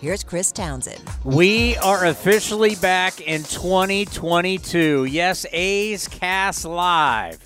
[0.00, 1.02] Here's Chris Townsend.
[1.24, 5.04] We are officially back in 2022.
[5.04, 7.38] Yes, A's Cast Live.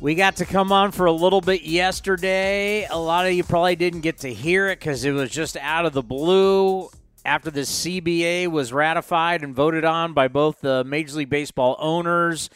[0.00, 2.86] We got to come on for a little bit yesterday.
[2.86, 5.84] A lot of you probably didn't get to hear it because it was just out
[5.84, 6.88] of the blue
[7.26, 12.48] after the CBA was ratified and voted on by both the Major League Baseball owners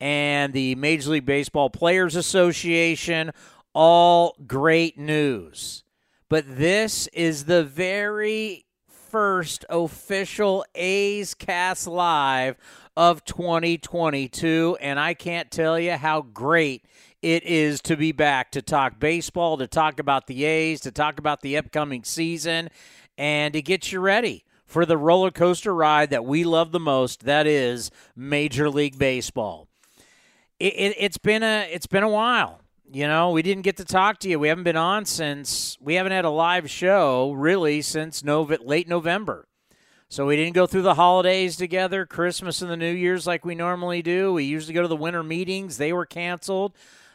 [0.00, 3.32] and the Major League Baseball Players Association.
[3.74, 5.82] All great news.
[6.30, 12.56] But this is the very first official A's Cast Live
[12.94, 16.84] of 2022, and I can't tell you how great
[17.22, 21.18] it is to be back to talk baseball, to talk about the A's, to talk
[21.18, 22.68] about the upcoming season,
[23.16, 27.24] and to get you ready for the roller coaster ride that we love the most.
[27.24, 29.66] That is Major League Baseball.
[30.60, 32.60] It, it, it's been a it's been a while.
[32.90, 34.38] You know, we didn't get to talk to you.
[34.38, 38.88] We haven't been on since we haven't had a live show really since Nov- late
[38.88, 39.46] November.
[40.08, 43.54] So we didn't go through the holidays together, Christmas and the New Year's like we
[43.54, 44.32] normally do.
[44.32, 45.76] We usually go to the winter meetings.
[45.76, 46.72] They were canceled.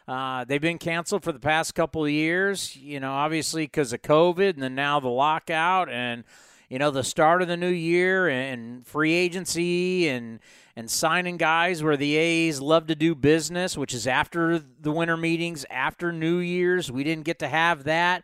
[0.07, 4.03] Uh, they've been canceled for the past couple of years, you know, obviously because of
[4.03, 6.23] COVID and then now the lockout and,
[6.69, 10.39] you know, the start of the new year and free agency and
[10.75, 15.17] and signing guys where the A's love to do business, which is after the winter
[15.17, 16.91] meetings, after New Year's.
[16.91, 18.23] We didn't get to have that.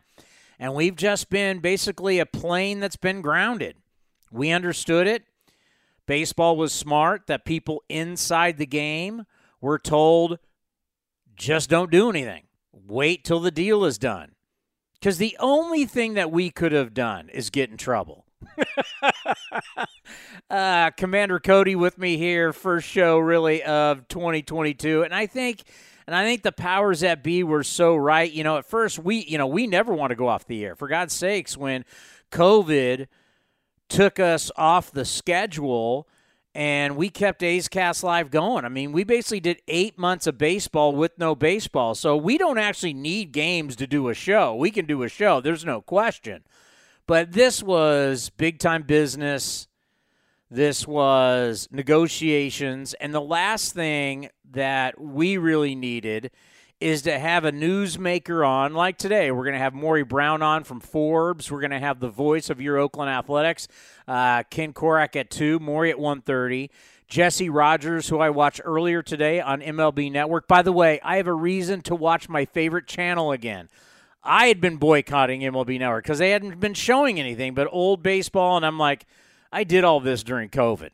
[0.58, 3.78] And we've just been basically a plane that's been grounded.
[4.32, 5.24] We understood it.
[6.06, 9.26] Baseball was smart that people inside the game
[9.62, 10.40] were told
[11.36, 12.44] just don't do anything.
[12.74, 14.34] Wait till the deal is done.
[14.96, 18.26] Because the only thing that we could have done is get in trouble.
[20.50, 25.64] uh, Commander Cody with me here, first show really of 2022, and I think,
[26.08, 28.32] and I think the powers that be were so right.
[28.32, 30.76] You know, at first we, you know, we never want to go off the air.
[30.76, 31.86] For God's sakes, when
[32.32, 33.08] COVID
[33.90, 36.08] took us off the schedule
[36.56, 38.66] and we kept A's Cast Live going.
[38.66, 41.96] I mean, we basically did eight months of baseball with no baseball.
[41.96, 44.56] So we don't actually need games to do a show.
[44.56, 46.44] We can do a show, there's no question.
[47.10, 49.68] But this was big time business.
[50.52, 52.94] This was negotiations.
[52.94, 56.30] And the last thing that we really needed
[56.80, 59.32] is to have a newsmaker on like today.
[59.32, 61.52] We're going to have Maury Brown on from Forbes.
[61.52, 63.68] We're going to have the voice of your Oakland Athletics,
[64.08, 66.70] uh, Ken Korach at 2, Maury at 1.30.
[67.08, 70.48] Jesse Rogers, who I watched earlier today on MLB Network.
[70.48, 73.68] By the way, I have a reason to watch my favorite channel again.
[74.24, 78.58] I had been boycotting MLB Network because they hadn't been showing anything but old baseball,
[78.58, 79.06] and I'm like,
[79.52, 80.90] I did all this during COVID.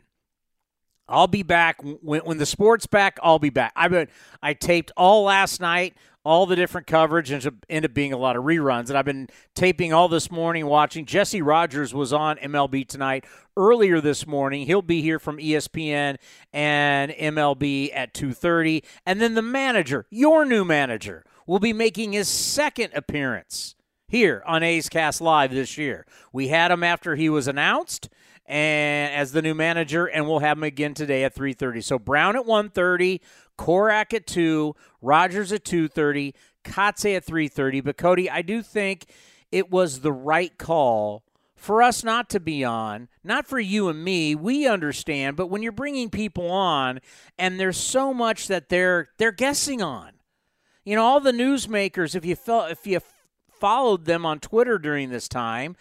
[1.08, 3.20] I'll be back when, when the sport's back.
[3.22, 3.74] I'll be back.
[3.76, 4.08] I been,
[4.42, 8.36] I taped all last night, all the different coverage, and ended up being a lot
[8.36, 8.90] of reruns.
[8.90, 11.06] And I've been taping all this morning, watching.
[11.06, 13.26] Jesse Rogers was on MLB tonight
[13.56, 14.66] earlier this morning.
[14.66, 16.18] He'll be here from ESPN
[16.52, 22.14] and MLB at two thirty, and then the manager, your new manager, will be making
[22.14, 23.76] his second appearance
[24.08, 26.06] here on A's Cast Live this year.
[26.32, 28.10] We had him after he was announced
[28.46, 31.82] and as the new manager, and we'll have him again today at 3:30.
[31.82, 33.22] So Brown at 1:30,
[33.58, 36.34] Korach at 2, Rogers at 2:30,
[36.64, 37.82] Kotsay at 3:30.
[37.82, 39.06] But Cody, I do think
[39.52, 41.24] it was the right call
[41.56, 44.36] for us not to be on, not for you and me.
[44.36, 47.00] We understand, but when you're bringing people on
[47.40, 50.12] and there's so much that they're they're guessing on.
[50.86, 53.02] You know, all the newsmakers if you felt if you
[53.60, 55.76] followed them on Twitter during this time,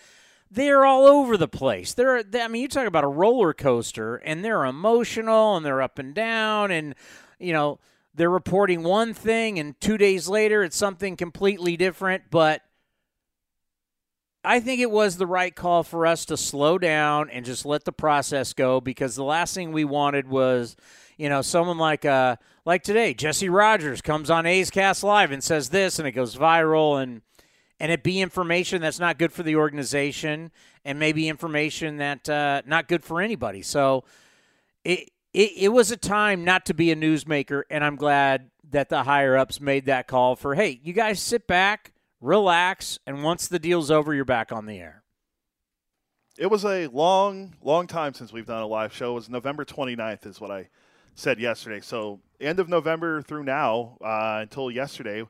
[0.51, 1.95] they're all over the place.
[1.95, 5.83] They're, they, I mean, you talk about a roller coaster, and they're emotional, and they're
[5.83, 6.95] up and down, and
[7.39, 7.79] you know
[8.15, 12.25] they're reporting one thing, and two days later it's something completely different.
[12.31, 12.63] But
[14.45, 17.85] I think it was the right call for us to slow down and just let
[17.85, 20.77] the process go because the last thing we wanted was,
[21.17, 22.37] you know, someone like uh
[22.67, 26.37] like today, Jesse Rogers comes on A's Cast Live and says this and it goes
[26.37, 27.23] viral and
[27.81, 30.51] and it be information that's not good for the organization
[30.85, 33.63] and maybe information that uh, not good for anybody.
[33.63, 34.05] So
[34.85, 38.89] it, it it was a time not to be a newsmaker, and I'm glad that
[38.89, 41.93] the higher ups made that call for hey, you guys sit back,
[42.25, 45.03] relax, and once the deal's over, you're back on the air.
[46.39, 49.13] It was a long, long time since we've done a live show.
[49.13, 50.69] It was November 29th, is what I
[51.15, 51.81] said yesterday.
[51.81, 55.23] So end of November through now uh, until yesterday,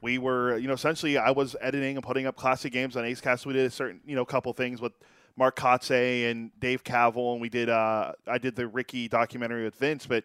[0.00, 3.20] we were, you know, essentially I was editing and putting up classic games on A's
[3.20, 3.46] Cast.
[3.46, 4.92] We did a certain, you know, couple things with
[5.36, 9.74] Mark Kotsay and Dave Kaval, and we did, uh, I did the Ricky documentary with
[9.76, 10.22] Vince, but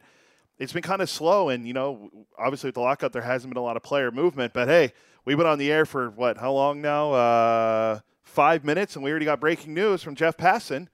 [0.60, 1.50] it's been kind of slow.
[1.50, 4.54] And, you know, obviously with the lockout, there hasn't been a lot of player movement,
[4.54, 4.94] but hey,
[5.26, 7.14] we've been on the air for what, how long now?
[7.14, 10.88] Uh, five minutes, and we already got breaking news from Jeff Passan.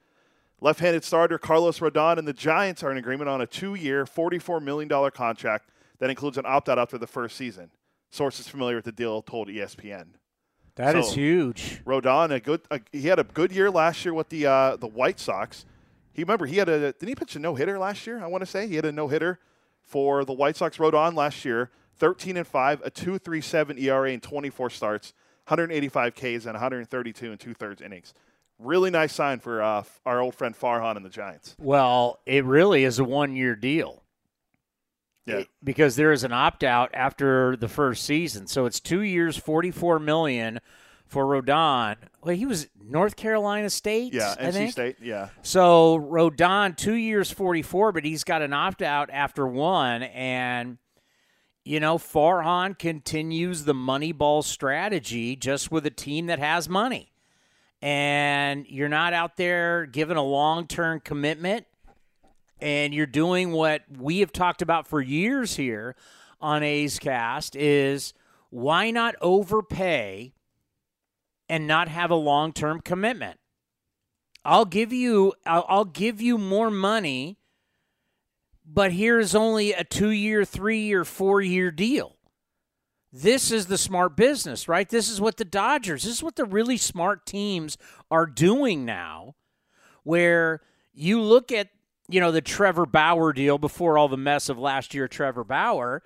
[0.61, 4.05] Left handed starter Carlos Rodon and the Giants are in agreement on a two year,
[4.05, 5.69] $44 million contract
[5.99, 7.71] that includes an opt out after the first season.
[8.09, 10.07] Sources familiar with the deal told ESPN.
[10.75, 11.81] That So- is huge.
[11.85, 14.87] Rodon, a good, a, he had a good year last year with the uh, the
[14.87, 15.65] White Sox.
[16.13, 18.21] He remember he had a didn't he pitch a no hitter last year?
[18.23, 19.39] I want to say he had a no hitter
[19.85, 20.77] for the White Sox.
[20.77, 25.13] Rodon last year, thirteen and five, a two three seven ERA in twenty four starts,
[25.47, 28.13] 185 Ks and 132 and two thirds innings.
[28.57, 31.55] Really nice sign for uh, our old friend Farhan and the Giants.
[31.59, 34.01] Well, it really is a one year deal.
[35.27, 35.41] Yeah.
[35.63, 38.45] because there is an opt out after the first season.
[38.45, 40.59] So it's two years, forty four million
[41.07, 41.95] for Rodon.
[42.23, 44.13] Well, he was North Carolina State.
[44.13, 44.71] Yeah, I NC think?
[44.71, 44.95] State.
[45.01, 50.03] Yeah, So Rodon, two years, forty four, but he's got an opt out after one,
[50.03, 50.77] and
[51.63, 57.11] you know Farhan continues the Moneyball strategy just with a team that has money,
[57.81, 61.65] and you're not out there giving a long term commitment
[62.61, 65.95] and you're doing what we have talked about for years here
[66.39, 68.13] on A's Cast is
[68.49, 70.33] why not overpay
[71.49, 73.39] and not have a long-term commitment?
[74.43, 77.37] I'll give you I'll, I'll give you more money,
[78.65, 82.15] but here's only a 2-year, 3-year, 4-year deal.
[83.11, 84.87] This is the smart business, right?
[84.87, 87.77] This is what the Dodgers, this is what the really smart teams
[88.11, 89.35] are doing now
[90.03, 90.61] where
[90.93, 91.69] you look at
[92.07, 96.03] you know the Trevor Bauer deal before all the mess of last year Trevor Bauer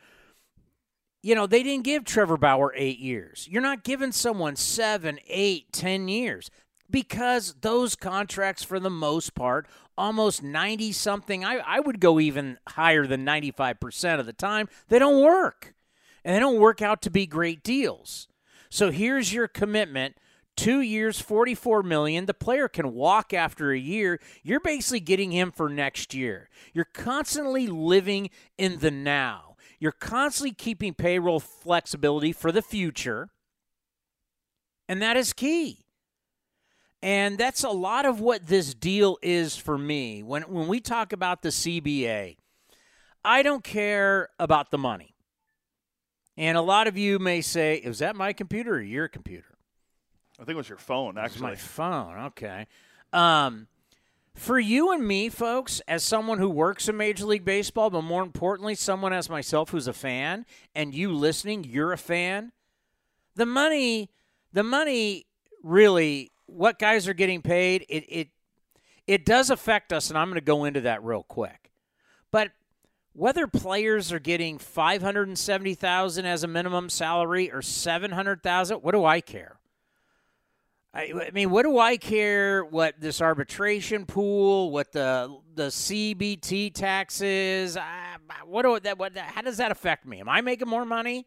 [1.22, 3.48] you know they didn't give Trevor Bauer 8 years.
[3.50, 6.50] You're not giving someone seven, eight, ten years
[6.90, 9.68] because those contracts for the most part
[9.98, 14.98] almost 90 something I, I would go even higher than 95% of the time they
[14.98, 15.76] don't work.
[16.24, 18.28] And they don't work out to be great deals.
[18.70, 20.16] So here's your commitment.
[20.56, 22.26] Two years 44 million.
[22.26, 24.20] The player can walk after a year.
[24.44, 26.50] You're basically getting him for next year.
[26.74, 29.49] You're constantly living in the now
[29.80, 33.30] you're constantly keeping payroll flexibility for the future
[34.88, 35.86] and that is key
[37.02, 41.14] and that's a lot of what this deal is for me when when we talk
[41.14, 42.38] about the CBA
[43.24, 45.16] I don't care about the money
[46.38, 49.58] and a lot of you may say is that my computer or your computer
[50.40, 51.42] I think it was your phone actually.
[51.42, 52.18] my phone.
[52.28, 52.68] Okay.
[53.12, 53.68] Um,
[54.40, 58.24] for you and me, folks, as someone who works in Major League Baseball, but more
[58.24, 62.52] importantly, someone as myself who's a fan, and you listening, you're a fan.
[63.36, 64.10] The money,
[64.54, 65.26] the money,
[65.62, 68.28] really, what guys are getting paid, it it
[69.08, 71.72] it does affect us, and I'm going to go into that real quick.
[72.32, 72.52] But
[73.14, 78.12] whether players are getting five hundred and seventy thousand as a minimum salary or seven
[78.12, 79.59] hundred thousand, what do I care?
[81.00, 86.74] I, I mean, what do I care what this arbitration pool, what the the CBT
[86.74, 87.78] taxes?
[87.78, 88.98] I, what do that?
[88.98, 89.18] What?
[89.18, 90.20] How does that affect me?
[90.20, 91.26] Am I making more money?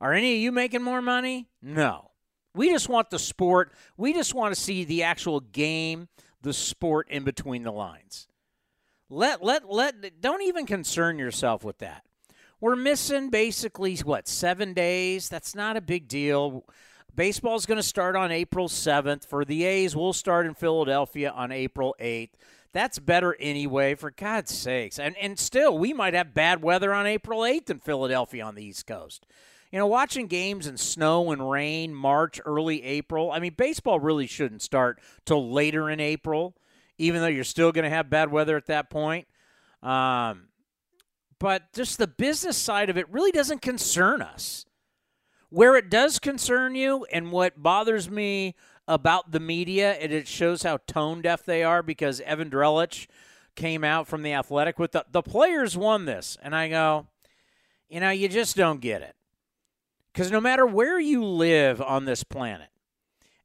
[0.00, 1.48] Are any of you making more money?
[1.62, 2.10] No.
[2.56, 3.72] We just want the sport.
[3.96, 6.08] We just want to see the actual game,
[6.42, 8.26] the sport in between the lines.
[9.08, 10.20] Let let let.
[10.20, 12.02] Don't even concern yourself with that.
[12.60, 15.28] We're missing basically what seven days.
[15.28, 16.64] That's not a big deal.
[17.14, 19.26] Baseball's going to start on April 7th.
[19.26, 22.30] For the A's, we'll start in Philadelphia on April 8th.
[22.72, 24.98] That's better anyway, for God's sakes.
[24.98, 28.64] And, and still, we might have bad weather on April 8th in Philadelphia on the
[28.64, 29.26] East Coast.
[29.70, 34.26] You know, watching games in snow and rain, March, early April, I mean, baseball really
[34.26, 36.56] shouldn't start till later in April,
[36.98, 39.28] even though you're still going to have bad weather at that point.
[39.82, 40.48] Um,
[41.38, 44.64] but just the business side of it really doesn't concern us.
[45.54, 48.56] Where it does concern you and what bothers me
[48.88, 53.06] about the media, and it shows how tone deaf they are because Evan Drellich
[53.54, 56.36] came out from the athletic with the, the players won this.
[56.42, 57.06] And I go,
[57.88, 59.14] you know, you just don't get it.
[60.12, 62.70] Because no matter where you live on this planet,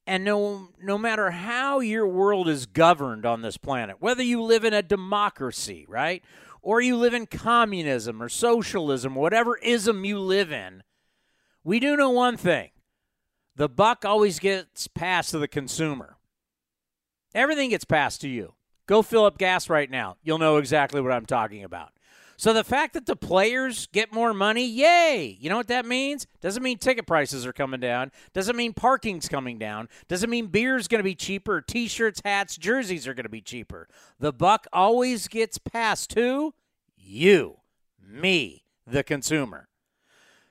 [0.08, 4.64] and no, no matter how your world is governed on this planet, whether you live
[4.64, 6.24] in a democracy, right?
[6.64, 10.82] Or you live in communism or socialism, whatever ism you live in,
[11.64, 12.70] we do know one thing
[13.56, 16.18] the buck always gets passed to the consumer.
[17.36, 18.54] Everything gets passed to you.
[18.88, 20.18] Go fill up gas right now.
[20.24, 21.90] You'll know exactly what I'm talking about.
[22.38, 25.38] So the fact that the players get more money, yay!
[25.42, 26.26] You know what that means?
[26.40, 28.12] Doesn't mean ticket prices are coming down.
[28.34, 29.90] Doesn't mean parking's coming down.
[30.08, 31.60] Doesn't mean beer's going to be cheaper.
[31.62, 33.90] T-shirts, hats, jerseys are going to be cheaper.
[34.20, 36.54] The buck always gets passed to
[36.96, 37.58] you,
[38.02, 39.69] me, the consumer.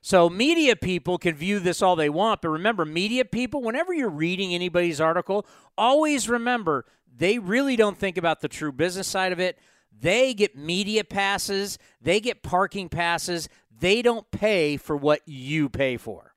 [0.09, 4.09] So media people can view this all they want, but remember, media people, whenever you're
[4.09, 5.45] reading anybody's article,
[5.77, 9.59] always remember they really don't think about the true business side of it.
[9.93, 13.51] They get media passes, they get parking passes.
[13.81, 16.33] They don't pay for what you pay for.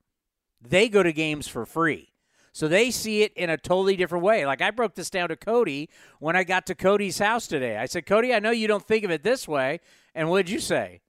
[0.61, 2.11] They go to games for free.
[2.51, 4.45] So they see it in a totally different way.
[4.45, 7.77] Like I broke this down to Cody when I got to Cody's house today.
[7.77, 9.79] I said, Cody, I know you don't think of it this way.
[10.13, 11.00] And what did you say?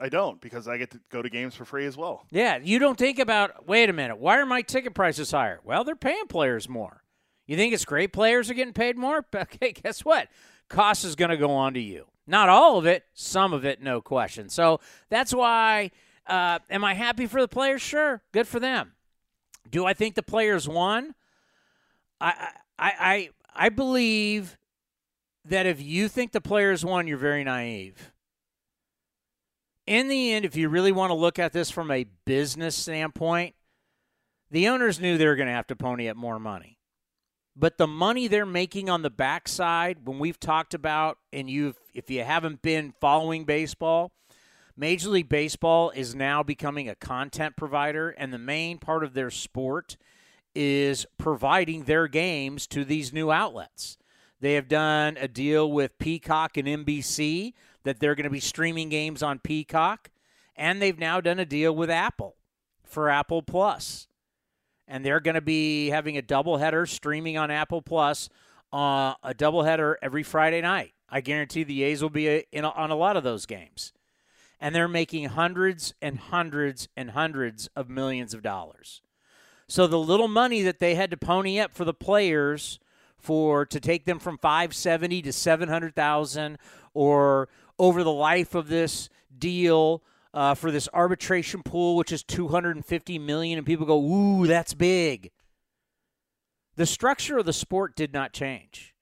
[0.00, 2.26] I don't because I get to go to games for free as well.
[2.30, 5.60] Yeah, you don't think about, wait a minute, why are my ticket prices higher?
[5.64, 7.02] Well, they're paying players more.
[7.46, 9.24] You think it's great players are getting paid more?
[9.34, 10.28] Okay, guess what?
[10.68, 12.06] cost is going to go on to you.
[12.26, 14.48] Not all of it, some of it, no question.
[14.48, 15.90] So that's why.
[16.26, 17.80] Uh, am I happy for the players?
[17.80, 18.92] Sure, good for them.
[19.70, 21.14] Do I think the players won?
[22.20, 24.58] I I I I believe
[25.46, 28.12] that if you think the players won, you're very naive.
[29.88, 33.54] In the end, if you really want to look at this from a business standpoint,
[34.50, 36.78] the owners knew they were going to have to pony up more money.
[37.56, 42.10] But the money they're making on the backside, when we've talked about, and you if
[42.10, 44.12] you haven't been following baseball,
[44.76, 49.30] Major League Baseball is now becoming a content provider, and the main part of their
[49.30, 49.96] sport
[50.54, 53.96] is providing their games to these new outlets.
[54.38, 57.54] They have done a deal with Peacock and NBC
[57.84, 60.10] that they're going to be streaming games on Peacock,
[60.56, 62.36] and they've now done a deal with Apple
[62.84, 64.08] for Apple Plus
[64.88, 68.28] and they're going to be having a doubleheader streaming on Apple Plus,
[68.72, 70.94] uh, a doubleheader every Friday night.
[71.08, 73.92] I guarantee the A's will be a, in a, on a lot of those games.
[74.60, 79.02] And they're making hundreds and hundreds and hundreds of millions of dollars.
[79.68, 82.80] So the little money that they had to pony up for the players
[83.16, 86.58] for to take them from 570 to 700,000
[86.94, 90.02] or over the life of this deal
[90.34, 95.30] uh, for this arbitration pool, which is 250 million, and people go, "Ooh, that's big."
[96.76, 98.94] The structure of the sport did not change.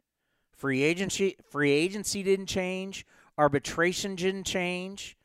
[0.56, 3.04] Free agency, free agency didn't change.
[3.36, 5.16] Arbitration didn't change.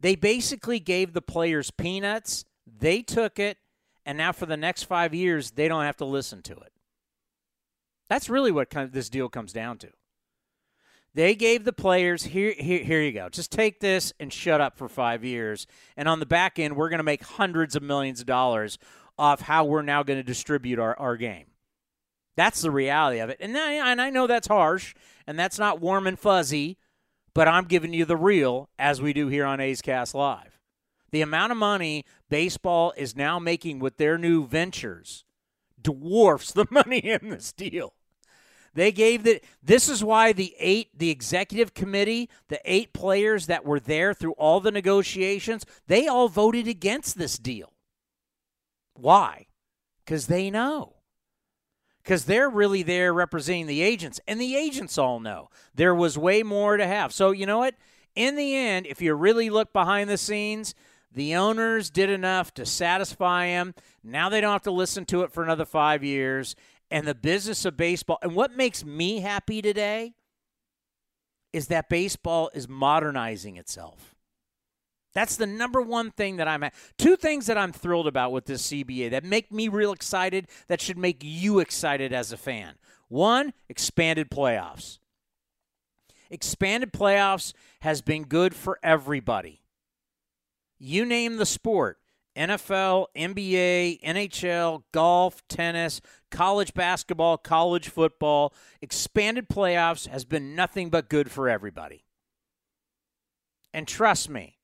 [0.00, 2.44] They basically gave the players peanuts.
[2.66, 3.58] They took it,
[4.04, 6.72] and now for the next five years, they don't have to listen to it.
[8.08, 9.90] That's really what this deal comes down to.
[11.14, 13.28] They gave the players here, here, here you go.
[13.28, 15.66] Just take this and shut up for five years.
[15.96, 18.78] And on the back end, we're going to make hundreds of millions of dollars
[19.18, 21.46] off how we're now going to distribute our, our game.
[22.36, 23.38] That's the reality of it.
[23.40, 24.94] And I, and I know that's harsh
[25.26, 26.78] and that's not warm and fuzzy,
[27.34, 30.60] but I'm giving you the real as we do here on A's Cast Live.
[31.10, 35.24] The amount of money baseball is now making with their new ventures
[35.80, 37.94] dwarfs the money in this deal.
[38.78, 43.64] They gave the this is why the eight the executive committee, the eight players that
[43.64, 47.72] were there through all the negotiations, they all voted against this deal.
[48.94, 49.48] Why?
[50.06, 50.98] Cuz they know.
[52.04, 55.50] Cuz they're really there representing the agents and the agents all know.
[55.74, 57.12] There was way more to have.
[57.12, 57.74] So, you know what?
[58.14, 60.72] In the end, if you really look behind the scenes,
[61.10, 63.74] the owners did enough to satisfy them.
[64.04, 66.54] Now they don't have to listen to it for another 5 years
[66.90, 68.18] and the business of baseball.
[68.22, 70.14] And what makes me happy today
[71.52, 74.14] is that baseball is modernizing itself.
[75.14, 76.74] That's the number one thing that I'm at.
[76.98, 80.80] Two things that I'm thrilled about with this CBA that make me real excited, that
[80.80, 82.74] should make you excited as a fan.
[83.08, 84.98] One, expanded playoffs.
[86.30, 89.62] Expanded playoffs has been good for everybody.
[90.78, 91.98] You name the sport.
[92.38, 101.08] NFL, NBA, NHL, golf, tennis, college basketball, college football, expanded playoffs has been nothing but
[101.08, 102.04] good for everybody.
[103.74, 104.58] And trust me,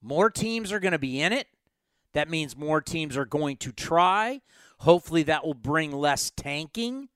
[0.00, 1.48] more teams are going to be in it.
[2.14, 4.40] That means more teams are going to try.
[4.78, 7.08] Hopefully, that will bring less tanking.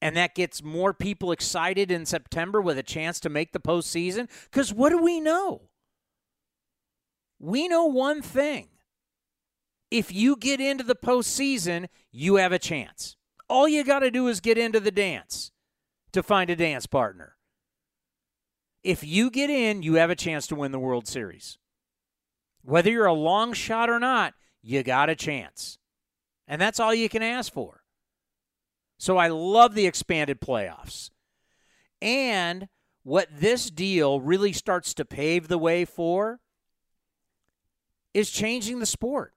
[0.00, 4.28] And that gets more people excited in September with a chance to make the postseason.
[4.44, 5.62] Because what do we know?
[7.38, 8.68] We know one thing.
[9.90, 13.16] If you get into the postseason, you have a chance.
[13.48, 15.52] All you got to do is get into the dance
[16.12, 17.36] to find a dance partner.
[18.82, 21.58] If you get in, you have a chance to win the World Series.
[22.62, 25.78] Whether you're a long shot or not, you got a chance.
[26.48, 27.82] And that's all you can ask for.
[28.98, 31.10] So I love the expanded playoffs.
[32.00, 32.68] And
[33.02, 36.40] what this deal really starts to pave the way for
[38.16, 39.34] is changing the sport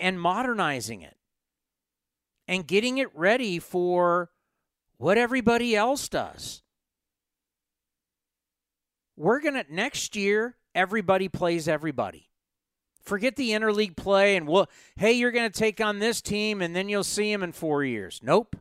[0.00, 1.16] and modernizing it
[2.48, 4.30] and getting it ready for
[4.96, 6.62] what everybody else does.
[9.16, 12.28] We're going to, next year, everybody plays everybody.
[13.00, 16.74] Forget the interleague play and well, hey, you're going to take on this team and
[16.74, 18.18] then you'll see them in four years.
[18.24, 18.56] Nope.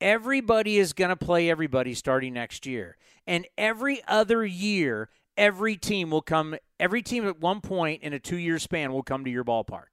[0.00, 2.96] Everybody is going to play everybody starting next year.
[3.24, 8.20] And every other year, every team will come, every team at one point in a
[8.20, 9.86] two year span will come to your ballpark.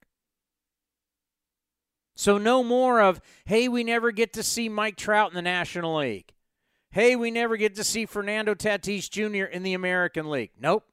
[2.16, 5.98] So no more of, hey, we never get to see Mike Trout in the National
[5.98, 6.34] League.
[6.92, 9.46] Hey, we never get to see Fernando Tatis Jr.
[9.46, 10.51] in the American League.
[10.60, 10.84] Nope.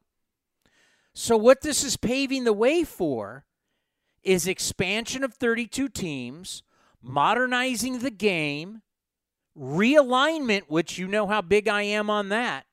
[1.15, 3.45] So, what this is paving the way for
[4.23, 6.63] is expansion of 32 teams,
[7.01, 8.83] modernizing the game,
[9.57, 12.67] realignment, which you know how big I am on that.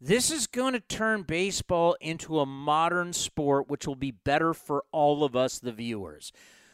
[0.00, 4.84] This is going to turn baseball into a modern sport, which will be better for
[4.92, 6.32] all of us, the viewers.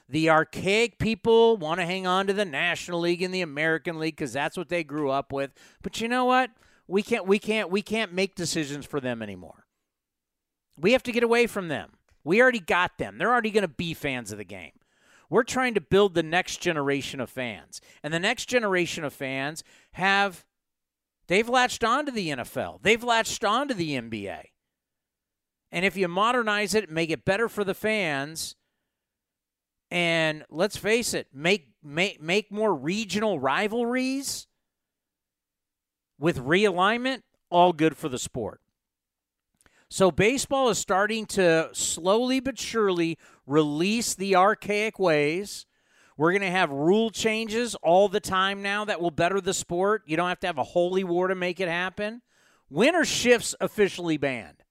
[0.08, 4.16] The archaic people want to hang on to the National League and the American League
[4.16, 5.52] because that's what they grew up with.
[5.82, 6.50] But you know what?
[6.88, 9.66] We can't we can't we can't make decisions for them anymore.
[10.76, 11.92] We have to get away from them.
[12.24, 13.18] We already got them.
[13.18, 14.72] They're already going to be fans of the game.
[15.28, 17.80] We're trying to build the next generation of fans.
[18.02, 19.62] And the next generation of fans
[19.92, 20.44] have
[21.30, 22.82] they've latched onto the NFL.
[22.82, 24.42] They've latched onto the NBA.
[25.72, 28.56] And if you modernize it, make it better for the fans,
[29.90, 34.46] and let's face it, make make make more regional rivalries
[36.18, 38.60] with realignment, all good for the sport.
[39.88, 45.66] So baseball is starting to slowly but surely release the archaic ways.
[46.20, 50.02] We're going to have rule changes all the time now that will better the sport.
[50.04, 52.20] You don't have to have a holy war to make it happen.
[52.68, 54.62] When are shifts officially banned?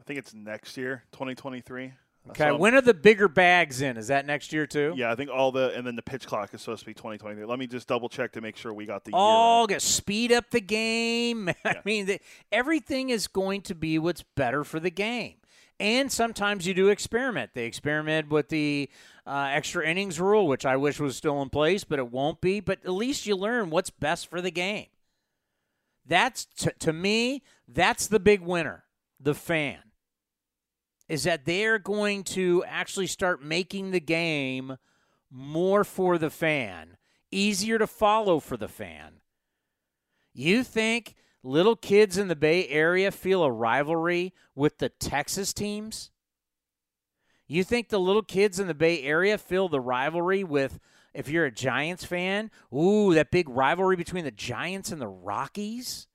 [0.00, 1.92] I think it's next year, 2023.
[2.30, 3.98] Okay, So- when are the bigger bags in?
[3.98, 4.94] Is that next year too?
[4.96, 7.44] Yeah, I think all the and then the pitch clock is supposed to be 2023.
[7.44, 9.66] Let me just double check to make sure we got the right.
[9.68, 11.50] get speed up the game.
[11.66, 15.34] I mean, the, everything is going to be what's better for the game.
[15.78, 17.50] And sometimes you do experiment.
[17.54, 18.88] They experiment with the
[19.26, 22.60] uh, extra innings rule, which I wish was still in place, but it won't be.
[22.60, 24.86] But at least you learn what's best for the game.
[26.04, 28.84] That's t- to me, that's the big winner,
[29.20, 29.78] the fan.
[31.08, 34.76] Is that they're going to actually start making the game
[35.30, 36.96] more for the fan,
[37.30, 39.20] easier to follow for the fan.
[40.34, 46.11] You think little kids in the Bay Area feel a rivalry with the Texas teams?
[47.52, 50.80] You think the little kids in the Bay Area feel the rivalry with,
[51.12, 56.08] if you're a Giants fan, ooh, that big rivalry between the Giants and the Rockies?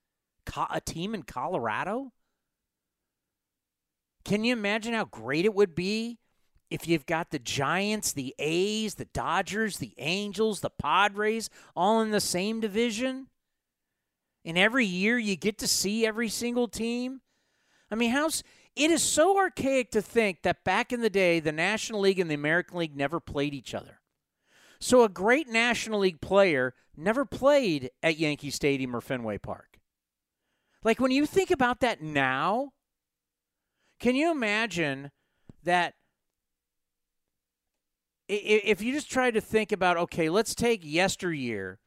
[0.71, 2.11] A team in Colorado?
[4.25, 6.17] Can you imagine how great it would be
[6.71, 12.09] if you've got the Giants, the A's, the Dodgers, the Angels, the Padres all in
[12.09, 13.27] the same division?
[14.43, 17.21] And every year you get to see every single team?
[17.91, 18.43] I mean, how's
[18.77, 22.29] it is so archaic to think that back in the day the National League and
[22.29, 23.99] the American League never played each other.
[24.79, 29.79] So a great National League player never played at Yankee Stadium or Fenway Park.
[30.83, 32.73] Like when you think about that now,
[33.99, 35.11] can you imagine
[35.63, 35.95] that
[38.29, 41.79] if you just try to think about, okay, let's take yesteryear,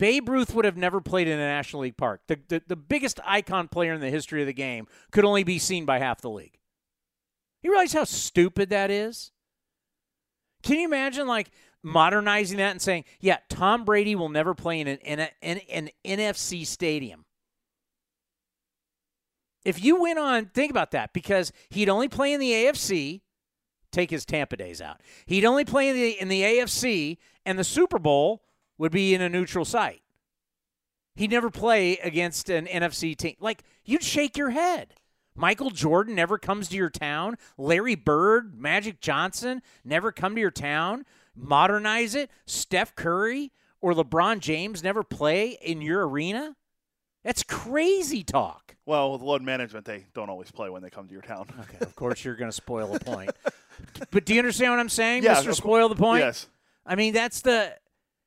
[0.00, 2.22] Babe Ruth would have never played in a National League park.
[2.26, 5.58] The, the, the biggest icon player in the history of the game could only be
[5.58, 6.58] seen by half the league.
[7.62, 9.30] You realize how stupid that is?
[10.62, 11.50] Can you imagine, like,
[11.82, 15.60] modernizing that and saying, yeah, Tom Brady will never play in an, in a, in
[15.68, 17.26] an NFC stadium?
[19.66, 23.20] If you went on, think about that because he'd only play in the AFC,
[23.92, 25.02] take his Tampa days out.
[25.26, 28.42] He'd only play in the in the AFC, and the Super Bowl
[28.80, 30.00] would be in a neutral site.
[31.14, 33.36] He'd never play against an NFC team.
[33.38, 34.94] Like you'd shake your head.
[35.36, 37.36] Michael Jordan never comes to your town.
[37.58, 41.04] Larry Bird, Magic Johnson never come to your town.
[41.36, 42.30] Modernize it.
[42.46, 46.56] Steph Curry or LeBron James never play in your arena.
[47.22, 48.76] That's crazy talk.
[48.86, 51.48] Well, with load management, they don't always play when they come to your town.
[51.60, 53.30] Okay, of course you're going to spoil the point.
[54.10, 55.54] but do you understand what I'm saying, Yeah, Mr.
[55.54, 56.20] Spoil the point?
[56.20, 56.46] Yes.
[56.86, 57.74] I mean, that's the.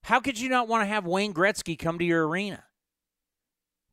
[0.04, 2.66] How could you not want to have Wayne Gretzky come to your arena?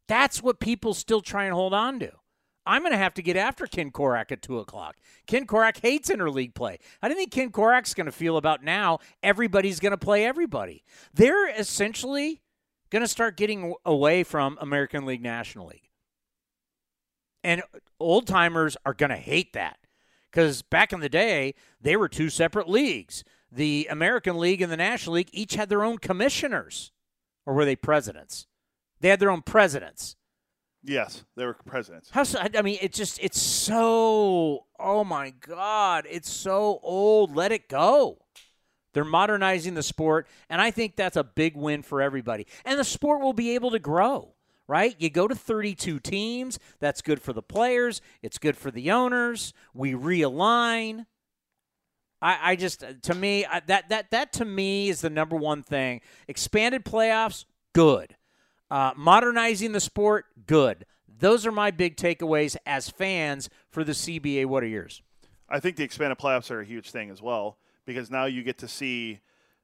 [0.08, 2.12] That's what people still try and hold on to.
[2.66, 4.96] I'm going to have to get after Ken Korach at 2 o'clock.
[5.26, 6.78] Ken Korach hates interleague play.
[7.00, 10.26] I do not think Ken Korach's going to feel about now everybody's going to play
[10.26, 10.84] everybody?
[11.14, 12.42] They're essentially
[12.90, 15.88] going to start getting away from American League National League.
[17.42, 17.62] And
[17.98, 19.78] old timers are going to hate that
[20.30, 23.24] because back in the day, they were two separate leagues.
[23.52, 26.92] The American League and the National League each had their own commissioners,
[27.46, 28.46] or were they presidents?
[29.00, 30.16] They had their own presidents.
[30.82, 32.10] Yes, they were presidents.
[32.10, 32.22] How?
[32.22, 34.66] so- I mean, it just it's so.
[34.78, 37.34] Oh my God, it's so old.
[37.34, 38.18] Let it go.
[38.92, 42.46] They're modernizing the sport, and I think that's a big win for everybody.
[42.64, 44.34] And the sport will be able to grow.
[44.66, 44.94] Right?
[45.00, 46.56] You go to 32 teams.
[46.78, 48.00] That's good for the players.
[48.22, 49.52] It's good for the owners.
[49.74, 51.06] We realign.
[52.22, 55.62] I, I just to me I, that that that to me is the number one
[55.62, 56.00] thing.
[56.28, 58.16] Expanded playoffs, good.
[58.70, 60.86] Uh, modernizing the sport, good.
[61.08, 64.46] Those are my big takeaways as fans for the CBA.
[64.46, 65.02] What are yours?
[65.48, 68.58] I think the expanded playoffs are a huge thing as well because now you get
[68.58, 69.18] to see,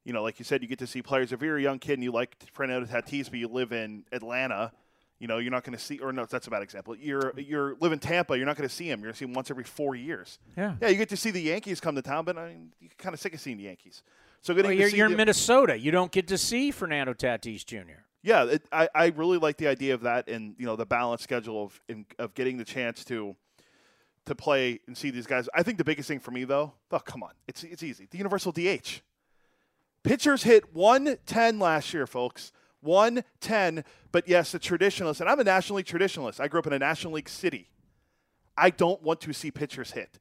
[0.05, 1.33] you know, like you said, you get to see players.
[1.33, 4.73] If you're a young kid and you like Fernando Tatis, but you live in Atlanta,
[5.19, 6.95] you know, you're not going to see, or no, that's a bad example.
[6.97, 9.01] You're you're live in Tampa, you're not going to see him.
[9.01, 10.39] You're going to see him once every four years.
[10.57, 10.75] Yeah.
[10.81, 10.89] yeah.
[10.89, 13.21] You get to see the Yankees come to town, but I mean, you're kind of
[13.21, 14.03] sick of seeing the Yankees.
[14.43, 15.79] So getting Well, you're you're the- in Minnesota.
[15.79, 18.03] You don't get to see Fernando Tatis Jr.
[18.23, 21.25] yeah, it, I, I really like the idea of that and you know the balanced
[21.25, 23.35] schedule of in, of getting the chance to
[24.27, 25.49] to play and see these guys.
[25.55, 28.07] I think the biggest thing for me though, oh come on, it's it's easy.
[28.11, 29.01] The universal DH.
[30.03, 32.53] Pitchers hit 110 last year, folks.
[32.87, 36.41] 110, but yes, a traditionalist, and I'm a National League traditionalist.
[36.41, 37.69] I grew up in a National League city.
[38.57, 40.19] I don't want to see pitchers hit.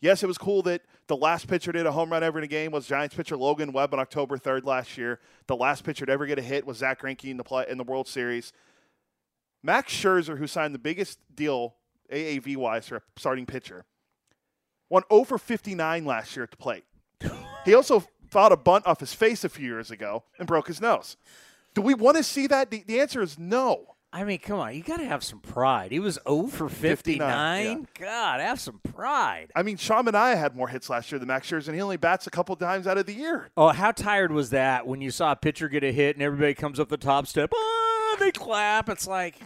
[0.00, 2.48] Yes, it was cool that the last pitcher did a home run ever in a
[2.48, 5.20] game was Giants pitcher Logan Webb on October 3rd last year.
[5.46, 7.76] The last pitcher to ever get a hit was Zack Greinke in the play, in
[7.76, 8.52] the World Series.
[9.62, 11.74] Max Scherzer, who signed the biggest deal
[12.10, 13.84] AAV wise for a starting pitcher,
[14.88, 16.84] won over 59 last year at the plate.
[17.66, 20.80] he also fought a bunt off his face a few years ago and broke his
[20.80, 21.16] nose.
[21.74, 22.70] Do we want to see that?
[22.70, 23.96] The, the answer is no.
[24.12, 25.92] I mean, come on, you got to have some pride.
[25.92, 27.86] He was 0 for 59.
[27.96, 29.52] God, have some pride.
[29.54, 31.96] I mean, Sean Manaea had more hits last year than Max Scherzer, and he only
[31.96, 33.50] bats a couple times out of the year.
[33.56, 36.54] Oh, how tired was that when you saw a pitcher get a hit and everybody
[36.54, 37.52] comes up the top step?
[37.54, 38.88] Ah, they clap.
[38.88, 39.36] It's like,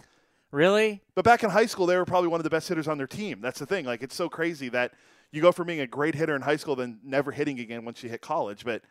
[0.51, 1.03] really?
[1.13, 3.05] But back in high school, they were probably one of the best hitters on their
[3.05, 3.41] team.
[3.41, 3.85] That's the thing.
[3.85, 4.93] Like, it's so crazy that
[5.31, 8.01] you go from being a great hitter in high school then never hitting again once
[8.01, 8.65] you hit college.
[8.65, 8.81] But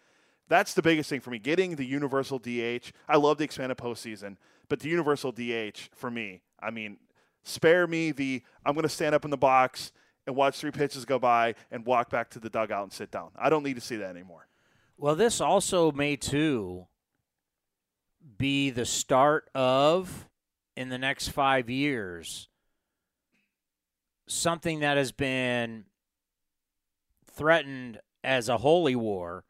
[0.48, 1.38] that's the biggest thing for me.
[1.38, 2.92] Getting the universal DH.
[3.08, 4.36] I love the expanded postseason,
[4.68, 6.98] but the universal DH for me, I mean,
[7.42, 9.92] spare me the I'm going to stand up in the box
[10.26, 13.30] and watch three pitches go by and walk back to the dugout and sit down.
[13.36, 14.46] I don't need to see that anymore.
[14.96, 16.86] Well, this also may too
[18.38, 20.28] be the start of,
[20.76, 22.48] in the next five years,
[24.26, 25.84] something that has been
[27.30, 29.44] threatened as a holy war.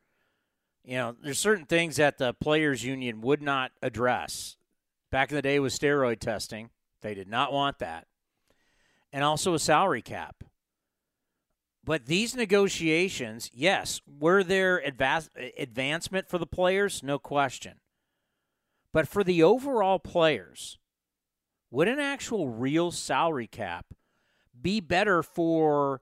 [0.85, 4.57] You know, there's certain things that the players' union would not address.
[5.11, 6.71] Back in the day with steroid testing,
[7.01, 8.07] they did not want that.
[9.13, 10.45] And also a salary cap.
[11.85, 17.03] But these negotiations, yes, were there advance, advancement for the players?
[17.03, 17.75] No question.
[18.93, 20.79] But for the overall players,
[21.71, 23.87] would an actual real salary cap
[24.61, 26.01] be better for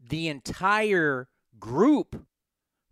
[0.00, 1.28] the entire
[1.58, 2.26] group?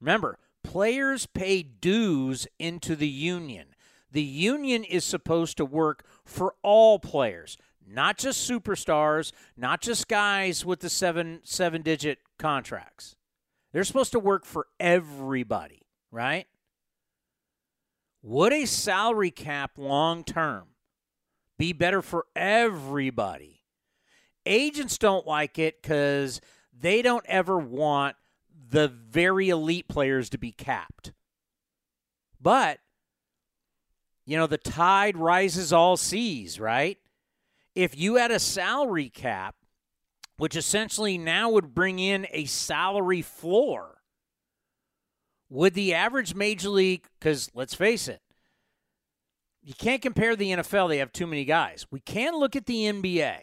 [0.01, 3.69] Remember, players pay dues into the union.
[4.11, 10.65] The union is supposed to work for all players, not just superstars, not just guys
[10.65, 13.15] with the seven seven digit contracts.
[13.73, 16.47] They're supposed to work for everybody, right?
[18.23, 20.69] Would a salary cap long term
[21.59, 23.61] be better for everybody?
[24.47, 26.41] Agents don't like it because
[26.73, 28.17] they don't ever want
[28.69, 31.13] the very elite players to be capped.
[32.41, 32.79] But,
[34.27, 36.99] you know, the tide rises all seas, right?
[37.75, 39.57] If you had a salary cap,
[40.37, 44.03] which essentially now would bring in a salary floor,
[45.49, 48.21] would the average major league, because let's face it,
[49.63, 51.87] you can't compare the NFL, they have too many guys.
[51.91, 53.41] We can look at the NBA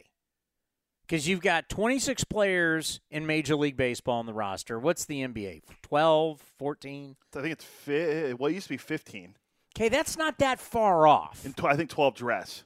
[1.12, 4.80] because you've got 26 players in Major League Baseball on the roster.
[4.80, 5.64] What's the NBA?
[5.82, 7.18] 12, 14?
[7.36, 9.36] I think it's fi- well, it used to be 15.
[9.76, 11.46] Okay, that's not that far off.
[11.58, 12.64] Tw- I think 12 dress.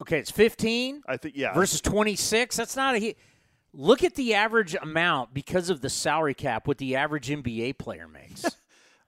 [0.00, 1.52] Okay, it's 15 I think yeah.
[1.52, 2.56] versus 26.
[2.56, 2.98] That's not a.
[2.98, 3.16] he-
[3.74, 6.68] Look at the average amount because of the salary cap.
[6.68, 8.44] What the average NBA player makes.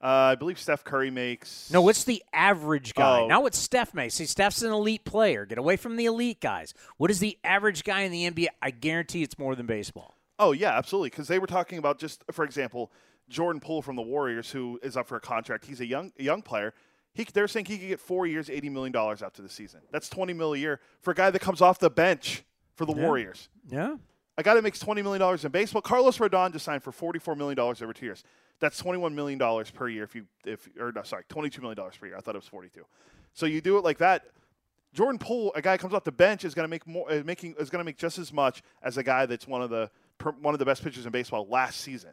[0.04, 1.70] uh, I believe Steph Curry makes.
[1.70, 3.20] no, what's the average guy?
[3.20, 3.26] Oh.
[3.26, 4.14] Not what Steph makes.
[4.14, 5.46] See, Steph's an elite player.
[5.46, 6.74] Get away from the elite guys.
[6.98, 8.48] What is the average guy in the NBA?
[8.60, 10.14] I guarantee it's more than baseball.
[10.38, 11.08] Oh yeah, absolutely.
[11.10, 12.92] Because they were talking about just for example,
[13.30, 15.64] Jordan Poole from the Warriors, who is up for a contract.
[15.64, 16.74] He's a young young player.
[17.14, 19.80] He they're saying he could get four years, eighty million dollars after the season.
[19.90, 22.42] That's twenty mil a year for a guy that comes off the bench
[22.76, 23.48] for the Warriors.
[23.68, 23.96] Yeah.
[24.36, 25.80] A guy that makes twenty million dollars in baseball.
[25.80, 28.24] Carlos Rodon just signed for forty four million dollars over two years.
[28.60, 30.04] That's twenty one million dollars per year.
[30.04, 32.16] If you if or no, sorry, twenty two million dollars per year.
[32.16, 32.86] I thought it was forty two.
[33.32, 34.24] So you do it like that.
[34.92, 37.22] Jordan Poole, a guy who comes off the bench, is going to make more, uh,
[37.24, 39.90] making is going to make just as much as a guy that's one of the
[40.18, 42.12] per, one of the best pitchers in baseball last season.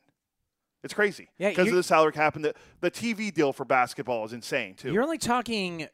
[0.84, 4.26] It's crazy Yeah, because of the salary cap and the the TV deal for basketball
[4.26, 4.92] is insane too.
[4.92, 5.88] You're only talking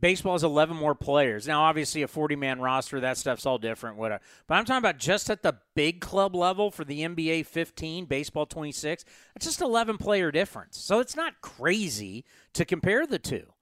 [0.00, 1.46] baseball has 11 more players.
[1.46, 3.96] Now, obviously, a 40 man roster, that stuff's all different.
[3.96, 4.22] Whatever.
[4.22, 8.04] Uh, but I'm talking about just at the big club level for the NBA 15,
[8.06, 9.04] baseball 26.
[9.36, 10.78] It's just 11 player difference.
[10.78, 13.52] So it's not crazy to compare the two.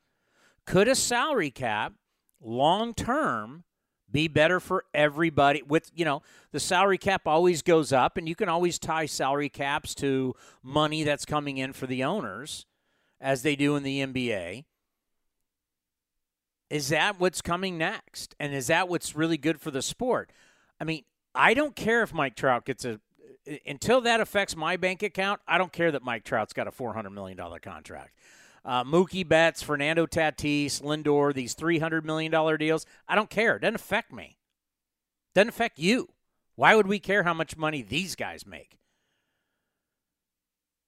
[0.67, 1.95] Could a salary cap
[2.41, 3.65] long term
[4.11, 8.35] be better for everybody with you know the salary cap always goes up and you
[8.35, 12.67] can always tie salary caps to money that's coming in for the owners
[13.21, 14.65] as they do in the NBA
[16.73, 18.35] is that what's coming next?
[18.41, 20.33] And is that what's really good for the sport?
[20.81, 21.05] I mean,
[21.35, 22.99] I don't care if Mike Trout gets a
[23.67, 25.41] until that affects my bank account.
[25.47, 28.17] I don't care that Mike Trout's got a four hundred million dollar contract.
[28.65, 32.87] Uh, Mookie Betts, Fernando Tatis, Lindor, these three hundred million dollar deals.
[33.07, 33.57] I don't care.
[33.57, 34.39] It doesn't affect me.
[35.35, 36.09] Doesn't affect you.
[36.55, 38.79] Why would we care how much money these guys make?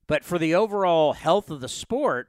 [0.07, 2.29] But for the overall health of the sport,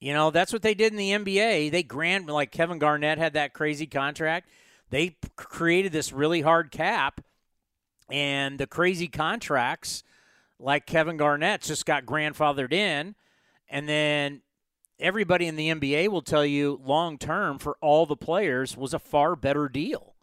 [0.00, 1.70] you know, that's what they did in the NBA.
[1.70, 4.48] They grant like Kevin Garnett had that crazy contract.
[4.88, 7.20] They created this really hard cap,
[8.10, 10.02] and the crazy contracts,
[10.58, 13.14] like Kevin Garnett, just got grandfathered in,
[13.68, 14.40] and then
[14.98, 18.98] everybody in the NBA will tell you long term for all the players was a
[18.98, 20.14] far better deal.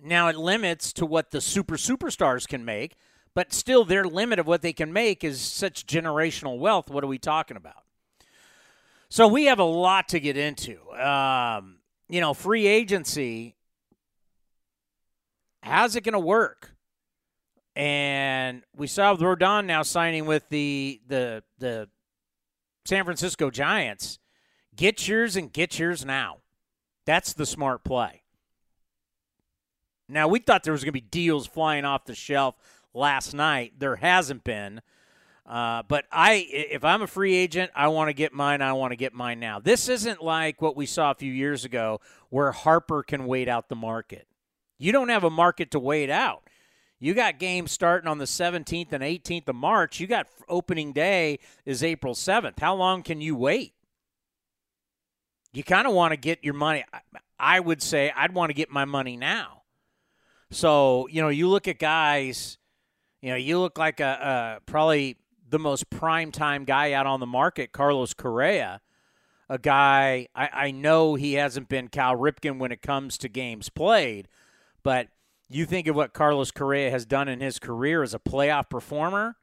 [0.00, 2.96] Now it limits to what the super superstars can make,
[3.34, 6.90] but still their limit of what they can make is such generational wealth.
[6.90, 7.84] What are we talking about?
[9.08, 10.78] So we have a lot to get into.
[10.92, 13.56] Um, you know, free agency.
[15.62, 16.72] How's it going to work?
[17.74, 21.88] And we saw Rodon now signing with the the the
[22.84, 24.18] San Francisco Giants.
[24.74, 26.38] Get yours and get yours now.
[27.06, 28.22] That's the smart play.
[30.08, 32.56] Now we thought there was going to be deals flying off the shelf
[32.94, 33.74] last night.
[33.78, 34.80] There hasn't been.
[35.46, 38.60] Uh, but I, if I'm a free agent, I want to get mine.
[38.60, 39.58] I want to get mine now.
[39.58, 43.68] This isn't like what we saw a few years ago, where Harper can wait out
[43.70, 44.26] the market.
[44.78, 46.42] You don't have a market to wait out.
[47.00, 50.00] You got games starting on the 17th and 18th of March.
[50.00, 52.58] You got opening day is April 7th.
[52.58, 53.72] How long can you wait?
[55.52, 56.84] You kind of want to get your money.
[56.92, 57.00] I-
[57.40, 59.62] I would say I'd want to get my money now.
[60.50, 62.57] So, you know, you look at guys,
[63.20, 65.16] you know, you look like a, a probably
[65.48, 68.80] the most prime time guy out on the market, Carlos Correa,
[69.48, 73.68] a guy I, I know he hasn't been Cal Ripken when it comes to games
[73.68, 74.28] played,
[74.82, 75.08] but
[75.48, 79.36] you think of what Carlos Correa has done in his career as a playoff performer,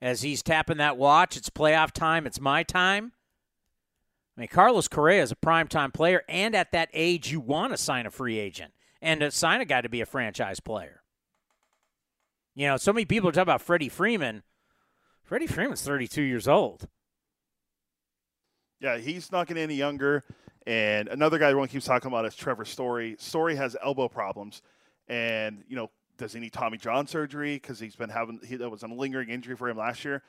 [0.00, 3.12] as he's tapping that watch, it's playoff time, it's my time.
[4.36, 7.76] I mean, Carlos Correa is a primetime player, and at that age, you want to
[7.76, 11.03] sign a free agent and to sign a guy to be a franchise player.
[12.54, 14.42] You know, so many people are talking about Freddie Freeman.
[15.24, 16.88] Freddie Freeman's 32 years old.
[18.80, 20.24] Yeah, he's not getting any younger.
[20.66, 23.16] And another guy everyone keeps talking about is Trevor Story.
[23.18, 24.62] Story has elbow problems,
[25.08, 28.70] and you know, does he need Tommy John surgery because he's been having he, that
[28.70, 30.22] was a lingering injury for him last year.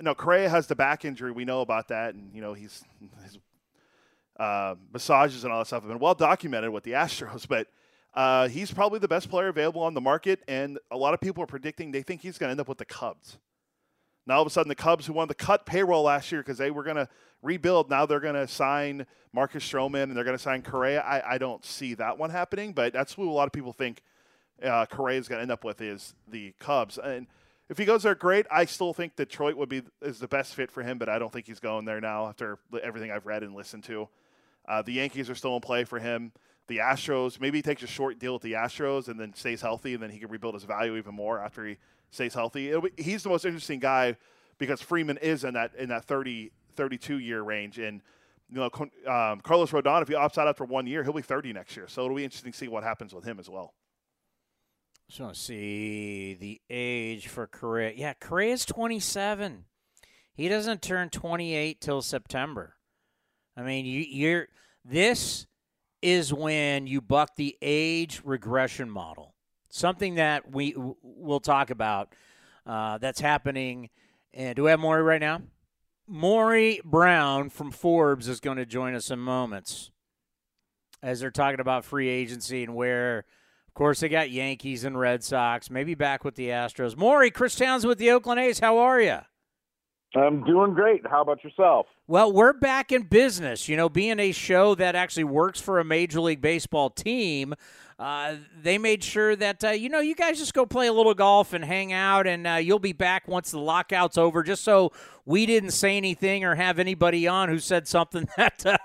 [0.00, 1.30] No, Correa has the back injury.
[1.30, 2.82] We know about that, and you know he's
[3.22, 3.38] his
[4.40, 7.46] uh, massages and all that stuff have been well documented with the Astros.
[7.48, 7.68] But
[8.16, 11.42] uh, he's probably the best player available on the market, and a lot of people
[11.42, 13.38] are predicting they think he's going to end up with the Cubs.
[14.26, 16.58] Now all of a sudden, the Cubs, who wanted to cut payroll last year because
[16.58, 17.08] they were going to
[17.42, 21.00] rebuild, now they're going to sign Marcus Stroman and they're going to sign Correa.
[21.02, 24.02] I, I don't see that one happening, but that's who a lot of people think
[24.62, 26.98] uh, Correa is going to end up with is the Cubs.
[26.98, 27.26] And
[27.68, 28.46] if he goes there, great.
[28.50, 31.32] I still think Detroit would be is the best fit for him, but I don't
[31.32, 34.08] think he's going there now after everything I've read and listened to.
[34.66, 36.32] Uh, the Yankees are still in play for him.
[36.68, 37.40] The Astros.
[37.40, 40.10] Maybe he takes a short deal with the Astros and then stays healthy, and then
[40.10, 41.76] he can rebuild his value even more after he
[42.10, 42.78] stays healthy.
[42.80, 44.16] Be, he's the most interesting guy
[44.58, 48.02] because Freeman is in that in that 30, 32 year range, and
[48.50, 48.70] you know
[49.12, 51.86] um, Carlos Rodon, if he opts out after one year, he'll be 30 next year.
[51.88, 53.74] So it'll be interesting to see what happens with him as well.
[55.08, 57.92] So see the age for Correa.
[57.94, 59.64] Yeah, Correa is 27.
[60.34, 62.76] He doesn't turn 28 till September.
[63.56, 64.48] I mean, you, you're
[64.84, 65.46] this
[66.06, 69.34] is when you buck the age regression model.
[69.68, 72.14] Something that we will talk about
[72.64, 73.90] uh, that's happening.
[74.32, 75.42] And do we have Maury right now?
[76.06, 79.90] Maury Brown from Forbes is going to join us in moments
[81.02, 83.24] as they're talking about free agency and where of–
[83.76, 86.96] course, they got Yankees and Red Sox, maybe back with the Astros.
[86.96, 88.58] Maury, Chris Townsend with the Oakland A's.
[88.58, 89.18] How are you?
[90.16, 91.02] I'm doing great.
[91.06, 91.86] How about yourself?
[92.08, 93.68] Well, we're back in business.
[93.68, 97.52] You know, being a show that actually works for a Major League Baseball team,
[97.98, 101.14] uh, they made sure that uh, you know you guys just go play a little
[101.14, 104.44] golf and hang out, and uh, you'll be back once the lockout's over.
[104.44, 104.92] Just so
[105.24, 108.78] we didn't say anything or have anybody on who said something that uh,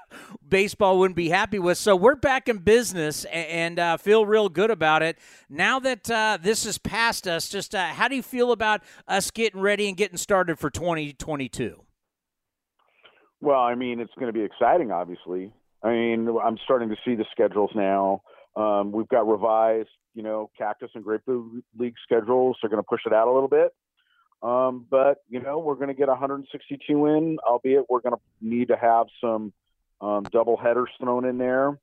[0.49, 1.77] baseball wouldn't be happy with.
[1.77, 5.19] So we're back in business and, and uh, feel real good about it.
[5.47, 9.61] Now that uh, this is past us, just how do you feel about us getting
[9.61, 11.83] ready and getting started for 2022?
[13.41, 15.51] Well, I mean, it's going to be exciting, obviously.
[15.83, 18.21] I mean, I'm starting to see the schedules now.
[18.55, 22.57] Um, we've got revised, you know, Cactus and Grapefruit League schedules.
[22.61, 23.73] They're going to push it out a little bit.
[24.43, 28.67] Um, but, you know, we're going to get 162 in, albeit we're going to need
[28.67, 29.53] to have some
[30.01, 31.79] um, double headers thrown in there.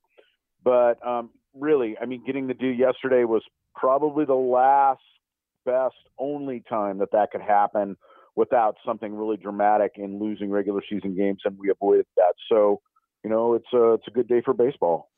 [0.63, 3.43] But um, really, I mean, getting the do yesterday was
[3.75, 5.01] probably the last,
[5.65, 7.97] best, only time that that could happen
[8.39, 12.33] without something really dramatic in losing regular season games, and we avoided that.
[12.49, 12.79] So,
[13.21, 15.09] you know, it's a it's a good day for baseball.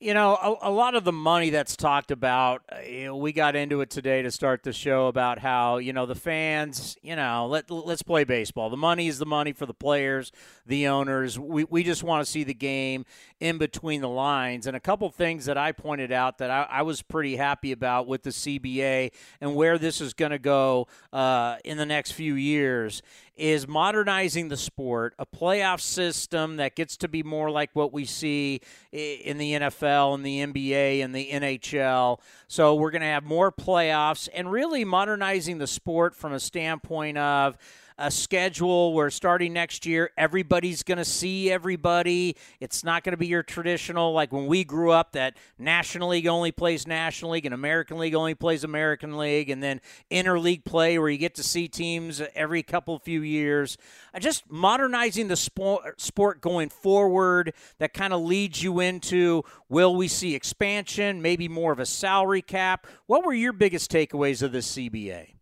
[0.00, 3.32] You know, a, a, lot of the money that's talked about, uh, you know, we
[3.32, 7.16] got into it today to start the show about how, you know, the fans, you
[7.16, 8.70] know, let, let's play baseball.
[8.70, 10.30] The money is the money for the players,
[10.64, 11.36] the owners.
[11.36, 13.06] We, we just want to see the game
[13.40, 14.68] in between the lines.
[14.68, 18.06] And a couple things that I pointed out that I, I was pretty happy about
[18.06, 22.34] with the CBA and where this is going to go uh, in the next few
[22.34, 23.02] years
[23.38, 28.04] is modernizing the sport, a playoff system that gets to be more like what we
[28.04, 28.60] see
[28.92, 32.20] in the NFL and the NBA and the NHL.
[32.48, 37.18] So we're going to have more playoffs and really modernizing the sport from a standpoint
[37.18, 37.56] of
[37.98, 42.36] a schedule where starting next year, everybody's going to see everybody.
[42.60, 46.28] It's not going to be your traditional, like when we grew up, that National League
[46.28, 49.80] only plays National League and American League only plays American League, and then
[50.10, 53.76] interleague play where you get to see teams every couple few years.
[54.18, 60.06] Just modernizing the sport, sport going forward that kind of leads you into will we
[60.08, 62.86] see expansion, maybe more of a salary cap?
[63.06, 65.37] What were your biggest takeaways of this CBA?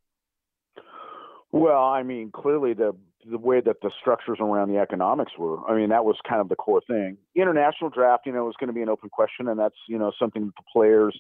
[1.53, 2.95] Well, I mean, clearly the
[3.29, 5.59] the way that the structures around the economics were.
[5.69, 7.17] I mean, that was kind of the core thing.
[7.35, 10.13] International draft, you know, was going to be an open question, and that's you know
[10.19, 11.19] something that the players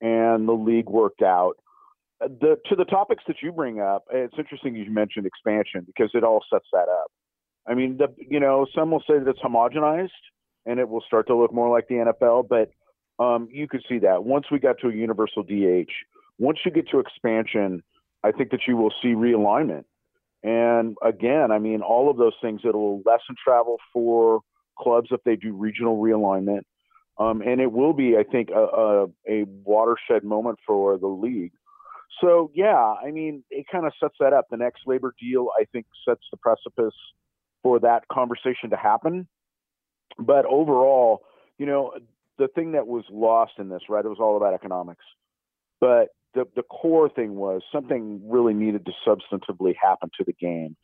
[0.00, 1.54] and the league worked out.
[2.22, 6.10] Uh, the to the topics that you bring up, it's interesting you mentioned expansion because
[6.14, 7.10] it all sets that up.
[7.66, 10.08] I mean, the you know some will say that it's homogenized
[10.66, 12.70] and it will start to look more like the NFL, but
[13.22, 15.90] um, you could see that once we got to a universal DH,
[16.38, 17.82] once you get to expansion
[18.24, 19.84] I think that you will see realignment.
[20.42, 24.40] And again, I mean, all of those things, it'll lessen travel for
[24.78, 26.62] clubs if they do regional realignment.
[27.18, 31.52] Um, and it will be, I think, a, a, a, watershed moment for the league.
[32.20, 34.46] So, yeah, I mean, it kind of sets that up.
[34.50, 36.94] The next labor deal, I think, sets the precipice
[37.62, 39.28] for that conversation to happen.
[40.18, 41.22] But overall,
[41.56, 41.92] you know,
[42.38, 45.04] the thing that was lost in this, right, it was all about economics.
[45.80, 50.76] But the, the core thing was something really needed to substantively happen to the game.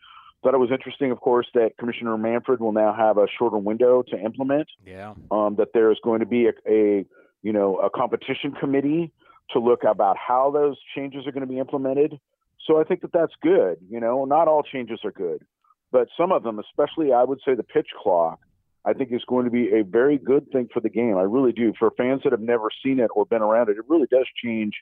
[0.42, 4.02] Thought it was interesting, of course, that Commissioner Manfred will now have a shorter window
[4.08, 4.68] to implement.
[4.86, 5.14] Yeah.
[5.30, 7.04] Um, that there is going to be a, a,
[7.42, 9.12] you know, a competition committee
[9.50, 12.18] to look about how those changes are going to be implemented.
[12.66, 13.78] So I think that that's good.
[13.90, 15.44] You know, not all changes are good,
[15.92, 18.38] but some of them, especially I would say the pitch clock,
[18.84, 21.18] I think is going to be a very good thing for the game.
[21.18, 21.74] I really do.
[21.78, 24.72] For fans that have never seen it or been around it, it really does change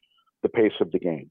[0.43, 1.31] the pace of the game.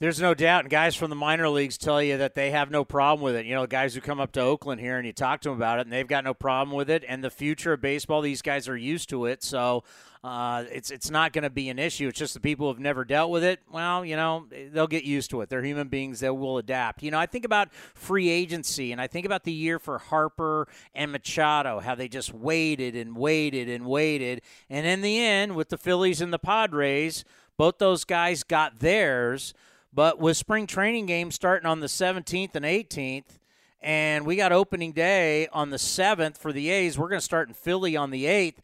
[0.00, 2.84] There's no doubt, and guys from the minor leagues tell you that they have no
[2.84, 3.46] problem with it.
[3.46, 5.78] You know, guys who come up to Oakland here and you talk to them about
[5.78, 7.04] it, and they've got no problem with it.
[7.06, 9.84] And the future of baseball, these guys are used to it, so
[10.24, 12.08] uh, it's it's not going to be an issue.
[12.08, 13.60] It's just the people who've never dealt with it.
[13.70, 15.48] Well, you know, they'll get used to it.
[15.48, 17.04] They're human beings; they will adapt.
[17.04, 20.66] You know, I think about free agency, and I think about the year for Harper
[20.92, 25.68] and Machado, how they just waited and waited and waited, and in the end, with
[25.68, 27.24] the Phillies and the Padres,
[27.56, 29.54] both those guys got theirs.
[29.92, 33.38] But with spring training games starting on the 17th and 18th,
[33.80, 37.48] and we got opening day on the 7th for the A's, we're going to start
[37.48, 38.56] in Philly on the 8th.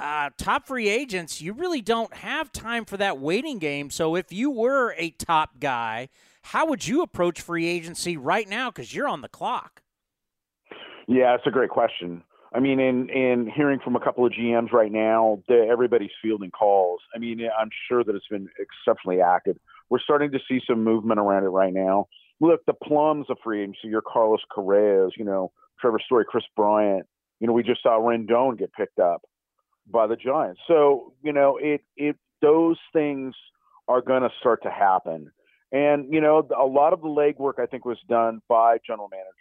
[0.00, 3.90] Uh, top free agents, you really don't have time for that waiting game.
[3.90, 6.08] So if you were a top guy,
[6.42, 8.70] how would you approach free agency right now?
[8.70, 9.82] Because you're on the clock.
[11.06, 12.22] Yeah, that's a great question.
[12.54, 17.00] I mean, in in hearing from a couple of GMs right now, everybody's fielding calls.
[17.14, 19.56] I mean, I'm sure that it's been exceptionally active.
[19.90, 22.06] We're starting to see some movement around it right now.
[22.40, 27.06] Look, the plums of free agency, your Carlos Correa's, you know, Trevor Story, Kris Bryant.
[27.40, 29.22] You know, we just saw Rodon get picked up
[29.90, 30.60] by the Giants.
[30.66, 33.34] So, you know, it it those things
[33.88, 35.30] are going to start to happen.
[35.72, 39.34] And, you know, a lot of the legwork I think was done by general managers.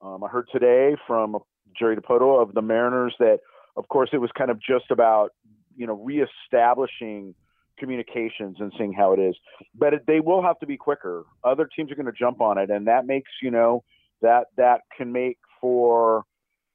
[0.00, 1.38] Um, I heard today from
[1.78, 3.38] Jerry Dipoto of the Mariners that,
[3.76, 5.30] of course, it was kind of just about,
[5.76, 7.34] you know, reestablishing–
[7.80, 9.34] communications and seeing how it is.
[9.74, 11.24] But it, they will have to be quicker.
[11.42, 13.82] Other teams are going to jump on it, and that makes you know
[14.22, 16.24] that that can make for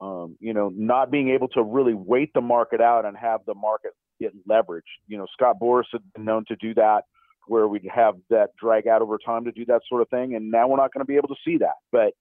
[0.02, 3.54] um, you know not being able to really wait the market out and have the
[3.54, 4.84] market get leverage.
[5.08, 7.04] You know, Scott Boras had been known to do that,
[7.48, 10.52] where we'd have that drag out over time to do that sort of thing, and
[10.52, 11.76] now we're not going to be able to see that.
[11.92, 12.14] But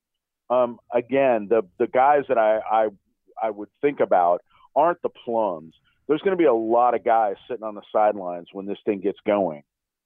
[0.50, 2.88] um, again, the the guys that I, I
[3.42, 4.42] I would think about
[4.76, 5.74] aren't the plums
[6.06, 9.00] there's going to be a lot of guys sitting on the sidelines when this thing
[9.00, 9.62] gets going.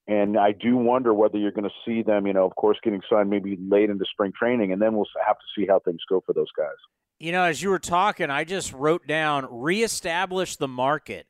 [0.06, 3.02] And I do wonder whether you're going to see them, you know, of course, getting
[3.10, 6.22] signed maybe late into spring training, and then we'll have to see how things go
[6.24, 6.76] for those guys.
[7.18, 11.26] You know, as you were talking, I just wrote down reestablish the market.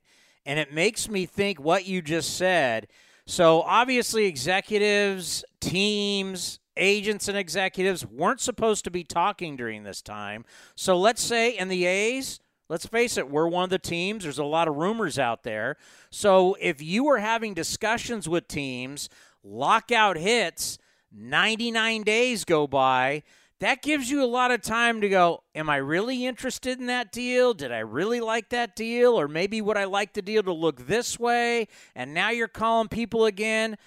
[0.46, 2.86] And it makes me think what you just said.
[3.26, 10.44] So obviously, executives, teams, agents, and executives weren't supposed to be talking during this time.
[10.74, 14.24] So let's say in the A's, Let's face it, we're one of the teams.
[14.24, 15.76] There's a lot of rumors out there.
[16.10, 19.08] So if you were having discussions with teams,
[19.42, 20.78] lockout hits,
[21.10, 23.22] 99 days go by,
[23.60, 27.10] that gives you a lot of time to go, am I really interested in that
[27.10, 27.54] deal?
[27.54, 29.18] Did I really like that deal?
[29.18, 31.68] Or maybe would I like the deal to look this way?
[31.94, 33.78] And now you're calling people again.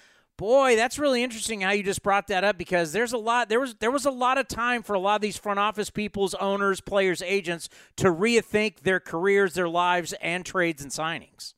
[0.42, 3.60] Boy, that's really interesting how you just brought that up because there's a lot there
[3.60, 6.34] was there was a lot of time for a lot of these front office people's
[6.34, 11.54] owners, players, agents to rethink their careers, their lives and trades and signings.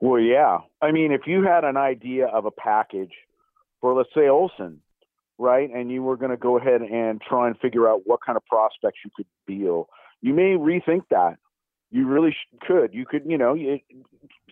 [0.00, 0.58] Well, yeah.
[0.82, 3.12] I mean, if you had an idea of a package
[3.80, 4.80] for let's say Olson,
[5.38, 8.36] right, and you were going to go ahead and try and figure out what kind
[8.36, 9.88] of prospects you could deal,
[10.22, 11.36] you may rethink that.
[11.92, 12.34] You really
[12.66, 12.92] could.
[12.92, 13.56] You could, you know,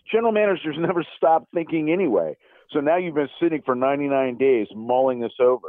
[0.08, 2.36] general managers never stop thinking anyway.
[2.70, 5.68] So now you've been sitting for 99 days mulling this over.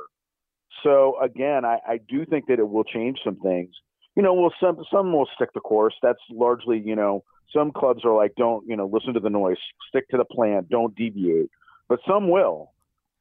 [0.84, 3.72] So again, I, I do think that it will change some things.
[4.16, 5.93] You know, well, some some will stick the course.
[6.02, 7.24] That's largely, you know,
[7.54, 10.68] some clubs are like, don't, you know, listen to the noise, stick to the plan,
[10.70, 11.50] don't deviate.
[11.88, 12.72] But some will,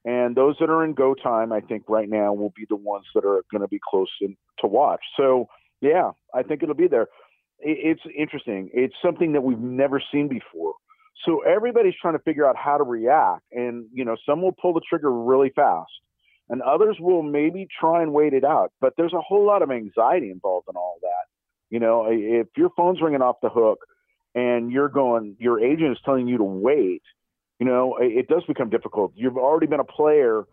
[0.05, 3.05] and those that are in go time, I think right now will be the ones
[3.14, 5.01] that are going to be close in, to watch.
[5.16, 5.49] So
[5.81, 7.09] yeah, I think it'll be there.
[7.61, 8.70] It, it's interesting.
[8.72, 10.74] It's something that we've never seen before.
[11.25, 13.43] So everybody's trying to figure out how to react.
[13.53, 15.91] And, you know, some will pull the trigger really fast
[16.49, 18.73] and others will maybe try and wait it out.
[18.81, 21.09] But there's a whole lot of anxiety involved in all that.
[21.71, 23.81] You know, if your phone's ringing off the hook
[24.35, 27.03] and you're going, your agent is telling you to wait,
[27.59, 29.12] you know, it does become difficult.
[29.14, 30.45] You've already been a player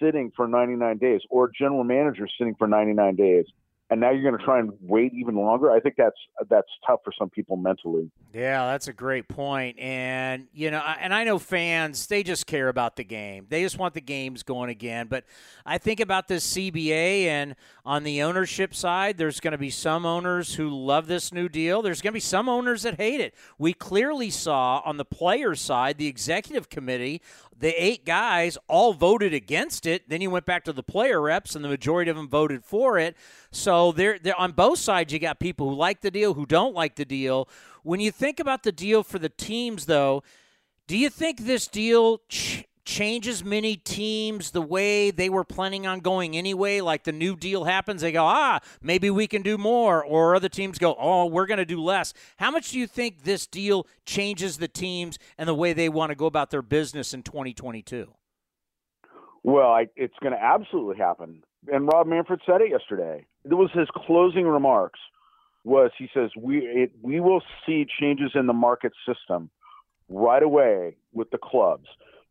[0.00, 3.46] sitting for 99 days or general manager sitting for 99 days
[3.90, 5.70] and now you're going to try and wait even longer.
[5.70, 6.16] I think that's
[6.48, 8.08] that's tough for some people mentally.
[8.32, 9.78] Yeah, that's a great point.
[9.80, 13.46] And you know, and I know fans they just care about the game.
[13.48, 15.08] They just want the games going again.
[15.08, 15.24] But
[15.66, 20.06] I think about this CBA and on the ownership side, there's going to be some
[20.06, 21.82] owners who love this new deal.
[21.82, 23.34] There's going to be some owners that hate it.
[23.58, 27.22] We clearly saw on the players' side, the executive committee
[27.60, 30.08] the eight guys all voted against it.
[30.08, 32.98] Then you went back to the player reps, and the majority of them voted for
[32.98, 33.16] it.
[33.52, 35.12] So they're, they're on both sides.
[35.12, 37.48] You got people who like the deal, who don't like the deal.
[37.82, 40.22] When you think about the deal for the teams, though,
[40.86, 42.22] do you think this deal
[42.84, 46.80] changes many teams the way they were planning on going anyway.
[46.80, 50.04] Like the new deal happens, they go, ah, maybe we can do more.
[50.04, 52.12] Or other teams go, oh, we're going to do less.
[52.38, 56.10] How much do you think this deal changes the teams and the way they want
[56.10, 58.12] to go about their business in 2022?
[59.42, 61.42] Well, I, it's going to absolutely happen.
[61.72, 63.26] And Rob Manfred said it yesterday.
[63.44, 64.98] It was his closing remarks.
[65.64, 69.50] Was he says we it, we will see changes in the market system
[70.08, 71.86] right away with the clubs.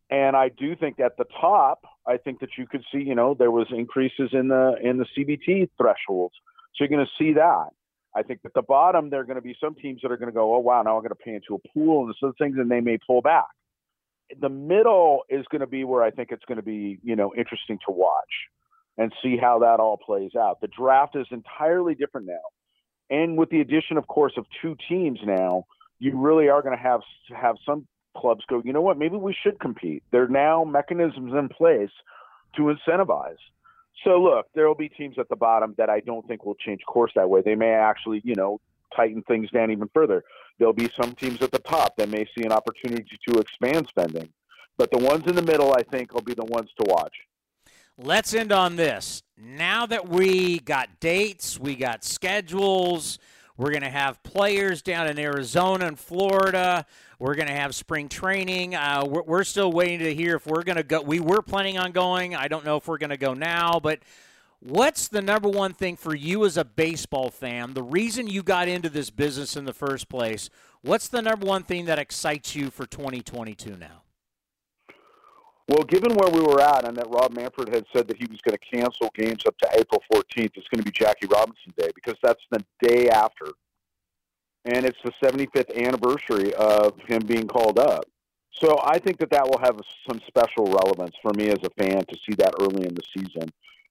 [0.10, 3.36] And I do think at the top, I think that you could see, you know,
[3.38, 6.34] there was increases in the in the CBT thresholds.
[6.76, 7.68] So you're going to see that.
[8.16, 10.32] I think at the bottom, there are going to be some teams that are going
[10.32, 12.56] to go, oh wow, now I'm going to pay into a pool and some things,
[12.58, 13.46] and they may pull back.
[14.40, 17.32] The middle is going to be where I think it's going to be, you know,
[17.38, 18.14] interesting to watch
[18.98, 20.60] and see how that all plays out.
[20.62, 25.20] The draft is entirely different now, and with the addition, of course, of two teams
[25.24, 25.66] now,
[26.00, 27.02] you really are going to have
[27.36, 27.88] have some
[28.18, 30.04] clubs go, you know what, maybe we should compete.
[30.12, 31.92] There are now mechanisms in place
[32.56, 33.38] to incentivize.
[34.04, 36.82] So look, there will be teams at the bottom that I don't think will change
[36.88, 37.42] course that way.
[37.42, 38.60] They may actually, you know,
[38.96, 40.24] tighten things down even further.
[40.58, 44.30] There'll be some teams at the top that may see an opportunity to expand spending.
[44.78, 47.14] But the ones in the middle, I think, will be the ones to watch.
[47.98, 49.24] Let's end on this.
[49.38, 53.20] Now that we got dates, we got schedules,
[53.58, 56.86] we're going to have players down in Arizona and Florida.
[57.20, 58.76] We're going to have spring training.
[58.76, 61.02] Uh, we're, we're, still waiting to hear if we're going to go.
[61.02, 62.34] We were planning on going.
[62.34, 64.00] I don't know if we're going to go now, but
[64.62, 67.74] what's the number one thing for you as a baseball fan?
[67.74, 70.50] The reason you got into this business in the first place.
[70.82, 74.04] What's the number one thing that excites you for 2022 now?
[75.68, 78.40] Well, given where we were at, and that Rob Manfred had said that he was
[78.42, 81.90] going to cancel games up to April 14th, it's going to be Jackie Robinson Day
[81.94, 83.46] because that's the day after
[84.72, 88.06] and it's the 75th anniversary of him being called up.
[88.52, 92.00] So I think that that will have some special relevance for me as a fan
[92.06, 93.50] to see that early in the season.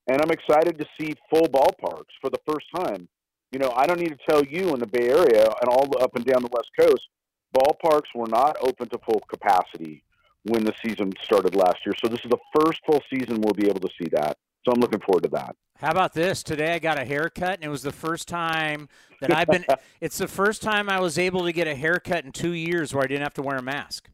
[0.08, 3.08] And I'm excited to see full ballparks for the first time.
[3.50, 6.14] You know, I don't need to tell you in the Bay Area and all up
[6.16, 7.08] and down the West Coast,
[7.56, 10.04] ballparks were not open to full capacity
[10.44, 11.94] when the season started last year.
[12.02, 14.36] So this is the first full season we'll be able to see that.
[14.68, 15.56] So I'm looking forward to that.
[15.76, 16.42] How about this?
[16.42, 18.90] Today I got a haircut, and it was the first time
[19.22, 19.64] that I've been.
[20.02, 23.02] it's the first time I was able to get a haircut in two years where
[23.02, 24.10] I didn't have to wear a mask.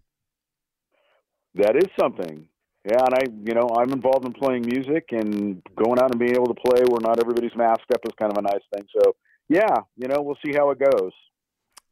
[1.57, 2.46] That is something.
[2.88, 6.36] Yeah, and I, you know, I'm involved in playing music and going out and being
[6.36, 8.86] able to play where not everybody's masked up is kind of a nice thing.
[9.02, 9.16] So,
[9.48, 11.11] yeah, you know, we'll see how it goes.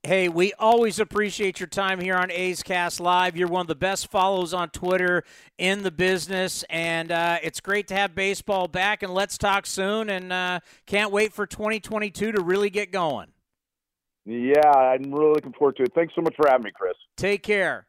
[0.05, 3.36] Hey, we always appreciate your time here on A's Cast Live.
[3.36, 5.22] You're one of the best follows on Twitter
[5.59, 9.05] in the business, and uh, it's great to have baseball back.
[9.05, 10.11] And let's talk soon.
[10.11, 13.28] And uh, can't wait for 2022 to really get going.
[14.24, 15.92] Yeah, I'm really looking forward to it.
[15.94, 16.94] Thanks so much for having me, Chris.
[17.16, 17.86] Take care.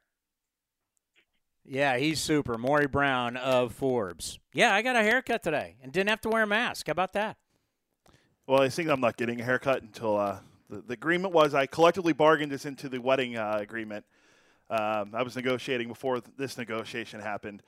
[1.66, 2.60] Yeah, he's super.
[2.60, 4.38] Maury Brown of Forbes.
[4.54, 6.86] Yeah, I got a haircut today and didn't have to wear a mask.
[6.86, 7.38] How about that?
[8.46, 10.16] Well, I think I'm not getting a haircut until.
[10.16, 10.38] Uh
[10.74, 14.06] the, the agreement was I collectively bargained this into the wedding uh, agreement.
[14.70, 17.62] Um, I was negotiating before this negotiation happened.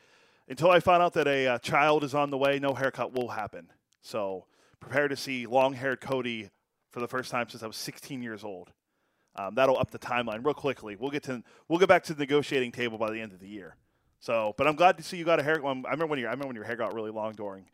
[0.47, 3.29] Until I found out that a uh, child is on the way, no haircut will
[3.29, 3.67] happen.
[4.01, 4.45] So
[4.79, 6.49] prepare to see long-haired Cody
[6.91, 8.71] for the first time since I was 16 years old.
[9.35, 10.95] Um, that'll up the timeline real quickly.
[10.95, 13.47] We'll get to we'll get back to the negotiating table by the end of the
[13.47, 13.75] year.
[14.19, 15.63] So, but I'm glad to see you got a hair.
[15.63, 17.65] I remember when your I remember when your hair got really long during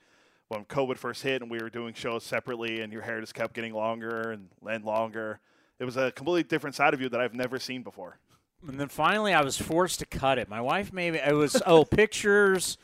[0.51, 3.53] when COVID first hit and we were doing shows separately and your hair just kept
[3.53, 5.39] getting longer and, and longer.
[5.79, 8.19] It was a completely different side of you that I've never seen before.
[8.67, 10.49] And then finally, I was forced to cut it.
[10.49, 12.77] My wife maybe it was oh pictures.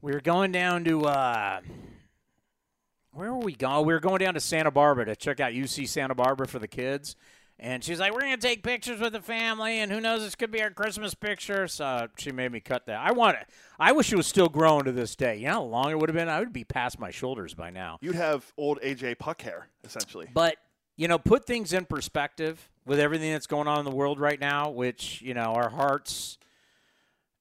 [0.00, 1.60] We were going down to uh,
[3.12, 3.84] where were we going?
[3.84, 6.68] We were going down to Santa Barbara to check out UC Santa Barbara for the
[6.68, 7.16] kids,
[7.62, 10.50] and she's like, "We're gonna take pictures with the family, and who knows, this could
[10.50, 12.98] be our Christmas picture." So she made me cut that.
[12.98, 13.46] I want it.
[13.78, 15.36] I wish it was still growing to this day.
[15.36, 16.28] You know how long it would have been?
[16.28, 17.98] I would be past my shoulders by now.
[18.02, 20.28] You'd have old AJ Puk hair, essentially.
[20.34, 20.56] But
[20.96, 24.40] you know, put things in perspective with everything that's going on in the world right
[24.40, 24.70] now.
[24.70, 26.38] Which you know, our hearts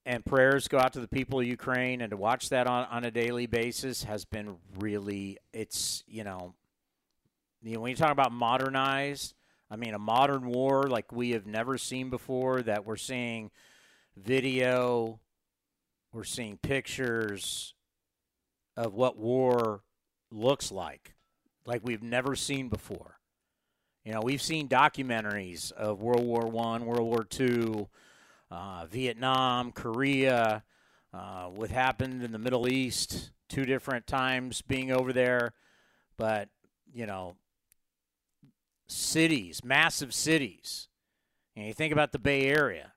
[0.06, 3.06] and prayers go out to the people of Ukraine, and to watch that on on
[3.06, 5.40] a daily basis has been really.
[5.52, 6.54] It's you know,
[7.64, 9.34] you know when you talk about modernized
[9.72, 13.52] I mean, a modern war like we have never seen before, that we're seeing
[14.18, 15.22] video,
[16.12, 17.74] we're seeing pictures
[18.76, 19.82] of what war
[20.30, 21.16] looks like,
[21.66, 23.18] like we've never seen before.
[24.04, 27.88] You know, we've seen documentaries of World War One, World War Two,
[28.50, 30.64] uh, Vietnam, Korea,
[31.14, 35.54] uh, what happened in the Middle East, two different times being over there.
[36.18, 36.50] But,
[36.94, 37.36] you know,
[38.92, 40.90] cities, massive cities.
[41.56, 42.94] And you think about the Bay Area,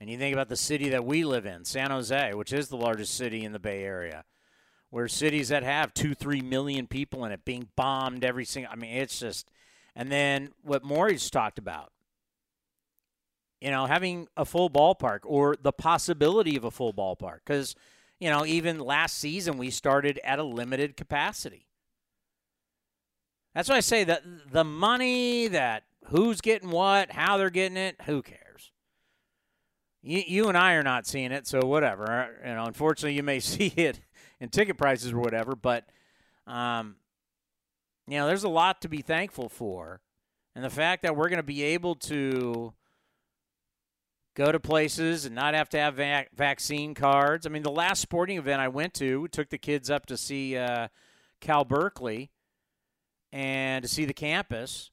[0.00, 2.76] and you think about the city that we live in, San Jose, which is the
[2.76, 4.24] largest city in the Bay Area,
[4.90, 8.72] where cities that have two, three million people in it being bombed every single.
[8.72, 9.50] I mean, it's just.
[9.96, 11.92] And then what Maury's talked about,
[13.60, 17.74] you know, having a full ballpark or the possibility of a full ballpark, because
[18.20, 21.67] you know, even last season we started at a limited capacity.
[23.58, 27.96] That's why I say that the money, that who's getting what, how they're getting it,
[28.06, 28.70] who cares?
[30.00, 32.36] You, you and I are not seeing it, so whatever.
[32.46, 33.98] You know, unfortunately, you may see it
[34.38, 35.86] in ticket prices or whatever, but
[36.46, 36.98] um,
[38.06, 40.02] you know, there's a lot to be thankful for,
[40.54, 42.72] and the fact that we're going to be able to
[44.36, 47.44] go to places and not have to have vac- vaccine cards.
[47.44, 50.56] I mean, the last sporting event I went to, took the kids up to see
[50.56, 50.86] uh,
[51.40, 52.30] Cal Berkeley
[53.32, 54.90] and to see the campus.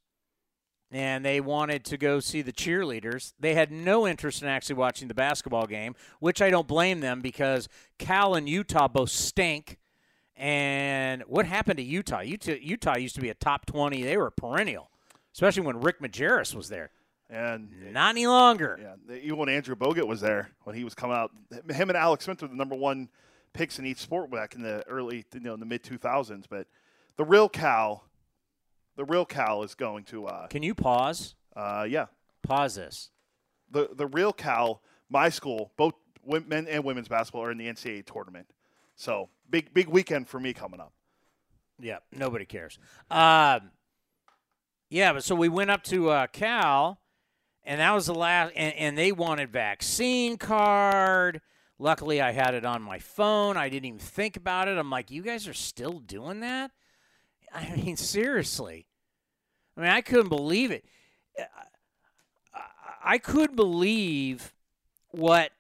[0.91, 3.33] And they wanted to go see the cheerleaders.
[3.39, 7.21] They had no interest in actually watching the basketball game, which I don't blame them
[7.21, 7.67] because
[7.97, 9.77] Cal and Utah both stink.
[10.37, 12.21] And what happened to Utah?
[12.21, 14.03] Utah, Utah used to be a top 20.
[14.03, 14.89] They were perennial,
[15.33, 16.91] especially when Rick Majerus was there.
[17.29, 18.79] And Not any longer.
[18.79, 21.31] yeah, even when Andrew Bogut was there, when he was coming out,
[21.71, 23.09] him and Alex Smith were the number one
[23.53, 26.43] picks in each sport back in the early, you know, in the mid 2000s.
[26.49, 26.67] But
[27.17, 28.03] the real Cal,
[28.95, 31.35] the real Cal is going to, uh, Can you pause?
[31.55, 32.05] uh, yeah,
[32.43, 33.09] Pause this.
[33.71, 35.93] the the real Cal, my school, both
[36.25, 38.47] men and women's basketball are in the NCAA tournament.
[38.95, 40.93] So big big weekend for me coming up.
[41.79, 42.77] Yeah, nobody cares.
[43.11, 43.71] Um,
[44.89, 46.99] yeah, but so we went up to uh, Cal,
[47.63, 51.41] and that was the last, and, and they wanted vaccine card.
[51.77, 53.57] Luckily, I had it on my phone.
[53.57, 54.77] I didn't even think about it.
[54.77, 56.71] I'm like, you guys are still doing that?
[57.55, 58.87] I mean, seriously.
[59.77, 60.85] I mean, I couldn't believe it.
[63.03, 64.53] I, could believe
[65.11, 65.51] what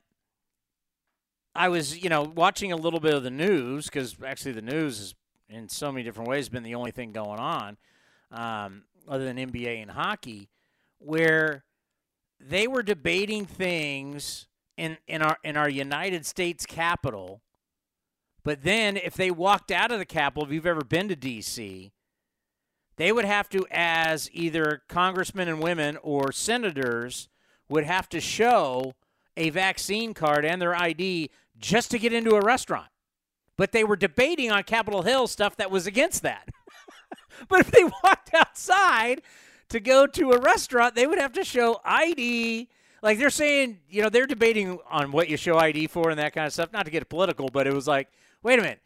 [1.53, 4.99] I was, you know, watching a little bit of the news because actually the news
[4.99, 5.15] is
[5.47, 7.77] in so many different ways been the only thing going on
[8.31, 10.49] um, other than NBA and hockey,
[10.97, 11.63] where
[12.39, 17.41] they were debating things in in our in our United States Capitol.
[18.45, 21.91] But then, if they walked out of the Capitol, if you've ever been to D.C.,
[22.95, 27.27] they would have to, as either congressmen and women or senators,
[27.69, 28.93] would have to show
[29.35, 32.87] a vaccine card and their ID just to get into a restaurant.
[33.57, 36.47] But they were debating on Capitol Hill stuff that was against that.
[37.49, 39.23] but if they walked outside
[39.69, 42.69] to go to a restaurant, they would have to show ID.
[43.01, 46.33] Like they're saying, you know, they're debating on what you show ID for and that
[46.33, 46.71] kind of stuff.
[46.71, 48.09] Not to get political, but it was like,
[48.45, 48.81] wait a minute.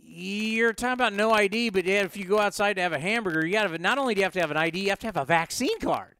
[0.00, 3.52] You're talking about no ID, but if you go outside to have a hamburger, you
[3.52, 5.16] got to not only do you have to have an ID, you have to have
[5.16, 6.14] a vaccine card.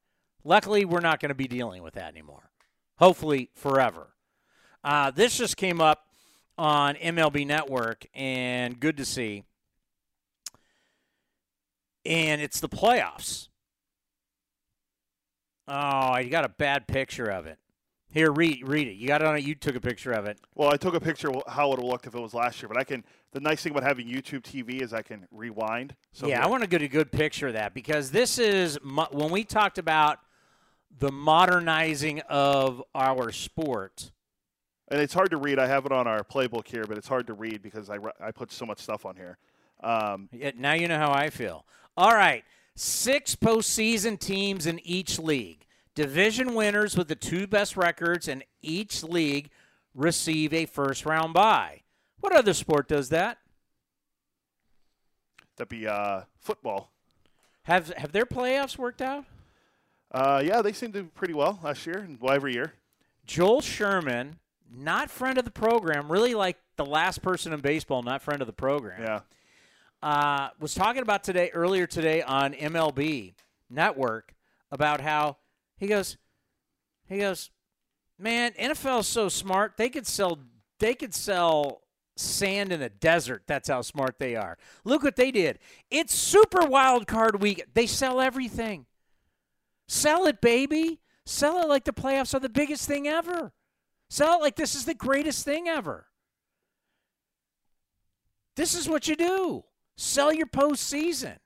[0.45, 2.51] Luckily, we're not going to be dealing with that anymore.
[2.97, 4.09] Hopefully, forever.
[4.83, 6.07] Uh, this just came up
[6.59, 9.45] on MLB Network, and good to see.
[12.05, 13.49] And it's the playoffs.
[15.69, 17.59] Oh, I got a bad picture of it.
[18.11, 18.95] Here, read read it.
[18.95, 19.45] You got it on it.
[19.45, 20.41] You took a picture of it.
[20.55, 22.79] Well, I took a picture of how it looked if it was last year, but
[22.79, 23.05] I can.
[23.33, 25.95] The nice thing about having YouTube TV is I can rewind.
[26.13, 28.79] So yeah, here- I want to get a good picture of that because this is
[28.83, 30.19] when we talked about
[30.99, 34.11] the modernizing of our sport.
[34.91, 35.59] and it's hard to read.
[35.59, 38.31] I have it on our playbook here, but it's hard to read because I, I
[38.33, 39.37] put so much stuff on here.
[39.83, 41.67] Um, Yeah, now you know how I feel.
[41.95, 42.43] All right,
[42.75, 45.67] six postseason teams in each league.
[45.99, 49.51] Division winners with the two best records in each league
[49.97, 51.81] receive a first round bye.
[52.21, 53.39] What other sport does that?
[55.57, 56.93] that'd be uh, football.
[57.63, 59.25] Have have their playoffs worked out?
[60.13, 62.75] Uh, yeah, they seem to do pretty well last year and well every year.
[63.27, 64.39] Joel Sherman,
[64.73, 68.47] not friend of the program, really like the last person in baseball, not friend of
[68.47, 69.03] the program.
[69.03, 69.21] Yeah.
[70.09, 73.35] uh, was talking about today earlier today on MLB
[73.69, 74.33] Network
[74.71, 75.39] about how
[75.79, 76.17] he goes,
[77.09, 77.51] he goes,
[78.19, 80.39] man, NFL is so smart they could sell
[80.79, 81.83] they could sell
[82.17, 83.45] sand in a desert.
[83.47, 84.59] That's how smart they are.
[84.85, 85.59] Look what they did.
[85.91, 87.65] It's Super Wild Card Week.
[87.75, 88.87] They sell everything.
[89.87, 91.01] Sell it, baby.
[91.25, 93.53] Sell it like the playoffs are the biggest thing ever.
[94.11, 96.07] Sell it like this is the greatest thing ever.
[98.57, 99.65] This is what you do.
[99.97, 101.37] Sell your postseason.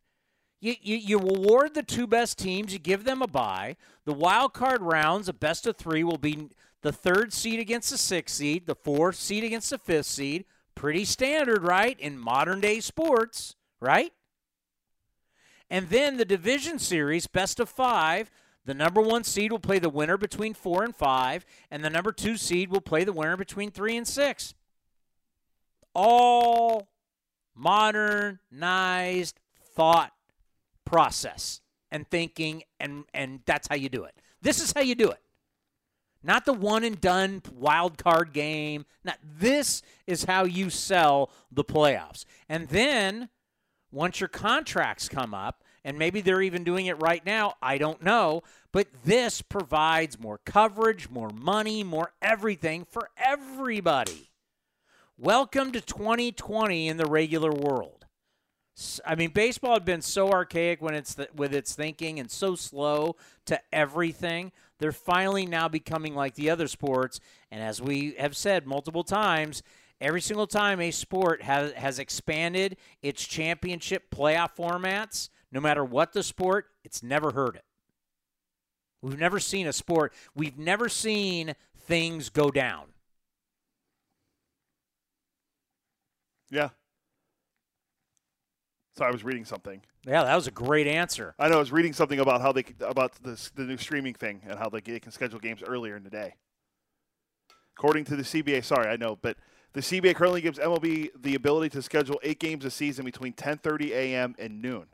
[0.62, 3.76] You, you, you award the two best teams, you give them a bye.
[4.04, 6.50] The wild card rounds, a best of three, will be
[6.82, 10.44] the third seed against the sixth seed, the fourth seed against the fifth seed.
[10.76, 11.98] Pretty standard, right?
[11.98, 14.12] In modern day sports, right?
[15.68, 18.30] And then the division series, best of five.
[18.64, 22.12] The number one seed will play the winner between four and five, and the number
[22.12, 24.54] two seed will play the winner between three and six.
[25.92, 26.88] All
[27.56, 29.40] modernized
[29.74, 30.12] thought
[30.84, 31.60] process
[31.90, 34.14] and thinking, and, and that's how you do it.
[34.40, 35.20] This is how you do it.
[36.22, 38.86] Not the one and done wild card game.
[39.04, 42.24] Not this is how you sell the playoffs.
[42.48, 43.28] And then
[43.90, 48.02] once your contracts come up, and maybe they're even doing it right now, I don't
[48.02, 54.30] know, but this provides more coverage, more money, more everything for everybody.
[55.18, 58.01] Welcome to 2020 in the regular world.
[59.04, 62.54] I mean, baseball had been so archaic when it's th- with its thinking and so
[62.54, 63.16] slow
[63.46, 64.50] to everything.
[64.78, 67.20] They're finally now becoming like the other sports.
[67.50, 69.62] And as we have said multiple times,
[70.00, 76.14] every single time a sport has, has expanded its championship playoff formats, no matter what
[76.14, 77.64] the sport, it's never heard it.
[79.02, 82.86] We've never seen a sport, we've never seen things go down.
[86.50, 86.70] Yeah.
[88.96, 89.80] So I was reading something.
[90.06, 91.34] Yeah, that was a great answer.
[91.38, 94.42] I know I was reading something about how they about this the new streaming thing
[94.46, 96.34] and how they can schedule games earlier in the day.
[97.76, 99.36] According to the CBA, sorry, I know, but
[99.72, 103.90] the CBA currently gives MLB the ability to schedule eight games a season between 10:30
[103.92, 104.34] a.m.
[104.38, 104.86] and noon.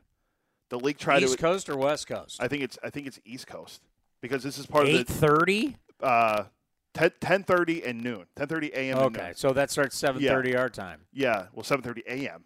[0.69, 2.37] The league tried to East to Coast or West Coast?
[2.41, 3.81] I think it's I think it's East Coast
[4.21, 5.75] because this is part of the Eight thirty.
[5.99, 6.45] the uh,
[6.93, 8.25] 10, 10:30 and noon.
[8.37, 8.97] 10:30 a.m.
[8.97, 11.01] and Okay, so that starts seven thirty our time.
[11.11, 12.45] Yeah, well 7:30 a.m.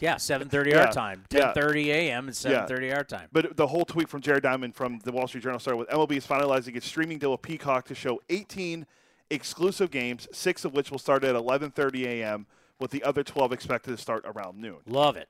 [0.00, 1.24] Yeah, seven thirty Yeah, our time.
[1.30, 1.52] yeah.
[1.52, 2.26] Ten thirty a.m.
[2.26, 3.28] and seven thirty our time.
[3.32, 6.16] But the whole tweet from Jared Diamond from the Wall Street Journal started with MLB
[6.16, 8.86] is finalizing its streaming deal with Peacock to show 18
[9.30, 12.46] exclusive games, six of which will start at 11:30 a.m.
[12.80, 14.78] with the other 12 expected to start around noon.
[14.86, 15.28] Love it.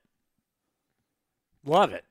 [1.64, 2.04] Love it.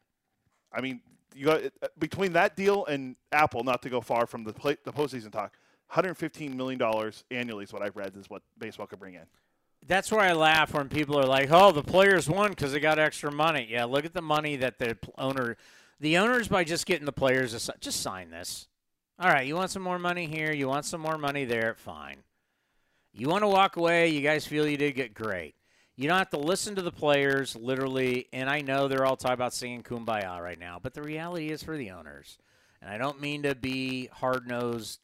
[0.72, 1.02] I mean,
[1.36, 4.78] you got uh, between that deal and Apple, not to go far from the play,
[4.84, 9.00] the postseason talk, 115 million dollars annually is what I've read is what baseball could
[9.00, 9.26] bring in.
[9.88, 13.00] That's where I laugh when people are like, "Oh, the players won because they got
[13.00, 15.58] extra money." Yeah, look at the money that the owner,
[16.00, 18.68] the owners by just getting the players to just sign this.
[19.20, 20.52] All right, you want some more money here?
[20.52, 21.76] You want some more money there?
[21.76, 22.24] Fine.
[23.14, 24.08] You want to walk away?
[24.08, 25.56] You guys feel you did get great.
[25.96, 28.28] You don't have to listen to the players, literally.
[28.34, 31.62] And I know they're all talking about singing "Kumbaya" right now, but the reality is
[31.62, 32.40] for the owners.
[32.82, 35.00] And I don't mean to be hard nosed,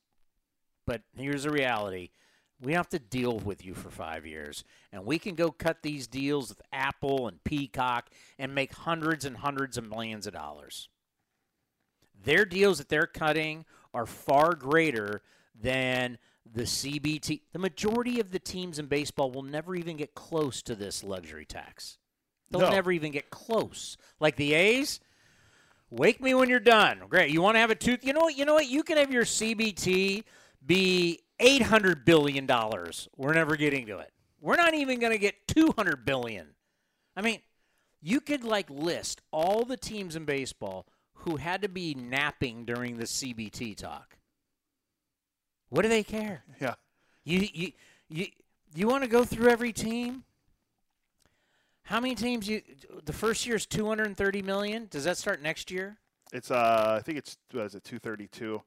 [0.86, 2.10] but here's the reality:
[2.62, 6.08] we have to deal with you for five years, and we can go cut these
[6.08, 10.90] deals with Apple and Peacock and make hundreds and hundreds of millions of dollars.
[12.22, 15.22] Their deals that they're cutting are far greater
[15.60, 16.18] than
[16.52, 17.42] the CBT.
[17.54, 21.46] The majority of the teams in baseball will never even get close to this luxury
[21.46, 21.98] tax.
[22.50, 22.72] They'll No.
[22.72, 23.96] never even get close.
[24.20, 25.00] Like the A's,
[25.90, 27.04] wake me when you're done.
[27.08, 27.32] Great.
[27.32, 28.04] You want to have a tooth?
[28.04, 28.36] You know what?
[28.36, 28.68] You know what?
[28.68, 30.24] You can have your CBT
[30.66, 33.08] be eight hundred billion dollars.
[33.18, 34.12] We're never getting to it.
[34.42, 36.48] We're not even going to get two hundred billion.
[37.16, 37.40] I mean,
[38.02, 42.98] you could like list all the teams in baseball who had to be napping during
[42.98, 44.18] the CBT talk.
[45.70, 46.44] What do they care?
[46.62, 46.76] Yeah.
[47.24, 47.72] You you
[48.08, 48.28] you
[48.74, 50.24] you want to go through every team?
[51.84, 52.62] How many teams you
[53.06, 54.88] the first year is 230 million?
[54.90, 55.98] Does that start next year?
[56.32, 58.62] It's uh, I think it's was it 232.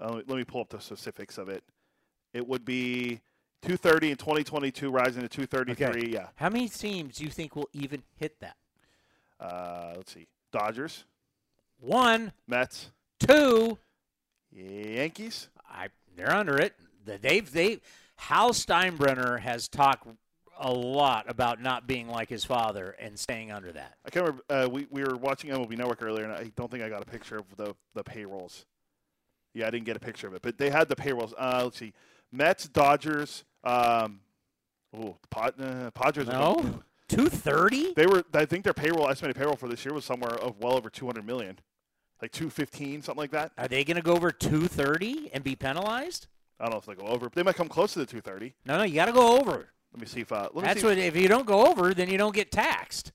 [0.00, 1.64] Uh, let me pull up the specifics of it.
[2.34, 3.20] It would be
[3.62, 6.12] 230 in 2022, rising to 233.
[6.12, 6.26] Yeah.
[6.34, 8.56] How many teams do you think will even hit that?
[9.40, 10.26] Uh, let's see.
[10.52, 11.04] Dodgers,
[11.80, 13.78] One, Mets, two,
[14.52, 15.48] Yankees.
[15.68, 16.74] I they're under it.
[17.04, 17.80] They've they
[18.16, 20.06] Hal Steinbrenner has talked
[20.58, 23.94] a lot about not being like his father and staying under that.
[24.06, 24.44] I can't remember.
[24.48, 27.06] Uh, we we were watching MLB Network earlier, and I don't think I got a
[27.06, 28.64] picture of the the payrolls.
[29.54, 31.34] Yeah, I didn't get a picture of it, but they had the payrolls.
[31.36, 31.92] Uh, let's see.
[32.34, 33.44] Mets, Dodgers.
[33.62, 34.20] Um,
[34.96, 36.26] oh, Pod, uh, Padres.
[36.26, 37.94] No, two thirty.
[37.94, 38.24] They were.
[38.34, 41.24] I think their payroll estimated payroll for this year was somewhere of well over 200
[41.24, 41.58] million,
[42.20, 43.52] like 215, something like that.
[43.56, 46.26] Are they going to go over two thirty and be penalized?
[46.58, 47.30] I don't know if they go over.
[47.34, 48.54] They might come close to the 230.
[48.66, 49.70] No, no, you got to go over.
[49.92, 50.32] Let me see if.
[50.32, 50.86] Uh, let me That's see.
[50.86, 50.98] what.
[50.98, 53.12] If you don't go over, then you don't get taxed.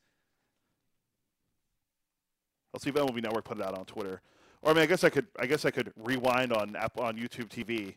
[2.73, 4.21] I'll see if MLB Network put it out on Twitter.
[4.61, 5.27] Or I mean, I guess I could.
[5.39, 7.95] I guess I could rewind on app on YouTube TV.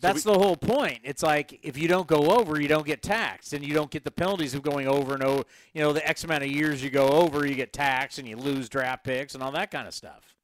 [0.00, 1.00] That's the whole point.
[1.04, 4.02] It's like if you don't go over, you don't get taxed, and you don't get
[4.04, 5.44] the penalties of going over and over.
[5.74, 8.36] You know, the X amount of years you go over, you get taxed, and you
[8.36, 10.34] lose draft picks and all that kind of stuff.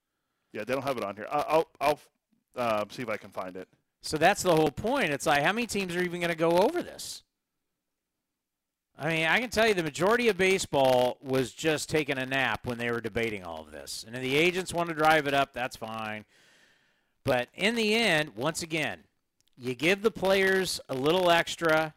[0.53, 1.27] Yeah, they don't have it on here.
[1.31, 2.01] I- I'll I'll
[2.57, 3.69] uh, see if I can find it.
[4.01, 5.11] So that's the whole point.
[5.11, 7.23] It's like how many teams are even going to go over this?
[9.01, 12.67] I mean, I can tell you the majority of baseball was just taking a nap
[12.67, 14.05] when they were debating all of this.
[14.05, 16.25] And if the agents want to drive it up, that's fine.
[17.23, 19.05] But in the end, once again,
[19.59, 21.95] you give the players a little extra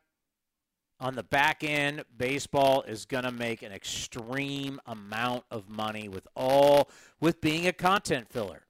[0.99, 2.03] on the back end.
[2.17, 6.89] Baseball is going to make an extreme amount of money with all
[7.19, 8.63] with being a content filler.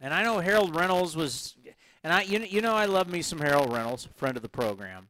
[0.00, 1.56] And I know Harold Reynolds was,
[2.04, 4.48] and I you know, you know I love me some Harold Reynolds, friend of the
[4.48, 5.08] program.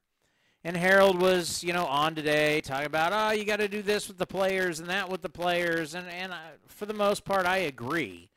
[0.65, 4.07] And Harold was, you know, on today talking about, oh, you got to do this
[4.07, 7.47] with the players and that with the players, and and I, for the most part,
[7.47, 8.31] I agree.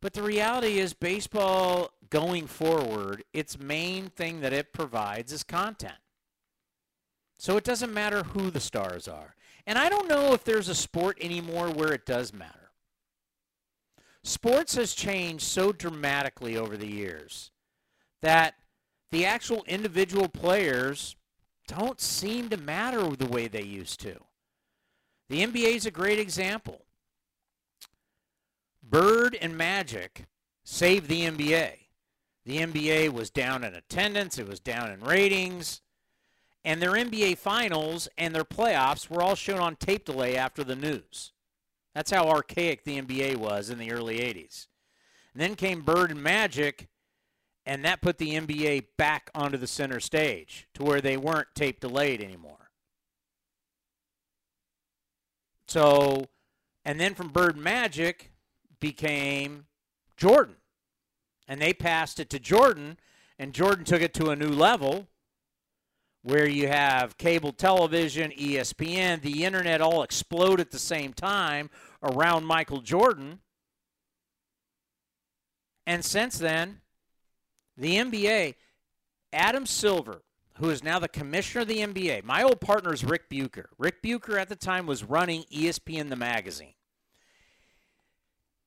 [0.00, 5.94] But the reality is, baseball going forward, its main thing that it provides is content.
[7.38, 9.34] So it doesn't matter who the stars are.
[9.66, 12.70] And I don't know if there's a sport anymore where it does matter.
[14.22, 17.50] Sports has changed so dramatically over the years
[18.20, 18.54] that
[19.10, 21.16] the actual individual players
[21.66, 24.16] don't seem to matter the way they used to.
[25.30, 26.84] The NBA is a great example.
[28.82, 30.26] Bird and Magic
[30.62, 31.81] saved the NBA.
[32.44, 35.80] The NBA was down in attendance, it was down in ratings,
[36.64, 40.76] and their NBA finals and their playoffs were all shown on tape delay after the
[40.76, 41.32] news.
[41.94, 44.66] That's how archaic the NBA was in the early 80s.
[45.32, 46.88] And then came Bird and Magic,
[47.64, 51.80] and that put the NBA back onto the center stage to where they weren't tape
[51.80, 52.70] delayed anymore.
[55.66, 56.26] So,
[56.84, 58.32] and then from Bird and Magic
[58.80, 59.66] became
[60.16, 60.56] Jordan.
[61.48, 62.98] And they passed it to Jordan,
[63.38, 65.08] and Jordan took it to a new level
[66.22, 71.68] where you have cable television, ESPN, the internet all explode at the same time
[72.02, 73.40] around Michael Jordan.
[75.86, 76.80] And since then,
[77.76, 78.54] the NBA,
[79.32, 80.22] Adam Silver,
[80.58, 83.70] who is now the commissioner of the NBA, my old partner is Rick Bucher.
[83.78, 86.74] Rick Bucher at the time was running ESPN the magazine.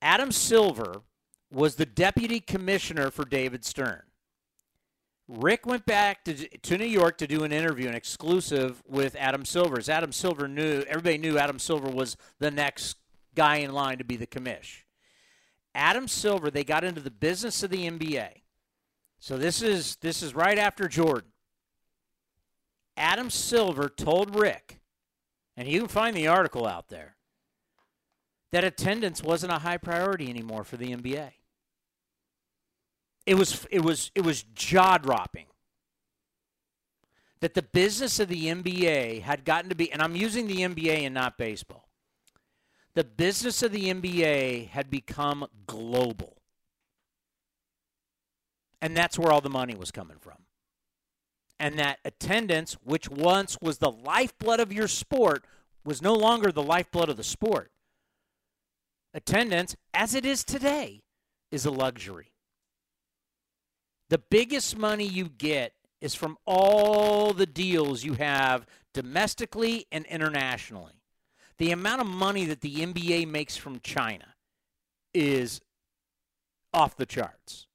[0.02, 1.04] Adam Silver
[1.52, 4.04] was the deputy commissioner for David Stern.
[5.28, 9.44] Rick went back to, to New York to do an interview, an exclusive with Adam
[9.44, 9.80] Silver.
[9.80, 12.98] As Adam Silver knew, everybody knew Adam Silver was the next
[13.34, 14.84] guy in line to be the commish.
[15.74, 18.30] Adam Silver, they got into the business of the NBA.
[19.20, 21.32] So this is this is right after Jordan.
[22.96, 24.80] Adam Silver told Rick,
[25.58, 27.15] and you can find the article out there,
[28.56, 31.32] that attendance wasn't a high priority anymore for the NBA.
[33.26, 35.48] It was it was it was jaw dropping
[37.42, 41.02] that the business of the NBA had gotten to be, and I'm using the NBA
[41.02, 41.90] and not baseball.
[42.94, 46.38] The business of the NBA had become global.
[48.82, 50.38] And that's where all the money was coming from.
[51.60, 55.44] And that attendance, which once was the lifeblood of your sport,
[55.84, 57.70] was no longer the lifeblood of the sport.
[59.16, 61.02] Attendance, as it is today,
[61.50, 62.34] is a luxury.
[64.10, 71.02] The biggest money you get is from all the deals you have domestically and internationally.
[71.60, 74.36] The amount of money that the NBA makes from China
[75.14, 75.62] is
[76.74, 77.68] off the charts.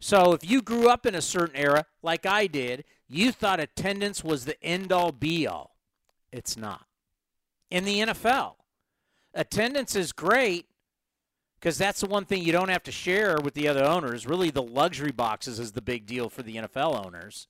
[0.00, 4.24] So if you grew up in a certain era, like I did, you thought attendance
[4.24, 5.76] was the end all be all.
[6.32, 6.86] It's not.
[7.70, 8.54] In the NFL,
[9.36, 10.66] attendance is great,
[11.60, 14.26] because that's the one thing you don't have to share with the other owners.
[14.26, 17.48] Really, the luxury boxes is the big deal for the NFL owners.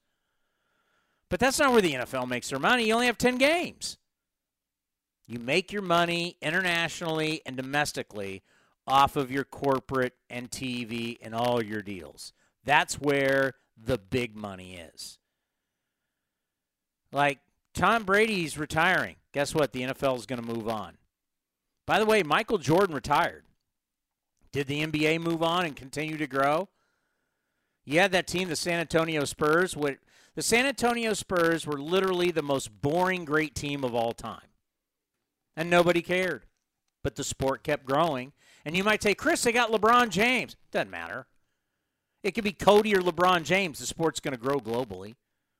[1.28, 2.86] But that's not where the NFL makes their money.
[2.86, 3.98] You only have 10 games.
[5.26, 8.42] You make your money internationally and domestically
[8.86, 12.32] off of your corporate and TV and all your deals.
[12.64, 15.18] That's where the big money is.
[17.10, 17.40] Like
[17.74, 19.16] Tom Brady's retiring.
[19.32, 19.72] Guess what?
[19.72, 20.96] The NFL is going to move on.
[21.86, 23.44] By the way, Michael Jordan retired.
[24.52, 26.68] Did the NBA move on and continue to grow?
[27.84, 29.76] You had that team, the San Antonio Spurs.
[29.76, 29.98] What
[30.34, 34.48] the San Antonio Spurs were literally the most boring great team of all time.
[35.56, 36.46] And nobody cared.
[37.04, 38.32] But the sport kept growing.
[38.64, 40.56] And you might say, Chris, they got LeBron James.
[40.72, 41.26] Doesn't matter.
[42.24, 43.78] It could be Cody or LeBron James.
[43.78, 45.14] The sport's going to grow globally.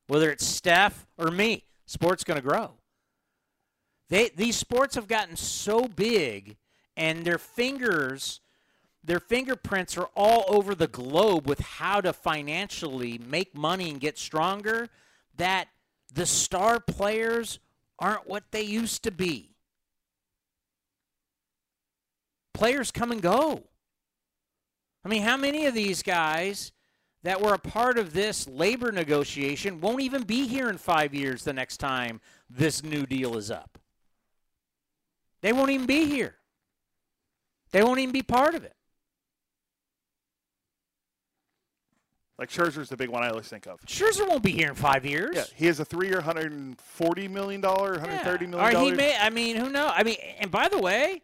[0.09, 2.73] Whether it's Steph or me, sport's going to grow.
[4.09, 6.57] They, these sports have gotten so big
[6.97, 8.41] and their fingers
[9.07, 14.19] their fingerprints are all over the globe with how to financially make money and get
[14.19, 14.89] stronger
[15.37, 15.69] that
[16.13, 17.61] the star players
[18.01, 19.55] aren't what they used to be.
[22.53, 23.63] Players come and go.
[25.05, 26.73] I mean, how many of these guys
[27.23, 31.45] that were a part of this labor negotiation won't even be here in five years
[31.45, 33.79] the next time this new deal is up?
[35.47, 36.35] They won't even be here.
[37.71, 38.75] They won't even be part of it.
[42.37, 43.81] Like Scherzer's the big one I always think of.
[43.83, 45.37] Scherzer won't be here in five years.
[45.37, 48.51] Yeah, he has a three-year, hundred and forty million dollar, hundred thirty yeah.
[48.51, 49.17] million Or he may.
[49.17, 49.93] I mean, who knows?
[49.95, 51.23] I mean, and by the way,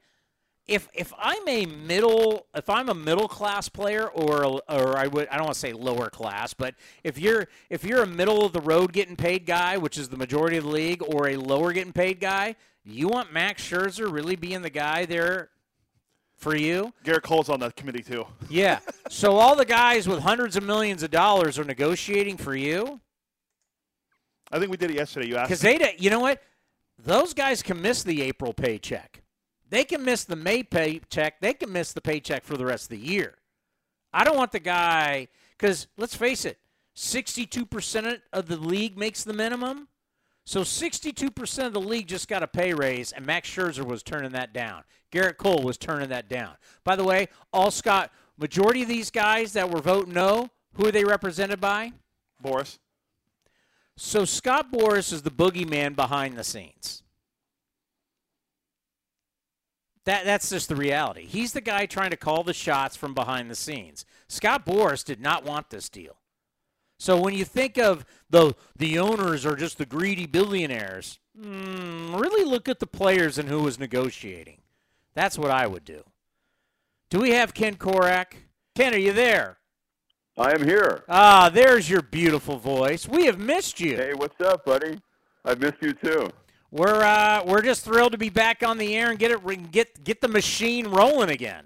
[0.68, 5.26] if if I'm a middle if I'm a middle class player or or I would
[5.30, 8.52] I don't want to say lower class, but if you're if you're a middle of
[8.52, 11.72] the road getting paid guy, which is the majority of the league, or a lower
[11.72, 12.54] getting paid guy,
[12.84, 15.50] you want Max Scherzer really being the guy there
[16.36, 16.92] for you?
[17.04, 18.26] Gerrit Cole's on that committee too.
[18.48, 18.80] Yeah.
[19.08, 23.00] so all the guys with hundreds of millions of dollars are negotiating for you
[24.52, 25.28] I think we did it yesterday.
[25.28, 25.48] You asked.
[25.48, 26.42] because they, did, you know what?
[27.02, 29.22] Those guys can miss the April paycheck.
[29.70, 31.40] They can miss the May paycheck.
[31.40, 33.36] They can miss the paycheck for the rest of the year.
[34.12, 36.58] I don't want the guy because let's face it,
[36.94, 39.88] 62% of the league makes the minimum.
[40.44, 44.32] So 62% of the league just got a pay raise, and Max Scherzer was turning
[44.32, 44.82] that down.
[45.12, 46.54] Gerrit Cole was turning that down.
[46.84, 50.92] By the way, all Scott, majority of these guys that were voting no, who are
[50.92, 51.92] they represented by?
[52.42, 52.78] Boras.
[53.96, 57.02] So Scott Boras is the boogeyman behind the scenes.
[60.04, 61.26] That that's just the reality.
[61.26, 64.04] He's the guy trying to call the shots from behind the scenes.
[64.28, 66.16] Scott Boras did not want this deal.
[67.02, 72.48] So when you think of the the owners are just the greedy billionaires, mm, really
[72.48, 74.58] look at the players and who was negotiating.
[75.12, 76.04] That's what I would do.
[77.10, 78.34] Do we have Ken Korach?
[78.76, 79.58] Ken, are you there?
[80.38, 81.02] I am here.
[81.08, 83.08] Ah, there's your beautiful voice.
[83.08, 83.96] We have missed you.
[83.96, 85.00] Hey, what's up, buddy?
[85.44, 86.30] I've missed you too.
[86.70, 90.04] We're uh, we're just thrilled to be back on the air and get it get
[90.04, 91.64] get the machine rolling again.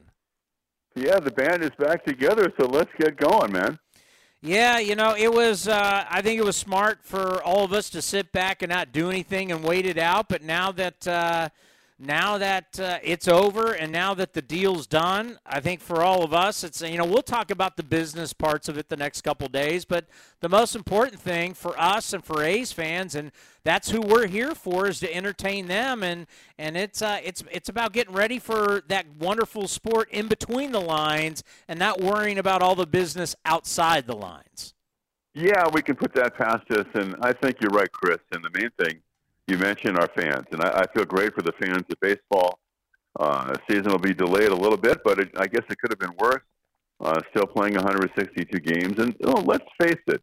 [0.94, 3.78] Yeah, the band is back together, so let's get going, man.
[4.42, 5.66] Yeah, you know, it was.
[5.66, 8.92] Uh, I think it was smart for all of us to sit back and not
[8.92, 10.28] do anything and wait it out.
[10.28, 11.48] But now that uh,
[11.98, 16.22] now that uh, it's over and now that the deal's done, I think for all
[16.22, 19.22] of us, it's you know we'll talk about the business parts of it the next
[19.22, 20.04] couple days, but
[20.40, 23.32] the most important thing for us and for A's fans, and
[23.64, 26.26] that's who we're here for, is to entertain them, and
[26.58, 30.80] and it's uh, it's it's about getting ready for that wonderful sport in between the
[30.80, 34.74] lines and not worrying about all the business outside the lines.
[35.32, 38.18] Yeah, we can put that past us, and I think you're right, Chris.
[38.32, 39.00] And the main thing
[39.46, 42.58] you mentioned our fans, and I, I feel great for the fans of baseball.
[43.18, 45.98] Uh, season will be delayed a little bit, but it, I guess it could have
[45.98, 46.42] been worse.
[46.98, 50.22] Uh, still playing 162 games, and oh, let's face it,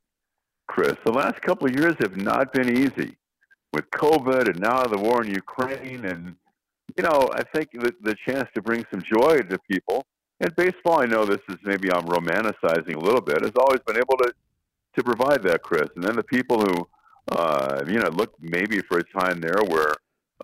[0.67, 3.15] Chris, the last couple of years have not been easy
[3.73, 6.35] with COVID and now the war in Ukraine, and
[6.97, 10.05] you know, I think the, the chance to bring some joy to people.
[10.39, 13.97] And baseball, I know this is maybe I'm romanticizing a little bit, has always been
[13.97, 14.33] able to
[14.95, 15.89] to provide that, Chris.
[15.95, 16.87] And then the people who
[17.31, 19.93] uh, you know, look maybe for a time there where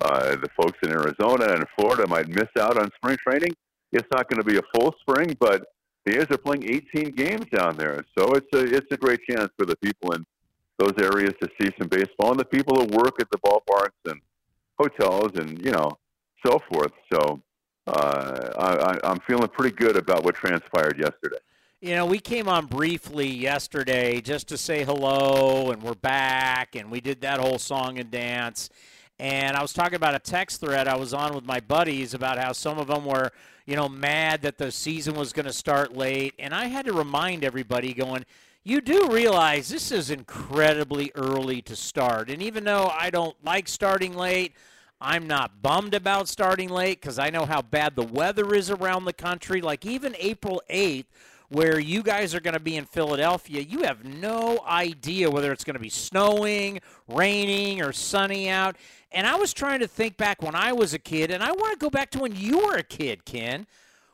[0.01, 3.51] uh, the folks in Arizona and Florida might miss out on spring training.
[3.91, 5.65] It's not going to be a full spring, but
[6.05, 6.63] the A's are playing
[6.95, 10.25] 18 games down there, so it's a it's a great chance for the people in
[10.77, 14.21] those areas to see some baseball and the people who work at the ballparks and
[14.79, 15.91] hotels and you know
[16.45, 16.93] so forth.
[17.11, 17.41] So
[17.87, 21.39] uh, I, I'm feeling pretty good about what transpired yesterday.
[21.81, 26.91] You know, we came on briefly yesterday just to say hello and we're back and
[26.91, 28.69] we did that whole song and dance.
[29.17, 32.37] And I was talking about a text thread I was on with my buddies about
[32.37, 33.31] how some of them were,
[33.65, 36.33] you know, mad that the season was going to start late.
[36.37, 38.25] And I had to remind everybody going,
[38.65, 42.29] you do realize this is incredibly early to start.
[42.29, 44.51] And even though I don't like starting late,
[44.99, 49.05] I'm not bummed about starting late because I know how bad the weather is around
[49.05, 49.61] the country.
[49.61, 51.05] Like even April 8th
[51.49, 55.63] where you guys are going to be in Philadelphia, you have no idea whether it's
[55.63, 58.75] going to be snowing, raining, or sunny out.
[59.11, 61.73] And I was trying to think back when I was a kid, and I want
[61.73, 63.65] to go back to when you were a kid, Ken.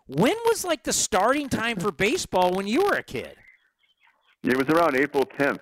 [0.07, 3.35] When was like the starting time for baseball when you were a kid?
[4.43, 5.59] It was around April 10th.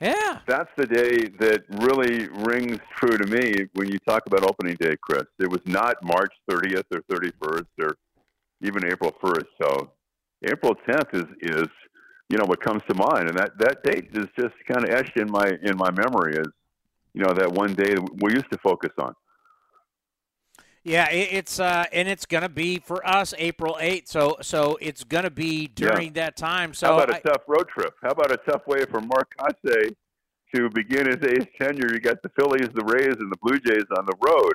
[0.00, 0.40] Yeah.
[0.46, 4.96] That's the day that really rings true to me when you talk about opening day,
[5.00, 5.24] Chris.
[5.38, 7.96] It was not March 30th or 31st or
[8.60, 9.46] even April 1st.
[9.62, 9.92] So
[10.42, 11.68] April 10th is is
[12.28, 15.16] you know what comes to mind, and that that date is just kind of etched
[15.16, 16.46] in my in my memory as
[17.12, 19.14] you know that one day we used to focus on.
[20.84, 24.08] Yeah, it's uh, and it's gonna be for us April 8th.
[24.08, 26.24] So so it's gonna be during yeah.
[26.24, 26.74] that time.
[26.74, 27.94] So how about a tough road trip?
[28.02, 29.94] How about a tough way for Mark Kotsay
[30.54, 31.90] to begin his A's tenure?
[31.90, 34.54] You got the Phillies, the Rays, and the Blue Jays on the road.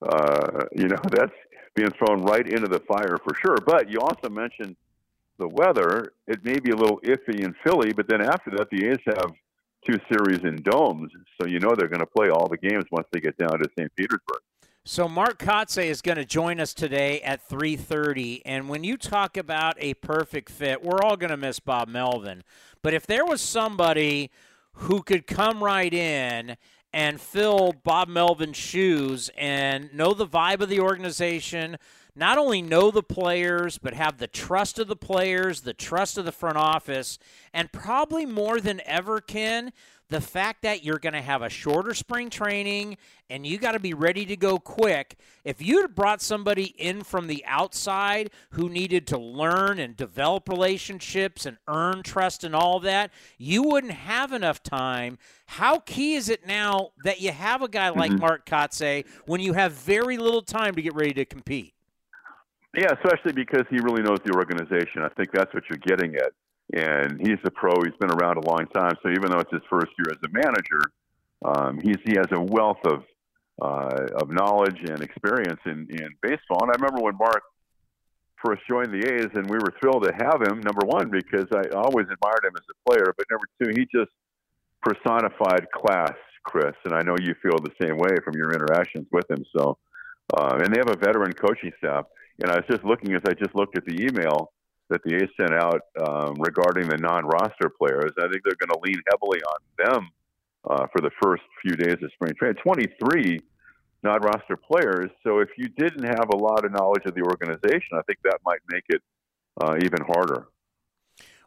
[0.00, 1.32] Uh, you know that's
[1.74, 3.56] being thrown right into the fire for sure.
[3.66, 4.76] But you also mentioned
[5.38, 8.88] the weather, it may be a little iffy in Philly, but then after that, the
[8.88, 9.32] A's have
[9.86, 11.10] two series in domes,
[11.40, 13.68] so you know they're going to play all the games once they get down to
[13.78, 13.90] St.
[13.96, 14.40] Petersburg.
[14.84, 19.36] So Mark Kotsay is going to join us today at 3:30 and when you talk
[19.36, 22.42] about a perfect fit, we're all going to miss Bob Melvin.
[22.82, 24.30] But if there was somebody
[24.72, 26.56] who could come right in
[26.92, 31.76] and fill Bob Melvin's shoes and know the vibe of the organization,
[32.18, 36.24] not only know the players, but have the trust of the players, the trust of
[36.24, 37.18] the front office,
[37.54, 39.72] and probably more than ever, Ken,
[40.10, 42.96] the fact that you're going to have a shorter spring training
[43.28, 45.16] and you got to be ready to go quick.
[45.44, 50.48] If you had brought somebody in from the outside who needed to learn and develop
[50.48, 55.18] relationships and earn trust and all that, you wouldn't have enough time.
[55.46, 58.20] How key is it now that you have a guy like mm-hmm.
[58.20, 61.74] Mark Kotsay when you have very little time to get ready to compete?
[62.76, 65.02] Yeah, especially because he really knows the organization.
[65.02, 66.32] I think that's what you're getting at
[66.72, 67.72] and he's a pro.
[67.82, 68.92] He's been around a long time.
[69.02, 70.82] So even though it's his first year as a manager,
[71.44, 73.04] um, he's he has a wealth of
[73.60, 76.62] uh, of knowledge and experience in in baseball.
[76.62, 77.42] And I remember when Mark
[78.44, 80.60] first joined the A's, and we were thrilled to have him.
[80.60, 84.12] Number one, because I always admired him as a player, but number two, he just
[84.82, 86.14] personified class,
[86.44, 86.74] Chris.
[86.84, 89.44] And I know you feel the same way from your interactions with him.
[89.56, 89.78] So,
[90.36, 92.04] uh, and they have a veteran coaching staff.
[92.40, 94.52] And I was just looking as I just looked at the email
[94.90, 98.12] that the A's sent out um, regarding the non-roster players.
[98.18, 100.08] I think they're going to lean heavily on them
[100.68, 102.56] uh, for the first few days of spring training.
[102.62, 103.40] 23
[104.02, 105.10] non-roster players.
[105.24, 108.38] So if you didn't have a lot of knowledge of the organization, I think that
[108.46, 109.02] might make it
[109.60, 110.46] uh, even harder.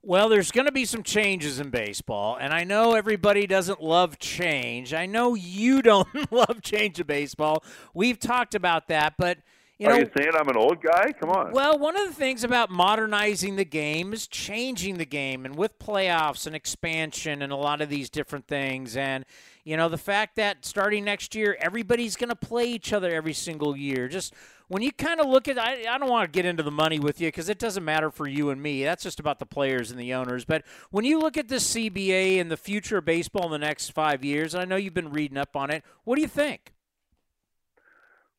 [0.03, 4.17] Well, there's going to be some changes in baseball, and I know everybody doesn't love
[4.17, 4.95] change.
[4.95, 7.63] I know you don't love change in baseball.
[7.93, 9.39] We've talked about that, but–
[9.81, 11.11] you Are know, you saying I'm an old guy?
[11.11, 11.53] Come on.
[11.53, 15.79] Well, one of the things about modernizing the game is changing the game, and with
[15.79, 19.25] playoffs and expansion and a lot of these different things, and
[19.63, 23.33] you know the fact that starting next year everybody's going to play each other every
[23.33, 24.07] single year.
[24.07, 24.35] Just
[24.67, 26.99] when you kind of look at, I, I don't want to get into the money
[26.99, 28.83] with you because it doesn't matter for you and me.
[28.83, 30.45] That's just about the players and the owners.
[30.45, 33.93] But when you look at the CBA and the future of baseball in the next
[33.93, 35.83] five years, I know you've been reading up on it.
[36.03, 36.71] What do you think?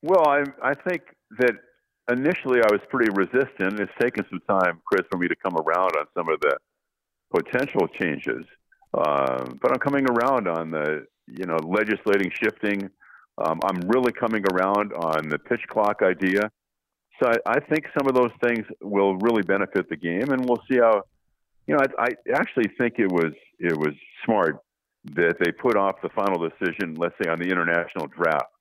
[0.03, 1.03] Well, I I think
[1.39, 1.55] that
[2.11, 3.81] initially I was pretty resistant.
[3.81, 6.57] It's taken some time, Chris, for me to come around on some of the
[7.35, 8.45] potential changes.
[8.95, 12.91] Uh, but I'm coming around on the, you know, legislating shifting.
[13.39, 16.51] Um, I'm really coming around on the pitch clock idea.
[17.23, 20.63] So I, I, think some of those things will really benefit the game, and we'll
[20.71, 21.05] see how.
[21.67, 24.59] You know, I, I actually think it was it was smart
[25.15, 28.52] that they put off the final decision, let's say, on the international draft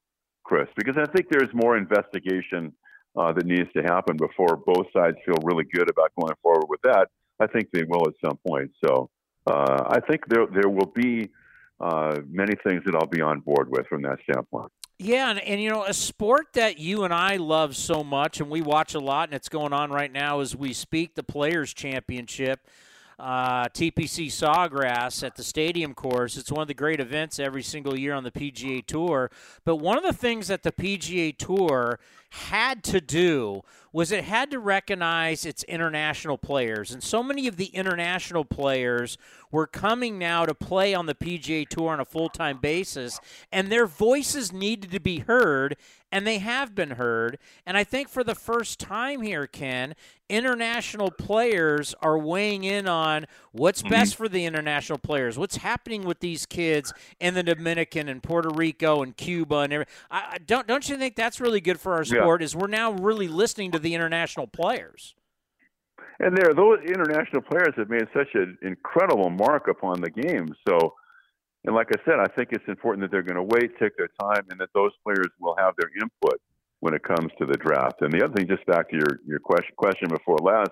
[0.52, 2.74] Chris, because I think there's more investigation
[3.16, 6.82] uh, that needs to happen before both sides feel really good about going forward with
[6.82, 7.08] that.
[7.39, 8.70] I think they will at some point.
[8.86, 9.10] So
[9.47, 11.30] uh, I think there there will be
[11.80, 14.74] uh, many things that I'll be on board with from that standpoint.
[14.99, 18.49] Yeah, and, and you know, a sport that you and I love so much, and
[18.49, 21.74] we watch a lot, and it's going on right now as we speak, the Players
[21.74, 22.68] Championship
[23.22, 26.38] uh, TPC Sawgrass at the stadium course.
[26.38, 29.30] It's one of the great events every single year on the PGA Tour.
[29.64, 32.00] But one of the things that the PGA Tour
[32.32, 33.62] had to do
[33.94, 36.92] was it had to recognize its international players.
[36.92, 39.18] And so many of the international players
[39.52, 43.20] were coming now to play on the PGA Tour on a full time basis,
[43.52, 45.76] and their voices needed to be heard,
[46.10, 47.38] and they have been heard.
[47.66, 49.94] And I think for the first time here, Ken,
[50.30, 53.92] international players are weighing in on what's mm-hmm.
[53.92, 58.50] best for the international players, what's happening with these kids in the Dominican and Puerto
[58.50, 59.94] Rico and Cuba and everything.
[60.10, 62.21] I, don't don't you think that's really good for our sport?
[62.26, 62.46] Yeah.
[62.46, 65.16] Is we're now really listening to the international players.
[66.20, 70.54] And there, those international players have made such an incredible mark upon the game.
[70.68, 70.94] So,
[71.66, 74.10] and like I said, I think it's important that they're going to wait, take their
[74.20, 76.40] time, and that those players will have their input
[76.82, 78.02] when it comes to the draft.
[78.02, 80.72] And the other thing, just back to your your question question before last,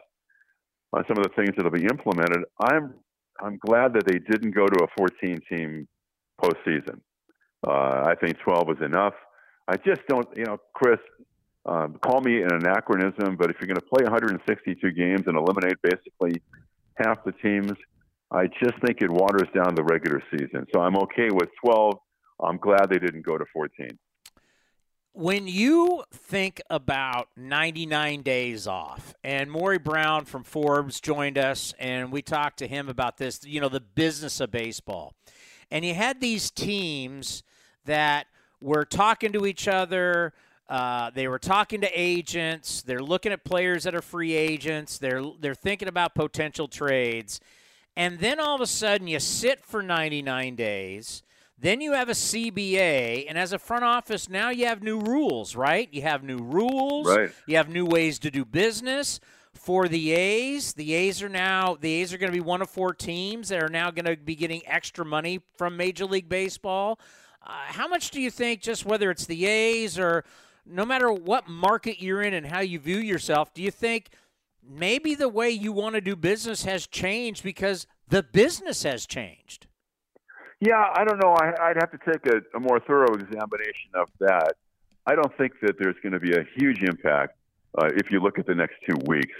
[0.94, 2.94] on some of the things that'll be implemented, I'm
[3.42, 5.88] I'm glad that they didn't go to a 14 team
[6.42, 7.00] postseason.
[7.66, 9.14] Uh, I think 12 was enough.
[9.68, 11.00] I just don't, you know, Chris.
[11.70, 15.78] Um, call me an anachronism, but if you're going to play 162 games and eliminate
[15.84, 16.42] basically
[16.96, 17.74] half the teams,
[18.32, 20.66] I just think it waters down the regular season.
[20.74, 21.94] So I'm okay with 12.
[22.44, 23.88] I'm glad they didn't go to 14.
[25.14, 32.12] When you think about 99 days off, and Maury Brown from Forbes joined us, and
[32.12, 35.14] we talked to him about this, you know, the business of baseball.
[35.70, 37.44] And you had these teams
[37.86, 38.26] that
[38.60, 40.34] were talking to each other,
[40.70, 42.84] uh, they were talking to agents.
[42.84, 45.00] They're looking at players that are free agents.
[45.00, 47.40] They're they're thinking about potential trades,
[47.98, 51.24] and then all of a sudden you sit for 99 days.
[51.62, 55.58] Then you have a CBA, and as a front office, now you have new rules,
[55.58, 55.90] right?
[55.92, 57.06] You have new rules.
[57.06, 57.32] Right.
[57.48, 59.20] You have new ways to do business
[59.54, 60.74] for the A's.
[60.74, 63.62] The A's are now the A's are going to be one of four teams that
[63.62, 67.00] are now going to be getting extra money from Major League Baseball.
[67.46, 70.24] Uh, how much do you think, just whether it's the A's or
[70.70, 74.10] no matter what market you're in and how you view yourself, do you think
[74.68, 79.68] maybe the way you want to do business has changed because the business has changed?
[80.62, 81.34] Yeah, I don't know.
[81.34, 84.56] I, would have to take a, a, more thorough examination of that.
[85.06, 87.38] I don't think that there's going to be a huge impact
[87.78, 89.38] uh, if you look at the next two weeks,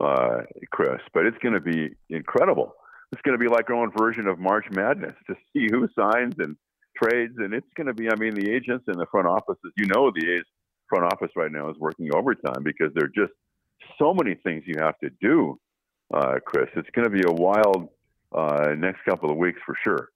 [0.00, 0.38] uh,
[0.70, 1.00] Chris.
[1.12, 2.74] But it's going to be incredible.
[3.12, 6.34] It's going to be like our own version of March Madness to see who signs
[6.38, 6.56] and
[7.00, 8.10] trades, and it's going to be.
[8.10, 9.72] I mean, the agents and the front offices.
[9.76, 10.42] You know, the
[10.88, 13.32] front office right now is working overtime because there are just
[13.98, 15.58] so many things you have to do,
[16.12, 16.68] uh, Chris.
[16.76, 17.88] It's going to be a wild
[18.32, 20.10] uh, next couple of weeks for sure.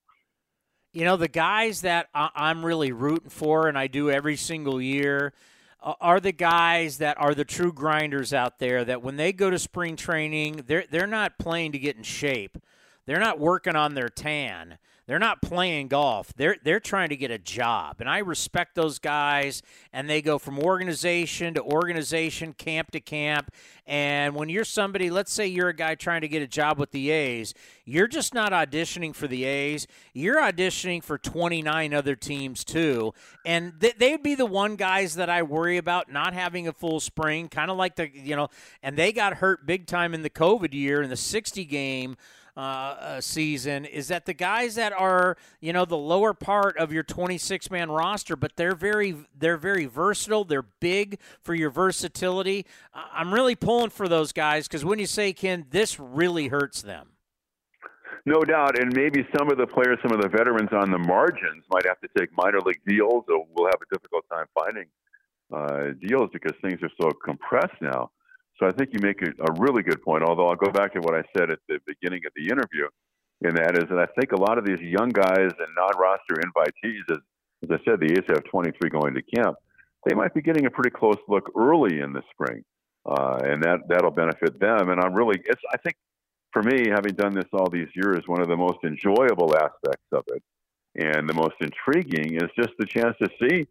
[0.93, 5.35] You know, the guys that I'm really rooting for, and I do every single year,
[5.81, 8.85] are the guys that are the true grinders out there.
[8.85, 12.59] That when they go to spring training, they're they're not playing to get in shape.
[13.07, 14.79] They're not working on their tan.
[15.09, 16.35] They're not playing golf.
[16.37, 17.97] They're they're trying to get a job.
[18.01, 23.51] And I respect those guys and they go from organization to organization, camp to camp.
[23.87, 26.91] And when you're somebody, let's say you're a guy trying to get a job with
[26.91, 27.55] the A's,
[27.87, 29.87] you're just not auditioning for the A's.
[30.13, 33.15] You're auditioning for 29 other teams too.
[33.47, 37.01] And th- they'd be the one guys that I worry about not having a full
[37.01, 38.49] spring, kind of like the, you know,
[38.83, 42.19] and they got hurt big time in the COVID year in the 60 game
[42.59, 47.05] uh, season is that the guys that are you know the lower part of your
[47.05, 50.45] 26 man roster, but they're very they're very versatile.
[50.45, 52.67] They're big for your versatility.
[52.93, 57.11] I'm really pulling for those guys because when you say Ken, this really hurts them.
[58.27, 61.65] No doubt, and maybe some of the players, some of the veterans on the margins
[61.71, 64.87] might have to take minor league deals, or we'll have a difficult time finding
[65.55, 68.11] uh, deals because things are so compressed now.
[68.59, 70.25] So I think you make a, a really good point.
[70.25, 72.89] Although I'll go back to what I said at the beginning of the interview,
[73.43, 77.03] and that is that I think a lot of these young guys and non-roster invitees,
[77.11, 77.19] as,
[77.63, 79.57] as I said, the A's have 23 going to camp.
[80.07, 82.65] They might be getting a pretty close look early in the spring,
[83.07, 84.91] uh, and that that'll benefit them.
[84.91, 85.97] And I'm really, it's I think
[86.53, 90.25] for me, having done this all these years, one of the most enjoyable aspects of
[90.29, 90.43] it,
[90.97, 93.67] and the most intriguing is just the chance to see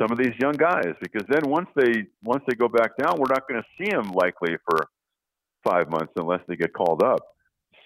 [0.00, 3.32] some of these young guys because then once they once they go back down, we're
[3.32, 4.88] not going to see them likely for
[5.62, 7.20] five months unless they get called up.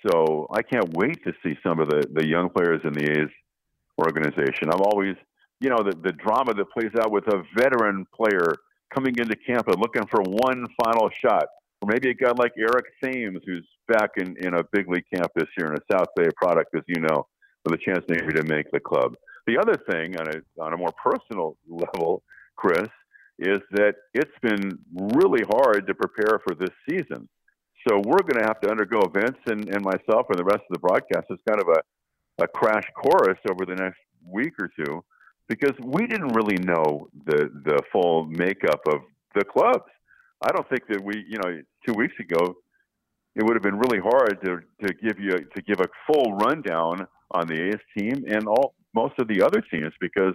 [0.07, 3.31] So I can't wait to see some of the the young players in the A's
[4.01, 4.71] organization.
[4.73, 5.17] I'm always,
[5.61, 8.55] you know, the the drama that plays out with a veteran player
[8.95, 11.47] coming into camp and looking for one final shot,
[11.83, 15.31] or maybe a guy like Eric Thames who's back in in a big league camp
[15.35, 17.27] this year and a South Bay product, as you know,
[17.65, 19.15] with a chance maybe to make the club.
[19.49, 22.23] The other thing, on a, on a more personal level,
[22.57, 22.87] Chris,
[23.39, 27.27] is that it's been really hard to prepare for this season.
[27.89, 30.75] So we're going to have to undergo Vince and, and myself and the rest of
[30.75, 35.03] the broadcast as kind of a, a crash course over the next week or two
[35.49, 39.01] because we didn't really know the, the full makeup of
[39.35, 39.91] the clubs.
[40.47, 42.55] I don't think that we, you know, two weeks ago,
[43.35, 47.07] it would have been really hard to, to give you to give a full rundown
[47.31, 50.35] on the A's team and all most of the other teams because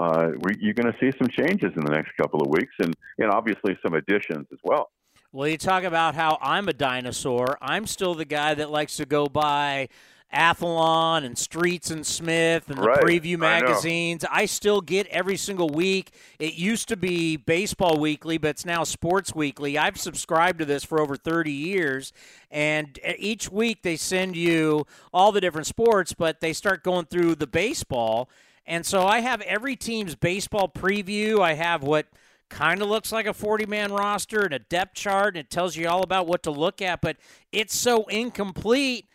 [0.00, 3.30] uh, you're going to see some changes in the next couple of weeks and, and
[3.30, 4.90] obviously some additions as well.
[5.32, 7.58] Well, you talk about how I'm a dinosaur.
[7.62, 9.88] I'm still the guy that likes to go by
[10.32, 13.00] Athlon and Streets and Smith and the right.
[13.00, 14.24] preview magazines.
[14.24, 16.10] I, I, still get every single week.
[16.38, 19.76] It used to be Baseball Weekly, but it's now Sports Weekly.
[19.76, 22.12] I've subscribed to this for over 30 years,
[22.50, 27.34] and each week they send you all the different sports, but they start going through
[27.34, 28.30] the baseball.
[28.66, 31.40] And so I have every team's baseball preview.
[31.40, 32.06] I have what
[32.48, 35.76] kind of looks like a 40 man roster and a depth chart, and it tells
[35.76, 37.16] you all about what to look at, but
[37.50, 39.06] it's so incomplete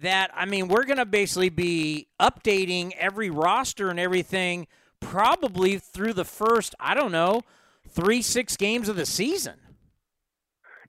[0.00, 4.66] that I mean we're going to basically be updating every roster and everything
[5.00, 7.42] probably through the first I don't know
[7.88, 9.54] three six games of the season.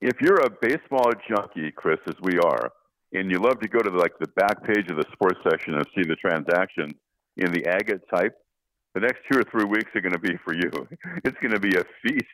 [0.02, 2.72] If you're a baseball junkie, Chris, as we are,
[3.12, 5.74] and you love to go to the, like the back page of the sports section
[5.74, 6.94] and see the transactions
[7.38, 8.34] in the agate type,
[8.94, 10.70] the next two or three weeks are going to be for you.
[11.26, 12.26] It's going to be a feast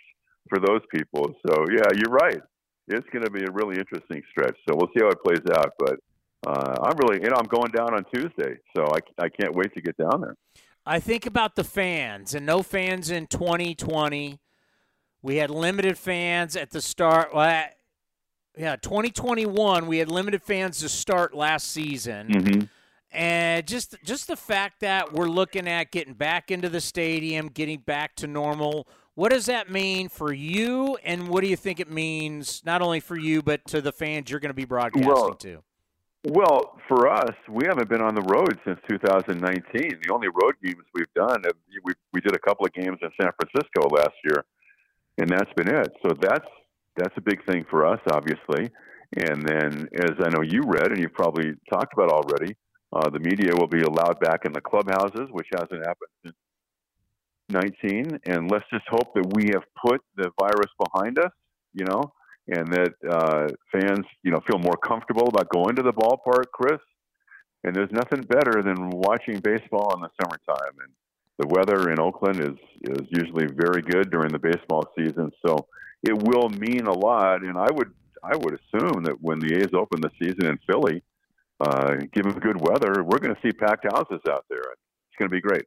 [0.50, 1.34] for those people.
[1.48, 2.42] So yeah, you're right.
[2.88, 4.56] It's going to be a really interesting stretch.
[4.70, 5.96] So we'll see how it plays out, but
[6.46, 9.74] uh, I'm really, you know, I'm going down on Tuesday, so I, I can't wait
[9.74, 10.36] to get down there.
[10.86, 14.40] I think about the fans and no fans in 2020.
[15.22, 17.34] We had limited fans at the start.
[17.34, 17.66] Well,
[18.58, 22.28] yeah, 2021 we had limited fans to start last season.
[22.28, 22.62] Mm-hmm.
[23.12, 27.80] And just just the fact that we're looking at getting back into the stadium, getting
[27.80, 28.88] back to normal.
[29.16, 33.00] What does that mean for you and what do you think it means not only
[33.00, 35.64] for you but to the fans you're going to be broadcasting well, to?
[36.28, 40.00] Well, for us, we haven't been on the road since 2019.
[40.02, 41.44] The only road games we've done,
[41.84, 44.44] we we did a couple of games in San Francisco last year,
[45.20, 45.92] and that's been it.
[46.04, 46.48] So that's
[46.98, 48.72] that's a big thing for us, obviously.
[49.16, 52.56] And then, as I know you read, and you've probably talked about already,
[52.92, 56.36] uh, the media will be allowed back in the clubhouses, which hasn't happened since
[57.50, 58.20] 19.
[58.26, 61.32] And let's just hope that we have put the virus behind us,
[61.76, 62.12] you know,
[62.48, 66.80] and that uh, fans, you know, feel more comfortable about going to the ballpark, Chris.
[67.64, 70.76] And there's nothing better than watching baseball in the summertime.
[70.84, 70.94] And
[71.40, 75.68] the weather in Oakland is is usually very good during the baseball season, so
[76.04, 77.42] it will mean a lot.
[77.42, 77.92] And I would
[78.24, 81.04] I would assume that when the A's open the season in Philly,
[81.60, 84.60] uh, given good weather, we're going to see packed houses out there.
[84.60, 85.64] It's going to be great.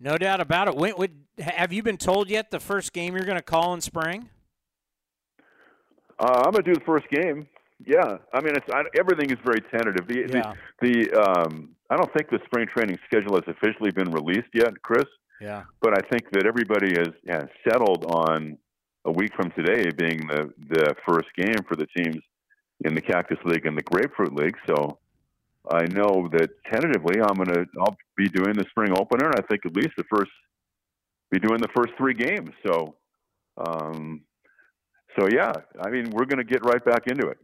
[0.00, 0.76] No doubt about it.
[0.76, 3.80] When, when, have you been told yet the first game you're going to call in
[3.80, 4.28] spring?
[6.18, 7.46] Uh, I'm going to do the first game.
[7.84, 10.06] Yeah, I mean, it's I, everything is very tentative.
[10.06, 10.54] The yeah.
[10.80, 14.80] the, the um, I don't think the spring training schedule has officially been released yet,
[14.82, 15.04] Chris.
[15.40, 15.64] Yeah.
[15.82, 18.56] But I think that everybody has, has settled on
[19.04, 22.22] a week from today being the the first game for the teams
[22.84, 24.56] in the Cactus League and the Grapefruit League.
[24.66, 24.98] So
[25.70, 29.66] I know that tentatively I'm gonna I'll be doing the spring opener, and I think
[29.66, 30.30] at least the first
[31.30, 32.50] be doing the first three games.
[32.66, 32.94] So,
[33.56, 34.22] um,
[35.16, 37.38] so yeah, I mean we're gonna get right back into it.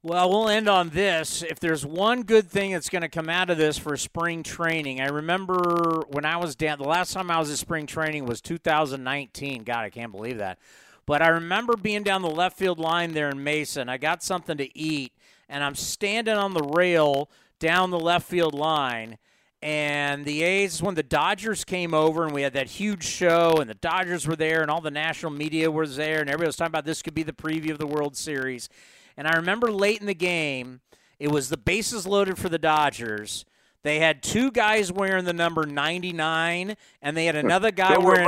[0.00, 1.42] Well, we'll end on this.
[1.42, 5.00] If there's one good thing that's going to come out of this for spring training,
[5.00, 8.40] I remember when I was down, the last time I was at spring training was
[8.40, 9.64] 2019.
[9.64, 10.60] God, I can't believe that.
[11.04, 13.84] But I remember being down the left field line there in Mesa.
[13.88, 15.12] I got something to eat,
[15.48, 17.28] and I'm standing on the rail
[17.58, 19.18] down the left field line.
[19.60, 23.68] And the A's, when the Dodgers came over and we had that huge show, and
[23.68, 26.70] the Dodgers were there, and all the national media was there, and everybody was talking
[26.70, 28.68] about this could be the preview of the World Series.
[29.16, 30.80] And I remember late in the game,
[31.18, 33.44] it was the bases loaded for the Dodgers.
[33.82, 38.26] They had two guys wearing the number 99, and they had another guy Don't wearing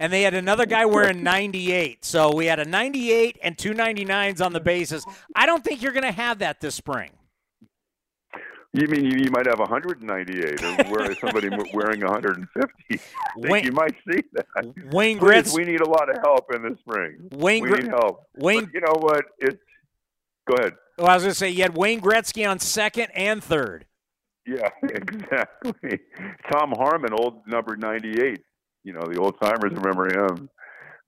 [0.00, 2.04] and they had another guy wearing 98.
[2.04, 5.04] So we had a 98 and two 99s on the bases.
[5.34, 7.10] I don't think you're going to have that this spring.
[8.76, 12.72] You mean you, you might have 198, or where somebody wearing 150?
[12.88, 13.02] Think
[13.36, 14.46] Wayne, you might see that.
[14.92, 15.54] Wayne Gretzky.
[15.54, 17.28] we need a lot of help in the spring.
[17.32, 18.26] Wayne we need help.
[18.36, 19.24] Wayne, but you know what?
[19.38, 19.58] It's
[20.46, 20.74] Go ahead.
[20.96, 23.84] Well, I was going to say you had Wayne Gretzky on second and third.
[24.46, 25.98] Yeah, exactly.
[26.52, 28.40] Tom Harmon, old number ninety-eight.
[28.84, 30.48] You know, the old timers remember him.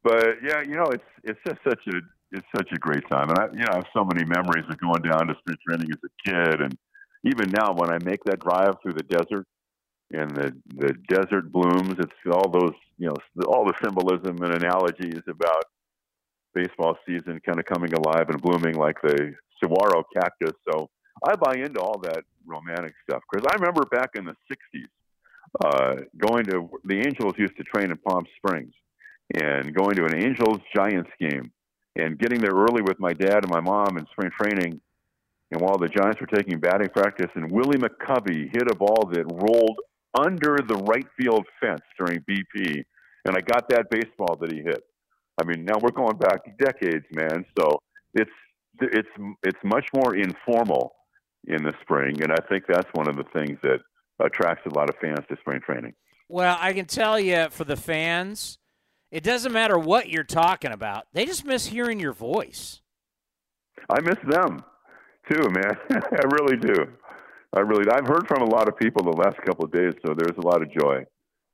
[0.03, 1.99] But yeah, you know, it's it's just such a
[2.33, 4.77] it's such a great time, and I you know I have so many memories of
[4.79, 6.77] going down to spring training as a kid, and
[7.25, 9.47] even now when I make that drive through the desert
[10.11, 13.17] and the the desert blooms, it's all those you know
[13.47, 15.65] all the symbolism and analogies about
[16.55, 20.55] baseball season kind of coming alive and blooming like the saguaro cactus.
[20.71, 20.89] So
[21.27, 24.89] I buy into all that romantic stuff because I remember back in the 60s
[25.65, 28.75] uh, going to the Angels used to train in Palm Springs
[29.35, 31.51] and going to an Angels Giants game
[31.97, 34.81] and getting there early with my dad and my mom in spring training.
[35.51, 39.25] And while the Giants were taking batting practice, and Willie McCovey hit a ball that
[39.25, 39.79] rolled
[40.19, 42.85] under the right field fence during BP,
[43.25, 44.83] and I got that baseball that he hit.
[45.41, 47.45] I mean, now we're going back decades, man.
[47.59, 47.81] So
[48.15, 48.31] it's
[48.81, 49.09] it's
[49.43, 50.93] it's much more informal
[51.47, 53.79] in the spring, and I think that's one of the things that
[54.21, 55.95] attracts a lot of fans to spring training.
[56.29, 58.59] Well, I can tell you for the fans,
[59.11, 62.83] it doesn't matter what you're talking about; they just miss hearing your voice.
[63.89, 64.65] I miss them
[65.31, 65.77] too, man.
[65.91, 66.87] I really do.
[67.55, 67.85] I really.
[67.91, 70.47] I've heard from a lot of people the last couple of days, so there's a
[70.47, 71.05] lot of joy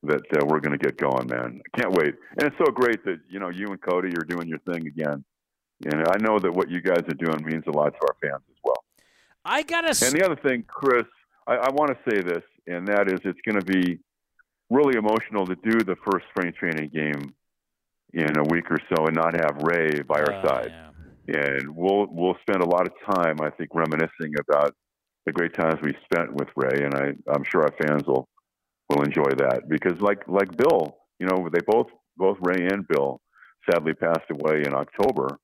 [0.02, 1.60] that uh, we're going to get going, man.
[1.64, 2.14] I can't wait.
[2.36, 5.24] And it's so great that you know you and Cody are doing your thing again.
[5.84, 8.42] And I know that what you guys are doing means a lot to our fans
[8.48, 8.84] as well.
[9.44, 9.88] I gotta.
[10.04, 11.04] And the other thing, Chris,
[11.46, 13.98] I, I want to say this, and that is, it's going to be
[14.70, 17.34] really emotional to do the first spring training game
[18.14, 20.70] in a week or so and not have Ray by our uh, side.
[20.70, 20.90] Yeah.
[21.26, 24.74] And we'll we'll spend a lot of time, I think, reminiscing about
[25.26, 28.28] the great times we spent with Ray, and I, I'm sure our fans will
[28.90, 31.86] will enjoy that because like like Bill, you know, they both
[32.16, 33.20] both Ray and Bill
[33.70, 35.38] sadly passed away in October,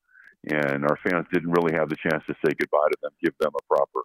[0.51, 3.53] and our fans didn't really have the chance to say goodbye to them, give them
[3.59, 4.01] a proper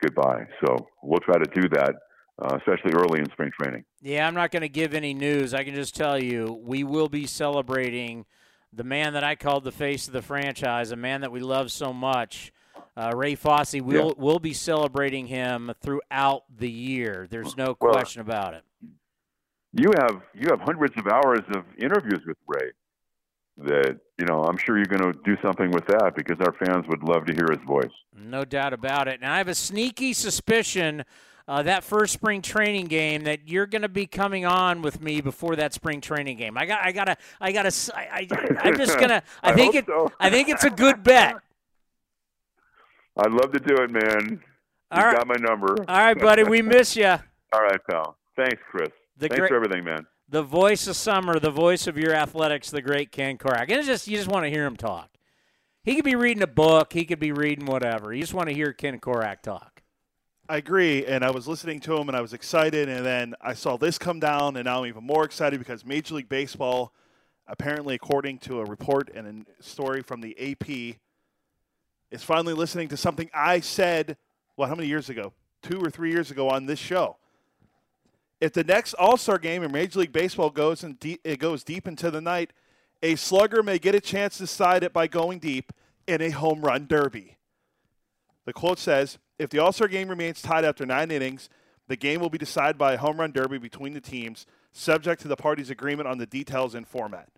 [0.00, 0.46] goodbye.
[0.64, 1.94] So we'll try to do that.
[2.42, 3.84] Uh, especially early in spring training.
[4.00, 5.52] Yeah, I'm not going to give any news.
[5.52, 8.24] I can just tell you we will be celebrating
[8.72, 11.72] the man that I called the face of the franchise, a man that we love
[11.72, 12.52] so much,
[12.96, 14.12] uh, Ray Fosse, we'll yeah.
[14.16, 17.26] we'll be celebrating him throughout the year.
[17.30, 18.64] There's no well, question about it.
[19.72, 22.70] You have you have hundreds of hours of interviews with Ray.
[23.58, 26.86] that you know I'm sure you're going to do something with that because our fans
[26.88, 27.92] would love to hear his voice.
[28.14, 29.20] No doubt about it.
[29.22, 31.04] And I have a sneaky suspicion
[31.48, 35.20] uh, that first spring training game that you're going to be coming on with me
[35.20, 36.56] before that spring training game.
[36.56, 38.26] I got, I got to, I got to, I,
[38.62, 39.22] I, am just gonna.
[39.42, 40.10] I, I think it, so.
[40.18, 41.36] I think it's a good bet.
[43.16, 44.40] I'd love to do it, man.
[44.90, 45.16] All You've right.
[45.16, 45.76] got my number.
[45.88, 46.42] All right, buddy.
[46.42, 47.06] We miss you.
[47.52, 48.16] All right, pal.
[48.36, 48.88] Thanks, Chris.
[49.18, 50.06] The Thanks great- for everything, man.
[50.28, 53.62] The voice of summer, the voice of your athletics, the great Ken Korach.
[53.62, 55.10] And it's just you just want to hear him talk.
[55.82, 56.92] He could be reading a book.
[56.92, 58.14] He could be reading whatever.
[58.14, 59.69] You just want to hear Ken Korach talk.
[60.50, 63.54] I agree, and I was listening to him, and I was excited, and then I
[63.54, 66.92] saw this come down, and now I'm even more excited because Major League Baseball,
[67.46, 70.96] apparently, according to a report and a story from the AP,
[72.10, 74.16] is finally listening to something I said.
[74.56, 74.68] What?
[74.68, 75.32] How many years ago?
[75.62, 77.16] Two or three years ago on this show.
[78.40, 81.62] If the next All Star game in Major League Baseball goes and de- it goes
[81.62, 82.52] deep into the night,
[83.04, 85.72] a slugger may get a chance to decide it by going deep
[86.08, 87.36] in a home run derby.
[88.46, 91.48] The quote says, "If the All-Star game remains tied after 9 innings,
[91.88, 95.28] the game will be decided by a home run derby between the teams, subject to
[95.28, 97.28] the parties' agreement on the details and format."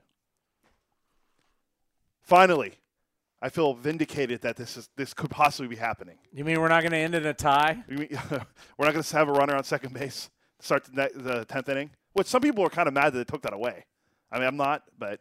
[2.23, 2.75] Finally,
[3.41, 6.19] I feel vindicated that this is this could possibly be happening.
[6.33, 7.83] You mean we're not going to end in a tie?
[7.89, 8.09] We-
[8.79, 10.31] We're not going to have a runner on second base
[10.61, 13.25] to start the, the 10th inning, which some people are kind of mad that they
[13.25, 13.85] took that away.
[14.31, 15.21] I mean, I'm not, but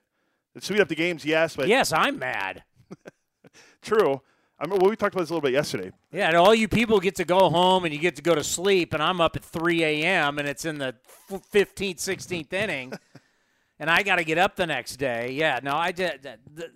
[0.56, 2.64] it speed up the games, yes, but Yes, I'm mad.
[3.82, 4.22] true.
[4.62, 5.92] I mean, well, we talked about this a little bit yesterday.
[6.12, 8.44] Yeah, and all you people get to go home and you get to go to
[8.44, 10.38] sleep, and I'm up at 3 a.m.
[10.38, 10.94] and it's in the
[11.32, 12.94] 15th, 16th inning,
[13.80, 15.32] and I got to get up the next day.
[15.32, 16.22] Yeah, no, I did.
[16.22, 16.72] The, the,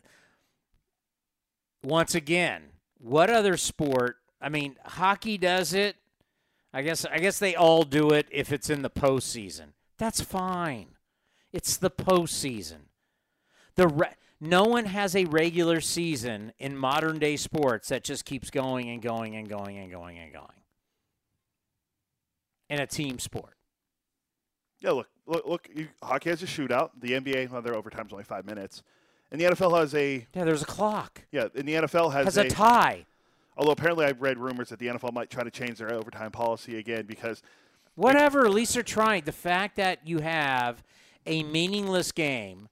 [1.84, 2.64] once again,
[2.98, 4.18] what other sport?
[4.42, 5.96] I mean, hockey does it.
[6.74, 7.06] I guess.
[7.06, 9.74] I guess they all do it if it's in the postseason.
[9.98, 10.88] That's fine.
[11.54, 12.90] It's the postseason.
[13.76, 18.50] The re- no one has a regular season in modern day sports that just keeps
[18.50, 20.46] going and going and going and going and going.
[22.70, 23.56] In a team sport.
[24.82, 26.92] Yeah, look, look, look you, hockey has a shootout.
[27.00, 28.84] The NBA, well, their overtime's only five minutes,
[29.32, 31.22] and the NFL has a Yeah, there's a clock.
[31.32, 31.48] yeah.
[31.56, 33.06] And the NFL has, Has a tie.
[33.58, 36.78] Although apparently I've read rumors that the NFL might try to change their overtime policy
[36.78, 37.42] again because
[37.96, 39.24] Whatever, at least they're trying.
[39.24, 40.84] The fact that you have
[41.26, 42.68] a meaningless game,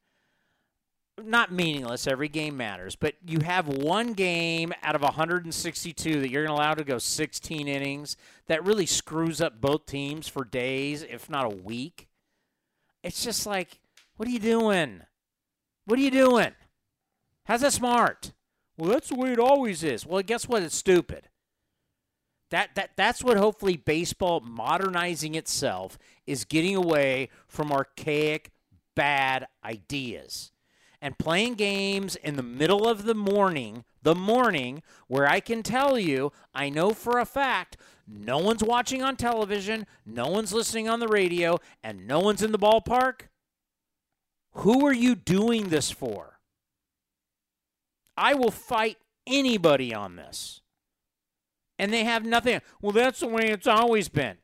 [1.22, 6.45] not meaningless, every game matters, but you have one game out of 162 that you're
[6.45, 8.18] going to allow to go 16 innings
[8.48, 12.07] that really screws up both teams for days, if not a week.
[13.03, 13.80] It's just like,
[14.15, 15.02] what are you doing?
[15.85, 16.53] What are you doing?
[17.45, 18.31] How's that smart?
[18.77, 20.06] Well, that's the way it always is.
[20.06, 20.64] Well, guess what?
[20.64, 21.30] It's stupid.
[22.49, 28.52] That, that that's what hopefully baseball modernizing itself is getting away from archaic
[28.95, 30.52] bad ideas
[31.03, 35.99] and playing games in the middle of the morning the morning where I can tell
[35.99, 37.75] you I know for a fact
[38.07, 42.53] no one's watching on television no one's listening on the radio and no one's in
[42.53, 43.23] the ballpark
[44.53, 46.39] who are you doing this for
[48.15, 48.97] I will fight
[49.27, 50.61] anybody on this
[51.80, 52.61] and they have nothing.
[52.81, 54.38] Well, that's the way it's always been.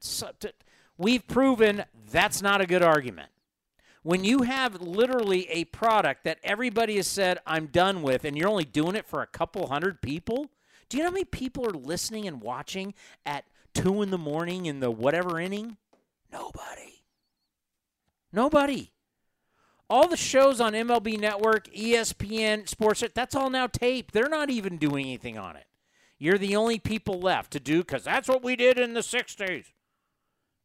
[0.97, 3.29] We've proven that's not a good argument.
[4.09, 8.49] When you have literally a product that everybody has said, I'm done with, and you're
[8.49, 10.49] only doing it for a couple hundred people,
[10.89, 13.45] do you know how many people are listening and watching at
[13.75, 15.77] 2 in the morning in the whatever inning?
[16.31, 17.03] Nobody.
[18.33, 18.91] Nobody.
[19.91, 24.15] All the shows on MLB Network, ESPN, Sports, that's all now taped.
[24.15, 25.67] They're not even doing anything on it.
[26.17, 29.65] You're the only people left to do because that's what we did in the 60s.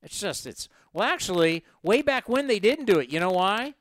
[0.03, 3.11] It's just, it's, well, actually, way back when they didn't do it.
[3.11, 3.75] You know why?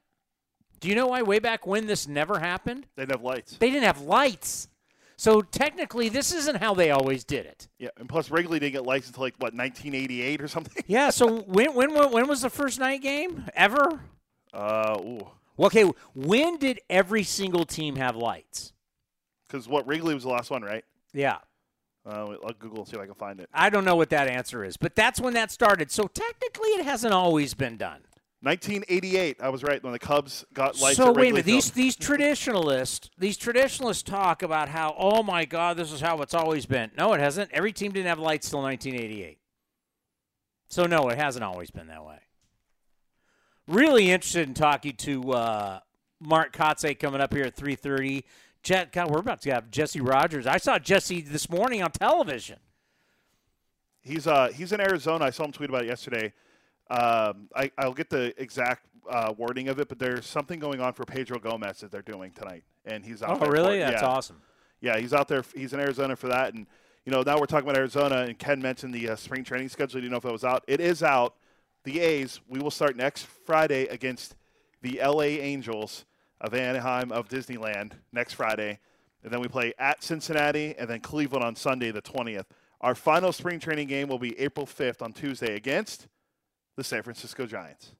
[0.82, 2.88] Do you know why way back when this never happened?
[2.98, 3.56] they didn't have lights.
[3.58, 4.68] They didn't have lights.
[5.16, 7.70] So technically, this isn't how they always did it.
[7.80, 10.84] Yeah, and plus Wrigley didn't get lights until like what 1988 or something.
[10.88, 14.02] Yeah, so when, when, when was the first night game ever?
[14.54, 15.28] Uh, ooh,
[15.60, 18.74] Okay, when did every single team have lights?
[19.48, 20.84] because what Wrigley was the last one, right?
[21.14, 21.38] Yeah.
[22.06, 23.50] Uh, I'll Google and see if I can find it.
[23.54, 25.90] I don't know what that answer is, but that's when that started.
[25.90, 28.02] So technically, it hasn't always been done.
[28.42, 29.38] 1988.
[29.40, 30.98] I was right when the Cubs got lights.
[30.98, 31.46] so wait a minute.
[31.46, 36.34] These these traditionalists these traditionalists talk about how oh my god this is how it's
[36.34, 36.92] always been.
[36.98, 37.52] No, it hasn't.
[37.54, 39.38] Every team didn't have lights till 1988.
[40.68, 42.20] So no, it hasn't always been that way.
[43.66, 45.80] Really interested in talking to uh,
[46.20, 48.24] Mark Kotsay coming up here at 3:30.
[48.64, 50.48] Jet, God, we're about to have Jesse Rogers.
[50.48, 52.60] I saw Jesse this morning on television.
[54.02, 55.26] He's uh he's in Arizona.
[55.26, 56.34] I saw him tweet about it yesterday.
[56.90, 60.94] Um, I I'll get the exact uh, wording of it, but there's something going on
[60.94, 63.52] for Pedro Gomez that they're doing tonight, and he's out Oh, there.
[63.52, 63.80] really?
[63.80, 64.08] That's yeah.
[64.08, 64.42] awesome.
[64.82, 65.44] Yeah, he's out there.
[65.56, 66.66] He's in Arizona for that, and
[67.06, 68.22] you know now we're talking about Arizona.
[68.28, 70.00] And Ken mentioned the uh, spring training schedule.
[70.00, 70.64] Do you know if it was out?
[70.68, 71.36] It is out.
[71.84, 72.40] The A's.
[72.48, 74.36] We will start next Friday against
[74.82, 75.40] the L.A.
[75.40, 76.06] Angels
[76.44, 78.78] of Anaheim of Disneyland next Friday,
[79.24, 82.46] and then we play at Cincinnati and then Cleveland on Sunday the twentieth.
[82.82, 86.08] Our final spring training game will be April fifth on Tuesday against
[86.76, 87.94] the San Francisco Giants.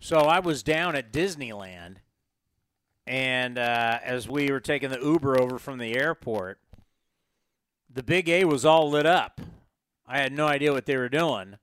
[0.00, 1.96] So I was down at Disneyland,
[3.06, 6.58] and uh, as we were taking the Uber over from the airport,
[7.92, 9.40] the Big A was all lit up.
[10.06, 11.56] I had no idea what they were doing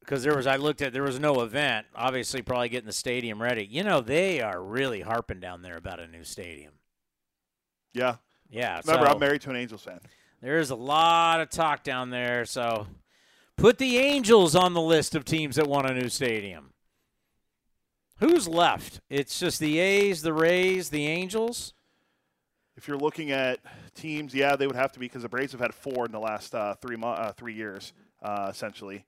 [0.00, 0.46] because there was.
[0.46, 1.86] I looked at there was no event.
[1.94, 3.64] Obviously, probably getting the stadium ready.
[3.64, 6.72] You know, they are really harping down there about a new stadium.
[7.92, 8.16] Yeah.
[8.50, 8.80] Yeah.
[8.84, 10.00] Remember, so I'm married to an Angels fan.
[10.42, 12.44] There's a lot of talk down there.
[12.44, 12.86] So
[13.56, 16.72] put the Angels on the list of teams that want a new stadium.
[18.18, 19.00] Who's left?
[19.08, 21.72] It's just the A's, the Rays, the Angels.
[22.76, 23.60] If you're looking at
[23.94, 26.20] teams, yeah, they would have to be because the Braves have had four in the
[26.20, 29.04] last uh, three mo- uh, three years, uh, essentially.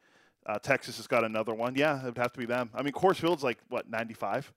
[0.46, 1.74] Uh, Texas has got another one.
[1.76, 2.70] Yeah, it would have to be them.
[2.74, 4.52] I mean, Coors Field's like what 95.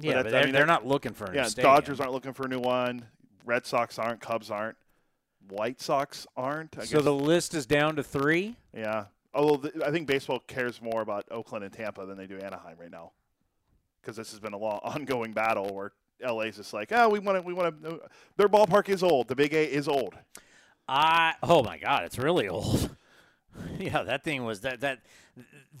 [0.00, 1.74] Yeah, that- but I they're, mean, they're not looking for a new Yeah, stadium.
[1.74, 3.04] Dodgers aren't looking for a new one.
[3.44, 4.20] Red Sox aren't.
[4.20, 4.76] Cubs aren't.
[5.48, 6.76] White Sox aren't.
[6.78, 8.56] I So guess, the list is down to three.
[8.72, 9.06] yeah.
[9.34, 12.76] Although the, I think baseball cares more about Oakland and Tampa than they do Anaheim
[12.80, 13.12] right now,
[14.00, 15.92] because this has been a long ongoing battle where
[16.22, 18.00] LA's just like, oh, we want to, we want to.
[18.36, 19.28] Their ballpark is old.
[19.28, 20.14] The Big A is old.
[20.88, 22.96] I oh my god, it's really old.
[23.78, 25.00] yeah, that thing was that that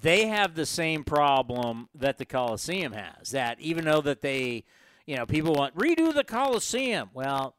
[0.00, 3.30] they have the same problem that the Coliseum has.
[3.30, 4.64] That even though that they,
[5.06, 7.10] you know, people want redo the Coliseum.
[7.14, 7.54] Well,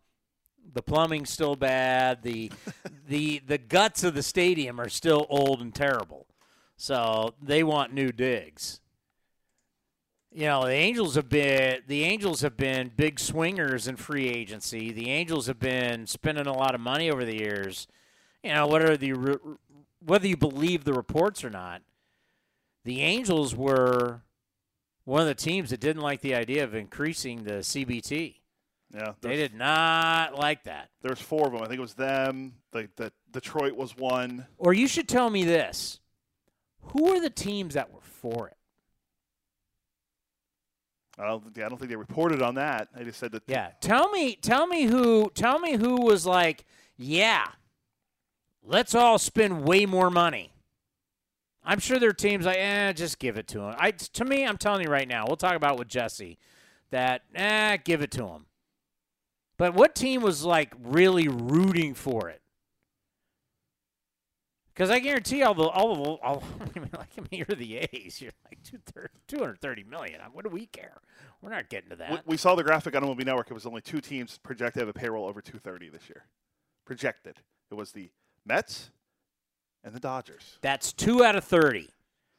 [0.73, 2.23] the plumbing's still bad.
[2.23, 2.51] The
[3.07, 6.27] the the guts of the stadium are still old and terrible.
[6.77, 8.79] So they want new digs.
[10.31, 14.91] You know, the Angels have been the Angels have been big swingers in free agency.
[14.91, 17.87] The Angels have been spending a lot of money over the years.
[18.43, 19.55] You know, what are the re-
[20.05, 21.81] whether you believe the reports or not,
[22.85, 24.21] the Angels were
[25.03, 28.35] one of the teams that didn't like the idea of increasing the CBT.
[28.93, 30.89] Yeah, They did not like that.
[31.01, 31.61] There's four of them.
[31.61, 32.55] I think it was them.
[32.71, 34.47] The, the Detroit was one.
[34.57, 35.99] Or you should tell me this:
[36.81, 38.57] Who are the teams that were for it?
[41.19, 42.87] I don't, I don't think they reported on that.
[42.95, 43.43] They just said that.
[43.45, 46.63] Yeah, tell me, tell me who, tell me who was like,
[46.95, 47.45] yeah,
[48.69, 50.51] let's all spend way more money.
[51.63, 53.75] I'm sure there are teams like, eh, just give it to them.
[53.77, 56.37] I, to me, I'm telling you right now, we'll talk about with Jesse
[56.91, 58.45] that, eh, give it to him.
[59.57, 62.41] But what team was like really rooting for it?
[64.73, 67.79] Because I guarantee all the all the all, I mean, like I mean, you're the
[67.79, 68.21] A's.
[68.21, 68.59] You're like
[69.27, 70.21] 230 million.
[70.31, 71.01] What do we care?
[71.41, 72.11] We're not getting to that.
[72.11, 73.51] We, we saw the graphic on MLB Network.
[73.51, 76.23] It was only two teams projected to have a payroll over 230 this year.
[76.85, 77.39] Projected.
[77.69, 78.09] It was the
[78.49, 78.89] Mets
[79.83, 80.57] and the Dodgers.
[80.61, 81.89] That's two out of thirty.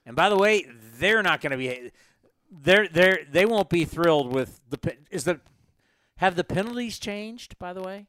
[0.05, 0.67] And by the way,
[0.99, 1.91] they're not going to be.
[2.51, 4.97] They're they're they won't be thrilled with the.
[5.11, 5.41] Is the
[6.17, 7.59] have the penalties changed?
[7.59, 8.09] By the way,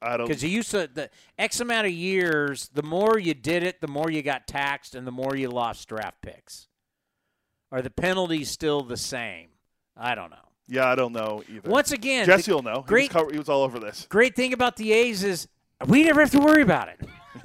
[0.00, 0.26] I don't.
[0.28, 2.70] because you used to the X amount of years.
[2.72, 5.88] The more you did it, the more you got taxed, and the more you lost
[5.88, 6.68] draft picks.
[7.72, 9.48] Are the penalties still the same?
[9.96, 10.36] I don't know.
[10.68, 11.68] Yeah, I don't know either.
[11.68, 12.82] Once again, Jesse will know.
[12.86, 14.06] Great, He was, cover, he was all over this.
[14.08, 15.48] great thing about the A's is
[15.86, 17.00] we never have to worry about it.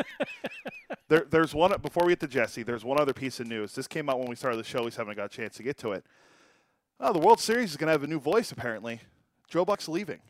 [1.08, 2.64] There, there's one before we get to Jesse.
[2.64, 3.76] There's one other piece of news.
[3.76, 4.80] This came out when we started the show.
[4.80, 6.04] We just haven't got a chance to get to it.
[7.00, 8.52] Oh, the World Series is going to have a new voice.
[8.52, 9.02] Apparently,
[9.48, 10.22] Joe Buck's leaving.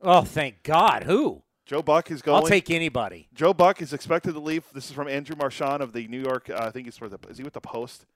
[0.00, 1.04] Oh, thank God!
[1.04, 1.42] Who?
[1.66, 2.42] Joe Buck is going.
[2.42, 3.28] I'll take anybody.
[3.32, 4.64] Joe Buck is expected to leave.
[4.74, 6.50] This is from Andrew Marchand of the New York.
[6.50, 7.18] Uh, I think he's for the.
[7.28, 8.06] Is he with the Post?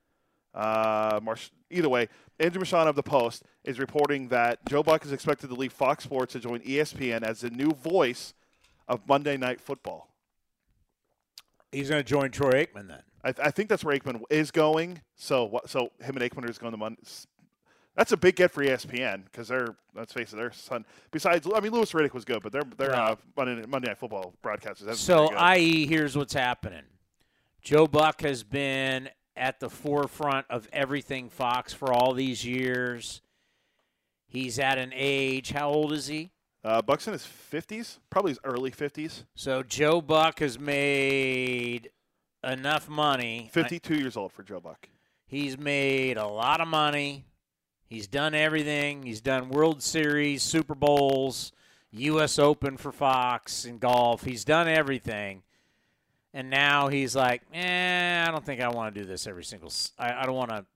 [0.52, 2.08] Uh, Marsh, either way,
[2.40, 6.04] Andrew Marchand of the Post is reporting that Joe Buck is expected to leave Fox
[6.04, 8.34] Sports to join ESPN as the new voice
[8.88, 10.08] of Monday Night Football.
[11.72, 13.02] He's going to join Troy Aikman then.
[13.24, 15.02] I, I think that's where Aikman is going.
[15.16, 15.60] So.
[15.66, 17.00] So him and Aikman are just going to Monday.
[17.98, 20.84] That's a big get for ESPN because they're let's face it, their son.
[21.10, 24.34] Besides, I mean, Louis Riddick was good, but their their uh, Monday, Monday Night Football
[24.40, 24.94] broadcasters.
[24.94, 26.84] So, i.e., here's what's happening.
[27.60, 33.20] Joe Buck has been at the forefront of everything Fox for all these years.
[34.28, 35.50] He's at an age.
[35.50, 36.30] How old is he?
[36.68, 39.24] Uh, Buck's in his fifties, probably his early fifties.
[39.34, 41.90] So Joe Buck has made
[42.44, 43.48] enough money.
[43.52, 44.88] Fifty-two years old for Joe Buck.
[45.26, 47.24] He's made a lot of money.
[47.86, 49.02] He's done everything.
[49.02, 51.52] He's done World Series, Super Bowls,
[51.92, 52.38] U.S.
[52.38, 54.24] Open for Fox in golf.
[54.24, 55.42] He's done everything.
[56.34, 59.68] And now he's like, eh, I don't think I want to do this every single.
[59.68, 60.66] s- I, I don't want to.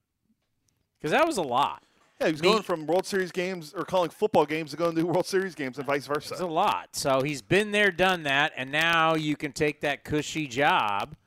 [0.99, 1.83] because that was a lot.
[2.23, 4.95] Yeah, he was Me- going from World Series games or calling football games to going
[4.95, 6.35] to World Series games and vice versa.
[6.35, 6.95] It's a lot.
[6.95, 11.17] So he's been there, done that, and now you can take that cushy job,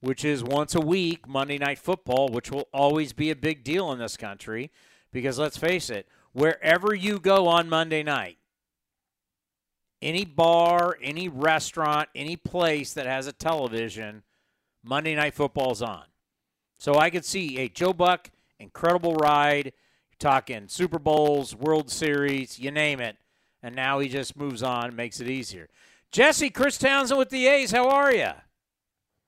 [0.00, 3.92] which is once a week Monday Night Football, which will always be a big deal
[3.92, 4.72] in this country,
[5.12, 8.38] because let's face it, wherever you go on Monday night,
[10.00, 14.24] any bar, any restaurant, any place that has a television,
[14.82, 16.06] Monday Night Football's on.
[16.80, 19.72] So I could see a Joe Buck incredible ride.
[20.22, 23.16] Talking Super Bowls, World Series, you name it.
[23.60, 25.68] And now he just moves on, makes it easier.
[26.12, 28.30] Jesse, Chris Townsend with the A's, how are you?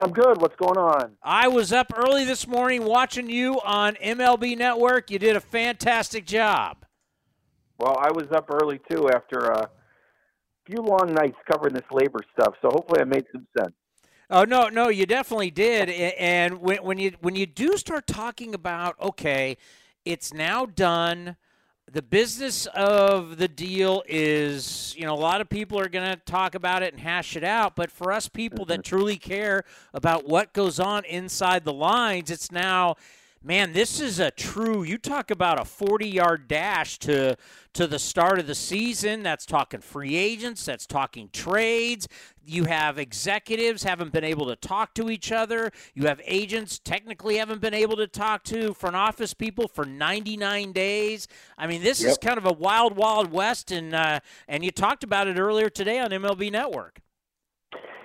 [0.01, 0.41] I'm good.
[0.41, 1.17] What's going on?
[1.21, 5.11] I was up early this morning watching you on MLB Network.
[5.11, 6.87] You did a fantastic job.
[7.77, 9.69] Well, I was up early too after a
[10.65, 13.75] few long nights covering this labor stuff, so hopefully I made some sense.
[14.31, 15.91] Oh no, no, you definitely did.
[15.91, 19.57] And when, when you when you do start talking about okay,
[20.05, 21.37] it's now done.
[21.91, 26.17] The business of the deal is, you know, a lot of people are going to
[26.17, 27.77] talk about it and hash it out.
[27.77, 28.97] But for us people that mm-hmm.
[28.97, 32.97] truly care about what goes on inside the lines, it's now,
[33.45, 34.83] man, this is a true.
[34.83, 37.37] You talk about a forty-yard dash to
[37.75, 39.23] to the start of the season.
[39.23, 40.65] That's talking free agents.
[40.65, 42.09] That's talking trades.
[42.47, 45.71] You have executives haven't been able to talk to each other.
[45.95, 50.73] You have agents technically haven't been able to talk to front office people for 99
[50.73, 51.29] days.
[51.59, 55.05] I mean, this is kind of a wild, wild west, and uh, and you talked
[55.05, 57.01] about it earlier today on MLB Network.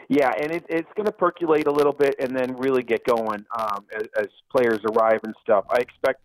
[0.10, 3.46] Yeah, and it, it's going to percolate a little bit and then really get going
[3.58, 5.66] um, as, as players arrive and stuff.
[5.70, 6.22] I expect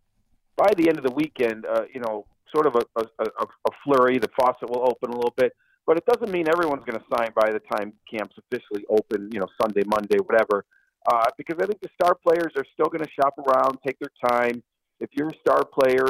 [0.57, 2.25] by the end of the weekend, uh, you know,
[2.55, 4.19] sort of a, a, a, flurry.
[4.19, 5.53] The faucet will open a little bit,
[5.87, 9.29] but it doesn't mean everyone's going to sign by the time camps officially open.
[9.31, 10.65] You know, Sunday, Monday, whatever.
[11.07, 14.13] Uh, because I think the star players are still going to shop around, take their
[14.31, 14.63] time.
[15.01, 16.07] If you're a star player,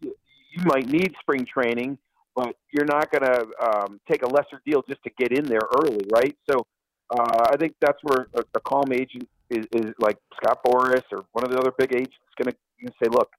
[0.00, 0.14] you,
[0.56, 1.98] you might need spring training,
[2.34, 5.60] but you're not going to um, take a lesser deal just to get in there
[5.76, 6.34] early, right?
[6.50, 6.66] So
[7.10, 11.24] uh, I think that's where a, a calm agent is, is like Scott Boras or
[11.32, 13.30] one of the other big agents going to say, look,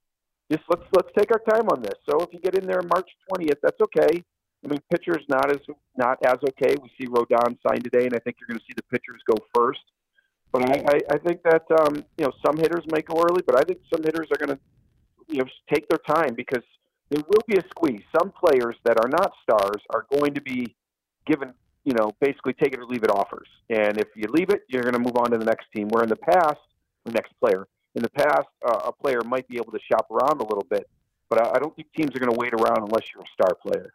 [0.52, 1.96] just let's let's take our time on this.
[2.10, 4.24] So if you get in there March 20th, that's okay.
[4.64, 5.62] I mean, pitchers not as
[5.98, 6.76] not as okay.
[6.82, 9.38] We see Rodon signed today, and I think you're going to see the pitchers go
[9.56, 9.82] first.
[10.52, 13.58] But I, I, I think that um, you know some hitters may go early, but
[13.58, 14.60] I think some hitters are going to
[15.34, 16.64] you know take their time because
[17.10, 18.04] there will be a squeeze.
[18.18, 20.76] Some players that are not stars are going to be
[21.26, 21.54] given
[21.84, 24.84] you know basically take it or leave it offers, and if you leave it, you're
[24.84, 25.88] going to move on to the next team.
[25.90, 26.60] Where in the past,
[27.06, 30.40] the next player in the past, uh, a player might be able to shop around
[30.40, 30.90] a little bit,
[31.30, 33.56] but I, I don't think teams are going to wait around unless you're a star
[33.56, 33.94] player.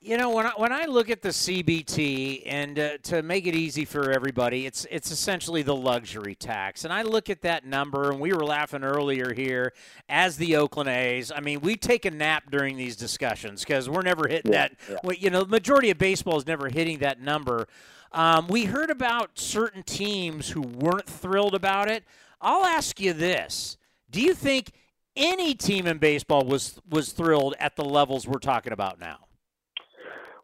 [0.00, 3.56] You know, when I, when I look at the CBT, and uh, to make it
[3.56, 6.84] easy for everybody, it's it's essentially the luxury tax.
[6.84, 9.72] And I look at that number, and we were laughing earlier here
[10.08, 11.32] as the Oakland A's.
[11.34, 14.76] I mean, we take a nap during these discussions because we're never hitting Yeah, that.
[14.88, 14.96] yeah.
[15.02, 17.66] Well, you know, the majority of baseball is never hitting that number.
[18.12, 22.04] Um, we heard about certain teams who weren't thrilled about it.
[22.40, 23.76] I'll ask you this:
[24.08, 24.70] Do you think
[25.16, 29.24] any team in baseball was was thrilled at the levels we're talking about now?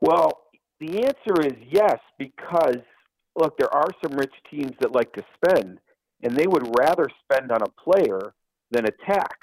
[0.04, 0.42] Well,
[0.80, 2.82] the answer is yes, because
[3.40, 5.78] look, there are some rich teams that like to spend,
[6.22, 8.34] and they would rather spend on a player
[8.70, 9.38] than a tax.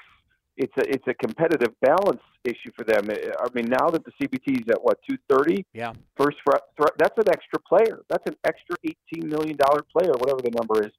[0.56, 3.08] It's a it's a competitive balance issue for them.
[3.10, 5.94] I mean, now that the CBT is at what two thirty, Yeah.
[6.16, 8.02] first fr- thre- that's an extra player.
[8.08, 10.92] That's an extra eighteen million dollar player, whatever the number is.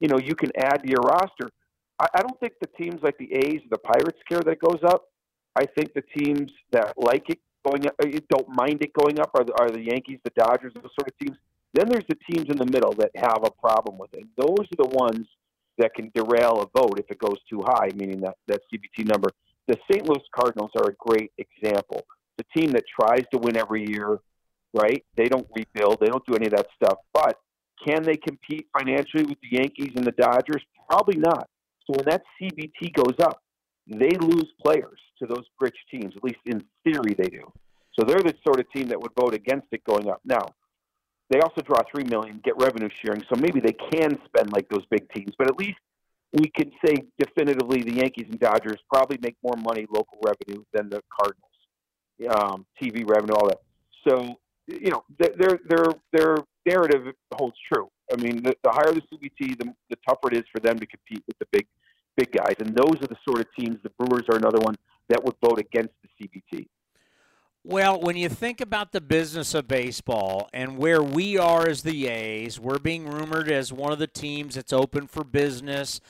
[0.00, 1.50] You know, you can add to your roster.
[2.00, 4.80] I, I don't think the teams like the A's, the Pirates care that it goes
[4.84, 5.04] up.
[5.54, 7.94] I think the teams that like it going up,
[8.28, 11.18] don't mind it going up, are the, are the Yankees, the Dodgers, those sort of
[11.18, 11.36] teams.
[11.72, 14.24] Then there's the teams in the middle that have a problem with it.
[14.36, 15.26] Those are the ones
[15.78, 19.30] that can derail a vote if it goes too high, meaning that that CBT number.
[19.66, 20.06] The St.
[20.06, 22.02] Louis Cardinals are a great example.
[22.36, 24.18] The team that tries to win every year,
[24.72, 25.04] right?
[25.16, 26.98] They don't rebuild, they don't do any of that stuff.
[27.12, 27.40] But
[27.86, 30.62] can they compete financially with the Yankees and the Dodgers?
[30.88, 31.48] Probably not.
[31.86, 33.42] So when that CBT goes up,
[33.86, 36.14] they lose players to those rich teams.
[36.16, 37.52] At least in theory, they do.
[37.98, 40.20] So they're the sort of team that would vote against it going up.
[40.24, 40.46] Now,
[41.30, 44.84] they also draw three million, get revenue sharing, so maybe they can spend like those
[44.90, 45.32] big teams.
[45.38, 45.78] But at least
[46.32, 50.90] we can say definitively the Yankees and Dodgers probably make more money local revenue than
[50.90, 53.60] the Cardinals, um, TV revenue, all that.
[54.06, 54.36] So
[54.66, 56.36] you know their their their
[56.66, 57.88] narrative holds true.
[58.12, 60.86] I mean, the, the higher the CBT, the, the tougher it is for them to
[60.86, 61.66] compete with the big
[62.16, 63.78] big guys, and those are the sort of teams.
[63.82, 64.74] The Brewers are another one
[65.08, 66.66] that would vote against the CBT.
[67.66, 72.08] Well, when you think about the business of baseball and where we are as the
[72.08, 76.00] A's, we're being rumored as one of the teams that's open for business.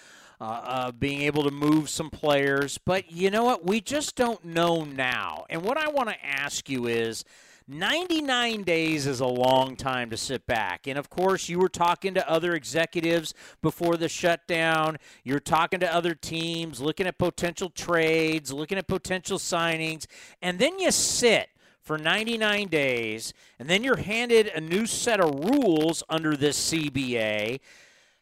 [0.40, 2.78] uh, uh, being able to move some players.
[2.78, 3.66] But you know what?
[3.66, 5.44] We just don't know now.
[5.48, 7.24] And what I want to ask you is
[7.66, 10.86] 99 days is a long time to sit back.
[10.86, 13.32] And of course, you were talking to other executives
[13.62, 14.98] before the shutdown.
[15.22, 20.04] You're talking to other teams, looking at potential trades, looking at potential signings.
[20.42, 21.48] And then you sit
[21.80, 27.60] for 99 days, and then you're handed a new set of rules under this CBA.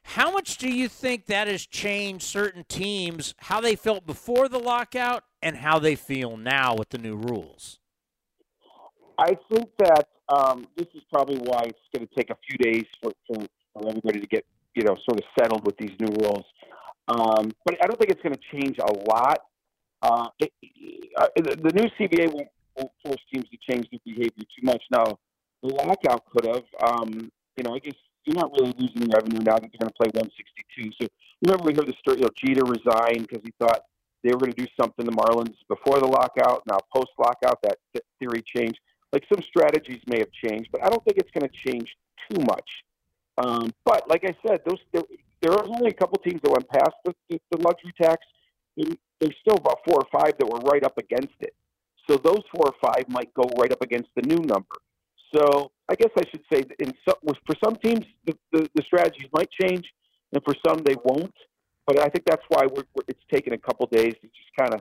[0.02, 4.59] How much do you think that has changed certain teams, how they felt before the
[4.59, 7.81] lockout and how they feel now with the new rules?
[9.23, 12.85] I think that um, this is probably why it's going to take a few days
[13.01, 14.44] for, for, for everybody to get
[14.74, 16.44] you know sort of settled with these new rules.
[17.07, 19.39] Um, but I don't think it's going to change a lot.
[20.03, 20.53] Uh, it,
[21.16, 24.82] uh, the, the new CBA won't, won't force teams to change their behavior too much.
[24.90, 25.19] Now,
[25.62, 26.65] the lockout could have.
[26.82, 27.94] Um, you know, I guess
[28.24, 30.90] you're not really losing revenue now that they're going to play 162.
[31.01, 31.09] So
[31.43, 32.19] remember we heard the story.
[32.19, 33.82] You know, Jeter resigned because he thought
[34.24, 36.62] they were going to do something to Marlins before the lockout.
[36.66, 37.78] Now post lockout, that
[38.19, 38.78] theory changed
[39.12, 41.94] like some strategies may have changed, but I don't think it's going to change
[42.30, 42.70] too much.
[43.39, 45.02] Um, but like I said, those there,
[45.40, 48.24] there are only a couple teams that went past the, the, the luxury tax.
[48.76, 51.55] There's still about four or five that were right up against it.
[52.09, 54.76] So those four or five might go right up against the new number.
[55.34, 59.28] So I guess I should say, in some, for some teams, the, the, the strategies
[59.32, 59.84] might change,
[60.32, 61.34] and for some they won't.
[61.86, 64.74] But I think that's why we're, we're, it's taken a couple days to just kind
[64.74, 64.80] of.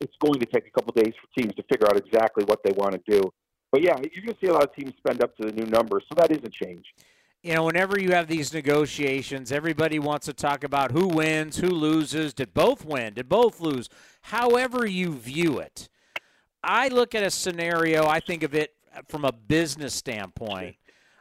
[0.00, 2.70] It's going to take a couple days for teams to figure out exactly what they
[2.70, 3.32] want to do.
[3.70, 5.66] But yeah, you're going to see a lot of teams spend up to the new
[5.66, 6.86] number, so that is a change.
[7.42, 11.68] You know, whenever you have these negotiations, everybody wants to talk about who wins, who
[11.68, 13.88] loses, did both win, did both lose,
[14.22, 15.88] however you view it.
[16.64, 18.74] I look at a scenario, I think of it
[19.06, 20.76] from a business standpoint.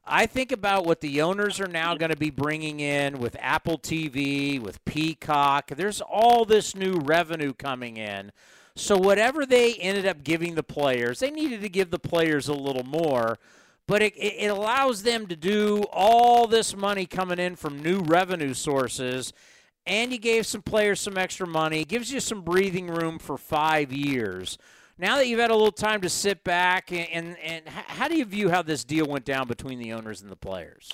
[0.09, 3.77] I think about what the owners are now going to be bringing in with Apple
[3.77, 5.67] TV, with Peacock.
[5.67, 8.31] There's all this new revenue coming in.
[8.77, 12.53] So whatever they ended up giving the players, they needed to give the players a
[12.53, 13.39] little more.
[13.87, 18.53] But it, it allows them to do all this money coming in from new revenue
[18.53, 19.33] sources,
[19.85, 21.81] and you gave some players some extra money.
[21.81, 24.57] It gives you some breathing room for five years.
[24.99, 28.17] Now that you've had a little time to sit back, and, and, and how do
[28.17, 30.91] you view how this deal went down between the owners and the players?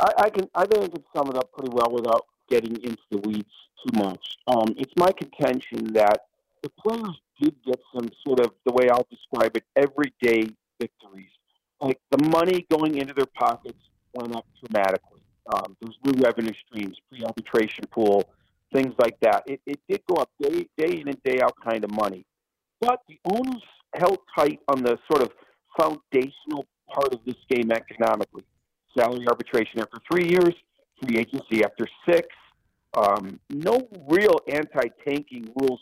[0.00, 3.02] I, I can I think I can sum it up pretty well without getting into
[3.10, 3.52] the weeds
[3.86, 4.38] too much.
[4.46, 6.22] Um, it's my contention that
[6.62, 10.48] the players did get some sort of the way I'll describe it, everyday
[10.80, 11.30] victories.
[11.80, 13.78] Like the money going into their pockets
[14.14, 15.20] went up dramatically.
[15.52, 18.24] Um, there's new revenue streams, pre-arbitration pool,
[18.72, 19.42] things like that.
[19.46, 22.24] It, it did go up day, day in and day out kind of money.
[22.80, 23.62] But the owners
[23.94, 25.32] held tight on the sort of
[25.78, 28.44] foundational part of this game economically.
[28.96, 30.54] Salary arbitration after three years,
[31.02, 32.28] free agency after six,
[32.94, 35.80] um, no real anti-tanking rules.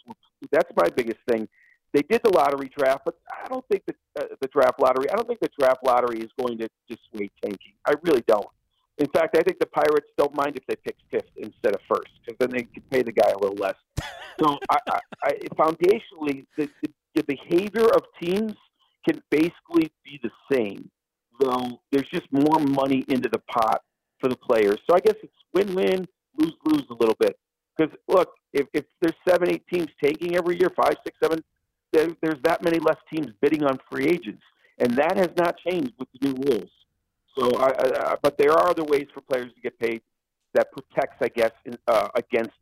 [0.51, 1.49] That's my biggest thing.
[1.93, 5.11] They did the lottery draft, but I don't think that uh, the draft lottery.
[5.11, 7.73] I don't think the draft lottery is going to dissuade tanking.
[7.87, 8.47] I really don't.
[8.99, 12.11] In fact, I think the Pirates don't mind if they pick fifth instead of first,
[12.25, 13.75] because then they can pay the guy a little less.
[14.39, 18.55] So, I, I, I, foundationally, the, the, the behavior of teams
[19.09, 20.91] can basically be the same,
[21.41, 23.83] though there's just more money into the pot
[24.21, 24.79] for the players.
[24.89, 26.07] So I guess it's win-win
[26.39, 27.37] lose lose a little bit.
[27.81, 31.43] Because look, if, if there's seven, eight teams taking every year, five, six, seven,
[31.93, 34.43] there, there's that many less teams bidding on free agents,
[34.79, 36.71] and that has not changed with the new rules.
[37.39, 40.03] So, I, I, but there are other ways for players to get paid
[40.55, 42.53] that protects, I guess, in, uh, against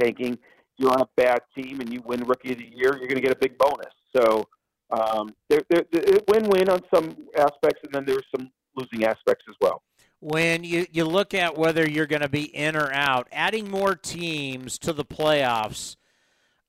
[0.00, 0.38] tanking.
[0.76, 3.20] You're on a bad team and you win Rookie of the Year, you're going to
[3.20, 3.92] get a big bonus.
[4.16, 4.48] So,
[4.90, 9.54] um, there, there, there, win-win on some aspects, and then there's some losing aspects as
[9.60, 9.82] well
[10.24, 13.94] when you, you look at whether you're going to be in or out, adding more
[13.94, 15.96] teams to the playoffs,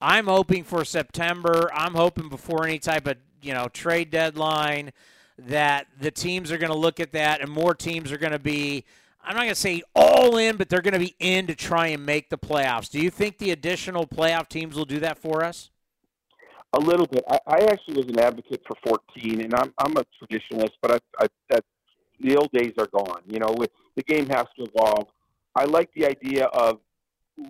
[0.02, 1.72] I'm hoping for September.
[1.73, 4.91] I'm hoping before any type of you know trade deadline
[5.38, 8.40] that the teams are going to look at that and more teams are going to
[8.40, 8.84] be.
[9.23, 11.88] I'm not going to say all in, but they're going to be in to try
[11.88, 12.90] and make the playoffs.
[12.90, 15.72] Do you think the additional playoff teams will do that for us?
[16.73, 17.23] A little bit.
[17.30, 21.23] I, I actually was an advocate for 14, and I'm I'm a traditionalist, but I,
[21.23, 21.64] I that
[22.19, 23.21] the old days are gone.
[23.27, 23.55] You know,
[23.95, 25.07] the game has to evolve.
[25.55, 26.79] I like the idea of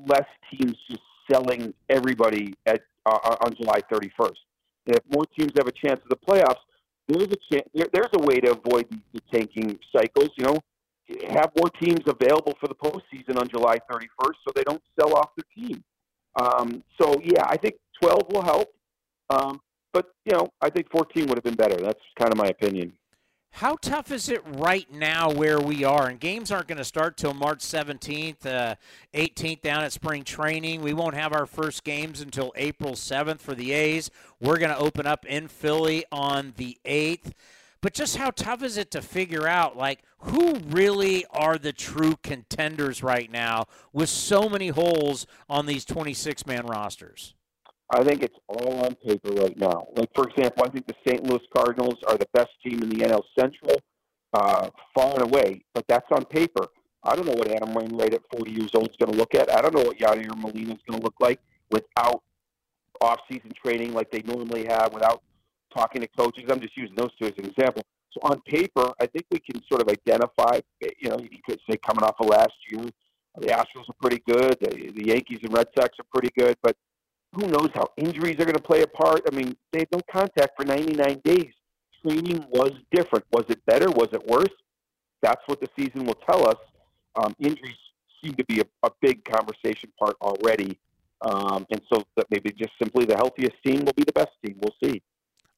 [0.08, 1.02] less teams just
[1.32, 4.36] selling everybody at uh, on July 31st.
[4.88, 6.62] If more teams have a chance of the playoffs,
[7.08, 10.30] there's a chance, there, there's a way to avoid the, the tanking cycles.
[10.38, 10.60] You know,
[11.30, 15.30] have more teams available for the postseason on July 31st, so they don't sell off
[15.36, 15.84] their team.
[16.36, 18.70] Um, so yeah, I think 12 will help.
[19.30, 19.62] Um,
[19.94, 21.78] but you know, I think 14 would have been better.
[21.78, 22.94] That's kind of my opinion.
[23.60, 26.10] How tough is it right now where we are?
[26.10, 28.76] And games aren't going to start till March 17th, uh,
[29.14, 30.82] 18th down at spring training.
[30.82, 34.12] We won't have our first games until April 7th for the A's.
[34.42, 37.32] We're going to open up in Philly on the 8th.
[37.80, 42.18] But just how tough is it to figure out, like, who really are the true
[42.24, 47.35] contenders right now with so many holes on these 26 man rosters?
[47.90, 49.88] I think it's all on paper right now.
[49.96, 51.24] Like for example, I think the St.
[51.24, 53.76] Louis Cardinals are the best team in the NL Central,
[54.34, 55.64] uh, far and away.
[55.74, 56.68] But that's on paper.
[57.04, 59.52] I don't know what Adam Wainwright at 40 years old is going to look at.
[59.52, 61.40] I don't know what Yadier Molina is going to look like
[61.70, 62.24] without
[63.02, 65.22] off-season training like they normally have, without
[65.76, 66.46] talking to coaches.
[66.50, 67.84] I'm just using those two as an example.
[68.12, 70.62] So on paper, I think we can sort of identify.
[71.00, 72.90] You know, you could say coming off of last year,
[73.38, 74.58] the Astros are pretty good.
[74.62, 76.76] The, the Yankees and Red Sox are pretty good, but
[77.36, 79.22] who knows how injuries are going to play a part?
[79.32, 81.52] I mean, they had no contact for 99 days.
[82.02, 83.26] Training was different.
[83.32, 83.90] Was it better?
[83.92, 84.54] Was it worse?
[85.22, 86.58] That's what the season will tell us.
[87.16, 87.76] Um, injuries
[88.24, 90.80] seem to be a, a big conversation part already.
[91.22, 94.58] Um, and so that maybe just simply the healthiest team will be the best team.
[94.62, 95.02] We'll see.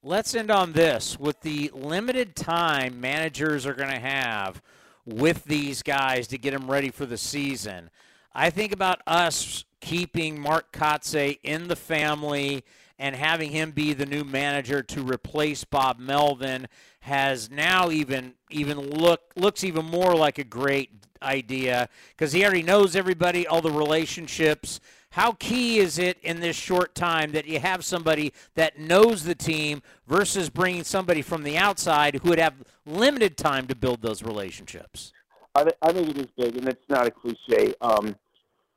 [0.04, 1.20] Let's end on this.
[1.20, 4.62] With the limited time managers are going to have
[5.06, 7.90] with these guys to get them ready for the season,
[8.34, 12.64] I think about us keeping Mark Kotsay in the family
[13.00, 16.68] and having him be the new manager to replace Bob Melvin
[17.02, 20.90] has now even even look looks even more like a great
[21.22, 24.80] idea because he already knows everybody, all the relationships.
[25.12, 29.36] How key is it in this short time that you have somebody that knows the
[29.36, 32.56] team versus bringing somebody from the outside who would have
[32.86, 35.14] limited time to build those relationships?
[35.56, 37.74] I think it is big, and it's not a cliche.
[37.82, 38.16] Um,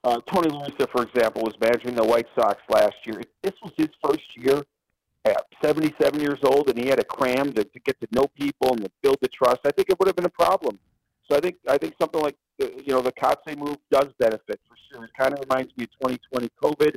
[0.04, 3.20] uh, Tony La Russa, for example, was managing the White Sox last year.
[3.42, 4.62] This was his first year
[5.24, 8.72] at 77 years old, and he had to cram to, to get to know people
[8.72, 9.60] and to build the trust.
[9.64, 10.78] I think it would have been a problem.
[11.30, 14.60] So I think I think something like the, you know the Kotsay move does benefit
[14.68, 15.04] for sure.
[15.04, 16.96] It kind of reminds me of 2020 COVID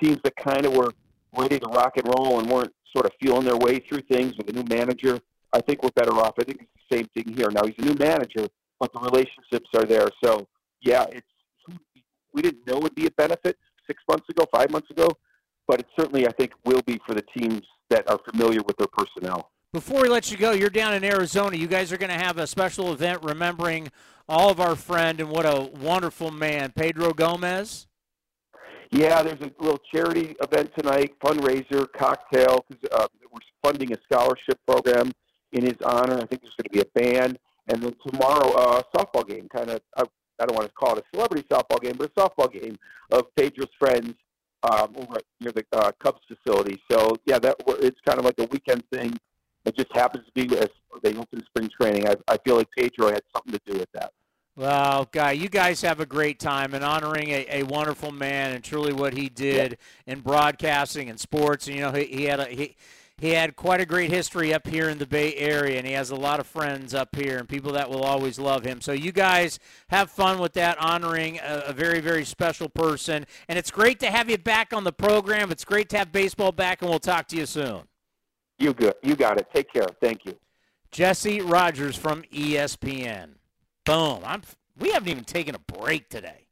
[0.00, 0.92] teams that kind of were
[1.36, 4.48] ready to rock and roll and weren't sort of feeling their way through things with
[4.48, 5.18] a new manager.
[5.52, 6.34] I think we're better off.
[6.38, 7.50] I think it's the same thing here.
[7.50, 8.48] Now he's a new manager,
[8.80, 10.08] but the relationships are there.
[10.22, 10.46] So
[10.80, 11.26] yeah, it's
[12.34, 13.56] we didn't know it would be a benefit
[13.86, 15.08] six months ago, five months ago,
[15.66, 18.88] but it certainly I think will be for the teams that are familiar with their
[18.88, 19.50] personnel.
[19.72, 21.56] Before we let you go, you're down in Arizona.
[21.56, 23.90] You guys are going to have a special event remembering
[24.28, 27.86] all of our friend and what a wonderful man, Pedro Gomez.
[28.90, 34.60] Yeah, there's a little charity event tonight, fundraiser, cocktail, because uh, we're funding a scholarship
[34.66, 35.10] program
[35.52, 36.14] in his honor.
[36.14, 39.48] I think there's going to be a band, and then tomorrow, uh, a softball game.
[39.48, 40.04] Kind of, I,
[40.40, 42.78] I don't want to call it a celebrity softball game, but a softball game
[43.12, 44.14] of Pedro's friends
[44.64, 46.80] um, over near the uh, Cubs facility.
[46.90, 49.16] So yeah, that it's kind of like a weekend thing.
[49.64, 50.68] It just happens to be as
[51.02, 52.08] they open spring training.
[52.08, 54.12] I, I feel like Pedro had something to do with that.
[54.56, 58.62] Well, Guy, you guys have a great time and honoring a, a wonderful man and
[58.62, 60.12] truly what he did yeah.
[60.12, 61.66] in broadcasting and sports.
[61.66, 62.76] And you know, he, he had a he
[63.18, 66.10] he had quite a great history up here in the Bay Area, and he has
[66.10, 68.80] a lot of friends up here and people that will always love him.
[68.80, 73.24] So you guys have fun with that, honoring a, a, very, very special person.
[73.48, 75.52] And it's great to have you back on the program.
[75.52, 77.82] It's great to have baseball back, and we'll talk to you soon.
[78.58, 78.94] You good?
[79.02, 79.46] You got it.
[79.54, 79.86] Take care.
[80.00, 80.36] Thank you,
[80.90, 83.30] Jesse Rogers from ESPN.
[83.84, 84.20] Boom.
[84.24, 84.42] I'm.
[84.78, 86.46] We haven't even taken a break today.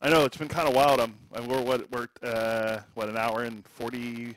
[0.00, 1.00] I know it's been kind of wild.
[1.00, 1.14] I'm.
[1.32, 4.34] I'm We're what we're uh, what an hour and forty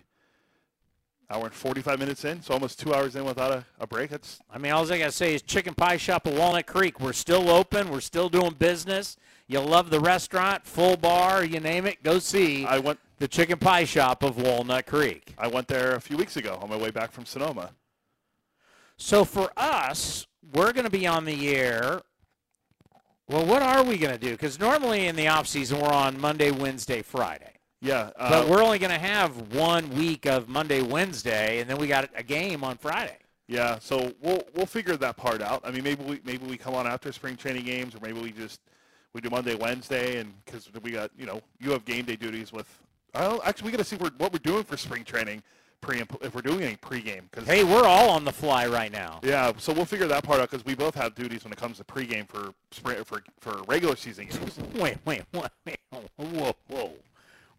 [1.31, 4.09] hour and 45 minutes in, so almost two hours in without a, a break.
[4.09, 6.99] That's I mean, all I got to say is Chicken Pie Shop at Walnut Creek.
[6.99, 7.89] We're still open.
[7.89, 9.17] We're still doing business.
[9.47, 13.57] You love the restaurant, full bar, you name it, go see I went, the Chicken
[13.57, 15.33] Pie Shop of Walnut Creek.
[15.37, 17.71] I went there a few weeks ago on my way back from Sonoma.
[18.97, 22.01] So for us, we're going to be on the air.
[23.27, 24.31] Well, what are we going to do?
[24.31, 27.53] Because normally in the off season, we're on Monday, Wednesday, Friday.
[27.81, 31.77] Yeah, uh, but we're only going to have one week of Monday, Wednesday, and then
[31.77, 33.17] we got a game on Friday.
[33.47, 35.61] Yeah, so we'll we'll figure that part out.
[35.65, 38.31] I mean, maybe we maybe we come on after spring training games, or maybe we
[38.31, 38.61] just
[39.13, 42.53] we do Monday, Wednesday, and because we got you know you have game day duties
[42.53, 42.67] with.
[43.13, 45.43] Oh, actually, we got to see what we're doing for spring training
[45.81, 47.29] pre if we're doing any pregame.
[47.31, 49.19] Cause, hey, we're all on the fly right now.
[49.23, 51.77] Yeah, so we'll figure that part out because we both have duties when it comes
[51.77, 54.59] to pregame for spring for for regular season games.
[54.75, 55.79] wait, wait, wait, wait,
[56.17, 56.93] whoa, whoa.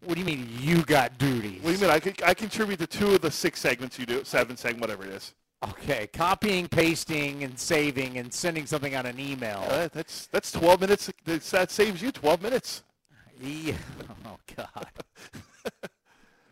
[0.04, 1.62] What do you mean you got duties?
[1.62, 1.90] What do you mean?
[1.90, 5.04] I, can, I contribute to two of the six segments you do, seven segment, whatever
[5.04, 5.34] it is.
[5.68, 9.64] Okay, copying, pasting, and saving, and sending something on an email.
[9.68, 11.08] Uh, that's that's twelve minutes.
[11.24, 12.82] That's, that saves you twelve minutes.
[13.40, 13.74] Yeah.
[14.24, 14.86] Oh God.
[15.80, 15.90] but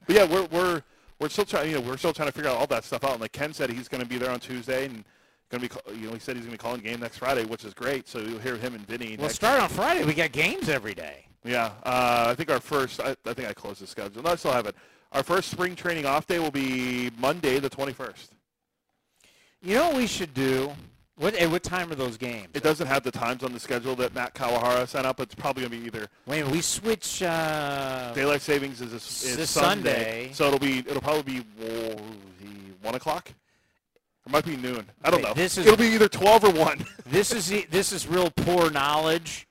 [0.09, 0.83] yeah, we're we're
[1.21, 1.71] we're still trying.
[1.71, 3.13] You know, we're still trying to figure out all that stuff out.
[3.13, 5.05] And like Ken said, he's going to be there on Tuesday, and
[5.51, 7.45] Going to be, you know, he said he's going to be calling game next Friday,
[7.45, 8.07] which is great.
[8.07, 9.17] So you'll hear him and Vinny.
[9.19, 10.05] Well, start on Friday.
[10.05, 11.27] We got games every day.
[11.45, 13.01] Yeah, uh, I think our first.
[13.01, 14.23] I, I think I closed the schedule.
[14.23, 14.75] No, I still have it.
[15.13, 18.29] Our first spring training off day will be Monday, the 21st.
[19.63, 20.71] You know what we should do?
[21.17, 22.49] What at what time are those games?
[22.55, 25.21] It doesn't have the times on the schedule that Matt Kawahara sent up.
[25.21, 27.23] It's probably going to be either Wait, we switch.
[27.23, 30.31] Uh, daylight savings is, is This Sunday, Sunday.
[30.33, 31.47] so it'll be it'll probably be
[32.81, 33.31] one o'clock.
[34.27, 34.87] It might be noon.
[35.05, 35.35] I don't Wait, know.
[35.35, 36.87] this is- it'll be either twelve or one.
[37.07, 39.47] this is this is real poor knowledge.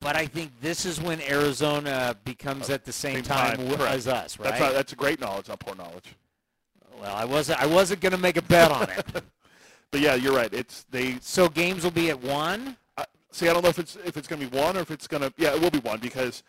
[0.00, 3.84] But I think this is when Arizona becomes at the same, Same time, time, w-
[3.86, 4.50] as us, right?
[4.58, 6.14] That's a, that's great knowledge, not poor knowledge.
[7.00, 9.06] well, I wasn't I wasn't going to make a bet on it.
[9.92, 10.52] But yeah, you're right.
[10.54, 12.76] It's they so games will be at one.
[12.96, 14.92] Uh, see, I don't know if it's if it's going to be one or if
[14.92, 15.32] it's going to.
[15.36, 16.44] Yeah, it will be one because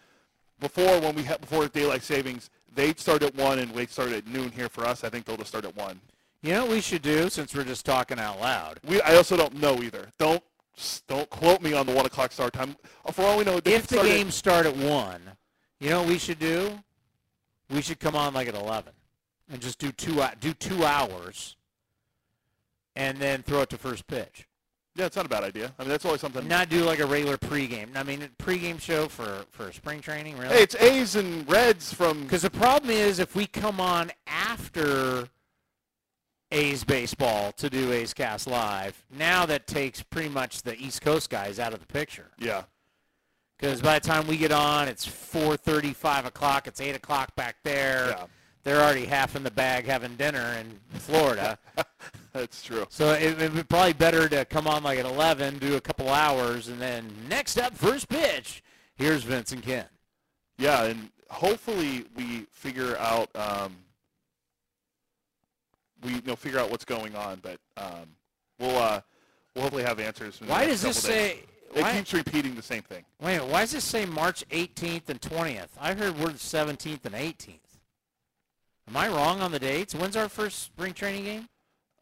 [0.59, 4.27] before when we had before daylight savings, they start at one and we start at
[4.27, 5.03] noon here for us.
[5.03, 5.99] I think they'll just start at one.
[6.43, 8.79] You know what we should do since we're just talking out loud?
[8.87, 10.09] We I also don't know either.
[10.19, 10.43] Don't
[11.07, 12.75] don't quote me on the one o'clock start time.
[13.11, 15.21] For all we know, If the at- games start at one,
[15.79, 16.79] you know what we should do?
[17.69, 18.93] We should come on like at eleven
[19.49, 21.55] and just do two uh, do two hours,
[22.95, 24.47] and then throw it to first pitch.
[24.95, 25.73] yeah, it's not a bad idea.
[25.79, 26.45] I mean, that's always something.
[26.47, 27.95] Not do like a regular pregame.
[27.95, 30.53] I mean, a pregame show for for spring training, really.
[30.55, 32.23] Hey, it's A's and Reds from.
[32.23, 35.29] Because the problem is, if we come on after
[36.51, 41.29] A's baseball to do A's Cast Live, now that takes pretty much the East Coast
[41.29, 42.31] guys out of the picture.
[42.37, 42.63] Yeah,
[43.57, 46.67] Because by the time we get on, it's 4.30, 5 o'clock.
[46.67, 48.09] It's 8 o'clock back there.
[48.09, 48.25] Yeah.
[48.63, 51.57] They're already half in the bag having dinner in Florida.
[52.33, 52.85] that's true.
[52.89, 56.09] so it would be probably better to come on like at 11, do a couple
[56.09, 58.61] hours, and then next up, first pitch,
[58.95, 59.85] here's Vince and Ken.
[60.59, 63.77] Yeah, and hopefully we figure out um,
[66.03, 68.05] we you know figure out what's going on, but um,
[68.59, 69.01] we'll uh,
[69.55, 70.39] we'll hopefully have answers.
[70.45, 71.03] Why does this days.
[71.13, 71.39] say...
[71.73, 73.05] It why- keeps repeating the same thing.
[73.21, 75.69] Wait, minute, why does this say March 18th and 20th?
[75.79, 77.59] I heard we're the 17th and 18th.
[78.89, 79.95] Am I wrong on the dates?
[79.95, 81.47] When's our first spring training game?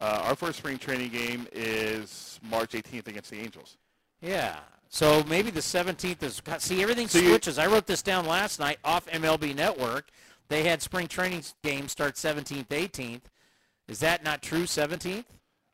[0.00, 3.76] Uh, our first spring training game is March 18th against the Angels.
[4.20, 4.56] Yeah.
[4.88, 6.40] So maybe the 17th is.
[6.40, 7.56] God, See, everything So you- switches.
[7.58, 10.08] I wrote this down last night off MLB Network.
[10.48, 13.20] They had spring training games start 17th, 18th.
[13.90, 14.62] Is that not true?
[14.64, 15.24] 17th?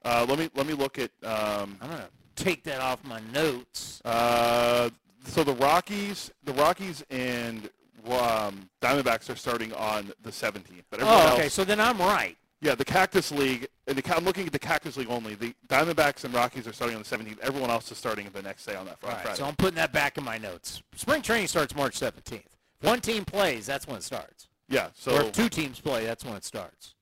[0.05, 1.11] Uh, let me let me look at.
[1.25, 4.01] Um, I'm gonna take that off my notes.
[4.05, 4.89] uh,
[5.27, 7.69] so the Rockies, the Rockies and
[8.09, 10.85] um, Diamondbacks are starting on the 17th.
[10.91, 11.45] But Oh, okay.
[11.45, 12.37] else, So then I'm right.
[12.61, 13.67] yeah, the Cactus League.
[13.89, 15.35] And the, I'm looking at the Cactus League only.
[15.35, 17.41] The Diamondbacks and Rockies are starting on the 17th.
[17.41, 19.39] Everyone else is starting the next day on that All on right, Friday.
[19.39, 20.81] so I'm putting that back in my notes.
[20.95, 22.35] Spring training starts March 17th.
[22.35, 22.45] If
[22.83, 24.47] one team plays, that's when it starts.
[24.69, 24.89] yeah.
[24.95, 26.95] So or if two teams play, that's when it starts.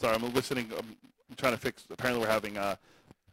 [0.00, 0.70] Sorry, I'm listening.
[0.76, 0.96] I'm,
[1.30, 1.84] I'm trying to fix.
[1.90, 2.76] Apparently, we're having uh,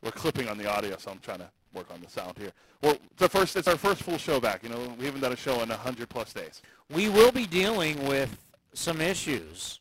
[0.02, 2.52] we're clipping on the audio, so I'm trying to work on the sound here.
[2.82, 3.56] Well, it's our first.
[3.56, 4.64] It's our first full show back.
[4.64, 6.62] You know, we haven't done a show in hundred plus days.
[6.94, 8.38] We will be dealing with
[8.74, 9.80] some issues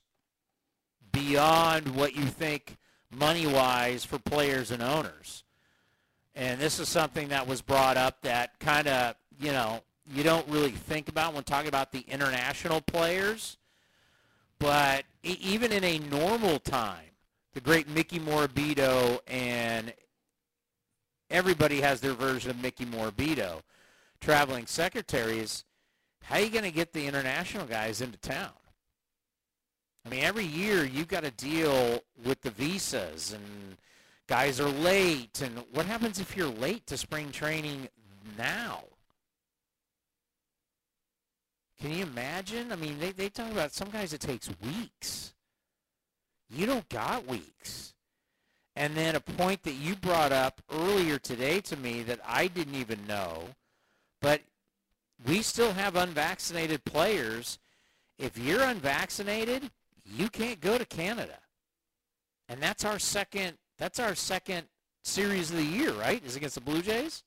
[1.12, 2.76] beyond what you think
[3.10, 5.44] money-wise for players and owners.
[6.34, 9.82] And this is something that was brought up that kind of, you know,
[10.12, 13.56] you don't really think about when talking about the international players.
[14.58, 17.10] But e- even in a normal time,
[17.54, 19.92] the great Mickey Morabito and
[21.30, 23.62] everybody has their version of Mickey Morabito,
[24.20, 25.64] traveling secretaries,
[26.22, 28.52] how are you going to get the international guys into town?
[30.06, 33.76] I mean, every year you've got to deal with the visas and
[34.26, 35.40] guys are late.
[35.42, 37.88] And what happens if you're late to spring training
[38.36, 38.84] now?
[41.80, 42.72] Can you imagine?
[42.72, 45.34] I mean, they, they talk about some guys it takes weeks.
[46.48, 47.94] You don't got weeks.
[48.76, 52.74] And then a point that you brought up earlier today to me that I didn't
[52.74, 53.44] even know,
[54.20, 54.40] but
[55.26, 57.58] we still have unvaccinated players.
[58.18, 59.70] If you're unvaccinated,
[60.04, 61.38] you can't go to Canada.
[62.48, 64.64] And that's our second that's our second
[65.02, 66.24] series of the year, right?
[66.24, 67.22] Is against the Blue Jays?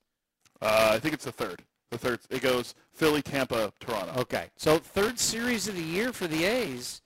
[0.62, 1.62] Uh, I think it's the third.
[1.92, 2.20] The third.
[2.30, 4.20] It goes Philly, Tampa, Toronto.
[4.22, 4.48] Okay.
[4.58, 7.02] So third series of the year for the A's.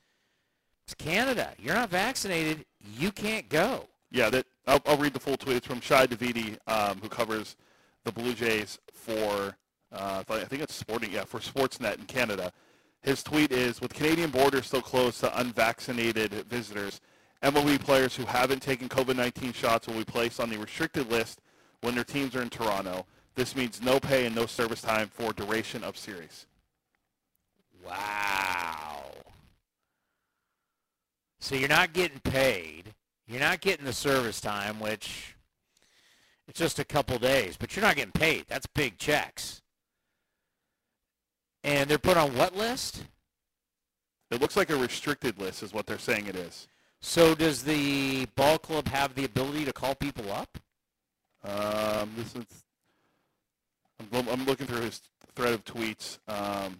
[0.85, 1.53] It's Canada.
[1.59, 2.65] You're not vaccinated,
[2.97, 3.87] you can't go.
[4.09, 5.57] Yeah, that I'll, I'll read the full tweet.
[5.57, 7.55] It's from Shi Davidi, um, who covers
[8.03, 9.55] the Blue Jays for
[9.91, 12.51] uh, I think it's Sporting, yeah, for Sportsnet in Canada.
[13.01, 17.01] His tweet is: With Canadian borders still closed to unvaccinated visitors,
[17.43, 21.41] MLB players who haven't taken COVID-19 shots will be placed on the restricted list
[21.81, 23.05] when their teams are in Toronto.
[23.35, 26.45] This means no pay and no service time for duration of series.
[27.85, 29.03] Wow.
[31.39, 32.93] So you're not getting paid.
[33.27, 35.35] You're not getting the service time, which
[36.47, 38.45] it's just a couple days, but you're not getting paid.
[38.47, 39.61] That's big checks.
[41.63, 43.05] And they're put on what list?
[44.31, 46.67] It looks like a restricted list, is what they're saying it is.
[47.01, 50.57] So does the ball club have the ability to call people up?
[51.43, 52.45] Um, this is.
[54.13, 55.01] I'm, I'm looking through his
[55.35, 56.19] thread of tweets.
[56.27, 56.79] Um,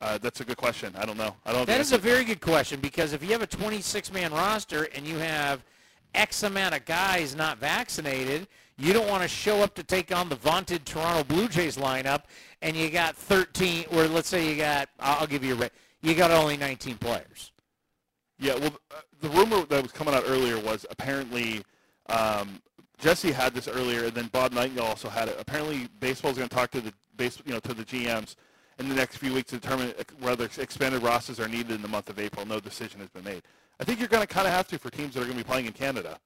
[0.00, 0.94] uh, that's a good question.
[0.96, 1.34] I don't know.
[1.44, 1.66] I don't.
[1.66, 5.18] That is a very good question because if you have a 26-man roster and you
[5.18, 5.64] have
[6.14, 10.28] X amount of guys not vaccinated, you don't want to show up to take on
[10.28, 12.22] the vaunted Toronto Blue Jays lineup,
[12.62, 15.70] and you got 13, or let's say you got, I'll give you a,
[16.00, 17.52] you got only 19 players.
[18.38, 21.62] Yeah, well, uh, the rumor that was coming out earlier was apparently
[22.08, 22.62] um,
[22.98, 25.36] Jesse had this earlier, and then Bob Nightingale also had it.
[25.38, 28.34] Apparently, baseball is going to talk to the base, you know, to the GMs
[28.78, 32.10] in the next few weeks to determine whether expanded rosters are needed in the month
[32.10, 32.44] of April.
[32.44, 33.42] No decision has been made.
[33.80, 35.44] I think you're going to kind of have to for teams that are going to
[35.44, 36.18] be playing in Canada.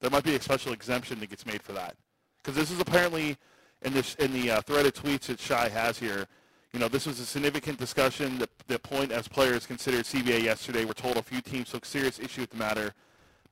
[0.00, 1.96] There might be a special exemption that gets made for that
[2.42, 3.36] because this is apparently
[3.82, 6.26] in this in the uh, thread of tweets that Shi has here.
[6.72, 8.38] You know, this was a significant discussion.
[8.38, 10.84] The, the point as players considered CBA yesterday.
[10.84, 12.92] We're told a few teams took serious issue with the matter,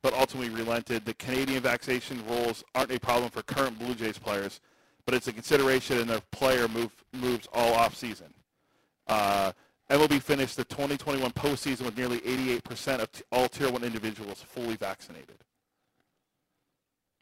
[0.03, 1.05] but ultimately relented.
[1.05, 4.59] The Canadian vaccination rules aren't a problem for current Blue Jays players
[5.05, 8.31] but it's a consideration in their player move, moves all offseason.
[9.07, 9.51] Uh,
[9.89, 14.75] MLB finished the 2021 postseason with nearly 88% of t- all Tier 1 individuals fully
[14.75, 15.35] vaccinated.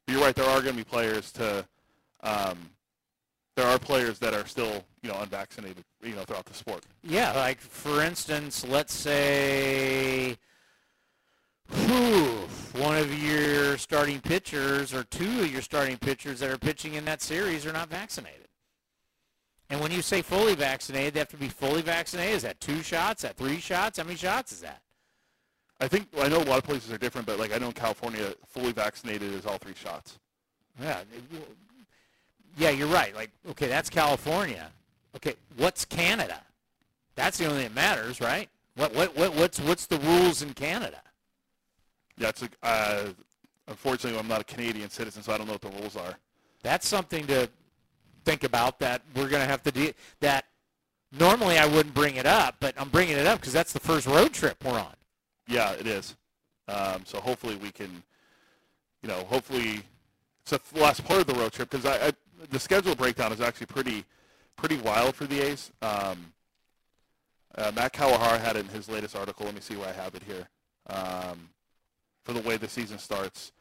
[0.07, 1.65] You're right, there are going to be players to,
[2.21, 2.69] um,
[3.55, 6.83] there are players that are still, you know, unvaccinated, you know, throughout the sport.
[7.03, 10.37] Yeah, like for instance, let's say
[11.73, 12.47] whew,
[12.81, 17.05] one of your starting pitchers or two of your starting pitchers that are pitching in
[17.05, 18.47] that series are not vaccinated.
[19.69, 22.35] And when you say fully vaccinated, they have to be fully vaccinated.
[22.35, 23.23] Is that two shots?
[23.23, 23.97] Is that three shots?
[23.97, 24.81] How many shots is that?
[25.79, 27.73] I think I know a lot of places are different, but like I know in
[27.73, 30.19] California, fully vaccinated is all three shots.
[30.79, 30.99] Yeah,
[32.57, 33.15] yeah, you're right.
[33.15, 34.69] Like, okay, that's California.
[35.15, 36.41] Okay, what's Canada?
[37.15, 38.49] That's the only thing that matters, right?
[38.75, 41.01] What what what what's what's the rules in Canada?
[42.29, 43.05] It's a, uh,
[43.67, 46.15] unfortunately, I'm not a Canadian citizen, so I don't know what the rules are.
[46.63, 47.49] That's something to
[48.23, 49.91] think about that we're going to have to do.
[50.19, 50.45] That
[51.11, 54.07] normally I wouldn't bring it up, but I'm bringing it up because that's the first
[54.07, 54.93] road trip we're on.
[55.47, 56.15] Yeah, it is.
[56.67, 58.03] Um, so hopefully we can,
[59.01, 59.83] you know, hopefully
[60.41, 62.11] it's the last part of the road trip because I, I,
[62.49, 64.05] the schedule breakdown is actually pretty
[64.55, 65.71] pretty wild for the A's.
[65.81, 66.33] Um,
[67.55, 69.45] uh, Matt Kawahara had it in his latest article.
[69.45, 70.47] Let me see where I have it here.
[70.87, 71.49] Um,
[72.23, 73.51] for the way the season starts.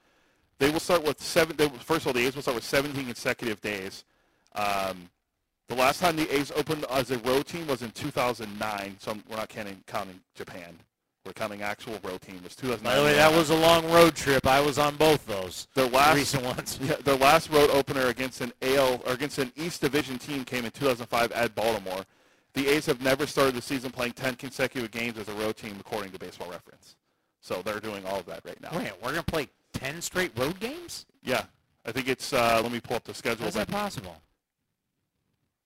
[0.59, 1.57] They will start with seven.
[1.57, 4.05] They, first of all, the A's will start with 17 consecutive days.
[4.55, 5.09] Um,
[5.69, 8.97] the last time the A's opened as a road team was in 2009.
[8.99, 10.77] So we're not counting, counting Japan.
[11.25, 12.37] We're counting actual road team.
[12.37, 12.83] It was 2009.
[12.83, 14.47] By the way, that was a long road trip.
[14.47, 15.69] I was on both those.
[15.75, 16.79] Their last recent ones.
[16.83, 20.65] Yeah, their last road opener against an AL or against an East Division team came
[20.65, 22.05] in 2005 at Baltimore.
[22.55, 25.77] The A's have never started the season playing 10 consecutive games as a road team,
[25.79, 26.97] according to Baseball Reference.
[27.41, 28.71] So they're doing all of that right now.
[28.73, 31.07] Wait, we're gonna play ten straight road games?
[31.23, 31.45] Yeah,
[31.85, 32.33] I think it's.
[32.33, 33.45] Uh, let me pull up the schedule.
[33.45, 34.17] How's that possible?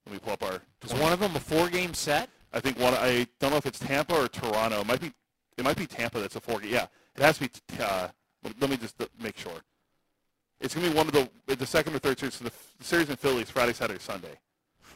[0.06, 0.60] Let me pull up our.
[0.84, 2.28] Is one of them a four-game set?
[2.52, 2.94] I think one.
[2.94, 4.80] I don't know if it's Tampa or Toronto.
[4.80, 5.12] It might be.
[5.56, 6.20] It might be Tampa.
[6.20, 6.60] That's a four.
[6.60, 6.72] game.
[6.72, 6.86] Yeah,
[7.16, 7.50] it has to be.
[7.80, 8.08] Uh,
[8.60, 9.60] let me just make sure.
[10.60, 12.34] It's gonna be one of the the second or third series.
[12.34, 14.38] So the, the series in Philly is Friday, Saturday, Sunday.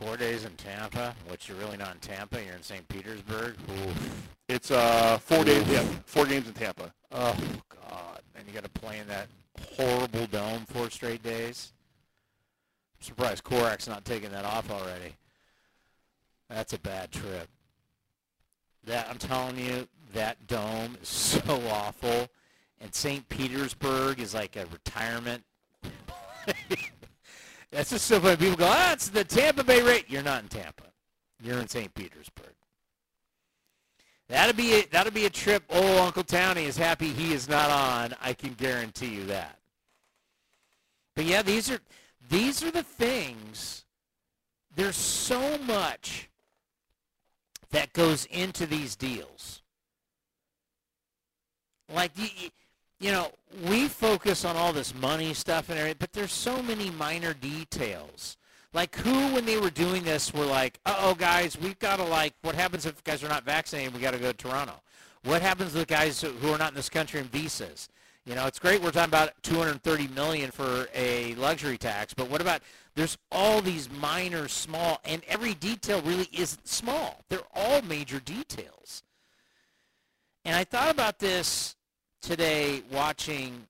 [0.01, 2.43] Four days in Tampa, which you're really not in Tampa.
[2.43, 2.87] You're in St.
[2.89, 3.57] Petersburg.
[3.69, 4.29] Oof.
[4.49, 5.67] It's uh four days.
[5.69, 6.93] Yeah, four games in Tampa.
[7.11, 7.37] Oh
[7.69, 8.21] God!
[8.37, 9.27] And you got to play in that
[9.77, 11.73] horrible dome four straight days.
[13.01, 15.17] I'm surprised Korach's not taking that off already.
[16.49, 17.49] That's a bad trip.
[18.85, 22.29] That I'm telling you, that dome is so awful,
[22.81, 23.29] and St.
[23.29, 25.43] Petersburg is like a retirement.
[27.71, 28.37] That's just so funny.
[28.37, 30.07] People go, ah, it's the Tampa Bay rate.
[30.09, 30.85] You're not in Tampa.
[31.43, 31.93] You're in St.
[31.95, 32.55] Petersburg.
[34.29, 35.65] That'll be a, that'll be a trip.
[35.71, 38.15] Oh, Uncle Townie is happy he is not on.
[38.21, 39.59] I can guarantee you that.
[41.15, 41.81] But yeah, these are
[42.29, 43.85] these are the things.
[44.75, 46.29] There's so much
[47.71, 49.63] that goes into these deals.
[51.93, 52.51] Like you, you
[53.13, 53.31] know,
[53.69, 58.37] we focus on all this money stuff and everything, but there's so many minor details.
[58.75, 62.35] Like who, when they were doing this, were like, "Uh-oh, guys, we've got to like,
[62.43, 63.95] what happens if guys are not vaccinated?
[63.95, 64.75] We got to go to Toronto.
[65.25, 67.89] What happens to the guys who are not in this country in visas?
[68.27, 72.43] You know, it's great we're talking about 230 million for a luxury tax, but what
[72.43, 72.61] about
[72.95, 77.23] there's all these minor, small, and every detail really isn't small.
[77.29, 79.03] They're all major details.
[80.45, 81.77] And I thought about this
[82.29, 83.67] today watching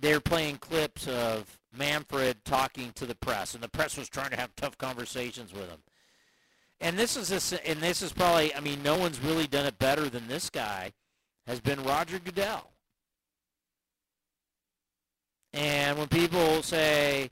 [0.00, 4.36] they're playing clips of Manfred talking to the press, and the press was trying to
[4.36, 5.78] have tough conversations with him.
[6.80, 9.78] And this is this, and this is probably I mean no one's really done it
[9.78, 10.92] better than this guy
[11.46, 12.72] has been Roger Goodell.
[15.52, 17.30] And when people say,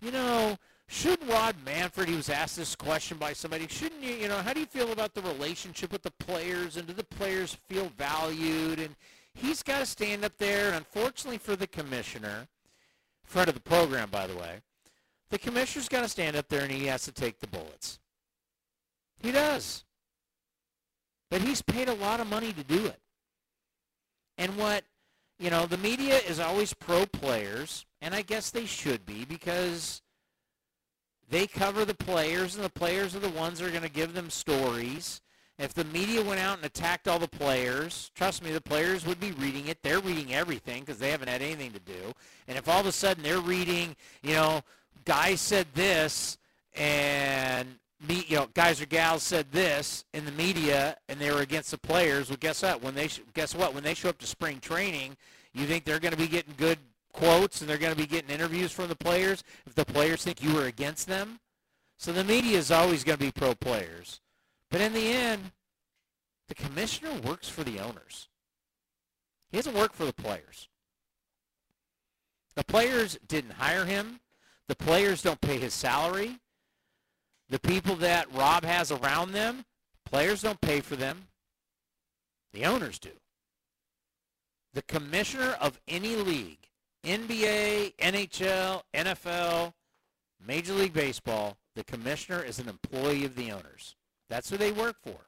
[0.00, 0.56] you know,
[0.88, 4.54] should Rob Manfred, he was asked this question by somebody, shouldn't you, you know, how
[4.54, 8.78] do you feel about the relationship with the players and do the players feel valued?
[8.78, 8.96] And
[9.34, 10.68] he's got to stand up there.
[10.68, 12.48] And unfortunately for the commissioner,
[13.22, 14.60] front of the program, by the way,
[15.28, 17.98] the commissioner's got to stand up there and he has to take the bullets.
[19.20, 19.84] He does.
[21.30, 23.00] But he's paid a lot of money to do it.
[24.38, 24.84] And what,
[25.38, 30.00] you know, the media is always pro players, and I guess they should be because
[31.30, 34.14] they cover the players, and the players are the ones that are going to give
[34.14, 35.20] them stories.
[35.58, 39.18] If the media went out and attacked all the players, trust me, the players would
[39.18, 39.82] be reading it.
[39.82, 42.12] They're reading everything because they haven't had anything to do.
[42.46, 44.62] And if all of a sudden they're reading, you know,
[45.04, 46.38] guys said this,
[46.76, 47.66] and
[48.06, 51.72] me, you know, guys or gals said this in the media, and they were against
[51.72, 52.28] the players.
[52.28, 52.80] Well, guess what?
[52.80, 53.74] When they sh- guess what?
[53.74, 55.16] When they show up to spring training,
[55.54, 56.78] you think they're going to be getting good
[57.18, 60.42] quotes and they're going to be getting interviews from the players if the players think
[60.42, 61.40] you were against them.
[61.96, 64.20] So the media is always going to be pro players.
[64.70, 65.50] But in the end,
[66.46, 68.28] the commissioner works for the owners.
[69.50, 70.68] He doesn't work for the players.
[72.54, 74.20] The players didn't hire him.
[74.68, 76.38] The players don't pay his salary.
[77.48, 79.64] The people that Rob has around them,
[80.04, 81.26] players don't pay for them.
[82.52, 83.10] The owners do.
[84.74, 86.68] The commissioner of any league,
[87.04, 89.72] NBA, NHL, NFL,
[90.44, 93.96] Major League Baseball, the commissioner is an employee of the owners.
[94.28, 95.26] That's who they work for.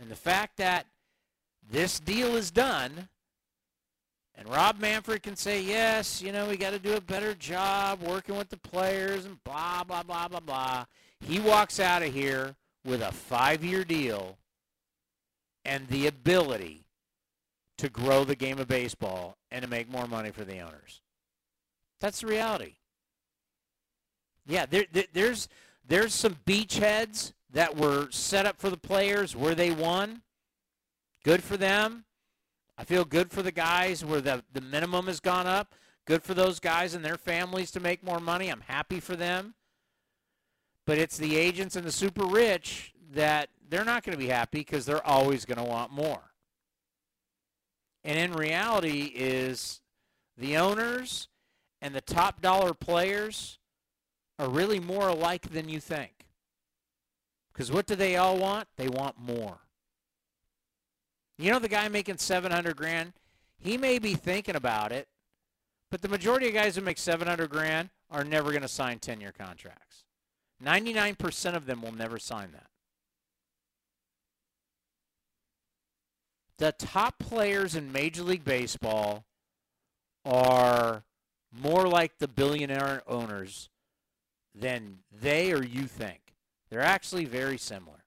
[0.00, 0.86] And the fact that
[1.70, 3.08] this deal is done
[4.36, 8.02] and Rob Manfred can say, yes, you know, we got to do a better job
[8.02, 10.84] working with the players and blah, blah, blah, blah, blah.
[11.20, 14.38] He walks out of here with a five-year deal
[15.64, 16.83] and the ability
[17.84, 21.02] to grow the game of baseball and to make more money for the owners.
[22.00, 22.76] That's the reality.
[24.46, 25.48] Yeah, there, there, there's
[25.86, 30.22] there's some beachheads that were set up for the players where they won.
[31.24, 32.06] Good for them.
[32.78, 35.74] I feel good for the guys where the, the minimum has gone up.
[36.06, 38.48] Good for those guys and their families to make more money.
[38.48, 39.54] I'm happy for them.
[40.86, 44.60] But it's the agents and the super rich that they're not going to be happy
[44.60, 46.33] because they're always going to want more.
[48.04, 49.80] And in reality is
[50.36, 51.28] the owners
[51.80, 53.58] and the top dollar players
[54.38, 56.26] are really more alike than you think.
[57.52, 58.68] Because what do they all want?
[58.76, 59.58] They want more.
[61.38, 63.12] You know the guy making 700 grand?
[63.58, 65.08] He may be thinking about it,
[65.90, 69.32] but the majority of guys who make 700 grand are never going to sign 10-year
[69.36, 70.04] contracts.
[70.62, 72.66] 99% of them will never sign that.
[76.58, 79.24] The top players in Major League Baseball
[80.24, 81.04] are
[81.52, 83.70] more like the billionaire owners
[84.54, 86.20] than they or you think.
[86.70, 88.04] They're actually very similar.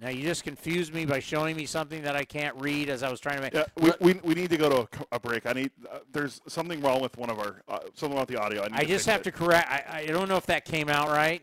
[0.00, 3.10] Now you just confused me by showing me something that I can't read as I
[3.10, 3.54] was trying to make.
[3.54, 5.46] Yeah, we, we, we need to go to a, a break.
[5.46, 5.70] I need.
[5.90, 8.62] Uh, there's something wrong with one of our uh, something about the audio.
[8.62, 9.24] I, I just have it.
[9.24, 9.70] to correct.
[9.70, 11.42] I, I don't know if that came out right,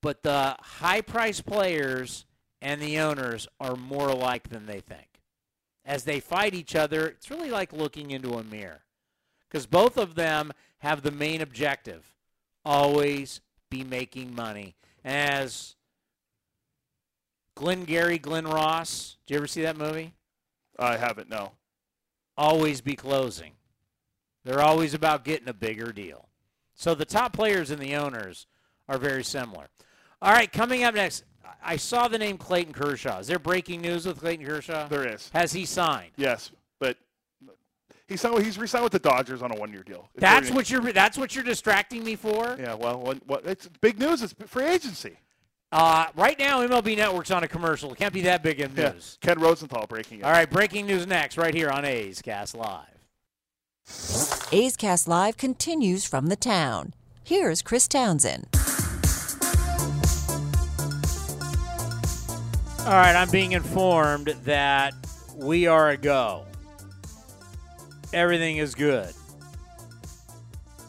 [0.00, 2.24] but the high price players
[2.64, 5.06] and the owners are more alike than they think.
[5.84, 8.80] As they fight each other, it's really like looking into a mirror,
[9.46, 12.14] because both of them have the main objective:
[12.64, 14.74] always be making money.
[15.04, 15.76] As
[17.54, 19.18] Glenn Gary, Glen Ross.
[19.26, 20.14] Did you ever see that movie?
[20.78, 21.28] I haven't.
[21.28, 21.52] No.
[22.36, 23.52] Always be closing.
[24.44, 26.28] They're always about getting a bigger deal.
[26.74, 28.46] So the top players and the owners
[28.88, 29.68] are very similar.
[30.20, 31.24] All right, coming up next,
[31.62, 33.18] I saw the name Clayton Kershaw.
[33.18, 34.88] Is there breaking news with Clayton Kershaw?
[34.88, 35.30] There is.
[35.32, 36.10] Has he signed?
[36.16, 36.96] Yes, but
[38.06, 38.42] he's signed.
[38.44, 40.08] He's re-signed with the Dodgers on a one-year deal.
[40.14, 40.92] It's That's what you're.
[40.92, 42.56] That's what you're distracting me for.
[42.58, 42.74] Yeah.
[42.74, 44.22] Well, what, what, it's big news.
[44.22, 45.16] It's free agency.
[45.72, 47.90] Uh, right now, MLB Network's on a commercial.
[47.92, 48.92] It can't be that big of Yeah.
[48.92, 49.18] news.
[49.20, 50.24] Ken Rosenthal breaking it.
[50.24, 52.86] All right, breaking news next, right here on A's Cast Live.
[54.52, 56.94] A's Cast Live continues from the town.
[57.24, 58.46] Here's Chris Townsend.
[62.84, 64.92] All right, I'm being informed that
[65.36, 66.44] we are a go.
[68.12, 69.14] Everything is good.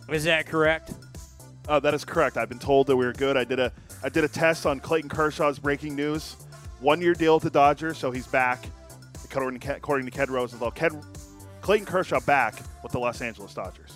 [0.09, 0.93] Is that correct?
[1.69, 2.35] Uh, that is correct.
[2.35, 3.37] I've been told that we were good.
[3.37, 3.71] I did a
[4.03, 6.35] I did a test on Clayton Kershaw's breaking news.
[6.81, 8.65] One year deal with the Dodgers, so he's back.
[9.23, 11.01] According to, according to Ken Rosenthal, Ken,
[11.61, 13.93] Clayton Kershaw back with the Los Angeles Dodgers.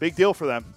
[0.00, 0.74] Big deal for them.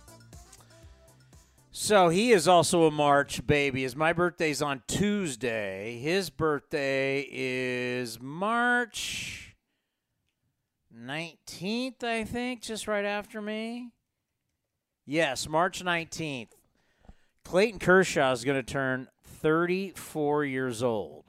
[1.75, 3.83] So he is also a March baby.
[3.83, 9.55] As my birthday's on Tuesday, his birthday is March
[10.95, 13.89] 19th, I think, just right after me.
[15.07, 16.49] Yes, March 19th.
[17.43, 21.25] Clayton Kershaw is going to turn 34 years old.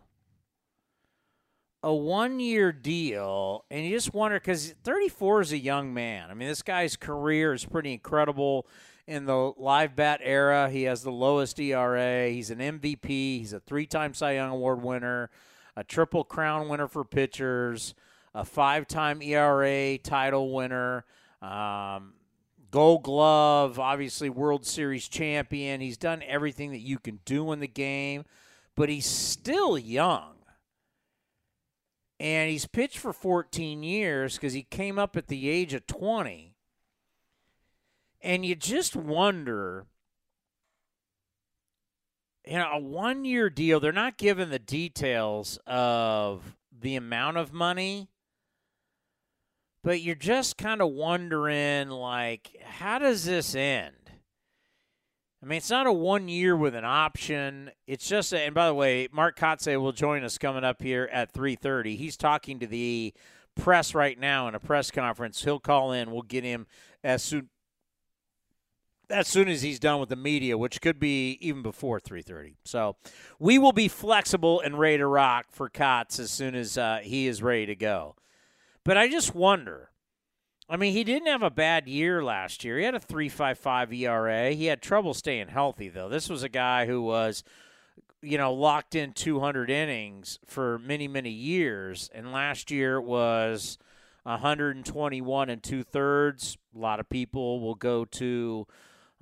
[1.83, 6.31] A one year deal, and you just wonder because 34 is a young man.
[6.31, 8.67] I mean, this guy's career is pretty incredible
[9.07, 10.71] in the live bat era.
[10.71, 12.29] He has the lowest ERA.
[12.29, 13.07] He's an MVP.
[13.07, 15.31] He's a three time Cy Young Award winner,
[15.77, 17.95] a triple crown winner for pitchers,
[18.35, 21.05] a five time ERA title winner.
[21.43, 22.15] Um,
[22.71, 25.81] Gold Glove, obviously World Series champion.
[25.81, 28.25] He's done everything that you can do in the game,
[28.75, 30.33] but he's still young.
[32.19, 36.54] And he's pitched for 14 years because he came up at the age of 20.
[38.25, 39.87] And you just wonder,
[42.45, 47.53] you know, a one year deal, they're not given the details of the amount of
[47.53, 48.09] money
[49.85, 53.95] but you're just kind of wondering like how does this end?
[55.43, 57.71] I mean it's not a one year with an option.
[57.87, 61.09] It's just a, and by the way Mark Kotsay will join us coming up here
[61.13, 63.13] at 3.30 he's talking to the
[63.55, 65.45] press right now in a press conference.
[65.45, 66.11] He'll call in.
[66.11, 66.67] We'll get him
[67.05, 67.51] as soon
[69.15, 72.57] as soon as he's done with the media, which could be even before 3:30.
[72.65, 72.97] So
[73.39, 77.27] we will be flexible and ready to rock for Cots as soon as uh, he
[77.27, 78.17] is ready to go.
[78.85, 79.91] But I just wonder.
[80.69, 82.79] I mean, he didn't have a bad year last year.
[82.79, 84.53] He had a 3.55 ERA.
[84.53, 86.09] He had trouble staying healthy though.
[86.09, 87.45] This was a guy who was
[88.25, 92.11] you know, locked in 200 innings for many, many years.
[92.15, 93.79] And last year it was
[94.23, 96.57] 121 and two thirds.
[96.75, 98.67] A lot of people will go to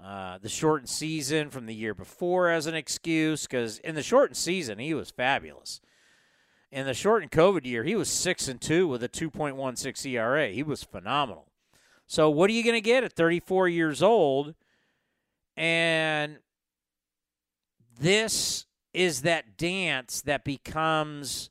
[0.04, 4.36] uh, the shortened season from the year before as an excuse because in the shortened
[4.36, 5.80] season, he was fabulous
[6.72, 10.48] in the shortened COVID year, he was six and two with a 2.16 ERA.
[10.48, 11.46] He was phenomenal.
[12.06, 14.54] So what are you going to get at 34 years old?
[15.54, 16.38] And
[18.00, 18.64] this
[18.94, 21.50] is that dance that becomes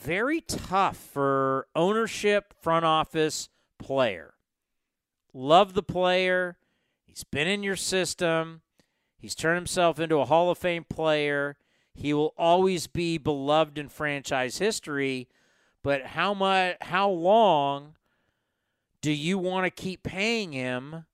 [0.00, 3.48] very tough for ownership, front office,
[3.80, 4.33] player.
[5.34, 6.56] Love the player.
[7.04, 8.62] He's been in your system.
[9.18, 11.56] He's turned himself into a Hall of Fame player.
[11.92, 15.28] He will always be beloved in franchise history,
[15.82, 17.94] but how much how long
[19.00, 21.04] do you want to keep paying him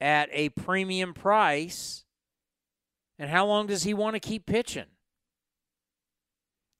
[0.00, 2.04] at a premium price?
[3.18, 4.86] And how long does he want to keep pitching?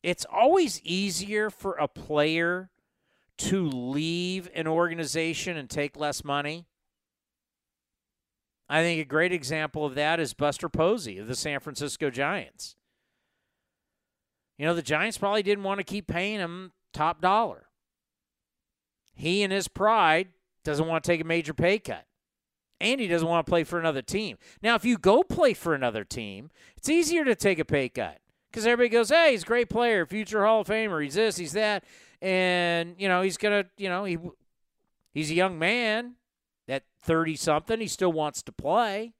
[0.02, 2.70] It's always easier for a player
[3.38, 6.66] to leave an organization and take less money.
[8.68, 12.76] I think a great example of that is Buster Posey of the San Francisco Giants.
[14.58, 17.66] You know, the Giants probably didn't want to keep paying him top dollar.
[19.14, 20.28] He, in his pride,
[20.64, 22.04] doesn't want to take a major pay cut.
[22.80, 24.36] And he doesn't want to play for another team.
[24.62, 28.18] Now, if you go play for another team, it's easier to take a pay cut
[28.50, 31.52] because everybody goes, hey, he's a great player, future Hall of Famer, he's this, he's
[31.52, 31.84] that.
[32.20, 34.18] And, you know, he's to, you know, he
[35.12, 36.14] he's a young man
[36.68, 37.80] at 30 something.
[37.80, 39.14] He still wants to play.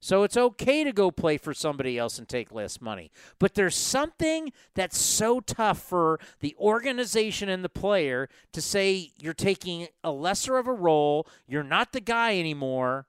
[0.00, 3.12] So it's okay to go play for somebody else and take less money.
[3.38, 9.32] But there's something that's so tough for the organization and the player to say you're
[9.32, 13.06] taking a lesser of a role, you're not the guy anymore,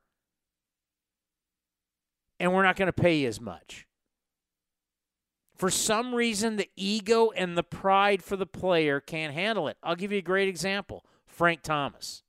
[2.39, 3.87] and we're not going to pay you as much.
[5.63, 9.77] For some reason, the ego and the pride for the player can't handle it.
[9.81, 12.21] I'll give you a great example Frank Thomas.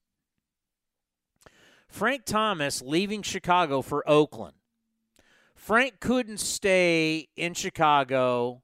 [1.88, 4.54] Frank Thomas leaving Chicago for Oakland.
[5.56, 8.62] Frank couldn't stay in Chicago.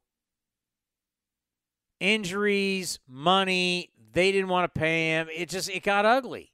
[1.99, 5.27] Injuries, money, they didn't want to pay him.
[5.35, 6.53] It just it got ugly.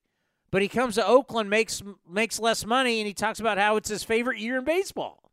[0.51, 3.90] But he comes to Oakland, makes makes less money, and he talks about how it's
[3.90, 5.26] his favorite year in baseball.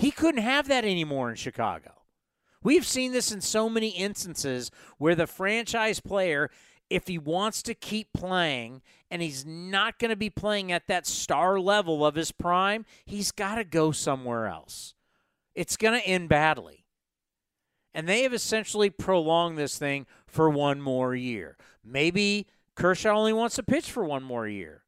[0.00, 1.92] He couldn't have that anymore in Chicago.
[2.62, 6.50] We've seen this in so many instances where the franchise player
[6.88, 11.06] if he wants to keep playing and he's not going to be playing at that
[11.06, 14.94] star level of his prime, he's got to go somewhere else.
[15.54, 16.86] It's going to end badly.
[17.92, 21.58] And they have essentially prolonged this thing for one more year.
[21.84, 24.82] Maybe Kershaw only wants to pitch for one more year.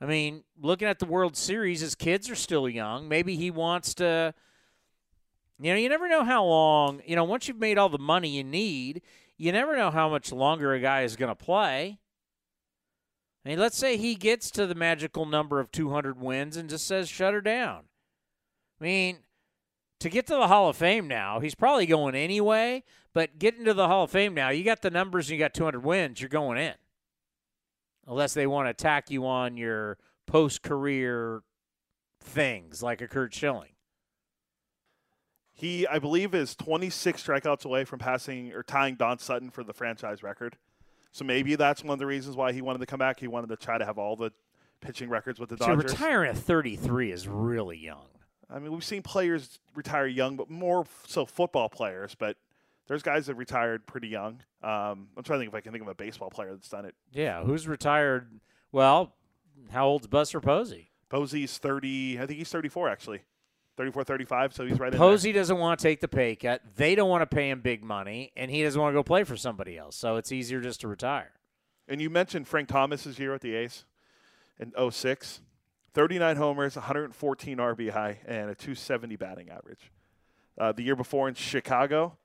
[0.00, 3.08] I mean, looking at the World Series, his kids are still young.
[3.08, 4.34] Maybe he wants to.
[5.60, 7.02] You know, you never know how long.
[7.04, 9.02] You know, once you've made all the money you need,
[9.36, 11.98] you never know how much longer a guy is going to play.
[13.44, 16.86] I mean, let's say he gets to the magical number of 200 wins and just
[16.86, 17.84] says, shut her down.
[18.80, 19.18] I mean,
[20.00, 23.74] to get to the Hall of Fame now, he's probably going anyway, but getting to
[23.74, 26.28] the Hall of Fame now, you got the numbers and you got 200 wins, you're
[26.28, 26.74] going in.
[28.06, 31.42] Unless they want to attack you on your post career
[32.20, 33.70] things like a Curt Schilling.
[35.58, 39.72] He, I believe, is 26 strikeouts away from passing or tying Don Sutton for the
[39.72, 40.56] franchise record.
[41.10, 43.18] So maybe that's one of the reasons why he wanted to come back.
[43.18, 44.30] He wanted to try to have all the
[44.80, 45.90] pitching records with the So Dodgers.
[45.90, 48.06] retiring at 33 is really young.
[48.48, 52.14] I mean, we've seen players retire young, but more so football players.
[52.14, 52.36] But
[52.86, 54.40] there's guys that retired pretty young.
[54.62, 56.84] Um, I'm trying to think if I can think of a baseball player that's done
[56.84, 56.94] it.
[57.12, 58.40] Yeah, who's retired?
[58.70, 59.12] Well,
[59.72, 60.90] how old's Buster Posey?
[61.08, 62.20] Posey's 30.
[62.20, 63.22] I think he's 34 actually.
[63.78, 64.54] 34, 35.
[64.54, 66.60] So he's right in Posey doesn't want to take the pay cut.
[66.76, 69.22] They don't want to pay him big money, and he doesn't want to go play
[69.22, 69.94] for somebody else.
[69.94, 71.30] So it's easier just to retire.
[71.86, 73.84] And you mentioned Frank Thomas's year at the A's
[74.58, 75.40] in 06.
[75.94, 79.90] 39 homers, 114 RBI, and a 270 batting average.
[80.58, 82.16] Uh, the year before in Chicago,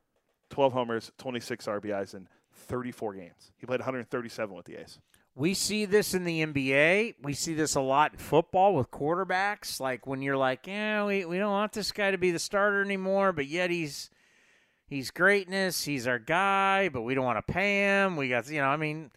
[0.50, 3.52] 12 homers, 26 RBIs in 34 games.
[3.58, 5.00] He played 137 with the A's.
[5.36, 7.16] We see this in the NBA.
[7.24, 9.80] We see this a lot in football with quarterbacks.
[9.80, 12.82] Like when you're like, yeah, we, we don't want this guy to be the starter
[12.84, 14.12] anymore, but yet he's
[14.88, 15.84] he's greatness.
[15.86, 18.16] He's our guy, but we don't want to pay him.
[18.16, 19.10] We got you know, I mean,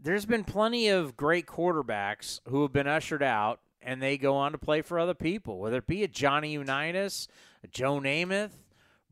[0.00, 4.52] there's been plenty of great quarterbacks who have been ushered out and they go on
[4.52, 7.26] to play for other people, whether it be a Johnny Unitas,
[7.62, 8.52] a Joe Namath,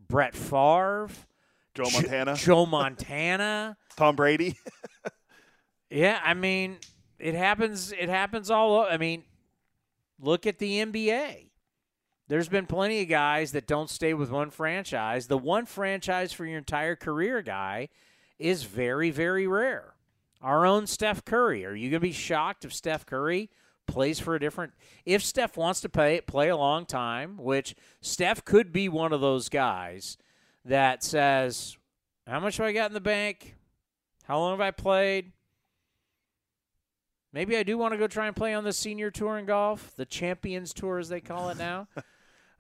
[0.09, 1.09] Brett Favre,
[1.75, 3.77] Joe Jo- Montana, Joe Montana.
[3.97, 4.57] Tom Brady.
[5.93, 6.79] Yeah, I mean,
[7.19, 7.93] it happens.
[7.93, 8.81] It happens all.
[8.81, 9.25] I mean,
[10.19, 11.51] look at the NBA.
[12.29, 15.27] There's been plenty of guys that don't stay with one franchise.
[15.27, 17.91] The one franchise for your entire career guy
[18.39, 19.93] is very, very rare.
[20.41, 21.67] Our own Steph Curry.
[21.67, 23.51] Are you going to be shocked if Steph Curry
[23.87, 24.73] plays for a different?
[25.05, 29.21] If Steph wants to play play a long time, which Steph could be one of
[29.21, 30.17] those guys
[30.65, 31.77] that says,
[32.27, 33.57] "How much have I got in the bank?
[34.25, 35.33] How long have I played?"
[37.33, 39.95] Maybe I do want to go try and play on the senior tour in golf,
[39.97, 41.89] the Champions Tour as they call it now.
[41.97, 42.03] uh,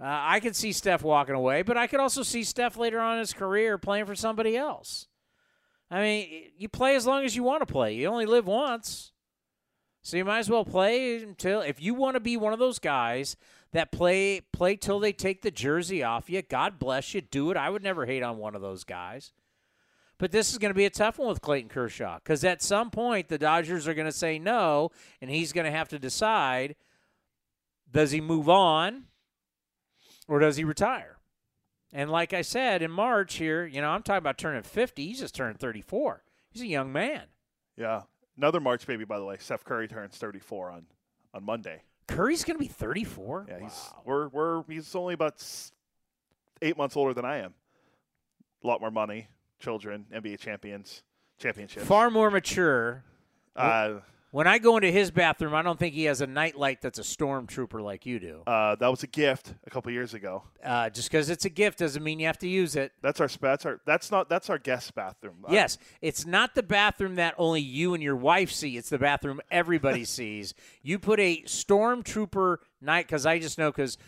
[0.00, 3.18] I could see Steph walking away, but I could also see Steph later on in
[3.20, 5.08] his career playing for somebody else.
[5.90, 7.94] I mean, you play as long as you want to play.
[7.94, 9.12] You only live once.
[10.00, 12.78] So you might as well play until if you want to be one of those
[12.78, 13.36] guys
[13.72, 16.42] that play play till they take the jersey off you.
[16.42, 17.20] God bless you.
[17.20, 17.56] Do it.
[17.56, 19.32] I would never hate on one of those guys.
[20.22, 22.92] But this is going to be a tough one with Clayton Kershaw because at some
[22.92, 26.76] point the Dodgers are going to say no, and he's going to have to decide:
[27.90, 29.06] does he move on,
[30.28, 31.18] or does he retire?
[31.92, 35.04] And like I said in March here, you know, I'm talking about turning 50.
[35.04, 36.22] He's just turned 34.
[36.52, 37.22] He's a young man.
[37.76, 38.02] Yeah.
[38.36, 39.38] Another March baby, by the way.
[39.40, 40.86] Steph Curry turns 34 on,
[41.34, 41.82] on Monday.
[42.06, 43.46] Curry's going to be 34.
[43.48, 45.44] Yeah, he's we're we're he's only about
[46.62, 47.54] eight months older than I am.
[48.62, 49.26] A lot more money,
[49.66, 51.02] children, NBA champions,
[51.39, 51.86] championships.
[51.86, 53.05] Far more mature.
[53.56, 54.01] Uh,
[54.32, 57.02] When I go into his bathroom, I don't think he has a nightlight that's a
[57.02, 58.43] stormtrooper like you do.
[58.47, 60.43] uh, that was a gift a couple years ago.
[60.64, 62.93] Uh, just because it's a gift doesn't mean you have to use it.
[63.02, 65.44] That's our that's our that's not that's our guest bathroom.
[65.47, 68.78] Uh, Yes, it's not the bathroom that only you and your wife see.
[68.78, 70.55] It's the bathroom everybody sees.
[70.82, 73.98] You put a stormtrooper night because I just know because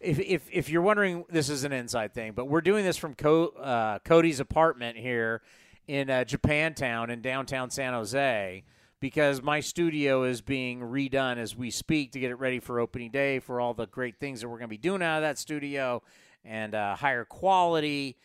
[0.00, 3.14] if, if if you're wondering, this is an inside thing, but we're doing this from
[3.14, 5.42] Co- uh, Cody's apartment here
[5.86, 8.64] in uh, Japantown in downtown San Jose
[9.00, 13.10] because my studio is being redone as we speak to get it ready for opening
[13.10, 15.38] day for all the great things that we're going to be doing out of that
[15.38, 16.02] studio
[16.44, 18.16] and uh, higher quality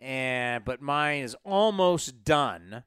[0.00, 2.84] and but mine is almost done.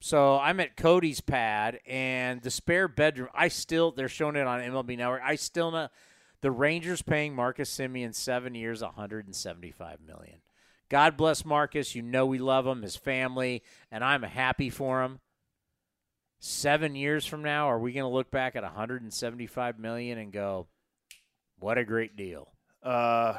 [0.00, 3.30] So I'm at Cody's pad, and the spare bedroom.
[3.34, 5.22] I still they're showing it on MLB Network.
[5.24, 5.88] I still know
[6.40, 10.40] the Rangers paying Marcus Semien seven years, 175 million.
[10.88, 11.94] God bless Marcus.
[11.94, 15.20] You know we love him, his family, and I'm happy for him.
[16.40, 20.68] Seven years from now, are we going to look back at 175 million and go,
[21.58, 22.52] "What a great deal"?
[22.82, 23.38] Uh,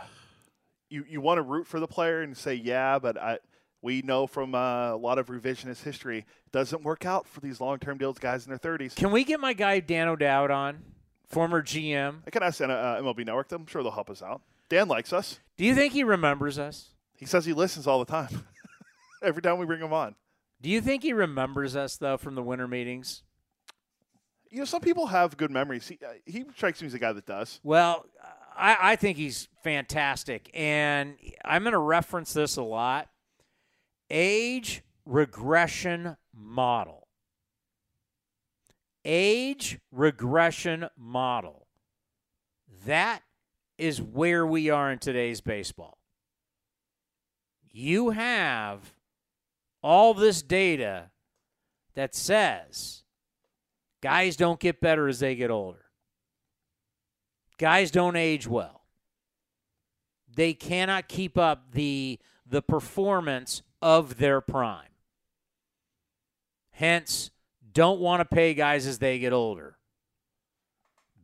[0.89, 3.39] you you want to root for the player and say yeah, but I
[3.81, 7.61] we know from uh, a lot of revisionist history it doesn't work out for these
[7.61, 8.93] long term deals, guys in their thirties.
[8.93, 10.83] Can we get my guy Dan O'Dowd on,
[11.29, 12.21] former GM?
[12.25, 13.51] I can ask uh, MLB Network.
[13.51, 14.41] I'm sure they'll help us out.
[14.69, 15.39] Dan likes us.
[15.57, 16.89] Do you think he remembers us?
[17.15, 18.45] He says he listens all the time.
[19.23, 20.15] Every time we bring him on.
[20.61, 23.23] Do you think he remembers us though from the winter meetings?
[24.49, 25.87] You know, some people have good memories.
[25.87, 27.59] He, uh, he strikes me as a guy that does.
[27.63, 28.05] Well,
[28.57, 31.15] I, I think he's fantastic, and
[31.45, 33.09] I'm going to reference this a lot.
[34.09, 36.98] Age regression model.
[39.05, 41.67] Age regression model.
[42.85, 43.23] That
[43.77, 45.97] is where we are in today's baseball.
[47.71, 48.93] You have
[49.81, 51.11] all this data
[51.93, 53.03] that says
[54.01, 55.85] guys don't get better as they get older.
[57.57, 58.83] Guys don't age well.
[60.33, 64.87] They cannot keep up the the performance of their prime.
[66.71, 67.31] Hence,
[67.73, 69.77] don't want to pay guys as they get older.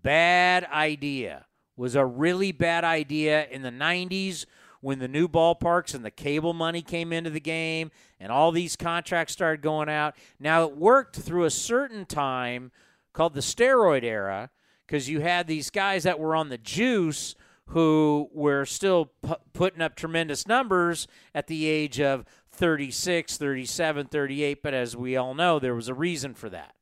[0.01, 1.45] Bad idea.
[1.77, 4.45] Was a really bad idea in the 90s
[4.79, 8.75] when the new ballparks and the cable money came into the game and all these
[8.75, 10.15] contracts started going out.
[10.39, 12.71] Now, it worked through a certain time
[13.11, 14.51] called the steroid era
[14.85, 17.35] because you had these guys that were on the juice
[17.69, 22.23] who were still pu- putting up tremendous numbers at the age of
[22.55, 24.63] 36, 37, 38.
[24.63, 26.75] But as we all know, there was a reason for that.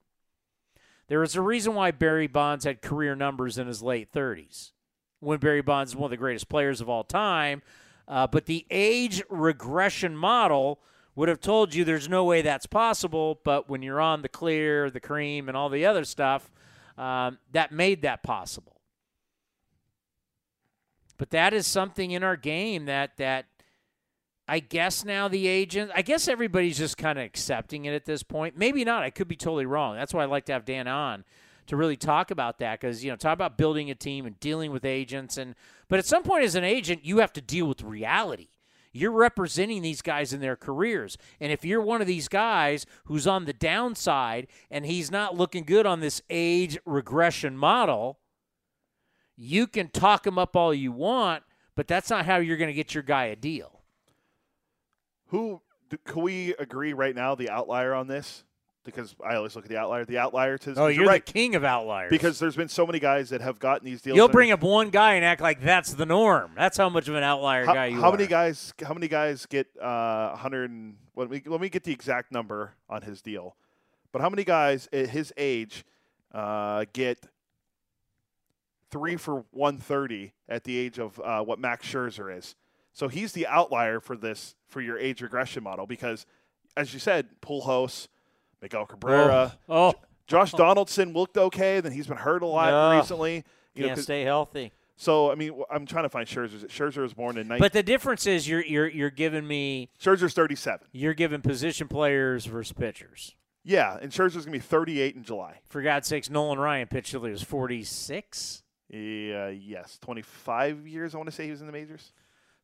[1.07, 4.71] There was a reason why Barry Bonds had career numbers in his late 30s
[5.19, 7.61] when Barry Bonds is one of the greatest players of all time.
[8.07, 10.79] Uh, but the age regression model
[11.15, 13.39] would have told you there's no way that's possible.
[13.43, 16.49] But when you're on the clear, the cream, and all the other stuff,
[16.97, 18.81] um, that made that possible.
[21.17, 23.45] But that is something in our game that that
[24.47, 28.23] I guess now the agent, I guess everybody's just kind of accepting it at this
[28.23, 28.57] point.
[28.57, 29.03] Maybe not.
[29.03, 29.95] I could be totally wrong.
[29.95, 31.23] That's why I like to have Dan on
[31.67, 34.71] to really talk about that because you know talk about building a team and dealing
[34.71, 35.55] with agents and
[35.87, 38.49] but at some point as an agent you have to deal with reality
[38.91, 43.27] you're representing these guys in their careers and if you're one of these guys who's
[43.27, 48.19] on the downside and he's not looking good on this age regression model
[49.35, 51.43] you can talk him up all you want
[51.75, 53.72] but that's not how you're going to get your guy a deal
[55.33, 58.43] Who do, can we agree right now the outlier on this?
[58.85, 60.05] Because I always look at the outlier.
[60.05, 62.99] The outlier to oh you're right the king of outliers because there's been so many
[62.99, 64.15] guys that have gotten these deals.
[64.15, 67.15] you'll bring up one guy and act like that's the norm that's how much of
[67.15, 68.73] an outlier how, guy you how are many guys?
[68.85, 70.69] How many guys get uh, 100?
[70.69, 73.55] And, let me let me get the exact number on his deal.
[74.11, 75.83] But how many guys at his age
[76.31, 77.25] uh, get
[78.91, 82.55] three for 130 at the age of uh, what Max Scherzer is?
[82.93, 86.25] So he's the outlier for this for your age regression model because,
[86.77, 88.07] as you said, Pujols,
[88.61, 89.93] Miguel Cabrera, oh, oh.
[90.27, 91.79] Josh Donaldson looked okay.
[91.81, 92.97] Then he's been hurt a lot No.
[92.97, 93.43] recently.
[93.75, 96.65] You know, can't 'cause- stay healthy so I mean, I'm trying to find Scherzer.
[96.67, 97.59] Scherzer was born in 19.
[97.59, 100.87] But the difference is you're you're you're giving me Scherzer's 37.
[100.91, 103.35] you're giving position players versus pitchers.
[103.63, 105.59] Yeah, and Scherzer's gonna be 38 in July.
[105.67, 108.61] For God's sakes, Nolan Ryan pitched till he was 46.
[108.89, 111.15] Yeah, yes, 25 years.
[111.15, 112.11] I want to say he was in the majors.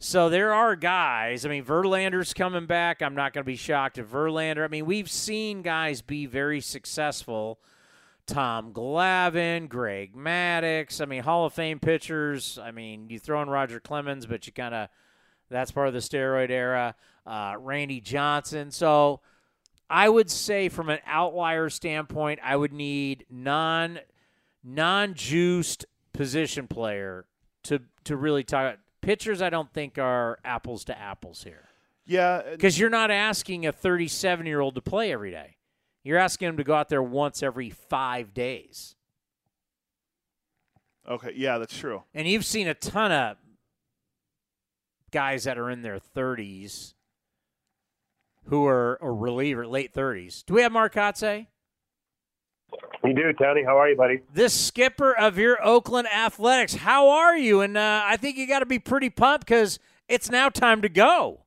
[0.01, 1.45] So there are guys.
[1.45, 3.01] I mean, Verlander's coming back.
[3.01, 4.63] I'm not going to be shocked if Verlander.
[4.63, 7.59] I mean, we've seen guys be very successful.
[8.25, 11.01] Tom Glavine, Greg Maddux.
[11.01, 12.57] I mean, Hall of Fame pitchers.
[12.61, 14.89] I mean, you throw in Roger Clemens, but you kind of
[15.49, 16.95] that's part of the steroid era.
[17.25, 18.71] Uh, Randy Johnson.
[18.71, 19.19] So
[19.89, 23.99] I would say, from an outlier standpoint, I would need non
[24.63, 27.25] non juiced position player
[27.63, 28.77] to to really talk.
[29.01, 31.69] Pitchers, I don't think are apples to apples here
[32.05, 35.55] Yeah, uh, because you're not asking a 37 year old to play every day.
[36.03, 38.95] You're asking him to go out there once every five days.
[41.07, 42.03] okay, yeah, that's true.
[42.13, 43.37] And you've seen a ton of
[45.11, 46.93] guys that are in their 30s
[48.45, 50.45] who are a reliever, late 30s.
[50.45, 51.47] Do we have Marcotte?
[53.03, 53.63] You do, Tony.
[53.63, 54.21] How are you, buddy?
[54.33, 56.75] This skipper of your Oakland Athletics.
[56.75, 57.61] How are you?
[57.61, 60.89] And uh, I think you got to be pretty pumped because it's now time to
[60.89, 61.45] go.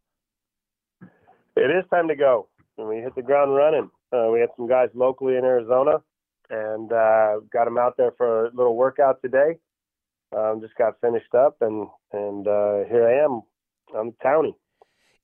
[1.55, 2.49] It is time to go.
[2.79, 3.91] And we hit the ground running.
[4.13, 6.03] Uh, we had some guys locally in Arizona,
[6.49, 9.59] and uh, got them out there for a little workout today.
[10.37, 13.43] Um, just got finished up, and and uh, here I am.
[13.95, 14.55] I'm Townie.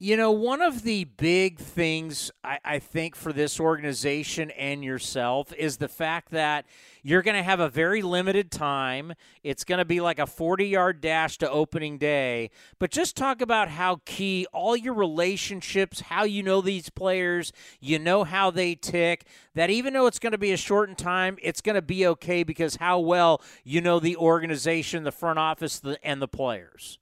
[0.01, 5.53] You know, one of the big things I, I think for this organization and yourself
[5.55, 6.67] is the fact that
[7.03, 9.15] you're going to have a very limited time.
[9.43, 12.53] It's going to be like a 40 yard dash to opening day.
[12.79, 17.99] But just talk about how key all your relationships, how you know these players, you
[17.99, 19.27] know how they tick,
[19.57, 22.45] that even though it's going to be a shortened time, it's going to be okay
[22.45, 27.01] because how well you know the organization, the front office, the, and the players.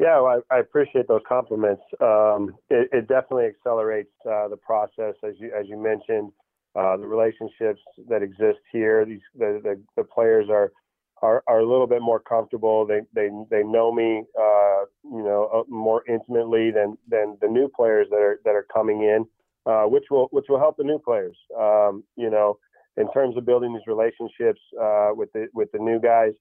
[0.00, 1.82] Yeah, well, I, I appreciate those compliments.
[2.00, 6.32] Um, it, it definitely accelerates uh, the process, as you as you mentioned.
[6.76, 9.04] uh, the relationships that exist here.
[9.04, 10.72] These the, the, the players are,
[11.22, 12.86] are are a little bit more comfortable.
[12.86, 17.68] They they they know me, uh, you know, uh, more intimately than than the new
[17.68, 19.26] players that are that are coming in,
[19.66, 21.36] uh, which will which will help the new players.
[21.58, 22.58] Um, you know,
[22.96, 26.32] in terms of building these relationships uh, with the with the new guys.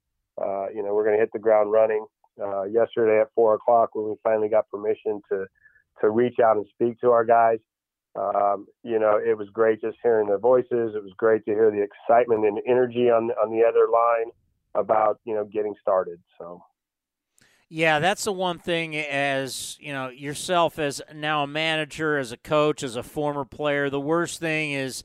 [0.75, 2.05] You know, we're going to hit the ground running.
[2.38, 5.45] Yesterday at four o'clock, when we finally got permission to
[6.01, 7.60] to reach out and speak to our guys.
[8.15, 10.93] Um, you know, it was great just hearing their voices.
[10.95, 14.31] It was great to hear the excitement and energy on on the other line
[14.76, 16.19] about you know getting started.
[16.38, 16.64] So.
[17.69, 22.38] Yeah, that's the one thing as, you know, yourself as now a manager, as a
[22.38, 25.03] coach, as a former player, the worst thing is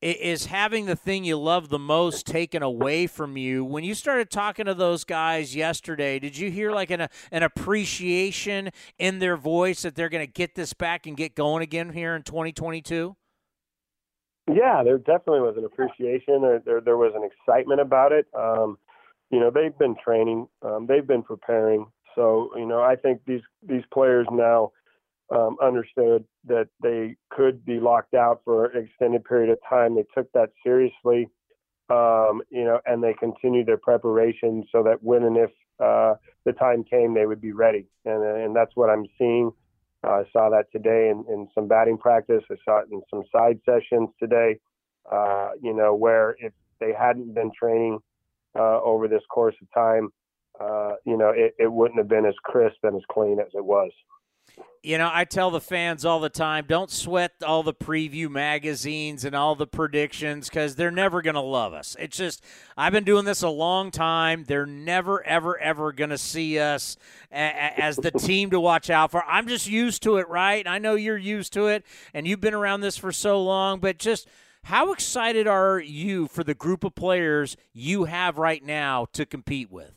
[0.00, 3.64] is having the thing you love the most taken away from you.
[3.64, 8.70] When you started talking to those guys yesterday, did you hear like an an appreciation
[8.98, 12.14] in their voice that they're going to get this back and get going again here
[12.14, 13.16] in 2022?
[14.50, 16.40] Yeah, there definitely was an appreciation.
[16.40, 18.26] There, there, there was an excitement about it.
[18.34, 18.78] Um,
[19.30, 21.86] you know, they've been training, um, they've been preparing.
[22.14, 24.72] So, you know, I think these these players now
[25.30, 29.94] um, understood that they could be locked out for an extended period of time.
[29.94, 31.28] They took that seriously,
[31.90, 35.50] um, you know, and they continued their preparation so that when and if
[35.80, 36.14] uh,
[36.44, 37.86] the time came, they would be ready.
[38.04, 39.52] And, and that's what I'm seeing.
[40.04, 42.42] Uh, I saw that today in, in some batting practice.
[42.50, 44.58] I saw it in some side sessions today.
[45.10, 47.98] Uh, you know, where if they hadn't been training
[48.58, 50.10] uh, over this course of time,
[50.60, 53.64] uh, you know, it, it wouldn't have been as crisp and as clean as it
[53.64, 53.90] was.
[54.80, 59.24] You know, I tell the fans all the time don't sweat all the preview magazines
[59.24, 61.96] and all the predictions because they're never going to love us.
[61.98, 62.44] It's just,
[62.76, 64.44] I've been doing this a long time.
[64.44, 66.96] They're never, ever, ever going to see us
[67.32, 69.24] a- as the team to watch out for.
[69.24, 70.66] I'm just used to it, right?
[70.66, 71.84] I know you're used to it
[72.14, 74.28] and you've been around this for so long, but just
[74.64, 79.72] how excited are you for the group of players you have right now to compete
[79.72, 79.92] with?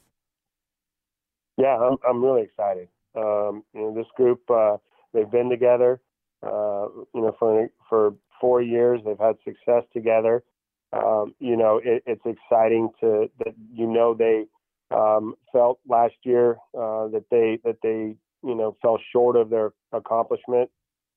[1.58, 2.88] Yeah, I'm, I'm really excited.
[3.16, 4.78] Um, you know, this group uh,
[5.14, 6.00] they've been together,
[6.44, 9.02] uh, you know, for for four years.
[9.06, 10.44] They've had success together.
[10.94, 14.46] Um, you know, it, it's exciting to that you know they
[14.96, 19.72] um, felt last year uh, that they that they you know fell short of their
[19.94, 20.70] accomplishment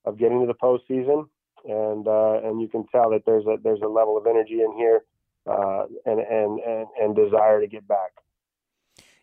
[0.05, 1.27] of getting to the postseason,
[1.65, 4.73] and uh, and you can tell that there's a there's a level of energy in
[4.77, 5.05] here
[5.47, 8.12] uh, and, and and and desire to get back.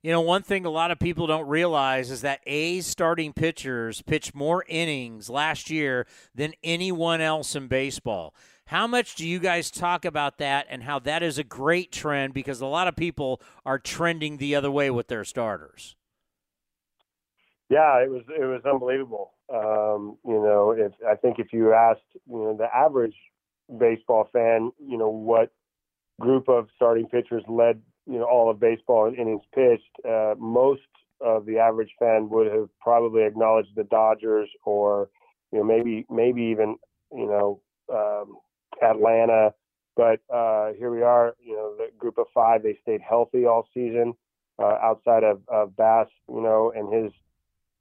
[0.03, 4.01] You know, one thing a lot of people don't realize is that A's starting pitchers
[4.01, 8.33] pitched more innings last year than anyone else in baseball.
[8.65, 12.33] How much do you guys talk about that and how that is a great trend
[12.33, 15.95] because a lot of people are trending the other way with their starters?
[17.69, 19.33] Yeah, it was it was unbelievable.
[19.53, 23.15] Um, you know, if I think if you asked, you know, the average
[23.77, 25.51] baseball fan, you know, what
[26.19, 27.81] group of starting pitchers led
[28.11, 30.81] you know all of baseball in innings pitched, uh, most
[31.21, 35.09] of the average fan would have probably acknowledged the Dodgers or
[35.51, 36.75] you know maybe maybe even
[37.11, 38.37] you know um,
[38.81, 39.53] Atlanta.
[39.95, 42.63] But uh, here we are, you know, the group of five.
[42.63, 44.13] They stayed healthy all season,
[44.57, 47.11] uh, outside of, of Bass, you know, and his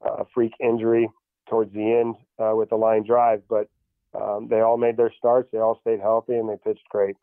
[0.05, 1.09] uh, freak injury
[1.49, 3.43] towards the end uh, with the line drive.
[3.49, 3.69] But
[4.13, 5.49] um, they all made their starts.
[5.51, 7.15] They all stayed healthy and they pitched great.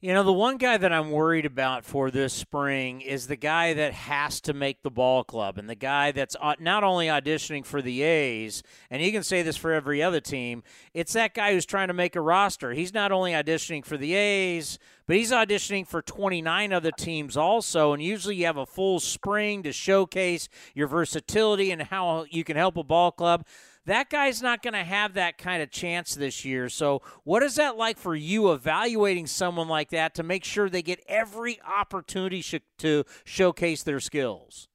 [0.00, 3.74] You know, the one guy that I'm worried about for this spring is the guy
[3.74, 7.66] that has to make the ball club and the guy that's uh, not only auditioning
[7.66, 10.62] for the A's, and you can say this for every other team,
[10.94, 12.74] it's that guy who's trying to make a roster.
[12.74, 14.78] He's not only auditioning for the A's,
[15.08, 17.92] but he's auditioning for 29 other teams also.
[17.92, 22.56] And usually you have a full spring to showcase your versatility and how you can
[22.56, 23.44] help a ball club.
[23.88, 26.68] That guy's not going to have that kind of chance this year.
[26.68, 30.82] So, what is that like for you evaluating someone like that to make sure they
[30.82, 34.68] get every opportunity sh- to showcase their skills?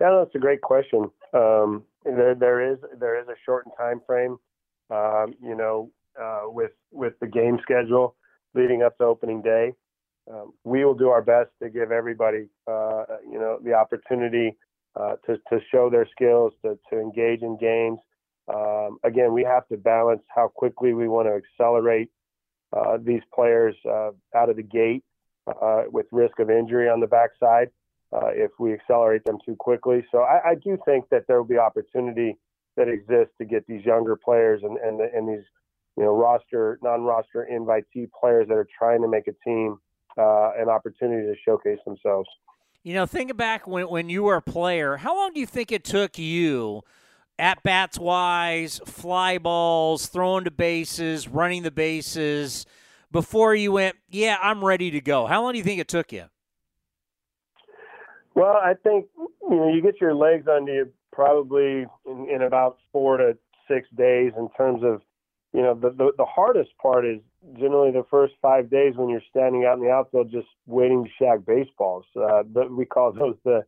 [0.00, 1.10] Yeah, that's a great question.
[1.34, 4.38] Um, there, there is there is a shortened time frame.
[4.90, 8.16] Um, you know, uh, with with the game schedule
[8.54, 9.74] leading up to opening day,
[10.32, 14.56] um, we will do our best to give everybody, uh, you know, the opportunity
[14.98, 17.98] uh, to, to show their skills, to, to engage in games.
[18.52, 22.10] Um, again, we have to balance how quickly we want to accelerate
[22.72, 25.04] uh, these players uh, out of the gate
[25.46, 27.68] uh, with risk of injury on the backside
[28.12, 30.04] uh, if we accelerate them too quickly.
[30.10, 32.36] So I, I, do think that there will be opportunity
[32.76, 35.44] that exists to get these younger players and, and, and these
[35.96, 39.78] you know roster non-roster invitee players that are trying to make a team
[40.18, 42.28] uh, an opportunity to showcase themselves.
[42.82, 44.96] You know, think back when when you were a player.
[44.96, 46.82] How long do you think it took you
[47.38, 52.66] at bats wise, fly balls, throwing to bases, running the bases,
[53.12, 55.26] before you went, yeah, I'm ready to go?
[55.26, 56.24] How long do you think it took you?
[58.34, 62.78] Well, I think you know you get your legs under you probably in, in about
[62.90, 63.36] four to
[63.68, 65.02] six days in terms of
[65.52, 67.20] you know the, the the hardest part is
[67.58, 71.10] generally the first five days when you're standing out in the outfield just waiting to
[71.18, 72.04] shag baseballs.
[72.16, 73.58] Uh, we call those the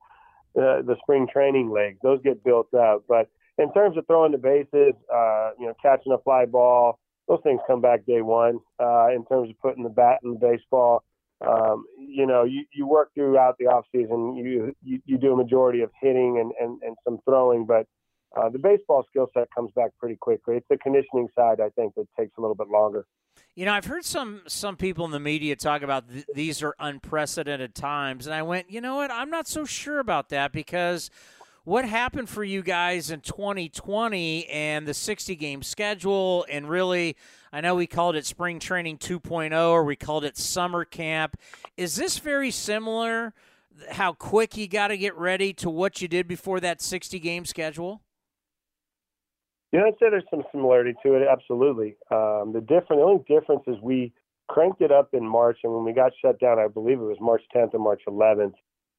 [0.57, 1.99] uh, the spring training legs.
[2.03, 3.29] Those get built up, but
[3.59, 7.61] in terms of throwing the bases, uh, you know, catching a fly ball, those things
[7.67, 8.59] come back day one.
[8.81, 11.03] Uh, in terms of putting the bat in the baseball,
[11.47, 14.37] um, you know, you, you work throughout the off season.
[14.37, 17.87] You, you you do a majority of hitting and and, and some throwing, but
[18.37, 20.57] uh, the baseball skill set comes back pretty quickly.
[20.57, 23.07] It's the conditioning side, I think, that takes a little bit longer.
[23.55, 26.75] You know, I've heard some some people in the media talk about th- these are
[26.79, 29.11] unprecedented times, and I went, you know what?
[29.11, 31.11] I'm not so sure about that because
[31.65, 37.17] what happened for you guys in 2020 and the 60 game schedule and really
[37.53, 41.37] I know we called it spring training 2.0 or we called it summer camp.
[41.77, 43.33] Is this very similar
[43.93, 47.45] how quick you got to get ready to what you did before that 60 game
[47.45, 48.03] schedule?
[49.75, 51.27] Yeah, I'd say there's some similarity to it.
[51.29, 51.97] Absolutely.
[52.13, 54.13] Um, the different, the only difference is we
[54.47, 57.17] cranked it up in March, and when we got shut down, I believe it was
[57.21, 58.55] March 10th or March 11th.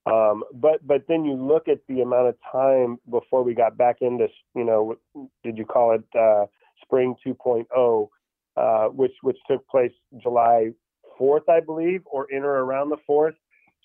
[0.05, 4.01] Um, but but then you look at the amount of time before we got back
[4.01, 4.95] into you know
[5.43, 6.45] did you call it uh,
[6.83, 8.09] spring 2.0,
[8.57, 10.71] uh, which which took place July
[11.17, 13.35] 4th, I believe, or in or around the 4th.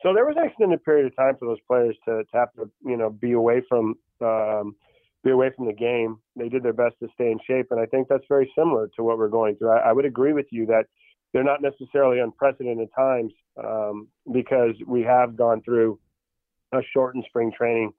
[0.02, 2.68] So there was an extended period of time for those players to, to have to
[2.84, 4.74] you know be away from um,
[5.22, 6.18] be away from the game.
[6.36, 9.02] They did their best to stay in shape, and I think that's very similar to
[9.02, 9.70] what we're going through.
[9.70, 10.84] I, I would agree with you that
[11.32, 13.32] they're not necessarily unprecedented times
[13.62, 15.98] um, because we have gone through
[16.72, 17.92] a shortened spring training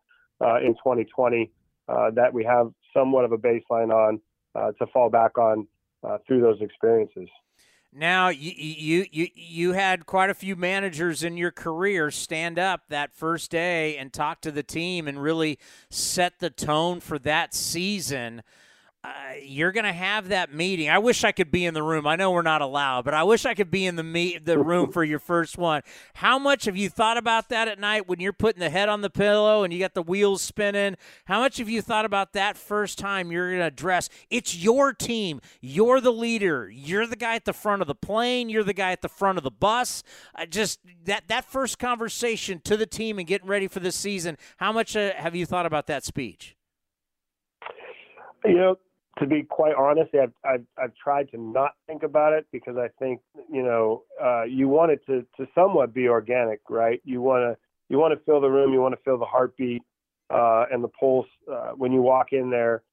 [0.44, 1.52] uh, in 2020
[1.88, 4.20] uh, that we have somewhat of a baseline on
[4.56, 5.68] uh, to fall back on
[6.04, 7.30] uh, through those experiences.
[7.94, 12.84] Now you, you you you had quite a few managers in your career stand up
[12.88, 17.54] that first day and talk to the team and really set the tone for that
[17.54, 18.44] season
[19.04, 19.10] uh,
[19.42, 20.88] you're going to have that meeting.
[20.88, 22.06] I wish I could be in the room.
[22.06, 24.60] I know we're not allowed, but I wish I could be in the meet, the
[24.60, 25.82] room for your first one.
[26.16, 29.02] How much have you thought about that at night when you're putting the head on
[29.02, 30.98] the pillow and you got the wheels spinning?
[31.26, 34.08] How much have you thought about that first time you're going to address?
[34.30, 35.42] It's your team.
[35.62, 36.70] You're the leader.
[36.70, 38.50] You're the guy at the front of the plane.
[38.50, 40.04] You're the guy at the front of the bus.
[40.48, 44.38] Just that that first conversation to the team and getting ready for the season.
[44.58, 46.56] How much uh, have you thought about that speech?
[48.46, 48.78] You know,
[49.20, 52.88] to be quite honest, I've, I've, I've tried to not think about it because I
[53.00, 57.02] think you know uh, you want it to to somewhat be organic, right?
[57.04, 57.58] You want to
[57.90, 59.82] you want to feel the room, you want to feel the heartbeat
[60.30, 62.84] uh, and the pulse uh, when you walk in there.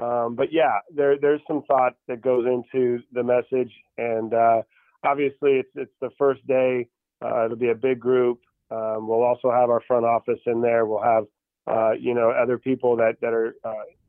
[0.00, 4.62] Um, but yeah, there there's some thought that goes into the message, and uh,
[5.04, 6.88] obviously it's it's the first day.
[7.22, 8.40] Uh, it'll be a big group.
[8.70, 10.86] Um, we'll also have our front office in there.
[10.86, 11.24] We'll have
[11.66, 13.54] uh, you know other people that that are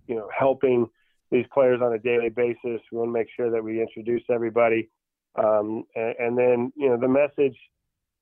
[0.08, 0.88] you know helping
[1.32, 2.82] these players on a daily basis.
[2.92, 4.90] We want to make sure that we introduce everybody,
[5.36, 7.58] um, and, and, then you know the message.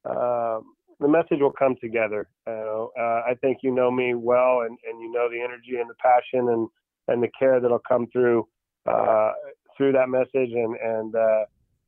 [0.04, 0.60] Uh,
[1.00, 2.30] the message will come together.
[2.48, 5.90] Uh, uh, I think you know me well, and, and you know the energy and
[5.90, 6.70] the passion and,
[7.08, 8.48] and the care that'll come through
[8.86, 9.32] uh,
[9.78, 10.52] through that message.
[10.54, 11.46] And and uh,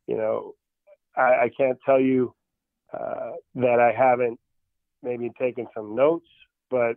[0.08, 0.54] you know,
[1.16, 2.34] I, I, can't tell you
[2.94, 4.40] uh, that I haven't
[5.04, 6.28] maybe taken some notes,
[6.70, 6.96] but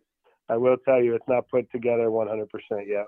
[0.49, 2.47] I will tell you it's not put together 100%
[2.87, 3.07] yet.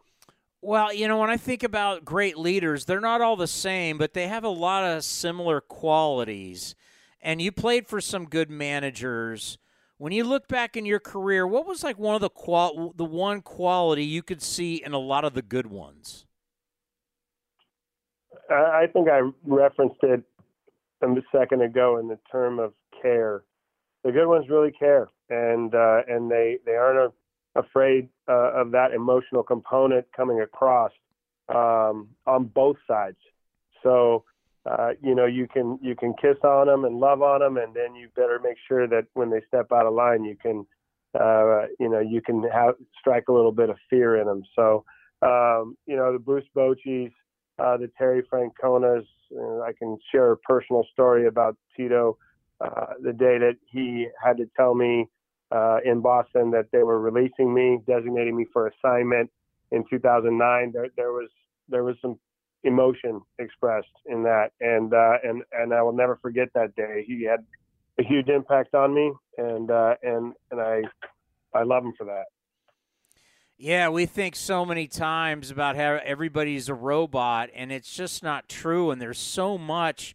[0.64, 4.14] Well, you know, when I think about great leaders, they're not all the same, but
[4.14, 6.76] they have a lot of similar qualities.
[7.20, 9.58] And you played for some good managers.
[9.98, 13.04] When you look back in your career, what was like one of the qual the
[13.04, 16.26] one quality you could see in a lot of the good ones?
[18.48, 20.22] I think I referenced it
[21.02, 23.42] a second ago in the term of care.
[24.04, 27.12] The good ones really care, and uh, and they they aren't
[27.54, 30.92] afraid uh, of that emotional component coming across
[31.48, 33.18] um, on both sides.
[33.82, 34.24] So,
[34.64, 37.74] uh, you know, you can you can kiss on them and love on them, and
[37.74, 40.66] then you better make sure that when they step out of line, you can,
[41.18, 44.42] uh, you know, you can have strike a little bit of fear in them.
[44.54, 44.84] So,
[45.22, 47.12] um, you know, the Bruce Bochy's,
[47.58, 49.06] uh, the Terry Franconas.
[49.36, 52.18] Uh, I can share a personal story about Tito.
[52.60, 55.08] Uh, the day that he had to tell me
[55.52, 59.30] uh, in Boston that they were releasing me, designating me for assignment
[59.70, 60.72] in 2009.
[60.72, 61.28] There, there was
[61.68, 62.18] there was some
[62.64, 67.04] emotion expressed in that, and uh, and and I will never forget that day.
[67.06, 67.44] He had
[67.98, 70.82] a huge impact on me, and uh, and and I
[71.54, 72.24] I love him for that.
[73.58, 78.48] Yeah, we think so many times about how everybody's a robot, and it's just not
[78.48, 78.90] true.
[78.90, 80.14] And there's so much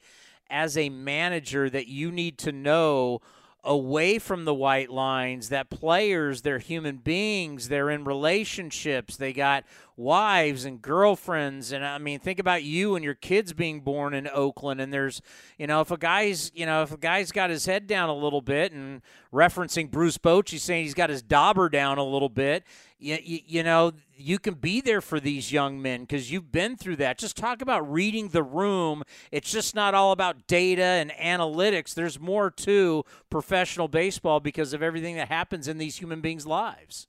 [0.50, 3.22] as a manager that you need to know
[3.68, 9.18] away from the white lines that players they're human beings they're in relationships.
[9.18, 9.66] They got
[9.98, 14.30] wives and girlfriends and i mean think about you and your kids being born in
[14.32, 15.24] oakland and there's
[15.58, 18.14] you know if a guy's you know if a guy's got his head down a
[18.14, 19.02] little bit and
[19.34, 22.64] referencing bruce bochy saying he's got his dauber down a little bit
[23.00, 26.76] you, you, you know you can be there for these young men because you've been
[26.76, 27.20] through that.
[27.20, 29.04] Just talk about reading the room.
[29.32, 31.94] It's just not all about data and analytics.
[31.94, 37.08] There's more to professional baseball because of everything that happens in these human beings lives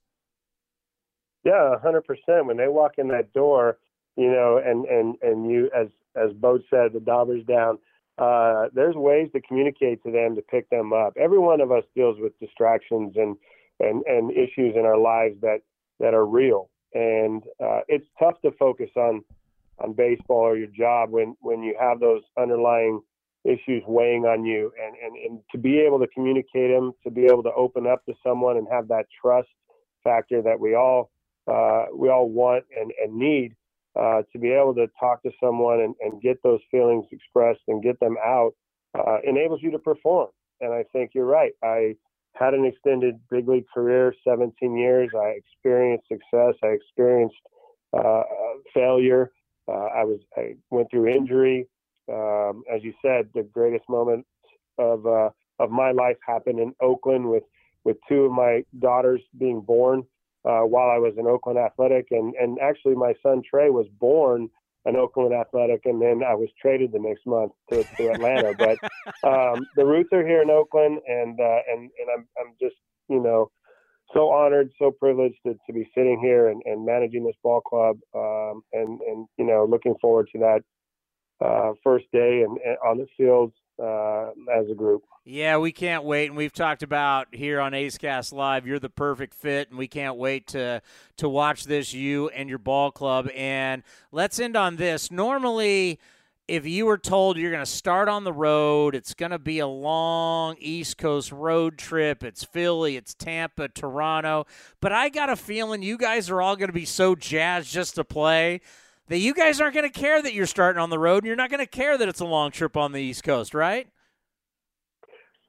[1.49, 2.47] yeah hundred percent.
[2.47, 3.79] When they walk in that door
[4.17, 7.79] you know and and and you as as Boat said the dauber's down
[8.19, 11.13] uh, there's ways to communicate to them to pick them up.
[11.17, 13.37] Every one of us deals with distractions and
[13.81, 15.61] and and issues in our lives that
[16.01, 16.69] that are real.
[16.95, 19.23] And uh, it's tough to focus on
[19.79, 23.01] on baseball or your job when when you have those underlying
[23.45, 24.73] issues weighing on you.
[24.85, 28.05] And, and, and to be able to communicate them, to be able to open up
[28.07, 29.49] to someone and have that trust
[30.03, 31.11] factor that we all
[31.49, 33.55] uh, we all want and, and need
[33.99, 37.83] uh, to be able to talk to someone and, and get those feelings expressed and
[37.83, 38.53] get them out
[38.99, 40.29] uh, enables you to perform.
[40.61, 41.53] And I think you're right.
[41.63, 41.97] I
[42.35, 45.11] had an extended big league career, 17 years.
[45.17, 46.55] I experienced success.
[46.63, 47.37] I experienced
[47.97, 48.23] uh,
[48.75, 49.33] failure.
[49.67, 51.67] Uh, I was I went through injury.
[52.11, 54.27] Um, as you said, the greatest moment
[54.79, 57.45] of uh, of my life happened in Oakland with
[57.85, 60.05] with two of my daughters being born
[60.45, 64.49] uh, while I was in Oakland Athletic, and and actually my son Trey was born
[64.85, 68.55] an Oakland Athletic, and then I was traded the next month to, to Atlanta.
[68.57, 68.79] but
[69.29, 72.77] um, the roots are here in Oakland, and uh, and and I'm I'm just
[73.09, 73.51] you know
[74.15, 77.99] so honored, so privileged to, to be sitting here and, and managing this ball club,
[78.15, 80.61] um, and and you know looking forward to that
[81.45, 85.05] uh, first day and, and on the field uh, as a group.
[85.25, 88.67] Yeah, we can't wait, and we've talked about here on A's Cast Live.
[88.67, 90.81] You're the perfect fit, and we can't wait to
[91.19, 93.29] to watch this you and your ball club.
[93.35, 95.11] And let's end on this.
[95.11, 96.01] Normally,
[96.49, 99.59] if you were told you're going to start on the road, it's going to be
[99.59, 102.25] a long East Coast road trip.
[102.25, 104.47] It's Philly, it's Tampa, Toronto.
[104.81, 107.97] But I got a feeling you guys are all going to be so jazzed just
[107.97, 108.63] to play
[109.09, 111.37] that you guys aren't going to care that you're starting on the road and you're
[111.37, 113.89] not going to care that it's a long trip on the East Coast, right?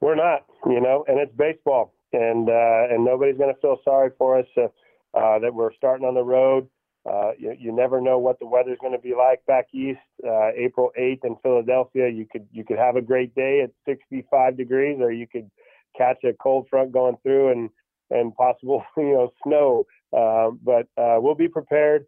[0.02, 4.12] We're not, you know, and it's baseball, and uh, and nobody's going to feel sorry
[4.18, 4.68] for us uh,
[5.18, 6.70] uh, that we're starting on the road.
[7.10, 10.00] Uh, you, you never know what the weather's going to be like back east.
[10.26, 14.56] Uh, April 8th in Philadelphia, you could you could have a great day at 65
[14.56, 15.50] degrees, or you could
[15.98, 17.70] catch a cold front going through and
[18.10, 19.86] and possible you know snow.
[20.16, 22.06] Uh, but uh, we'll be prepared.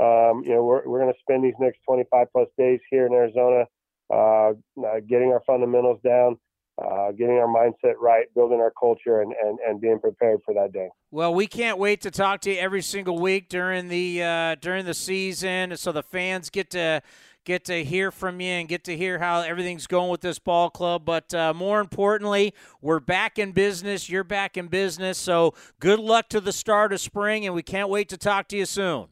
[0.00, 3.12] Um, you know, we're, we're going to spend these next 25 plus days here in
[3.12, 3.64] Arizona,
[4.12, 4.50] uh,
[4.84, 6.36] uh, getting our fundamentals down,
[6.82, 10.72] uh, getting our mindset right, building our culture, and, and, and being prepared for that
[10.72, 10.88] day.
[11.12, 14.84] Well, we can't wait to talk to you every single week during the uh, during
[14.84, 17.00] the season, so the fans get to
[17.44, 20.70] get to hear from you and get to hear how everything's going with this ball
[20.70, 21.04] club.
[21.04, 24.08] But uh, more importantly, we're back in business.
[24.08, 25.18] You're back in business.
[25.18, 28.56] So good luck to the start of spring, and we can't wait to talk to
[28.56, 29.08] you soon.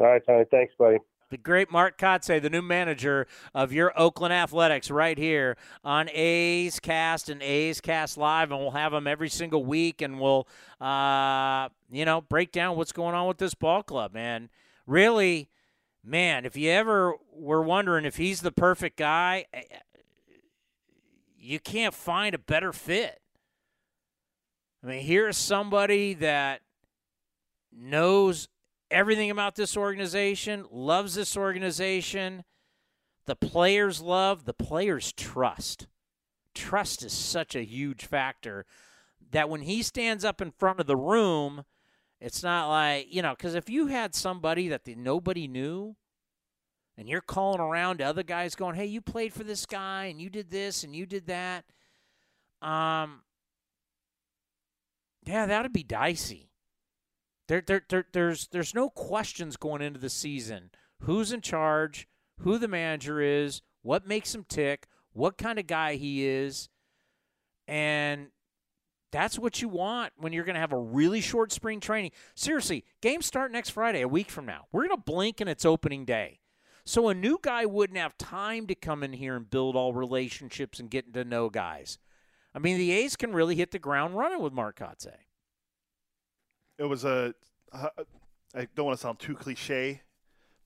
[0.00, 0.44] All right, Tony.
[0.50, 0.98] Thanks, buddy.
[1.30, 6.78] The great Mark Kotsay, the new manager of your Oakland Athletics, right here on A's
[6.78, 10.46] Cast and A's Cast Live, and we'll have them every single week, and we'll,
[10.80, 14.14] uh, you know, break down what's going on with this ball club.
[14.14, 14.50] man.
[14.86, 15.48] really,
[16.04, 19.62] man, if you ever were wondering if he's the perfect guy, eh,
[21.38, 23.20] you can't find a better fit.
[24.82, 26.60] I mean, here's somebody that
[27.72, 28.48] knows
[28.94, 32.44] everything about this organization, loves this organization.
[33.26, 35.88] The players love, the players trust.
[36.54, 38.64] Trust is such a huge factor
[39.32, 41.64] that when he stands up in front of the room,
[42.20, 45.96] it's not like, you know, because if you had somebody that the, nobody knew
[46.96, 50.20] and you're calling around to other guys going, hey, you played for this guy and
[50.20, 51.64] you did this and you did that,
[52.62, 53.22] um,
[55.26, 56.48] yeah, that would be dicey.
[57.48, 60.70] There, there, there, there's there's no questions going into the season.
[61.00, 62.08] Who's in charge?
[62.40, 63.62] Who the manager is?
[63.82, 64.86] What makes him tick?
[65.12, 66.68] What kind of guy he is?
[67.68, 68.28] And
[69.12, 72.10] that's what you want when you're going to have a really short spring training.
[72.34, 74.66] Seriously, games start next Friday, a week from now.
[74.72, 76.40] We're going to blink and it's opening day.
[76.84, 80.80] So a new guy wouldn't have time to come in here and build all relationships
[80.80, 81.98] and getting to know guys.
[82.54, 85.23] I mean, the A's can really hit the ground running with Mark Kotsay
[86.78, 87.34] it was a
[87.72, 87.88] uh,
[88.54, 90.02] I don't want to sound too cliche,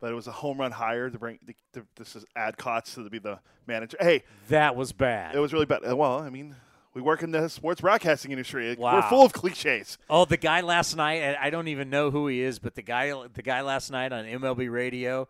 [0.01, 2.95] but it was a home run hire to bring the, the, this is add Kotz
[2.95, 3.97] to be the manager.
[4.01, 5.35] Hey, That was bad.
[5.35, 5.81] it was really bad.
[5.95, 6.55] Well, I mean,
[6.95, 8.77] we work in the sports broadcasting industry.
[8.79, 9.97] We're full of cliches.
[10.11, 13.13] Oh, the guy last night, I don't even know who he is, but the guy
[13.33, 15.29] the guy last night on MLB radio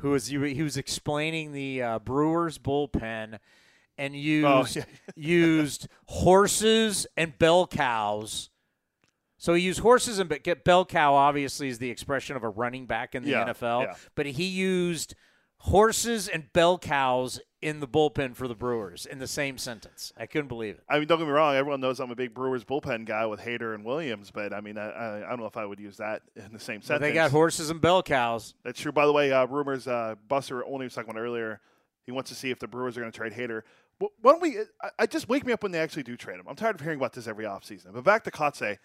[0.00, 3.38] who was he was explaining the uh, Brewers bullpen
[3.96, 4.84] and used Oh, yeah.
[5.14, 8.50] used horses and bell cows.
[9.44, 12.86] So he used horses and be- bell cow obviously is the expression of a running
[12.86, 13.94] back in the Yeah, NFL, yeah.
[14.14, 15.14] but he used
[15.58, 20.14] horses and bell cows in the bullpen for the Brewers in the same sentence.
[20.16, 20.84] I couldn't believe it.
[20.88, 21.56] I mean, don't get me wrong.
[21.56, 24.78] Everyone knows I'm a big Brewers bullpen guy with Hader and Williams, but I mean,
[24.78, 27.02] I, I, don't know if I would use that in the same sentence.
[27.02, 28.54] they got horses and bell cows.
[28.64, 28.92] That's true.
[28.92, 29.86] By the way, uh, rumors.
[29.86, 31.60] Uh, Buster Olney was talking about earlier.
[32.06, 33.60] He wants to see if the Brewers are going to trade Hader.
[33.98, 34.60] Why don't we?
[34.82, 36.46] I, I just wake me up when they actually do trade him.
[36.48, 37.92] I'm tired of hearing about this every offseason.
[37.92, 38.78] But back to Kotsay.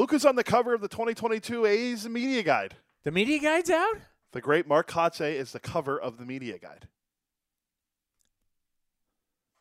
[0.00, 2.74] Lucas on the cover of the 2022 A's Media Guide.
[3.04, 3.96] The media guide's out?
[4.32, 6.88] The great Mark Kotsay is the cover of the Media Guide.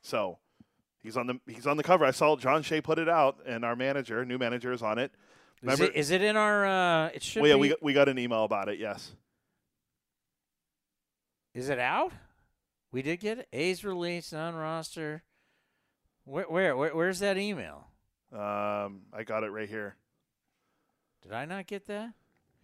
[0.01, 0.37] So
[1.03, 2.05] he's on the he's on the cover.
[2.05, 5.11] I saw John Shea put it out, and our manager, new manager, is on it.
[5.11, 5.83] Is Remember?
[5.83, 6.65] it, is it in our?
[6.65, 7.59] Uh, it should well, yeah, be.
[7.59, 8.79] we got, we got an email about it.
[8.79, 9.11] Yes.
[11.53, 12.13] Is it out?
[12.93, 13.49] We did get it.
[13.51, 15.21] A's release on roster.
[16.23, 17.87] Where, where where where's that email?
[18.31, 19.97] Um, I got it right here.
[21.22, 22.14] Did I not get that?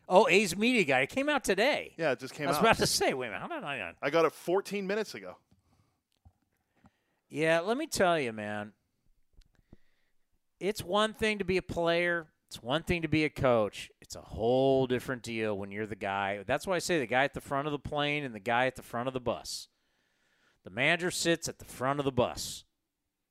[0.07, 1.01] Oh, A's media guy.
[1.01, 1.93] It came out today.
[1.97, 2.49] Yeah, it just came out.
[2.49, 2.63] I was out.
[2.63, 3.95] about to say, wait a minute, how did I not?
[4.01, 5.37] I got it 14 minutes ago.
[7.29, 8.73] Yeah, let me tell you, man.
[10.59, 12.27] It's one thing to be a player.
[12.47, 13.89] It's one thing to be a coach.
[13.99, 16.43] It's a whole different deal when you're the guy.
[16.45, 18.67] That's why I say the guy at the front of the plane and the guy
[18.67, 19.67] at the front of the bus.
[20.63, 22.63] The manager sits at the front of the bus.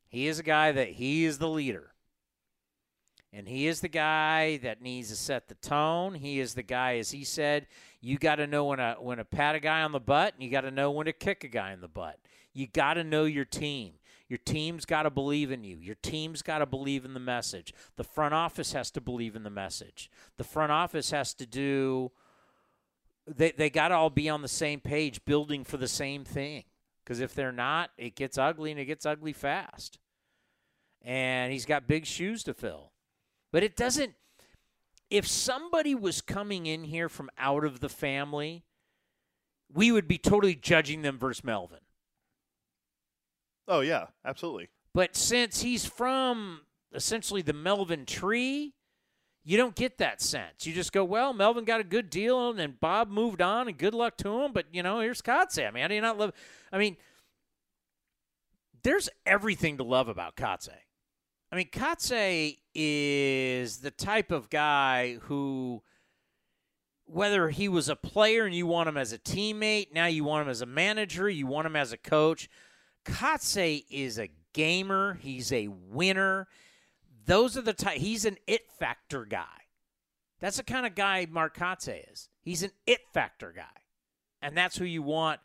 [0.09, 1.93] He is a guy that he is the leader.
[3.37, 6.15] And he is the guy that needs to set the tone.
[6.15, 7.67] He is the guy, as he said,
[8.01, 10.43] you got to know when to when to pat a guy on the butt, and
[10.43, 12.21] you got to know when to kick a guy in the butt.
[12.53, 13.95] You got to know your team.
[14.29, 15.79] Your team's got to believe in you.
[15.79, 17.75] Your team's got to believe in the message.
[17.97, 20.11] The front office has to believe in the message.
[20.37, 22.13] The front office has to do.
[23.27, 26.63] They they got to all be on the same page, building for the same thing.
[27.03, 29.99] Because if they're not, it gets ugly, and it gets ugly fast.
[31.03, 32.93] And he's got big shoes to fill.
[33.55, 34.15] But it doesn't.
[35.10, 38.65] If somebody was coming in here from out of the family,
[39.73, 41.78] we would be totally judging them versus Melvin.
[43.68, 44.70] Oh yeah, absolutely.
[44.92, 48.74] But since he's from essentially the Melvin tree,
[49.44, 50.66] you don't get that sense.
[50.66, 53.78] You just go, well, Melvin got a good deal, and then Bob moved on, and
[53.78, 54.52] good luck to him.
[54.52, 55.68] But you know, here's Kotsay.
[55.68, 56.33] I mean, how do you not love?
[56.73, 56.97] I mean,
[58.83, 60.84] there's everything to love about Kotsay.
[61.55, 65.84] I mean, Kotsay is the type of guy who,
[67.05, 70.42] whether he was a player and you want him as a teammate, now you want
[70.42, 72.50] him as a manager, you want him as a coach.
[73.05, 75.20] Kotsay is a gamer.
[75.23, 76.49] He's a winner.
[77.24, 77.99] Those are the type.
[77.99, 79.47] He's an it factor guy.
[80.41, 82.31] That's the kind of guy Mark Kotsay is.
[82.42, 83.62] He's an it factor guy,
[84.42, 85.39] and that's who you want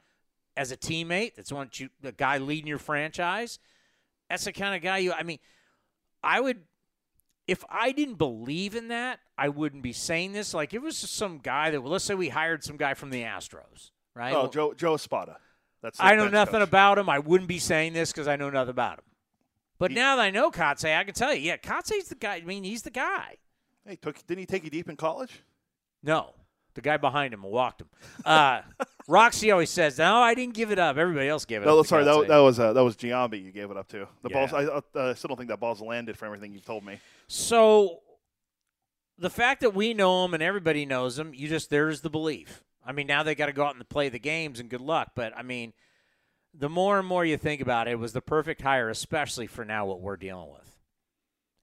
[0.57, 1.35] as a teammate.
[1.35, 3.59] That's what you the guy leading your franchise.
[4.27, 5.13] That's the kind of guy you.
[5.13, 5.37] I mean,
[6.23, 6.61] I would.
[7.47, 10.53] If I didn't believe in that, I wouldn't be saying this.
[10.53, 13.09] Like, it was just some guy that, well, let's say we hired some guy from
[13.09, 14.33] the Astros, right?
[14.33, 15.37] Oh, Well, Joe Joe Espada.
[15.81, 16.67] That's I know nothing coach.
[16.67, 17.09] about him.
[17.09, 19.05] I wouldn't be saying this because I know nothing about him.
[19.79, 22.35] But now that I know Kotsay, I can tell you, yeah, Kotsay's the guy.
[22.35, 23.37] I mean, he's the guy.
[23.85, 25.41] Hey, took didn't he take you deep in college?
[26.03, 26.33] No,
[26.79, 27.89] the guy behind him walked him.
[28.23, 28.61] Uh,
[29.07, 30.97] Roxy always says, "No, I didn't give it up.
[30.97, 33.43] Everybody else gave it No, up." to sorry, that, that was uh, that was Giambi.
[33.43, 34.45] You gave it up to the Yeah.
[34.47, 34.53] balls.
[34.53, 36.99] I uh, still don't think that ball's landed for everything you've told me.
[37.27, 37.99] So
[39.17, 42.63] the fact that we know him and everybody knows him, you just there's the belief.
[42.85, 45.11] I mean, now they got to go out and play the games and good luck.
[45.15, 45.73] But I mean,
[46.53, 49.65] the more and more you think about it, it was the perfect hire, especially for
[49.65, 50.77] now what we're dealing with.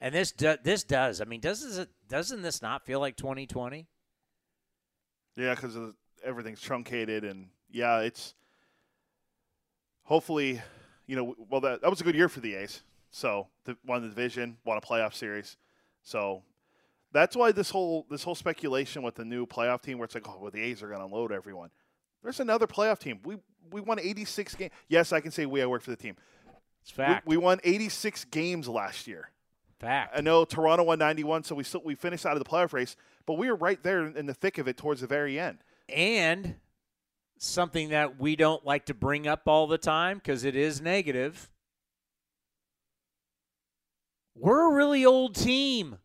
[0.01, 1.21] And this do, this does.
[1.23, 3.87] I mean, doesn't it doesn't this not feel like 2020?
[5.37, 5.77] Yeah, because
[6.25, 8.35] everything's truncated, and yeah, it's
[10.05, 10.61] hopefully,
[11.07, 12.83] you know, well that that was a good year for the A's.
[13.11, 15.57] So the, won the division, won a playoff series.
[16.03, 16.43] So
[17.13, 20.29] that's why this whole this whole speculation with the new playoff team, where it's like,
[20.29, 21.71] oh, well, the A's are going to unload everyone.
[22.23, 23.21] There's another playoff team.
[23.25, 23.37] We
[23.71, 24.73] we won 86 games.
[24.89, 25.63] Yes, I can say we.
[25.63, 26.17] I work for the team.
[26.83, 27.27] It's fact.
[27.27, 29.31] We, we won 86 games last year.
[29.81, 30.17] fact.
[30.17, 32.97] I know Toronto won 91, so we still we finished out of the playoff race,
[33.27, 35.59] but we were right there in the thick of it towards the very end.
[35.89, 36.57] and
[37.39, 41.51] something that we don't like to bring up all the time because it is negative.
[44.35, 45.99] We're a really old team.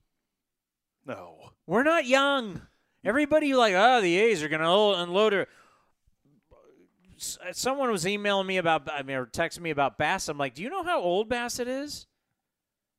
[1.05, 1.51] No.
[1.65, 2.61] We're not young.
[3.03, 5.47] Everybody like, oh, the A's are going to unload her.
[7.51, 10.27] Someone was emailing me about, I mean, or texting me about Bass.
[10.27, 12.07] I'm like, do you know how old Bassitt is?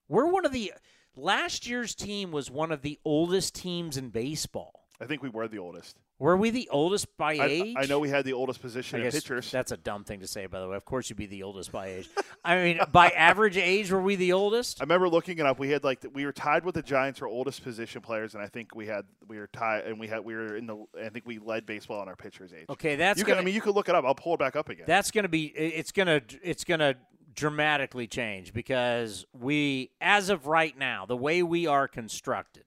[0.08, 0.72] We're one of the
[1.16, 4.86] last year's team was one of the oldest teams in baseball.
[5.00, 5.98] I think we were the oldest.
[6.22, 7.76] Were we the oldest by I, age?
[7.76, 9.50] I know we had the oldest position I in pitchers.
[9.50, 10.76] That's a dumb thing to say, by the way.
[10.76, 12.08] Of course, you'd be the oldest by age.
[12.44, 14.80] I mean, by average age, were we the oldest?
[14.80, 15.58] I remember looking it up.
[15.58, 18.44] We had like the, we were tied with the Giants for oldest position players, and
[18.44, 20.84] I think we had we were tied, and we had we were in the.
[21.04, 22.66] I think we led baseball on our pitchers' age.
[22.70, 24.04] Okay, that's you gonna, I mean, you could look it up.
[24.04, 24.84] I'll pull it back up again.
[24.86, 25.46] that's going to be.
[25.46, 26.22] It's going to.
[26.44, 26.96] It's going to
[27.34, 32.64] dramatically change because we, as of right now, the way we are constructed,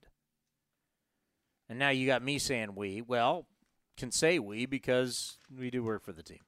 [1.70, 3.02] and now you got me saying we.
[3.02, 3.46] Well,
[3.98, 6.42] can say we because we do work for the team.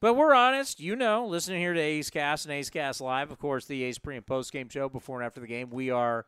[0.00, 3.38] But we're honest, you know, listening here to A's Cast and A's Cast Live, of
[3.38, 5.70] course, the A's pre and post game show before and after the game.
[5.70, 6.26] We are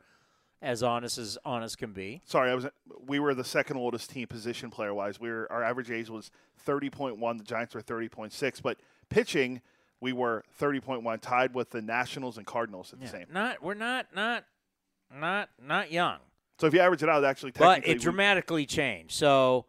[0.63, 2.23] as honest as honest can be.
[2.25, 2.67] Sorry, I was.
[3.07, 5.21] We were the second oldest team position player wise.
[5.21, 7.37] We were our average age was thirty point one.
[7.37, 8.79] The Giants were thirty point six, but
[9.11, 9.61] pitching
[10.01, 13.27] we were thirty point one, tied with the Nationals and Cardinals at the Yeah, same.
[13.33, 14.45] Not we're not not
[15.15, 16.19] not not young.
[16.59, 19.13] So if you average it out, actually, But it dramatically changed.
[19.13, 19.67] So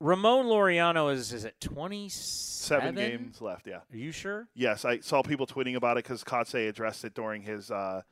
[0.00, 3.66] Ramon Laureano is is it twenty seven games left.
[3.66, 3.76] Yeah.
[3.92, 4.48] Are you sure?
[4.54, 8.02] Yes, I saw people tweeting about it because Kotsay addressed it during his uh,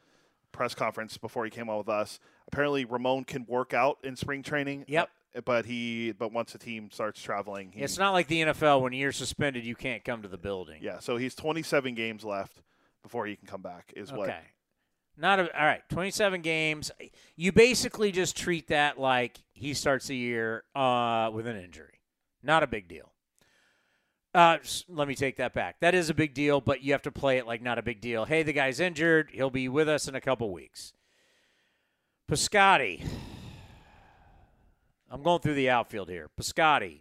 [0.53, 2.21] press conference before he came on with us.
[2.47, 4.85] Apparently, Ramon can work out in spring training.
[4.89, 5.09] Yep.
[5.45, 8.93] But he, but once the team starts traveling, he, It's not like the NFL when
[8.93, 10.81] you're suspended, you can't come to the building.
[10.83, 10.99] yeah.
[10.99, 12.63] So he's 27 games left
[13.03, 13.93] before he can come back.
[13.97, 14.29] Is what?
[14.29, 14.41] Okay.
[15.17, 15.83] Not a, all right.
[15.91, 16.91] Twenty-seven games.
[17.37, 22.01] You basically just treat that like he starts the year uh, with an injury.
[22.43, 23.13] Not a big deal.
[24.33, 25.81] Uh, let me take that back.
[25.81, 28.01] That is a big deal, but you have to play it like not a big
[28.01, 28.25] deal.
[28.25, 29.29] Hey, the guy's injured.
[29.33, 30.95] He'll be with us in a couple weeks.
[32.31, 33.05] Piscotti.
[35.11, 36.29] I'm going through the outfield here.
[36.41, 37.01] Piscotti,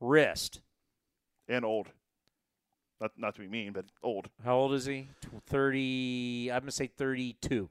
[0.00, 0.60] wrist.
[1.48, 1.88] And old.
[3.00, 4.28] Not not to be mean, but old.
[4.44, 5.08] How old is he?
[5.46, 6.50] Thirty.
[6.52, 7.68] I'm gonna say thirty-two.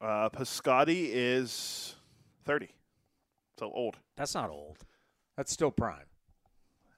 [0.00, 1.94] Uh, Piscotti is
[2.44, 2.68] 30.
[3.58, 3.96] So old.
[4.14, 4.76] That's not old.
[5.38, 6.04] That's still prime.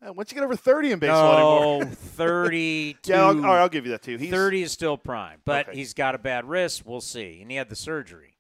[0.05, 1.95] Uh, once you get over 30 in baseball No, anymore.
[1.95, 2.99] 32.
[3.13, 4.17] yeah, I'll, all right, I'll give you that too.
[4.17, 5.79] He's 30 is still prime, but Okay.
[5.79, 6.85] he's got a bad wrist.
[6.85, 7.39] We'll see.
[7.41, 8.35] And he had the surgery.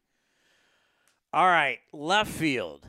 [1.32, 2.84] All right, left field.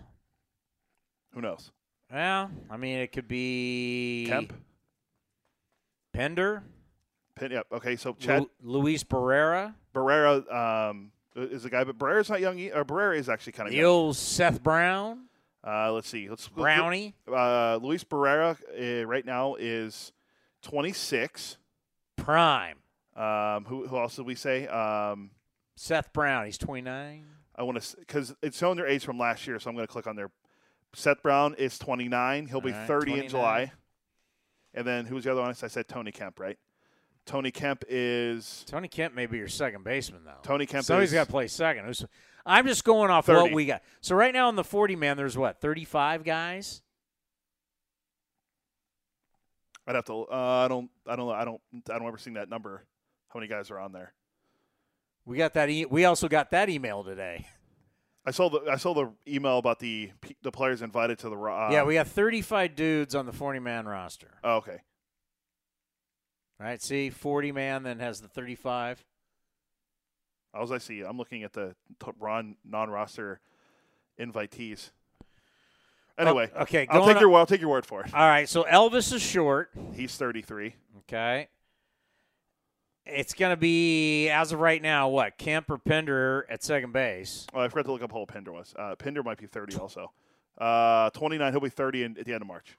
[1.39, 1.71] Who knows?
[2.11, 4.51] Well, I mean, it could be Kemp.
[6.13, 6.63] Pinder,
[7.49, 7.65] yep.
[7.71, 12.59] Okay, so Chad Lu- Luis Barrera, Barrera um, is the guy, but Barrera's not young.
[12.59, 13.85] e- Or Barrera is actually kind of the young.
[13.89, 15.27] old Seth Brown,
[15.65, 16.27] Uh, let's see.
[16.29, 20.11] Let's let's Brownie, Uh, Luis Barrera uh, right now is
[20.63, 21.57] 26.
[22.17, 22.79] prime.
[23.15, 24.67] Um, who who else did we say?
[24.67, 25.31] Um,
[25.77, 27.25] Seth Brown, he's 29.
[27.55, 29.91] I want to because it's showing their age from last year, so I'm going to
[29.91, 30.31] click on their.
[30.93, 32.47] Seth Brown is 29.
[32.47, 33.71] He'll be right, 30 in July.
[34.73, 35.49] And then who's the other one?
[35.49, 36.57] I said Tony Kemp, right?
[37.25, 40.39] Tony Kemp is Tony Kemp may be your second baseman, though.
[40.41, 40.83] Tony Kemp.
[40.83, 41.95] Somebody's is, got to play second.
[42.45, 43.41] I'm just going off 30.
[43.41, 43.83] what we got.
[44.01, 46.81] So right now in the 40 man, there's what 35 guys.
[49.85, 50.25] I'd have to.
[50.31, 50.89] Uh, I don't.
[51.07, 51.29] I don't.
[51.31, 51.61] I don't.
[51.89, 52.85] I don't ever seen that number.
[53.29, 54.13] How many guys are on there?
[55.25, 55.69] We got that.
[55.69, 57.47] E- we also got that email today.
[58.29, 58.61] I saw the.
[58.69, 60.11] I saw the email about the
[60.43, 61.35] the players invited to the.
[61.35, 64.29] Uh, yeah, we got 35 dudes on the 40 man roster.
[64.43, 64.81] Oh, okay.
[66.59, 66.79] Right?
[66.79, 69.03] See, 40 man then has the 35.
[70.53, 71.73] As I see, I'm looking at the
[72.19, 73.39] Ron non-roster
[74.19, 74.91] invitees.
[76.19, 78.13] Anyway, Oh, okay, I'll take your I'll take your word for it.
[78.13, 79.71] All right, so Elvis is short.
[79.95, 80.75] He's 33.
[80.99, 81.47] Okay.
[83.05, 85.37] It's going to be, as of right now, what?
[85.37, 87.47] Kemp or Pinder at second base.
[87.53, 88.73] Oh, I forgot to look up how old Pinder was.
[88.77, 90.11] Uh, Pinder might be 30 also.
[90.57, 91.51] Uh, 29.
[91.51, 92.77] He'll be 30 in, at the end of March.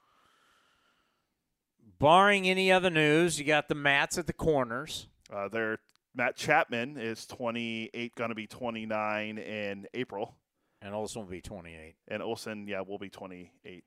[1.99, 5.07] Barring any other news, you got the Mats at the corners.
[5.31, 5.79] Uh, there,
[6.15, 10.35] Matt Chapman is 28, going to be 29 in April,
[10.81, 11.95] And Olson will be 28.
[12.07, 13.83] and Olson, yeah, will be 28.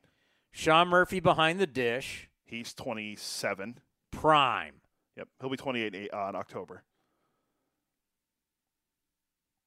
[0.53, 2.29] Sean Murphy behind the dish.
[2.45, 3.79] He's 27.
[4.13, 4.75] Prime.
[5.17, 6.83] Yep, he'll be 28 in- uh, in October.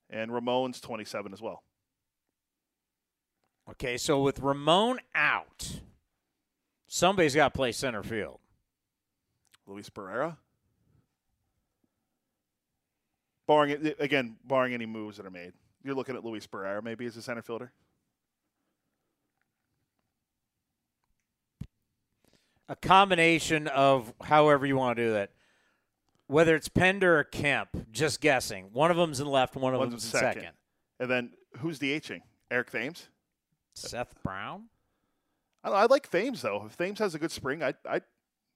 [0.10, 1.64] And Ramon's 27 as well.
[3.70, 5.82] Okay, so with Ramon out,
[6.88, 8.40] somebody's got to play center field.
[9.66, 10.38] Luis Barrera.
[13.46, 15.54] Barring again, barring any moves that are made,
[15.84, 17.72] you're looking at Luis Barrera maybe as a center fielder.
[22.70, 25.32] A combination of however you want to do that.
[26.28, 28.70] Whether it's Pinder or Kemp, just guessing.
[28.74, 30.42] One of them's in left, one of One's them's in second.
[30.42, 30.56] second.
[31.00, 32.22] And then who's DHing?
[32.52, 33.08] Eric Thames.
[33.76, 34.66] Seth Brown.
[35.64, 36.64] I, know, I like Thames though.
[36.66, 38.02] If Thames has a good spring, I, I,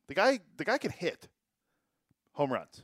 [0.08, 1.28] the guy, the guy can hit
[2.34, 2.84] home runs.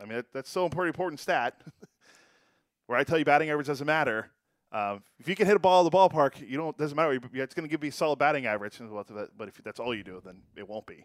[0.00, 1.60] I mean, that, that's so important, important stat.
[2.86, 4.30] Where I tell you batting average doesn't matter.
[4.72, 7.12] Um, if you can hit a ball at the ballpark, you don't doesn't matter.
[7.34, 8.80] It's going to give you a solid batting average.
[8.80, 11.04] But if that's all you do, then it won't be.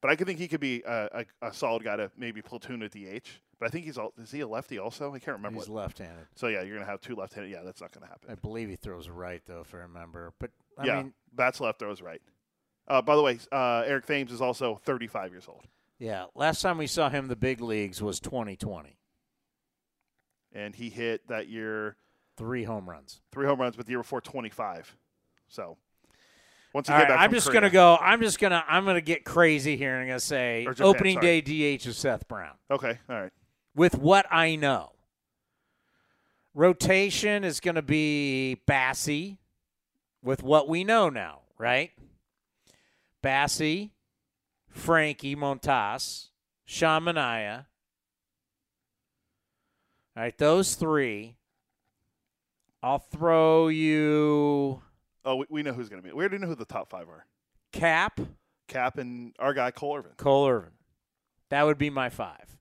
[0.00, 2.82] But I could think he could be a, a, a solid guy to maybe platoon
[2.82, 3.26] at DH.
[3.58, 5.14] But I think he's all, is he a lefty also?
[5.14, 5.58] I can't remember.
[5.60, 5.82] He's what.
[5.82, 6.26] left-handed.
[6.36, 7.50] So yeah, you're gonna have two left-handed.
[7.52, 8.30] Yeah, that's not gonna happen.
[8.30, 10.32] I believe he throws right though, if I remember.
[10.38, 12.22] But I yeah, mean, bats left, throws right.
[12.88, 15.64] Uh, by the way, uh, Eric Thames is also 35 years old,
[15.98, 16.24] yeah.
[16.34, 18.96] Last time we saw him the big leagues was 2020.
[20.52, 21.96] and he hit that year
[22.36, 23.20] Three home runs.
[23.32, 24.96] three home runs, but the year before 25.
[25.48, 25.76] So
[26.72, 27.96] once you All get right, back, I'm just Korea- gonna go.
[28.00, 28.64] I'm just gonna.
[28.68, 31.40] I'm gonna get crazy here, and I'm gonna say Japan, opening sorry.
[31.40, 32.54] day DH is Seth Brown.
[32.70, 33.32] Okay, all right.
[33.74, 34.92] with what I know.
[36.54, 39.38] Rotation is going to be Bassy
[40.20, 41.92] with what we know now, right?
[43.22, 43.92] Bassy,
[44.68, 46.30] Frankie Montas,
[46.64, 47.66] Sean Manaea.
[50.16, 51.36] All right, those three.
[52.82, 54.82] I'll throw you
[55.24, 56.12] Oh, we, we know who's going to be.
[56.14, 57.26] We already know who the top five are.
[57.72, 58.20] Cap,
[58.68, 60.12] Cap and our guy Cole Irvin.
[60.16, 60.72] Cole Irvin.
[61.50, 62.56] That would be my five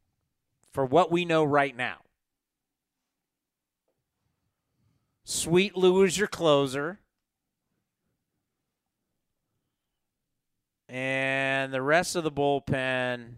[0.72, 1.98] for what we know right now.
[5.24, 7.00] Sweet Lou is your closer.
[10.88, 13.34] And the rest of the bullpen.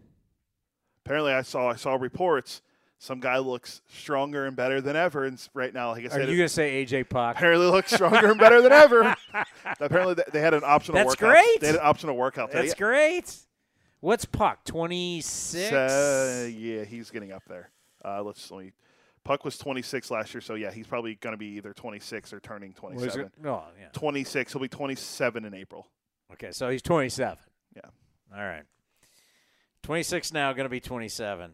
[1.05, 2.61] Apparently, I saw I saw reports.
[3.03, 6.29] Some guy looks stronger and better than ever, and right now, like I Are said,
[6.29, 7.35] you going to say AJ Puk?
[7.35, 9.15] apparently looks stronger and better than ever.
[9.79, 10.97] apparently, they had an optional.
[10.97, 11.31] That's workout.
[11.33, 11.61] great.
[11.61, 12.51] They had an optional workout.
[12.51, 12.61] today.
[12.67, 13.35] That's great.
[14.01, 14.63] What's Puk?
[14.65, 15.71] 26?
[15.73, 17.71] Uh, yeah, he's getting up there.
[18.05, 18.71] Uh, let's let me.
[19.23, 22.39] Puk was 26 last year, so yeah, he's probably going to be either 26 or
[22.39, 23.25] turning What is 27.
[23.25, 23.47] it?
[23.47, 23.87] Oh, yeah.
[23.93, 24.53] 26.
[24.53, 25.87] He'll be 27 in April.
[26.33, 27.35] Okay, so he's 27.
[27.75, 27.81] Yeah.
[28.31, 28.63] All right.
[29.81, 31.53] 26 now, going to be 27.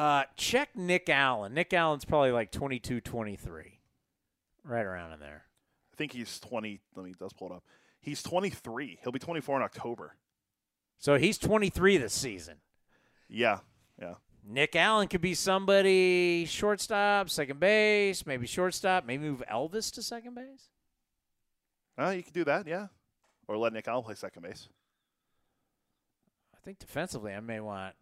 [0.00, 1.52] Uh, check Nick Allen.
[1.52, 3.80] Nick Allen's probably like 22, 23.
[4.64, 5.42] Right around in there.
[5.92, 6.80] I think he's 20.
[6.96, 7.64] Let me let's pull it up.
[8.00, 9.00] He's 23.
[9.02, 10.16] He'll be 24 in October.
[10.96, 12.54] So he's 23 this season.
[13.28, 13.58] Yeah,
[14.00, 14.14] yeah.
[14.42, 20.34] Nick Allen could be somebody shortstop, second base, maybe shortstop, maybe move Elvis to second
[20.34, 20.70] base.
[21.98, 22.86] Uh, you can do that, yeah.
[23.46, 24.66] Or let Nick Allen play second base.
[26.54, 27.96] I think defensively, I may want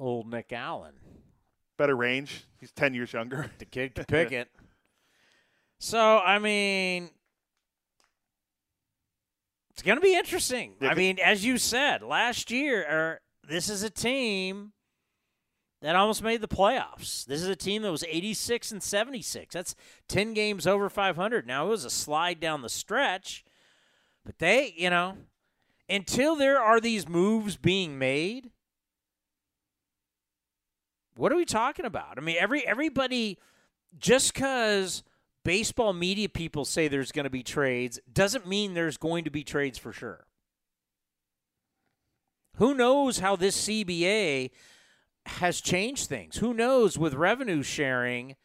[0.00, 0.94] old Nick Allen.
[1.76, 2.44] Better range.
[2.60, 3.50] He's 10 years younger.
[3.58, 4.48] The kid can pick it.
[5.78, 7.10] So, I mean,
[9.70, 10.74] it's going to be interesting.
[10.80, 14.72] Yeah, I mean, as you said last year, er, this is a team
[15.82, 17.26] that almost made the playoffs.
[17.26, 19.52] This is a team that was 86 and 76.
[19.52, 19.74] That's
[20.08, 21.46] 10 games over 500.
[21.46, 23.44] Now, it was a slide down the stretch,
[24.24, 25.18] but they, you know,
[25.88, 28.50] until there are these moves being made,
[31.16, 32.18] what are we talking about?
[32.18, 33.38] I mean, every everybody
[33.98, 35.02] just cuz
[35.44, 39.44] baseball media people say there's going to be trades doesn't mean there's going to be
[39.44, 40.26] trades for sure.
[42.56, 44.50] Who knows how this CBA
[45.26, 46.36] has changed things?
[46.36, 48.36] Who knows with revenue sharing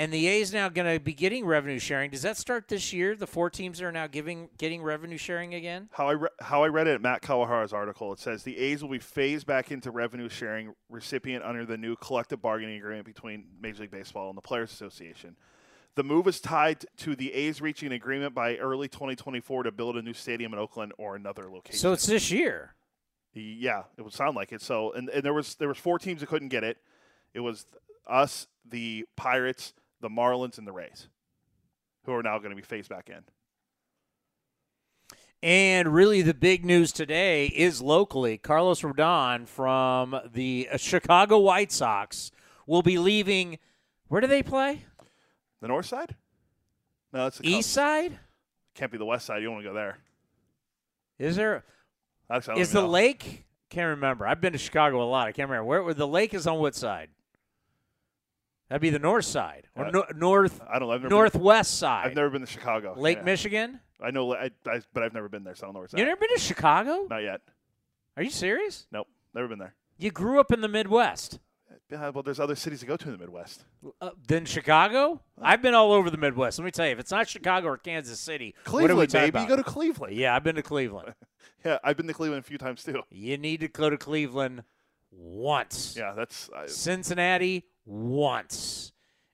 [0.00, 2.10] and the A's now going to be getting revenue sharing.
[2.10, 3.14] Does that start this year?
[3.14, 5.90] The four teams are now giving getting revenue sharing again?
[5.92, 8.82] How I re- how I read it at Matt Kawahara's article, it says the A's
[8.82, 13.44] will be phased back into revenue sharing recipient under the new collective bargaining agreement between
[13.60, 15.36] Major League Baseball and the Players Association.
[15.96, 19.98] The move is tied to the A's reaching an agreement by early 2024 to build
[19.98, 21.78] a new stadium in Oakland or another location.
[21.78, 22.74] So it's this year.
[23.34, 24.62] Yeah, it would sound like it.
[24.62, 26.78] So, and, and there was there was four teams that couldn't get it.
[27.34, 27.66] It was
[28.08, 31.08] us, the Pirates, the Marlins, and the Rays,
[32.04, 33.22] who are now going to be phased back in.
[35.42, 38.36] And really, the big news today is locally.
[38.36, 42.30] Carlos Rodon from the Chicago White Sox
[42.66, 43.58] will be leaving.
[44.08, 44.84] Where do they play?
[45.62, 46.14] The North Side?
[47.12, 48.18] No, that's the East side?
[48.74, 49.38] Can't be the West Side.
[49.38, 49.98] You don't want to go there.
[51.18, 51.64] Is there?
[52.30, 52.88] Actually, Is the know.
[52.88, 53.44] lake?
[53.68, 54.26] Can't remember.
[54.26, 55.26] I've been to Chicago a lot.
[55.26, 55.82] I can't remember where.
[55.82, 57.08] where the lake is on what side?
[58.70, 60.94] That'd be the north side or Uh, no, north I don't know.
[60.94, 62.06] I've northwest Been, side.
[62.06, 62.94] I've never been to Chicago.
[62.96, 63.24] Lake Yeah.
[63.24, 63.80] Michigan.
[64.02, 65.92] I know, I, I, but I've never been there, so I don't know where it's
[65.94, 66.06] You at.
[66.06, 67.06] never been to Chicago?
[67.10, 67.42] Not yet.
[68.16, 68.86] Are you serious?
[68.90, 69.74] Nope, never been there.
[69.98, 71.38] You grew up in the Midwest.
[71.90, 73.64] Yeah, well, there's other cities to go to in the Midwest.
[74.00, 75.20] Uh, then Chicago?
[75.42, 76.58] I've been all over the Midwest.
[76.58, 79.28] Let me tell you, if it's not Chicago or Kansas City, what are we Cleveland,
[79.30, 79.42] about?
[79.42, 80.14] You go to Cleveland.
[80.16, 81.14] yeah, I've been to Cleveland.
[81.64, 83.02] Yeah, I've been to Cleveland a few times too.
[83.10, 84.62] you need to go to Cleveland
[85.10, 85.94] once.
[85.94, 88.92] Yeah, that's I, Cincinnati once.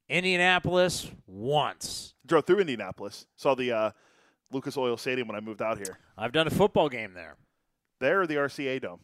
[0.08, 2.14] Indianapolis once.
[2.24, 3.26] Drove through Indianapolis.
[3.36, 3.90] Saw the uh,
[4.50, 5.98] Lucas Oil Stadium when I moved out here.
[6.16, 7.36] I've done a football game there.
[8.00, 9.00] There or the RCA Dome?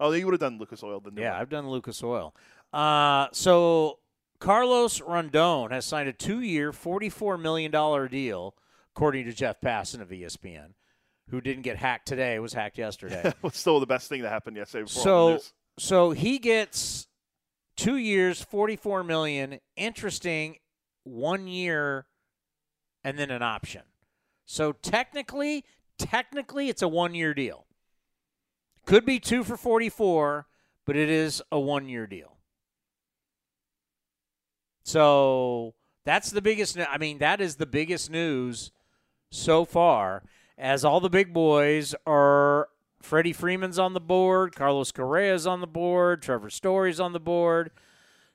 [0.00, 1.00] Oh, you would have done Lucas Oil.
[1.00, 1.40] The Yeah, one.
[1.40, 2.34] I've done Lucas Oil.
[2.72, 3.98] Uh, so
[4.38, 8.54] Carlos Rodon has signed a two-year, forty-four million dollar deal,
[8.94, 10.74] according to Jeff Passan of ESPN,
[11.30, 13.32] who didn't get hacked today, was hacked yesterday.
[13.52, 14.84] still the best thing that happened yesterday.
[14.84, 15.38] Before so,
[15.78, 17.08] so he gets
[17.78, 19.60] two years, forty-four million.
[19.76, 20.58] Interesting,
[21.04, 22.04] one year,
[23.02, 23.82] and then an option.
[24.44, 25.64] So technically,
[25.98, 27.64] technically, it's a one-year deal.
[28.84, 30.46] Could be two for forty-four,
[30.84, 32.36] but it is a one-year deal.
[34.82, 35.74] So
[36.04, 36.78] that's the biggest.
[36.78, 38.72] I mean, that is the biggest news
[39.30, 40.24] so far.
[40.56, 42.68] As all the big boys are,
[43.00, 47.70] Freddie Freeman's on the board, Carlos Correa's on the board, Trevor Story's on the board.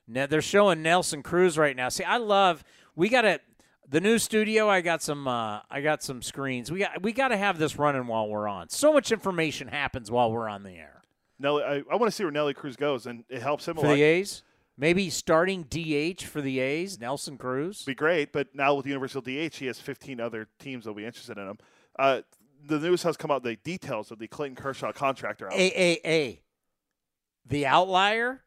[0.06, 1.88] Now they're showing Nelson Cruz right now.
[1.88, 2.62] See, I love.
[2.96, 3.40] We got to
[3.88, 4.68] the new studio.
[4.68, 5.26] I got some.
[5.28, 6.70] Uh, I got some screens.
[6.70, 7.02] We got.
[7.02, 8.68] We got to have this running while we're on.
[8.68, 11.02] So much information happens while we're on the air.
[11.38, 13.80] Nelly, I, I want to see where Nelly Cruz goes, and it helps him a
[13.80, 13.94] For lot.
[13.94, 14.42] the A's,
[14.78, 17.82] maybe starting DH for the A's, Nelson Cruz.
[17.84, 21.36] be great, but now with Universal DH, he has 15 other teams that'll be interested
[21.38, 21.58] in him.
[21.98, 22.20] Uh,
[22.66, 25.58] the news has come out the details of the Clayton Kershaw contract are out.
[25.58, 26.40] AAA.
[27.46, 28.42] The outlier,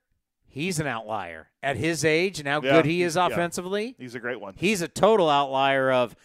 [0.47, 1.49] he's an outlier.
[1.61, 3.27] At his age and how Yeah, good he is yeah.
[3.27, 4.53] offensively, He's a great one.
[4.57, 6.15] he's a total outlier of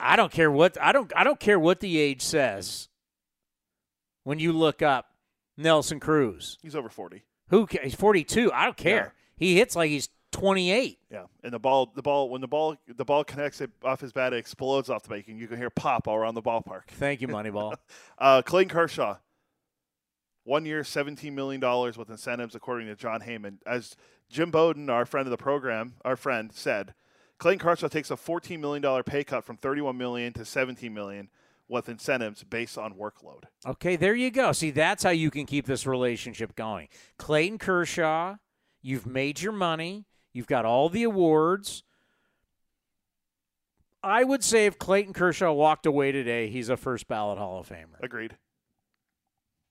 [0.00, 2.88] I don't care what I don't I don't care what the age says.
[4.24, 5.06] When you look up
[5.56, 7.22] Nelson Cruz, He's over 40.
[7.48, 9.14] who he's 42, I don't care.
[9.14, 9.22] Yeah.
[9.36, 10.98] He hits like he's 28.
[11.10, 14.12] Yeah, and the ball, the ball, when the ball, the ball connects it off his
[14.12, 16.88] bat, it explodes off the and you can hear pop all around the ballpark.
[16.88, 17.74] Thank you, Moneyball.
[18.18, 19.16] Uh, Clayton Kershaw,
[20.44, 23.58] one year, seventeen million dollars with incentives, according to Jon Heyman.
[23.66, 23.96] As
[24.28, 26.94] Jim Bowden, our friend of the program, our friend said,
[27.38, 31.28] Clayton Kershaw takes a fourteen million dollar pay cut from thirty-one million to seventeen million
[31.68, 33.44] with incentives based on workload.
[33.66, 34.52] Okay, there you go.
[34.52, 36.88] See, that's how you can keep this relationship going.
[37.18, 38.36] Clayton Kershaw,
[38.82, 41.82] you've made your money, you've got all the awards.
[44.02, 47.68] I would say if Clayton Kershaw walked away today, he's a first ballot Hall of
[47.68, 48.00] Famer.
[48.02, 48.36] Agreed.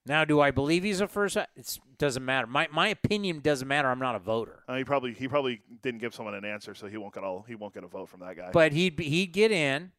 [0.06, 1.36] Now, do I believe he's a first?
[1.38, 2.48] It doesn't matter.
[2.48, 3.88] My my opinion doesn't matter.
[3.90, 6.88] I'm not a voter, Uh, he probably he probably didn't give someone an answer, so
[6.88, 8.50] he won't get all he won't get a vote from that guy.
[8.52, 9.92] but he'd be- he'd get in.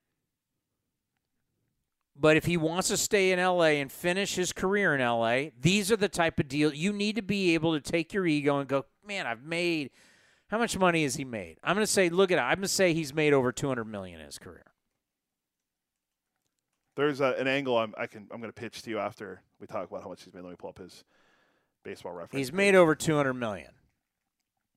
[2.17, 5.91] But if he wants to stay in LA and finish his career in LA, these
[5.93, 8.69] are the type of deal you need to be able to take your ego and
[8.69, 9.91] go, man, I've made.
[10.53, 11.57] How much money has he made?
[11.65, 12.43] I'm going to say, look at it.
[12.43, 14.67] I'm going to say he's made over 200 million in his career.
[16.95, 19.67] There's a, an angle I'm, I can I'm going to pitch to you after we
[19.67, 20.43] talk about how much he's made.
[20.43, 21.05] Let me pull up his
[21.85, 22.39] baseball reference.
[22.39, 23.71] He's made over 200 million.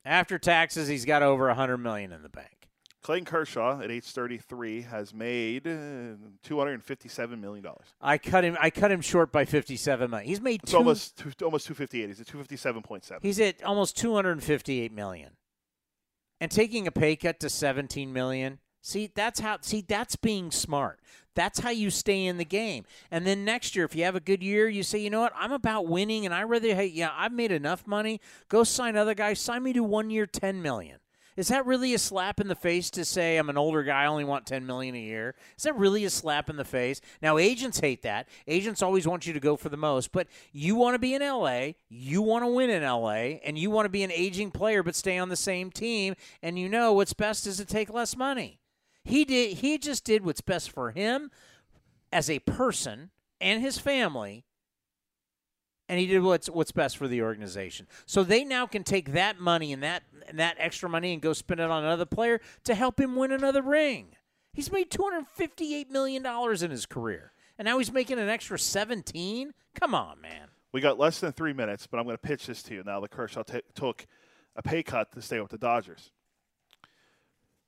[0.05, 2.69] After taxes, he's got over 100 million in the bank.
[3.03, 7.87] Clayton Kershaw at age 33 has made uh, 257 million dollars.
[7.99, 8.55] I cut him.
[8.61, 10.25] I cut him short by 57 million.
[10.25, 12.07] He's made two, almost two, almost 258.
[12.07, 13.17] He's at 257.7.
[13.21, 15.31] He's at almost 258 million.
[16.41, 18.59] And taking a pay cut to 17 million.
[18.81, 20.99] See, that's how see that's being smart.
[21.33, 22.85] That's how you stay in the game.
[23.09, 25.33] And then next year if you have a good year, you say, "You know what?
[25.35, 28.21] I'm about winning and I rather hey, yeah, I've made enough money.
[28.47, 29.39] Go sign other guys.
[29.39, 30.99] Sign me to 1 year 10 million."
[31.35, 34.05] Is that really a slap in the face to say I'm an older guy, I
[34.05, 35.35] only want 10 million a year?
[35.57, 37.01] Is that really a slap in the face?
[37.21, 38.29] Now agents hate that.
[38.47, 41.21] Agents always want you to go for the most, but you want to be in
[41.21, 44.81] LA, you want to win in LA, and you want to be an aging player
[44.81, 48.15] but stay on the same team, and you know what's best is to take less
[48.15, 48.59] money.
[49.03, 51.31] He did he just did what's best for him
[52.11, 54.45] as a person and his family
[55.87, 57.87] and he did what's what's best for the organization.
[58.05, 61.33] So they now can take that money and that and that extra money and go
[61.33, 64.15] spend it on another player to help him win another ring.
[64.53, 68.29] He's made two hundred fifty-eight million dollars in his career, and now he's making an
[68.29, 69.53] extra seventeen.
[69.73, 70.47] Come on, man.
[70.71, 72.99] We got less than three minutes, but I'm going to pitch this to you now.
[72.99, 74.05] The Kershaw t- took
[74.55, 76.11] a pay cut to stay with the Dodgers.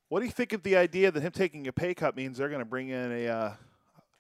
[0.10, 2.50] What do you think of the idea that him taking a pay cut means they're
[2.50, 3.54] going to bring in a, uh,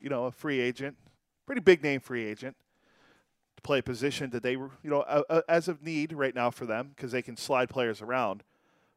[0.02, 0.98] you know, a free agent,
[1.46, 2.56] pretty big name free agent,
[3.58, 6.66] to play a position that they, you know, uh, as of need right now for
[6.66, 8.44] them because they can slide players around.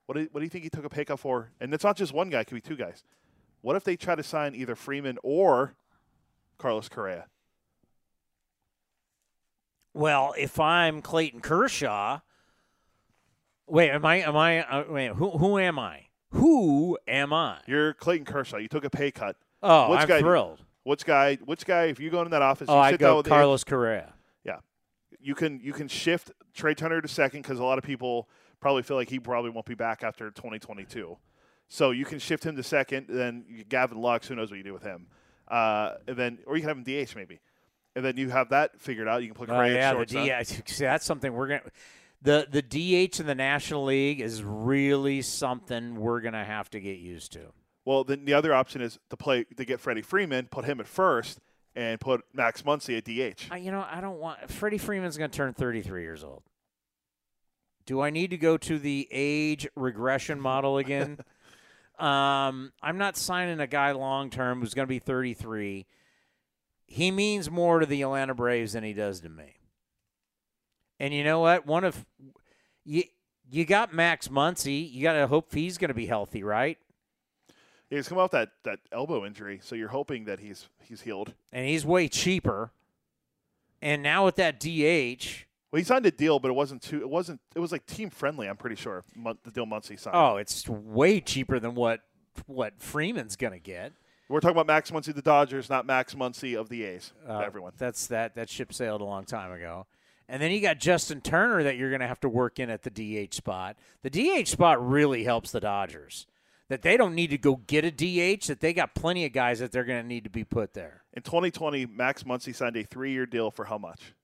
[0.07, 1.51] What do, you, what do you think he took a pay cut for?
[1.61, 3.03] And it's not just one guy; it could be two guys.
[3.63, 5.75] What if they try to sign either Freeman or
[6.59, 7.27] Carlos Correa?
[9.93, 12.21] Well, if I'm Clayton Kershaw,
[13.67, 14.17] wait, am I?
[14.17, 14.61] Am I?
[14.63, 15.31] Uh, wait, who?
[15.31, 16.07] Who am I?
[16.33, 17.59] Who am I?
[17.67, 18.59] You're Clayton Kershaw.
[18.59, 19.37] You took a pay cut.
[19.63, 20.61] Oh, Which I'm guy- thrilled.
[20.85, 21.37] Which guy?
[21.45, 21.85] Which guy?
[21.85, 24.15] If you go into that office, Oh, you I go with the- Carlos Correa.
[25.23, 28.29] You can you can shift Trea Turner to second because a lot of people
[28.61, 31.17] probably feel like he probably won't be back after 2022.
[31.69, 33.07] So you can shift him to second.
[33.09, 35.07] Then Gavin Lux, who knows what you do with him,
[35.49, 37.41] uh, and then or you can have him DH maybe,
[37.95, 39.23] and then you have that figured out.
[39.23, 40.67] You can put Oh, Correa yeah, at the shortstop.
[40.67, 40.71] DH.
[40.71, 41.63] See, that's something we're gonna.
[42.23, 46.99] The the DH in the National League is really something we're gonna have to get
[46.99, 47.53] used to.
[47.85, 50.87] Well, then the other option is to play to get Freddie Freeman, put him at
[50.87, 51.39] first,
[51.81, 53.51] and put Max Muncy at DH.
[53.51, 56.43] I, you know, I don't want Freddie Freeman's going to turn 33 years old.
[57.87, 61.19] Do I need to go to the age regression model again?
[61.99, 65.87] um, I'm not signing a guy long term who's going to be 33.
[66.87, 69.57] He means more to the Atlanta Braves than he does to me.
[70.99, 71.67] And you know what?
[71.67, 72.05] One of
[72.85, 73.05] you
[73.51, 74.93] you got Max Muncy.
[74.93, 76.77] You got to hope he's going to be healthy, right?
[77.91, 81.35] Yeah, he's come off that, that elbow injury, so you're hoping that he's he's healed.
[81.53, 82.71] And he's way cheaper.
[83.83, 87.01] And now with that DH, Well, he signed a deal, but it wasn't too.
[87.01, 87.41] It wasn't.
[87.55, 88.49] It was like team friendly.
[88.49, 89.05] I'm pretty sure
[89.45, 90.15] the deal Muncy signed.
[90.17, 92.01] Oh, it's way cheaper than what
[92.47, 93.93] what Freeman's going to get.
[94.29, 97.13] We're talking about Max Muncy, the Dodgers, not Max Muncy of the A's.
[97.29, 97.73] Uh, everyone.
[97.77, 99.87] That's that that ship sailed a long time ago.
[100.29, 102.83] And then you got Justin Turner that you're going to have to work in at
[102.83, 103.77] the DH spot.
[104.03, 106.29] The DH spot really helps the Dodgers.
[106.71, 109.59] That they don't need to go get a DH, that they got plenty of guys
[109.59, 111.03] that they're going to need to be put there.
[111.13, 114.15] In 2020, Max Muncy signed a three-year deal for how much?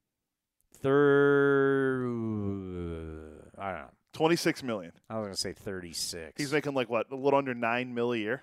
[0.80, 2.04] Third
[3.56, 3.90] uh, I don't know.
[4.12, 4.92] 26 million.
[5.10, 6.32] I was going to say 36.
[6.36, 8.42] He's making like what, a little under nine mil a year.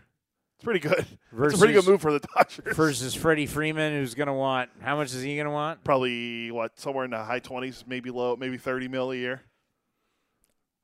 [0.57, 1.05] It's pretty good.
[1.31, 2.75] versus, it's a pretty good move for the Dodgers.
[2.75, 5.83] Versus Freddie Freeman who's going to want how much is he going to want?
[5.83, 9.41] Probably what, somewhere in the high 20s, maybe low, maybe 30 mil a year.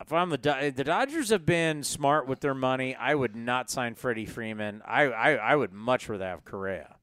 [0.00, 3.70] If I'm the Do- the Dodgers have been smart with their money, I would not
[3.70, 4.82] sign Freddie Freeman.
[4.86, 6.96] I I, I would much rather have Correa.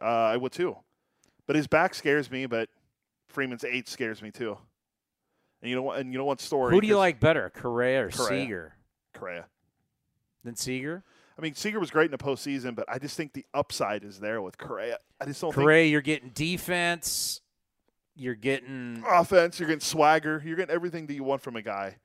[0.00, 0.76] Uh, I would too.
[1.46, 2.68] But his back scares me, but
[3.28, 4.58] Freeman's eight scares me too.
[5.62, 5.98] And you know what?
[6.00, 6.74] And you know what story?
[6.74, 8.28] Who do you like better, Correa or Correa.
[8.28, 8.74] Seager?
[9.14, 9.46] Correa.
[10.44, 11.04] Than Seager?
[11.38, 14.20] I mean, Seager was great in the postseason, but I just think the upside is
[14.20, 14.98] there with Correa.
[15.20, 17.40] I just don't Correa, you're getting defense.
[18.14, 19.58] You're getting offense.
[19.58, 20.42] You're getting swagger.
[20.44, 21.96] You're getting everything that you want from a guy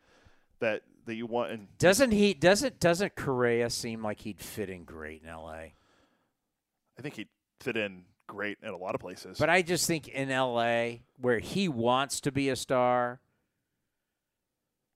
[0.60, 1.52] that that you want.
[1.52, 5.74] And doesn't he doesn't doesn't Correa seem like he'd fit in great in L.A.
[6.98, 7.30] I think he'd
[7.60, 9.38] fit in great in a lot of places.
[9.38, 11.04] But I just think in L.A.
[11.20, 13.20] where he wants to be a star.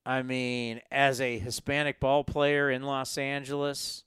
[0.05, 4.03] I mean, as a Hispanic ball player in Los Angeles,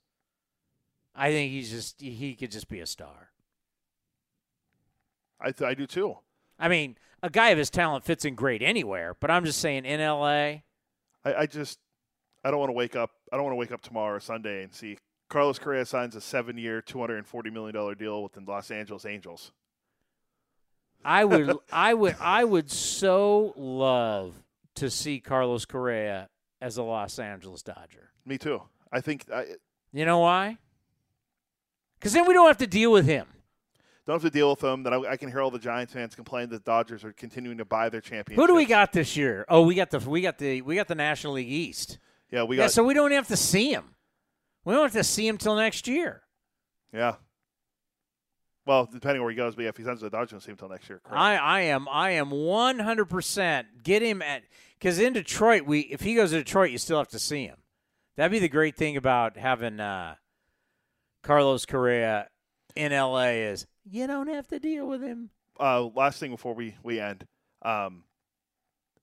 [1.14, 3.30] I think he's just he could just be a star.
[5.40, 6.16] I th- I do too.
[6.58, 9.84] I mean, a guy of his talent fits in great anywhere, but I'm just saying
[9.84, 10.62] in LA, I,
[11.24, 11.78] I just
[12.44, 13.10] I don't want to wake up.
[13.32, 16.20] I don't want to wake up tomorrow or Sunday and see Carlos Correa signs a
[16.20, 19.52] seven-year, two hundred and forty million dollar deal with the Los Angeles Angels.
[21.04, 24.34] I would I would I would so love
[24.76, 26.28] to see Carlos Correa
[26.60, 28.10] as a Los Angeles Dodger.
[28.24, 28.62] Me too.
[28.92, 29.46] I think I
[29.92, 30.58] You know why?
[32.00, 33.26] Cuz then we don't have to deal with him.
[34.06, 34.82] Don't have to deal with them.
[34.82, 37.64] That I, I can hear all the Giants fans complain that Dodgers are continuing to
[37.64, 38.40] buy their championship.
[38.40, 39.44] Who do we got this year?
[39.48, 41.98] Oh, we got the we got the we got the National League East.
[42.30, 42.72] Yeah, we yeah, got.
[42.72, 43.94] so we don't have to see him.
[44.64, 46.22] We don't have to see him till next year.
[46.92, 47.16] yeah.
[48.66, 50.50] Well, depending where he goes, but yeah, if he signs with the Dodgers, we'll see
[50.50, 50.98] him until next year.
[51.04, 51.20] Correct.
[51.20, 54.42] I, I am I am one hundred percent get him at
[54.78, 57.58] because in Detroit we if he goes to Detroit you still have to see him.
[58.16, 60.14] That'd be the great thing about having uh,
[61.22, 62.28] Carlos Correa
[62.76, 63.42] in L.A.
[63.42, 65.30] is you don't have to deal with him.
[65.60, 67.26] uh, last thing before we we end.
[67.62, 68.04] Um,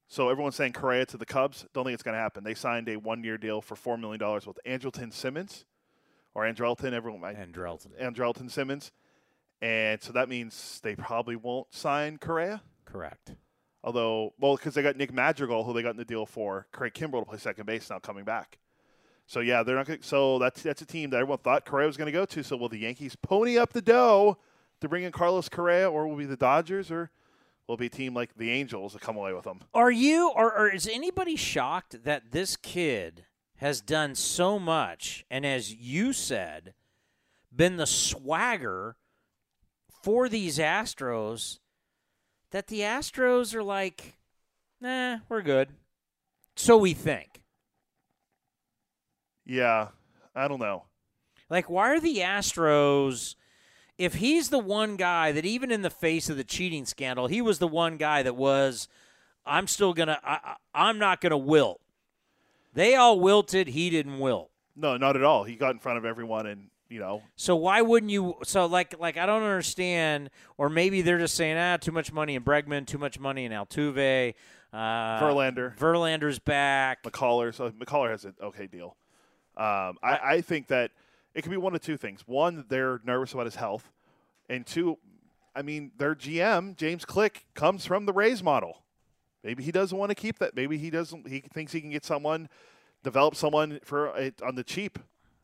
[0.08, 1.66] so everyone's saying Correa to the Cubs.
[1.74, 2.44] Don't think it's going to happen.
[2.44, 5.66] They signed a one-year deal for four million dollars with Andrelton Simmons,
[6.36, 6.94] or Andrelton.
[6.94, 7.92] Everyone, I- Andrelton.
[8.02, 8.92] Andrelton Simmons,
[9.62, 12.62] and so that means they probably won't sign Correa.
[12.86, 13.36] Correct.
[13.84, 16.94] Although, well, because they got Nick Madrigal, who they got in the deal for, Craig
[16.94, 18.60] Kimbrel to play second base now coming back.
[19.26, 19.88] So yeah, they're not.
[19.88, 22.44] Gonna, so that's that's a team that everyone thought Correa was going to go to.
[22.44, 24.38] So will the Yankees pony up the dough
[24.82, 27.10] to bring in Carlos Correa, or will it be the Dodgers, or
[27.68, 29.62] will it be a team like the Angels to come away with him?
[29.74, 33.26] Are you or, or is anybody shocked that this kid
[33.58, 36.74] has done so much and as you said,
[37.56, 38.98] been the swagger
[40.02, 41.60] for these Astros
[42.50, 44.18] that the Astros are like,
[44.80, 45.70] nah, we're good.
[46.56, 47.44] So we think.
[49.46, 49.90] Yeah,
[50.36, 50.86] I don't know.
[51.50, 53.36] Like, why are the Astros?
[53.98, 57.42] If he's the one guy that, even in the face of the cheating scandal, he
[57.42, 58.88] was the one guy that was,
[59.46, 61.82] I'm still gonna, I, I, I'm not gonna wilt.
[62.74, 63.68] They all wilted.
[63.68, 64.50] He didn't wilt.
[64.76, 65.44] No, not at all.
[65.44, 68.36] He got in front of everyone and you know, So why wouldn't you?
[68.44, 72.36] So like like I don't understand, or maybe they're just saying ah too much money
[72.36, 74.34] in Bregman, too much money in Altuve.
[74.74, 74.78] Uh,
[75.22, 75.76] Verlander.
[75.78, 77.04] Verlander's back.
[77.04, 77.56] McCuller.
[77.56, 78.98] So McCuller has an okay deal.
[79.56, 80.92] Um, I, I think that
[81.34, 82.22] it could be one of two things.
[82.26, 83.92] One, they're nervous about his health,
[84.50, 84.98] and two,
[85.56, 88.84] I mean, their GM James Click comes from the Rays model.
[89.44, 90.56] Maybe he doesn't want to keep that.
[90.56, 91.28] Maybe he doesn't.
[91.28, 92.48] He thinks he can get someone,
[93.04, 95.00] develop someone for it on the cheap.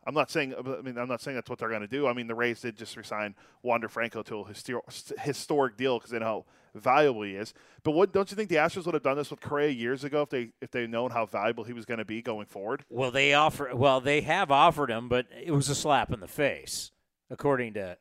[0.07, 0.53] I'm not saying.
[0.53, 2.07] Uh, I mean, I'm not saying that's what they're going to do.
[2.07, 6.19] I mean, the Rays did just resign Wander Franco to a historic deal because they
[6.19, 6.45] know how
[6.79, 7.53] valuable he is.
[7.83, 10.21] But what don't you think the Astros would have done this with Correa years ago
[10.21, 12.85] if they if they known how valuable he was going to be going forward?
[12.89, 13.69] Well, they offer.
[13.75, 16.91] Well, they have offered him, but it was a slap in the face,
[17.29, 17.97] according to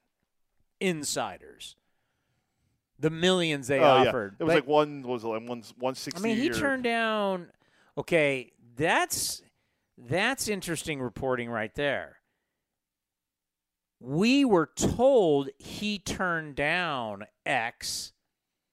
[0.81, 1.75] insiders.
[2.99, 4.37] The millions they oh, offered.
[4.39, 4.45] Yeah.
[4.45, 6.21] It was But- like one was like one one sixty.
[6.21, 7.49] I mean, he turned down.
[7.99, 9.43] Okay, that's
[9.99, 12.19] that's interesting reporting right there.
[13.99, 18.13] We were told he turned down X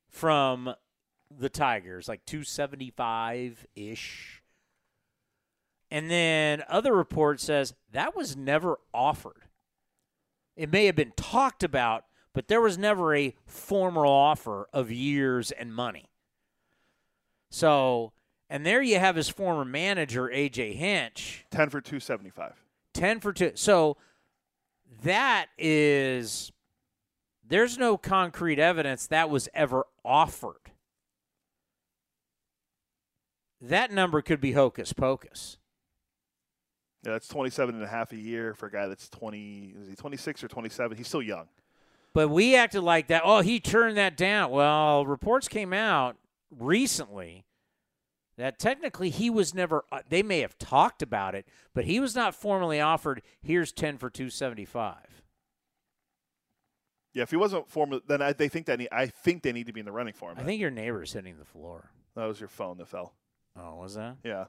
[0.09, 0.75] from
[1.29, 4.41] the Tigers, like 275 ish.
[5.89, 9.47] And then other report says that was never offered.
[10.55, 15.51] It may have been talked about, but there was never a formal offer of years
[15.51, 16.09] and money.
[17.49, 18.11] So,
[18.53, 21.43] and there you have his former manager, AJ Hinch.
[21.49, 22.53] ten for two seventy five.
[22.93, 23.53] 10 for 2.
[23.55, 23.97] So
[25.01, 26.51] that is
[27.43, 30.71] there's no concrete evidence that was ever offered.
[33.59, 35.57] That number could be hocus pocus.
[37.03, 39.73] Yeah, that's 27 and a half a year for a guy that's 20.
[39.81, 40.95] Is he 26 or 27?
[40.95, 41.47] He's still young.
[42.13, 43.23] But we acted like that.
[43.25, 44.51] Oh, he turned that down.
[44.51, 46.17] Well, reports came out
[46.51, 47.45] recently
[48.37, 52.15] that technically he was never uh, they may have talked about it, but he was
[52.15, 55.23] not formally offered here's 10 for 275.
[57.13, 59.67] Yeah, if he wasn't formal, then I, they think that he, I think they need
[59.67, 60.37] to be in the running for him.
[60.39, 61.91] I think your neighbor's hitting the floor.
[62.15, 63.13] that was your phone that fell.
[63.55, 64.17] Oh, was that?
[64.23, 64.45] Yeah.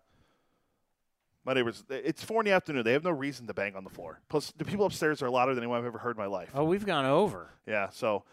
[1.45, 1.85] My neighbors.
[1.91, 2.85] It's four in the afternoon.
[2.85, 4.21] They have no reason to bang on the floor.
[4.31, 6.51] Plus, the people upstairs are louder than anyone I've ever heard in my life.
[6.55, 7.51] Oh, we've gone over.
[7.67, 7.91] Yeah.
[7.91, 8.25] So,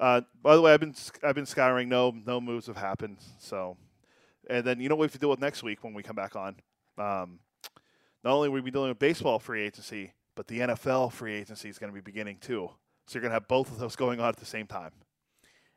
[0.00, 1.88] uh, by the way, I've been I've been scouring.
[1.88, 3.16] No, no moves have happened.
[3.40, 3.76] So,
[4.48, 6.16] and then you know what we have to deal with next week when we come
[6.16, 6.56] back on.
[6.98, 7.40] Um,
[8.22, 11.68] not only will we be dealing with baseball free agency, but the NFL free agency
[11.68, 12.70] is going to be beginning too.
[13.06, 14.92] So you're going to have both of those going on at the same time.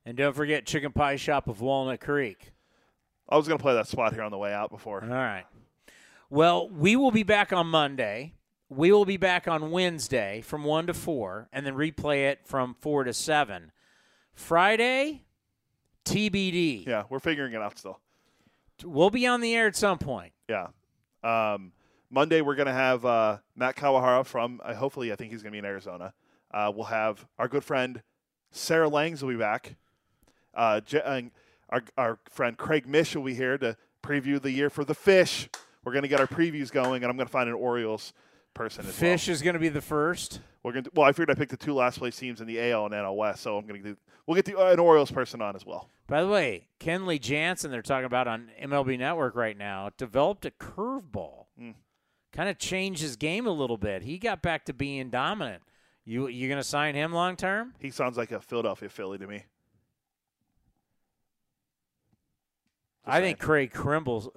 [0.06, 2.52] And don't forget Chicken Pie Shop of Walnut Creek.
[3.28, 5.04] I was going to play that spot here on the way out before.
[5.04, 5.44] All right.
[6.30, 8.34] Well, we will be back on Monday.
[8.70, 12.76] We will be back on Wednesday from 1 to 4 and then replay it from
[12.80, 13.72] 4 to 7.
[14.34, 15.24] Friday,
[16.06, 16.86] TBD.
[16.86, 18.00] Yeah, we're figuring it out still.
[18.84, 20.34] We'll be on the air at some point.
[20.50, 20.68] Yeah.
[21.24, 21.72] Um,
[22.10, 24.62] Monday we're to have uh, Matt Kawahara from.
[24.64, 26.14] Uh, hopefully, I think he's to be in Arizona.
[26.52, 28.02] Uh, we'll have our good friend
[28.52, 29.76] Sarah Langs will be back.
[30.54, 31.22] Uh, uh,
[31.70, 35.50] our our friend Craig Mish will be here to preview the year for the Fish.
[35.84, 38.14] We're to get our previews going, and I'm to find an Orioles
[38.58, 39.34] person as Fish well.
[39.34, 40.42] is going to be the first.
[40.64, 40.92] We're going to.
[40.94, 43.16] Well, I figured I picked the two last place teams in the AL and NL
[43.16, 43.98] West, so I'm going to do.
[44.26, 45.90] We'll get the, uh, an Orioles person on as well.
[46.08, 50.52] By the way, Kenley Jansen, they're talking about on MLB Network right now, developed a
[50.52, 51.46] curveball.
[51.62, 51.76] Mm.
[52.34, 54.04] Kind of changed his game a little bit.
[54.04, 55.64] He got back to being dominant.
[56.04, 57.74] You you going to sign him long term?
[57.80, 59.44] He sounds like a Philadelphia Philly to me.
[63.06, 64.30] I think Craig Kimbrel,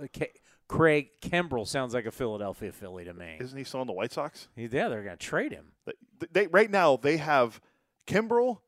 [0.71, 3.37] Craig Kimbrel sounds like a Philadelphia Philly to me.
[3.41, 4.47] Isn't he still on the White Sox?
[4.57, 5.73] Yeah, they're going to trade him.
[5.85, 7.61] They, they right now they have
[8.07, 8.59] Kimbrel,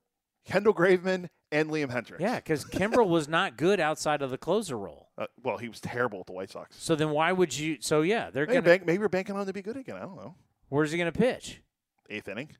[0.44, 2.18] Kendall Graveman, and Liam Hendriks.
[2.18, 5.10] Yeah, because Kimbrel was not good outside of the closer role.
[5.16, 6.76] Uh, well, he was terrible at the White Sox.
[6.76, 7.76] So then why would you?
[7.81, 8.70] So yeah, they're Maybe, going to.
[8.70, 9.97] bank, maybe we're banking on him to be good again.
[9.97, 10.34] I don't know.
[10.70, 11.62] Where's he going to pitch?
[12.10, 12.50] Eighth inning.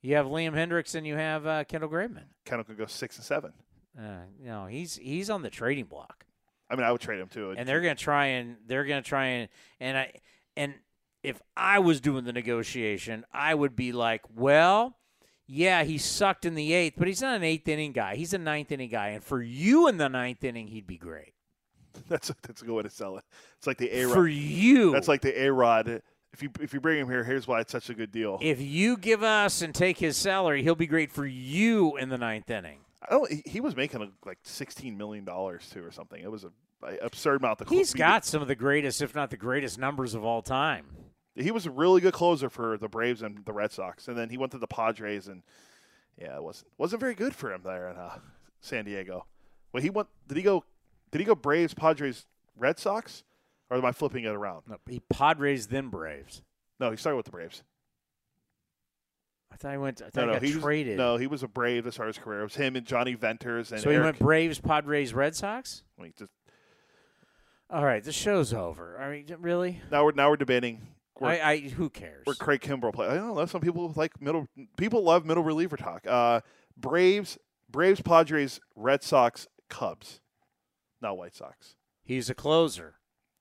[0.00, 2.24] You have Liam Hendriks and you have uh, Kendall Graveman.
[2.46, 3.52] Kendall could go six and seven.
[3.98, 6.24] Uh, no, he's he's on the trading block.
[6.68, 7.54] I mean, I would trade him too.
[7.56, 9.48] and they're going to try and they're going to try and
[9.80, 10.12] and I
[10.56, 10.74] and
[11.22, 14.96] if I was doing the negotiation, I would be like, well,
[15.46, 18.16] yeah, he sucked in the eighth, but he's not an eighth inning guy.
[18.16, 21.34] He's a ninth inning guy, and for you in the ninth inning, he'd be great.
[22.08, 23.24] That's a, that's a good way to sell it.
[23.56, 24.14] It's like the A Rod.
[24.14, 26.02] For you, That's like the A Rod.
[26.32, 28.38] If you if you bring him here, here's why it's such a good deal.
[28.42, 32.18] if you give us and take his salary, he'll be great for you in the
[32.18, 32.80] ninth inning.
[33.02, 33.30] I don't.
[33.30, 36.22] He, he was making like sixteen million dollars too, or something.
[36.22, 36.50] It was a,
[36.82, 37.58] a absurd amount.
[37.58, 40.86] The He's got some of the greatest, if not the greatest, numbers of all time.
[41.34, 44.30] He was a really good closer for the Braves and the Red Sox, and then
[44.30, 45.42] he went to the Padres, and
[46.18, 48.18] yeah, it wasn't wasn't very good for him there in uh,
[48.60, 49.26] San Diego.
[49.72, 50.08] Well, he went.
[50.28, 50.64] Did he go?
[51.10, 52.24] Did he go Braves, Padres,
[52.56, 53.22] Red Sox,
[53.70, 54.62] or am I flipping it around?
[54.68, 56.42] No, he Padres then Braves.
[56.80, 57.62] No, he started with the Braves.
[59.56, 60.02] I thought he went.
[60.02, 60.96] I thought No, he no, got he was, traded.
[60.98, 62.40] no, he was a Brave to start his career.
[62.40, 65.82] It was him and Johnny Venters and so he went Braves, Padres, Red Sox.
[65.98, 66.30] Wait, just,
[67.70, 69.00] All right, the show's over.
[69.00, 69.80] I mean, really?
[69.90, 70.86] now we're now we're debating.
[71.18, 72.26] We're, I, I who cares?
[72.26, 73.06] where Craig Kimbrel play.
[73.06, 73.46] I don't know.
[73.46, 74.46] Some people like middle.
[74.76, 76.06] People love middle reliever talk.
[76.06, 76.42] Uh,
[76.76, 77.38] Braves,
[77.70, 80.20] Braves, Padres, Red Sox, Cubs,
[81.00, 81.76] not White Sox.
[82.02, 82.96] He's a closer.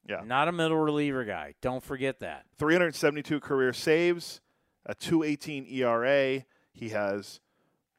[0.07, 0.21] Yeah.
[0.25, 1.55] Not a middle reliever guy.
[1.61, 2.45] Don't forget that.
[2.57, 4.39] 372 career saves,
[4.85, 6.45] a 218 ERA.
[6.73, 7.39] He has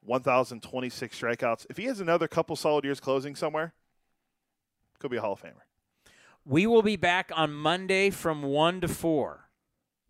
[0.04, 1.66] 1,026 strikeouts.
[1.68, 3.72] If he has another couple solid years closing somewhere,
[4.98, 5.64] could be a Hall of Famer.
[6.44, 9.48] We will be back on Monday from 1 to 4.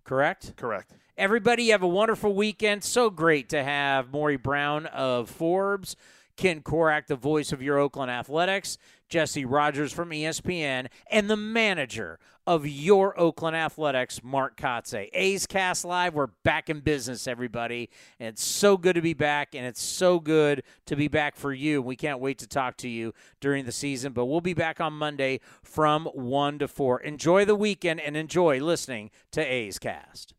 [0.05, 0.55] Correct?
[0.57, 0.93] Correct.
[1.17, 2.85] Everybody have a wonderful weekend.
[2.85, 5.97] So great to have Maury Brown of Forbes,
[6.37, 12.19] Ken Korach, the voice of your Oakland Athletics, Jesse Rogers from ESPN, and the manager
[12.47, 15.09] of your Oakland Athletics, Mark Kotsay.
[15.13, 17.91] A's Cast Live, we're back in business, everybody.
[18.21, 21.53] And it's so good to be back, and it's so good to be back for
[21.53, 21.83] you.
[21.83, 24.93] We can't wait to talk to you during the season, but we'll be back on
[24.93, 27.01] Monday from 1 to 4.
[27.01, 30.35] Enjoy the weekend and enjoy listening to A's Cast.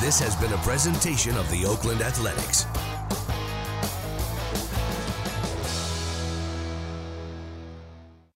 [0.00, 2.66] This has been a presentation of the Oakland Athletics.